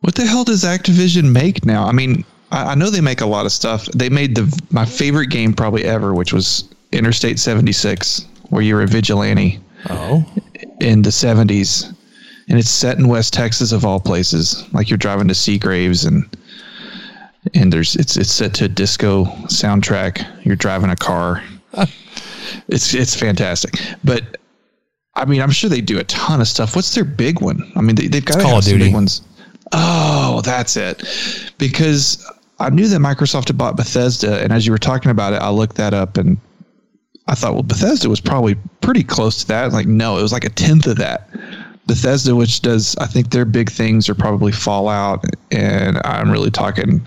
What 0.00 0.14
the 0.14 0.26
hell 0.26 0.44
does 0.44 0.64
Activision 0.64 1.32
make 1.32 1.64
now? 1.64 1.86
I 1.86 1.92
mean, 1.92 2.24
I, 2.52 2.72
I 2.72 2.74
know 2.74 2.90
they 2.90 3.00
make 3.00 3.20
a 3.20 3.26
lot 3.26 3.46
of 3.46 3.52
stuff. 3.52 3.86
They 3.86 4.08
made 4.08 4.34
the 4.34 4.62
my 4.70 4.84
favorite 4.84 5.30
game 5.30 5.52
probably 5.52 5.84
ever, 5.84 6.14
which 6.14 6.32
was 6.32 6.68
Interstate 6.92 7.38
76, 7.38 8.26
where 8.50 8.62
you're 8.62 8.82
a 8.82 8.86
vigilante. 8.86 9.58
Oh. 9.90 10.24
In 10.80 11.02
the 11.02 11.10
70s. 11.10 11.95
And 12.48 12.58
it's 12.58 12.70
set 12.70 12.98
in 12.98 13.08
West 13.08 13.32
Texas 13.32 13.72
of 13.72 13.84
all 13.84 13.98
places. 13.98 14.64
Like 14.72 14.88
you're 14.88 14.98
driving 14.98 15.28
to 15.28 15.34
Seagraves 15.34 16.04
and 16.04 16.24
and 17.54 17.72
there's 17.72 17.96
it's 17.96 18.16
it's 18.16 18.32
set 18.32 18.54
to 18.54 18.64
a 18.64 18.68
disco 18.68 19.24
soundtrack. 19.46 20.44
You're 20.44 20.56
driving 20.56 20.90
a 20.90 20.96
car. 20.96 21.42
it's 22.68 22.94
it's 22.94 23.14
fantastic. 23.14 23.80
But 24.04 24.38
I 25.14 25.24
mean, 25.24 25.40
I'm 25.40 25.50
sure 25.50 25.70
they 25.70 25.80
do 25.80 25.98
a 25.98 26.04
ton 26.04 26.40
of 26.40 26.48
stuff. 26.48 26.76
What's 26.76 26.94
their 26.94 27.04
big 27.04 27.40
one? 27.40 27.72
I 27.74 27.80
mean, 27.80 27.96
they, 27.96 28.04
have 28.04 28.24
got 28.24 28.42
have 28.42 28.64
some 28.64 28.78
big 28.78 28.92
ones. 28.92 29.22
Oh, 29.72 30.42
that's 30.44 30.76
it. 30.76 31.02
Because 31.58 32.24
I 32.60 32.70
knew 32.70 32.86
that 32.88 33.00
Microsoft 33.00 33.48
had 33.48 33.58
bought 33.58 33.76
Bethesda, 33.76 34.42
and 34.42 34.52
as 34.52 34.66
you 34.66 34.72
were 34.72 34.78
talking 34.78 35.10
about 35.10 35.32
it, 35.32 35.40
I 35.40 35.48
looked 35.48 35.76
that 35.76 35.94
up, 35.94 36.18
and 36.18 36.36
I 37.28 37.34
thought, 37.34 37.54
well, 37.54 37.62
Bethesda 37.62 38.08
was 38.08 38.20
probably 38.20 38.56
pretty 38.80 39.02
close 39.02 39.38
to 39.38 39.48
that. 39.48 39.72
Like, 39.72 39.86
no, 39.86 40.18
it 40.18 40.22
was 40.22 40.32
like 40.32 40.44
a 40.44 40.50
tenth 40.50 40.86
of 40.86 40.96
that. 40.98 41.28
Bethesda, 41.86 42.34
which 42.34 42.62
does, 42.62 42.96
I 42.96 43.06
think 43.06 43.30
their 43.30 43.44
big 43.44 43.70
things 43.70 44.08
are 44.08 44.14
probably 44.14 44.52
Fallout, 44.52 45.24
and 45.52 46.00
I'm 46.04 46.30
really 46.30 46.50
talking 46.50 47.04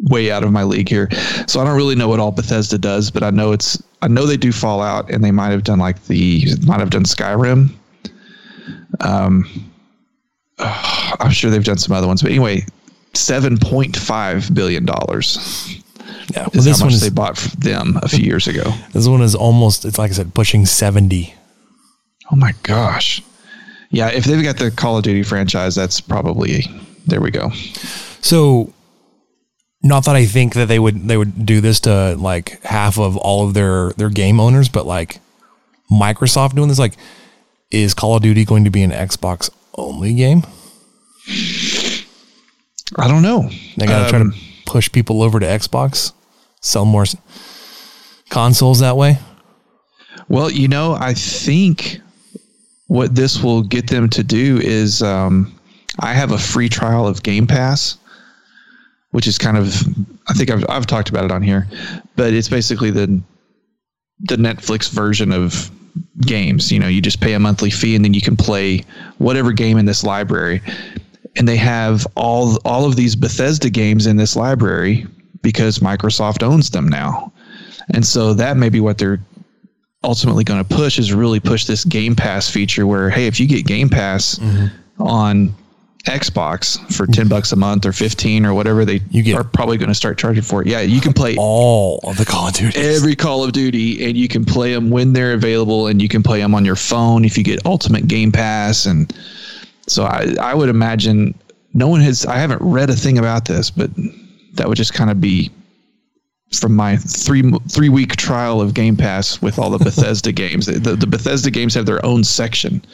way 0.00 0.30
out 0.30 0.42
of 0.42 0.52
my 0.52 0.64
league 0.64 0.88
here. 0.88 1.08
So 1.46 1.60
I 1.60 1.64
don't 1.64 1.76
really 1.76 1.94
know 1.94 2.08
what 2.08 2.20
all 2.20 2.30
Bethesda 2.30 2.78
does, 2.78 3.10
but 3.10 3.22
I 3.22 3.30
know 3.30 3.52
it's, 3.52 3.82
I 4.02 4.08
know 4.08 4.26
they 4.26 4.36
do 4.36 4.52
Fallout, 4.52 5.10
and 5.10 5.22
they 5.22 5.30
might 5.30 5.50
have 5.50 5.64
done 5.64 5.78
like 5.78 6.02
the, 6.06 6.46
might 6.66 6.80
have 6.80 6.90
done 6.90 7.04
Skyrim. 7.04 7.74
Um, 9.00 9.70
oh, 10.58 11.14
I'm 11.20 11.30
sure 11.30 11.50
they've 11.50 11.64
done 11.64 11.78
some 11.78 11.94
other 11.94 12.06
ones, 12.06 12.22
but 12.22 12.30
anyway, 12.30 12.64
seven 13.12 13.58
point 13.58 13.96
five 13.96 14.52
billion 14.54 14.84
dollars. 14.84 15.82
Yeah, 16.32 16.48
well, 16.54 16.64
this 16.64 16.64
how 16.64 16.70
much 16.72 16.80
one 16.80 16.92
is, 16.92 17.00
they 17.00 17.10
bought 17.10 17.36
them 17.58 17.98
a 18.02 18.08
few 18.08 18.24
years 18.24 18.46
ago. 18.48 18.72
This 18.92 19.06
one 19.06 19.20
is 19.20 19.34
almost, 19.34 19.84
it's 19.84 19.98
like 19.98 20.10
I 20.10 20.14
said, 20.14 20.34
pushing 20.34 20.64
70. 20.64 21.34
Oh 22.32 22.36
my 22.36 22.54
gosh. 22.62 23.22
Yeah, 23.94 24.08
if 24.08 24.24
they've 24.24 24.42
got 24.42 24.58
the 24.58 24.72
Call 24.72 24.98
of 24.98 25.04
Duty 25.04 25.22
franchise, 25.22 25.76
that's 25.76 26.00
probably, 26.00 26.66
there 27.06 27.20
we 27.20 27.30
go. 27.30 27.50
So, 28.20 28.72
not 29.84 30.04
that 30.06 30.16
I 30.16 30.26
think 30.26 30.54
that 30.54 30.66
they 30.66 30.80
would 30.80 31.06
they 31.06 31.16
would 31.16 31.46
do 31.46 31.60
this 31.60 31.78
to 31.80 32.16
like 32.16 32.60
half 32.64 32.98
of 32.98 33.16
all 33.16 33.46
of 33.46 33.54
their 33.54 33.90
their 33.90 34.08
game 34.08 34.40
owners, 34.40 34.68
but 34.68 34.84
like 34.84 35.20
Microsoft 35.92 36.56
doing 36.56 36.68
this, 36.68 36.78
like, 36.78 36.94
is 37.70 37.94
Call 37.94 38.16
of 38.16 38.22
Duty 38.22 38.44
going 38.44 38.64
to 38.64 38.70
be 38.70 38.82
an 38.82 38.90
Xbox 38.90 39.48
only 39.76 40.12
game? 40.14 40.42
I 42.96 43.06
don't 43.06 43.22
know. 43.22 43.48
They 43.76 43.86
got 43.86 43.98
to 43.98 44.04
um, 44.04 44.10
try 44.10 44.18
to 44.18 44.24
um, 44.24 44.34
push 44.66 44.90
people 44.90 45.22
over 45.22 45.38
to 45.38 45.46
Xbox, 45.46 46.12
sell 46.60 46.84
more 46.84 47.04
consoles 48.28 48.80
that 48.80 48.96
way? 48.96 49.18
Well, 50.28 50.50
you 50.50 50.66
know, 50.66 50.94
I 50.94 51.14
think 51.14 52.00
what 52.94 53.16
this 53.16 53.42
will 53.42 53.64
get 53.64 53.88
them 53.88 54.08
to 54.08 54.22
do 54.22 54.60
is 54.62 55.02
um, 55.02 55.52
I 55.98 56.12
have 56.12 56.30
a 56.30 56.38
free 56.38 56.68
trial 56.68 57.08
of 57.08 57.24
Game 57.24 57.44
Pass, 57.44 57.98
which 59.10 59.26
is 59.26 59.36
kind 59.36 59.56
of 59.56 59.74
I 60.28 60.32
think 60.34 60.48
I've 60.48 60.64
I've 60.68 60.86
talked 60.86 61.08
about 61.08 61.24
it 61.24 61.32
on 61.32 61.42
here, 61.42 61.66
but 62.14 62.32
it's 62.32 62.48
basically 62.48 62.92
the 62.92 63.20
the 64.20 64.36
Netflix 64.36 64.90
version 64.90 65.32
of 65.32 65.72
games. 66.20 66.70
You 66.70 66.78
know, 66.78 66.86
you 66.86 67.02
just 67.02 67.20
pay 67.20 67.32
a 67.32 67.40
monthly 67.40 67.70
fee 67.70 67.96
and 67.96 68.04
then 68.04 68.14
you 68.14 68.20
can 68.20 68.36
play 68.36 68.84
whatever 69.18 69.50
game 69.50 69.76
in 69.76 69.86
this 69.86 70.04
library 70.04 70.62
and 71.34 71.48
they 71.48 71.56
have 71.56 72.06
all 72.14 72.58
all 72.64 72.86
of 72.86 72.94
these 72.94 73.16
Bethesda 73.16 73.70
games 73.70 74.06
in 74.06 74.18
this 74.18 74.36
library 74.36 75.04
because 75.42 75.80
Microsoft 75.80 76.44
owns 76.44 76.70
them 76.70 76.88
now. 76.88 77.32
And 77.92 78.06
so 78.06 78.34
that 78.34 78.56
may 78.56 78.68
be 78.68 78.78
what 78.78 78.98
they're 78.98 79.18
ultimately 80.04 80.44
going 80.44 80.62
to 80.62 80.74
push 80.74 80.98
is 80.98 81.12
really 81.12 81.40
push 81.40 81.64
this 81.64 81.84
Game 81.84 82.14
Pass 82.14 82.48
feature 82.48 82.86
where 82.86 83.10
hey, 83.10 83.26
if 83.26 83.40
you 83.40 83.46
get 83.46 83.66
Game 83.66 83.88
Pass 83.88 84.36
mm-hmm. 84.36 85.02
on 85.02 85.54
Xbox 86.04 86.78
for 86.92 87.06
10 87.06 87.28
bucks 87.28 87.52
a 87.52 87.56
month 87.56 87.86
or 87.86 87.92
15 87.92 88.44
or 88.44 88.52
whatever 88.52 88.84
they 88.84 89.00
you 89.10 89.22
get 89.22 89.36
are 89.36 89.44
probably 89.44 89.78
going 89.78 89.88
to 89.88 89.94
start 89.94 90.18
charging 90.18 90.42
for 90.42 90.60
it. 90.60 90.68
Yeah, 90.68 90.82
you 90.82 91.00
can 91.00 91.14
play 91.14 91.34
all 91.38 91.98
of 92.04 92.18
the 92.18 92.26
Call 92.26 92.48
of 92.48 92.54
Duty. 92.54 92.78
Every 92.78 93.16
Call 93.16 93.42
of 93.42 93.52
Duty 93.52 94.04
and 94.04 94.16
you 94.16 94.28
can 94.28 94.44
play 94.44 94.74
them 94.74 94.90
when 94.90 95.14
they're 95.14 95.32
available 95.32 95.86
and 95.86 96.02
you 96.02 96.08
can 96.08 96.22
play 96.22 96.40
them 96.40 96.54
on 96.54 96.64
your 96.64 96.76
phone 96.76 97.24
if 97.24 97.38
you 97.38 97.44
get 97.44 97.64
Ultimate 97.64 98.06
Game 98.06 98.30
Pass 98.30 98.84
and 98.84 99.12
so 99.86 100.04
I, 100.04 100.34
I 100.40 100.54
would 100.54 100.68
imagine 100.68 101.34
no 101.72 101.88
one 101.88 102.00
has, 102.00 102.24
I 102.24 102.36
haven't 102.36 102.62
read 102.62 102.90
a 102.90 102.94
thing 102.94 103.18
about 103.18 103.44
this, 103.44 103.70
but 103.70 103.90
that 104.54 104.68
would 104.68 104.76
just 104.76 104.94
kind 104.94 105.10
of 105.10 105.20
be 105.20 105.50
from 106.52 106.76
my 106.76 106.96
three 106.96 107.42
three 107.70 107.88
week 107.88 108.16
trial 108.16 108.60
of 108.60 108.74
Game 108.74 108.96
Pass 108.96 109.40
with 109.42 109.58
all 109.58 109.70
the 109.70 109.78
Bethesda 109.78 110.32
games. 110.32 110.66
The, 110.66 110.96
the 110.96 111.06
Bethesda 111.06 111.50
games 111.50 111.74
have 111.74 111.86
their 111.86 112.04
own 112.04 112.24
section. 112.24 112.84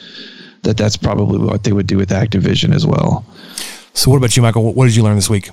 That 0.63 0.77
that's 0.77 0.97
probably 0.97 1.39
what 1.39 1.63
they 1.63 1.71
would 1.73 1.87
do 1.87 1.97
with 1.97 2.09
Activision 2.09 2.73
as 2.73 2.85
well. 2.85 3.25
So 3.93 4.09
what 4.09 4.17
about 4.17 4.35
you, 4.35 4.43
Michael? 4.43 4.73
What 4.73 4.85
did 4.85 4.95
you 4.95 5.03
learn 5.03 5.15
this 5.15 5.29
week? 5.29 5.49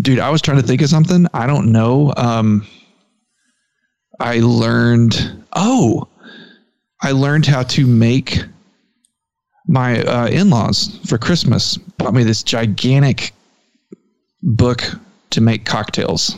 Dude, 0.00 0.18
I 0.18 0.30
was 0.30 0.42
trying 0.42 0.58
to 0.58 0.62
think 0.66 0.82
of 0.82 0.88
something. 0.88 1.26
I 1.32 1.46
don't 1.46 1.72
know. 1.72 2.12
Um, 2.16 2.66
I 4.20 4.40
learned. 4.40 5.44
Oh, 5.54 6.08
I 7.02 7.12
learned 7.12 7.46
how 7.46 7.62
to 7.62 7.86
make 7.86 8.44
my 9.66 10.02
uh, 10.02 10.28
in-laws 10.28 10.98
for 11.06 11.16
Christmas 11.16 11.76
bought 11.76 12.12
me 12.14 12.22
this 12.22 12.42
gigantic 12.42 13.32
book 14.42 14.82
to 15.30 15.40
make 15.40 15.64
cocktails. 15.64 16.36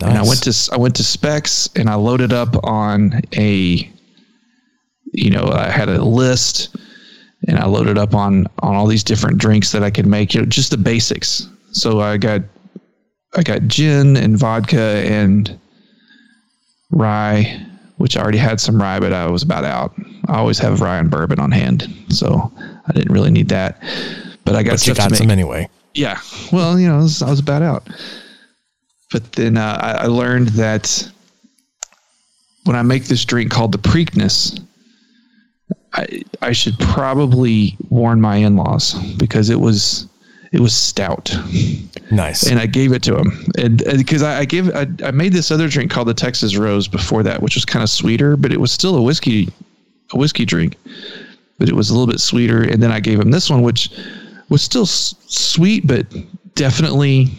Nice. 0.00 0.10
And 0.10 0.18
I 0.18 0.22
went 0.22 0.42
to 0.44 0.70
I 0.72 0.76
went 0.76 0.96
to 0.96 1.04
Spec's 1.04 1.68
and 1.76 1.88
I 1.88 1.94
loaded 1.94 2.32
up 2.32 2.56
on 2.64 3.20
a 3.36 3.90
you 5.12 5.30
know, 5.30 5.50
I 5.52 5.70
had 5.70 5.88
a 5.88 6.02
list 6.02 6.74
and 7.46 7.58
I 7.58 7.66
loaded 7.66 7.98
up 7.98 8.14
on 8.14 8.46
on 8.60 8.74
all 8.74 8.86
these 8.86 9.04
different 9.04 9.38
drinks 9.38 9.72
that 9.72 9.82
I 9.82 9.90
could 9.90 10.06
make, 10.06 10.34
you 10.34 10.40
know, 10.40 10.46
just 10.46 10.70
the 10.70 10.76
basics. 10.76 11.48
So 11.72 12.00
I 12.00 12.16
got 12.16 12.42
I 13.36 13.42
got 13.42 13.62
gin 13.62 14.16
and 14.16 14.36
vodka 14.36 15.02
and 15.06 15.58
rye 16.90 17.66
which 17.96 18.16
I 18.16 18.22
already 18.22 18.38
had 18.38 18.60
some 18.60 18.80
rye, 18.80 18.98
but 18.98 19.12
I 19.12 19.28
was 19.28 19.42
about 19.42 19.64
out. 19.64 19.94
I 20.28 20.36
always 20.36 20.58
have 20.58 20.80
rye 20.80 20.98
and 20.98 21.10
bourbon 21.10 21.38
on 21.38 21.50
hand, 21.50 21.88
so 22.08 22.52
I 22.58 22.92
didn't 22.92 23.12
really 23.12 23.30
need 23.30 23.48
that. 23.50 23.80
But 24.44 24.56
I 24.56 24.62
got 24.62 24.72
but 24.72 24.86
you 24.86 24.94
got 24.94 25.14
some 25.14 25.30
anyway. 25.30 25.68
Yeah, 25.94 26.20
well, 26.52 26.78
you 26.78 26.88
know, 26.88 26.96
I 26.96 27.02
was, 27.02 27.22
I 27.22 27.30
was 27.30 27.38
about 27.38 27.62
out. 27.62 27.88
But 29.14 29.30
then 29.34 29.56
uh, 29.56 29.78
I, 29.80 29.92
I 29.92 30.06
learned 30.06 30.48
that 30.48 31.08
when 32.64 32.74
I 32.74 32.82
make 32.82 33.04
this 33.04 33.24
drink 33.24 33.48
called 33.48 33.70
the 33.70 33.78
Preakness, 33.78 34.58
I 35.92 36.22
I 36.42 36.50
should 36.50 36.76
probably 36.80 37.76
warn 37.90 38.20
my 38.20 38.38
in-laws 38.38 38.94
because 39.14 39.50
it 39.50 39.60
was 39.60 40.08
it 40.50 40.58
was 40.58 40.74
stout. 40.74 41.32
Nice. 42.10 42.42
And 42.50 42.58
I 42.58 42.66
gave 42.66 42.92
it 42.92 43.04
to 43.04 43.16
him, 43.16 43.44
and 43.56 43.84
because 43.96 44.24
I, 44.24 44.40
I 44.40 44.44
gave 44.46 44.74
I, 44.74 44.88
I 45.04 45.12
made 45.12 45.32
this 45.32 45.52
other 45.52 45.68
drink 45.68 45.92
called 45.92 46.08
the 46.08 46.14
Texas 46.14 46.56
Rose 46.56 46.88
before 46.88 47.22
that, 47.22 47.40
which 47.40 47.54
was 47.54 47.64
kind 47.64 47.84
of 47.84 47.90
sweeter, 47.90 48.36
but 48.36 48.52
it 48.52 48.60
was 48.60 48.72
still 48.72 48.96
a 48.96 49.02
whiskey 49.02 49.48
a 50.12 50.18
whiskey 50.18 50.44
drink, 50.44 50.76
but 51.60 51.68
it 51.68 51.76
was 51.76 51.88
a 51.88 51.92
little 51.94 52.08
bit 52.08 52.18
sweeter. 52.18 52.64
And 52.64 52.82
then 52.82 52.90
I 52.90 52.98
gave 52.98 53.20
him 53.20 53.30
this 53.30 53.48
one, 53.48 53.62
which 53.62 53.90
was 54.48 54.60
still 54.60 54.82
s- 54.82 55.14
sweet, 55.28 55.86
but 55.86 56.04
definitely 56.56 57.30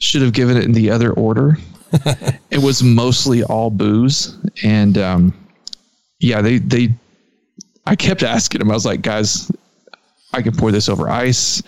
should 0.00 0.22
have 0.22 0.32
given 0.32 0.56
it 0.56 0.64
in 0.64 0.72
the 0.72 0.90
other 0.90 1.12
order. 1.12 1.56
it 2.50 2.58
was 2.58 2.82
mostly 2.82 3.42
all 3.44 3.70
booze, 3.70 4.36
and 4.62 4.98
um, 4.98 5.48
yeah, 6.18 6.42
they 6.42 6.58
they. 6.58 6.88
I 7.86 7.96
kept 7.96 8.22
asking 8.22 8.60
him. 8.60 8.70
I 8.70 8.74
was 8.74 8.86
like, 8.86 9.02
guys, 9.02 9.50
I 10.32 10.42
could 10.42 10.56
pour 10.56 10.70
this 10.70 10.88
over 10.88 11.08
ice. 11.08 11.62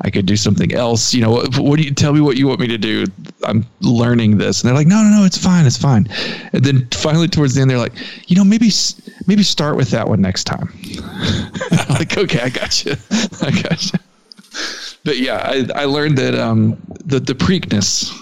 I 0.00 0.10
could 0.10 0.26
do 0.26 0.36
something 0.36 0.74
else. 0.74 1.14
You 1.14 1.22
know, 1.22 1.30
what, 1.30 1.58
what, 1.58 1.76
do 1.78 1.84
you 1.84 1.94
tell 1.94 2.12
me 2.12 2.20
what 2.20 2.36
you 2.36 2.48
want 2.48 2.58
me 2.58 2.66
to 2.66 2.78
do? 2.78 3.04
I'm 3.44 3.64
learning 3.80 4.38
this. 4.38 4.60
And 4.60 4.68
they're 4.68 4.76
like, 4.76 4.88
no, 4.88 5.02
no, 5.02 5.20
no, 5.20 5.24
it's 5.24 5.38
fine. 5.38 5.66
It's 5.66 5.76
fine. 5.76 6.08
And 6.52 6.64
then 6.64 6.88
finally 6.90 7.28
towards 7.28 7.54
the 7.54 7.60
end, 7.60 7.70
they're 7.70 7.78
like, 7.78 7.94
you 8.28 8.34
know, 8.34 8.44
maybe, 8.44 8.70
maybe 9.26 9.44
start 9.44 9.76
with 9.76 9.90
that 9.90 10.08
one 10.08 10.20
next 10.20 10.44
time. 10.44 10.68
I'm 11.70 11.88
like, 11.94 12.18
okay, 12.18 12.40
I 12.40 12.48
got 12.48 12.84
you. 12.84 12.96
I 13.40 13.50
got 13.62 13.92
you. 13.92 13.98
But 15.04 15.18
yeah, 15.18 15.36
I, 15.44 15.66
I 15.74 15.84
learned 15.84 16.18
that, 16.18 16.34
um, 16.34 16.76
the, 17.04 17.20
the 17.20 17.34
Preakness 17.34 18.12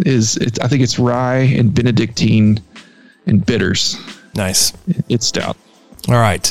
is, 0.00 0.36
it's, 0.36 0.58
I 0.60 0.68
think 0.68 0.82
it's 0.82 0.98
rye 0.98 1.38
and 1.38 1.74
Benedictine 1.74 2.60
and 3.26 3.44
bitters. 3.44 3.96
Nice. 4.34 4.72
It's 5.08 5.26
stout. 5.26 5.56
All 6.08 6.14
right. 6.14 6.46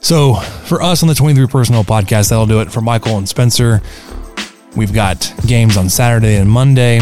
So 0.00 0.34
for 0.34 0.80
us 0.82 1.02
on 1.02 1.08
the 1.08 1.14
23 1.14 1.46
Personnel 1.48 1.84
podcast, 1.84 2.30
that'll 2.30 2.46
do 2.46 2.60
it. 2.60 2.72
For 2.72 2.80
Michael 2.80 3.18
and 3.18 3.28
Spencer, 3.28 3.82
we've 4.76 4.92
got 4.92 5.32
games 5.46 5.76
on 5.76 5.88
Saturday 5.88 6.36
and 6.36 6.48
Monday. 6.48 7.00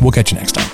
We'll 0.00 0.12
catch 0.12 0.32
you 0.32 0.38
next 0.38 0.52
time. 0.52 0.73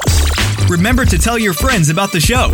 remember 0.71 1.03
to 1.03 1.17
tell 1.17 1.37
your 1.37 1.53
friends 1.53 1.89
about 1.89 2.13
the 2.13 2.19
show. 2.21 2.47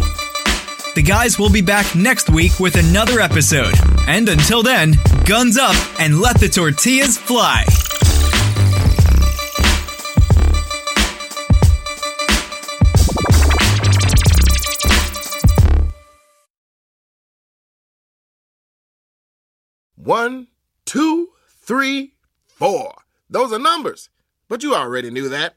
The 0.95 1.03
guys 1.03 1.37
will 1.37 1.51
be 1.51 1.61
back 1.61 1.95
next 1.95 2.31
week 2.31 2.59
with 2.59 2.75
another 2.75 3.19
episode. 3.19 3.75
And 4.07 4.27
until 4.27 4.63
then, 4.63 4.95
guns 5.23 5.55
up 5.55 5.75
and 5.99 6.19
let 6.19 6.39
the 6.39 6.49
tortillas 6.49 7.15
fly. 7.15 7.63
One, 19.95 20.47
two, 20.85 21.29
three, 21.61 22.13
four. 22.47 22.95
Those 23.29 23.53
are 23.53 23.59
numbers, 23.59 24.09
but 24.47 24.63
you 24.63 24.73
already 24.73 25.11
knew 25.11 25.29
that. 25.29 25.56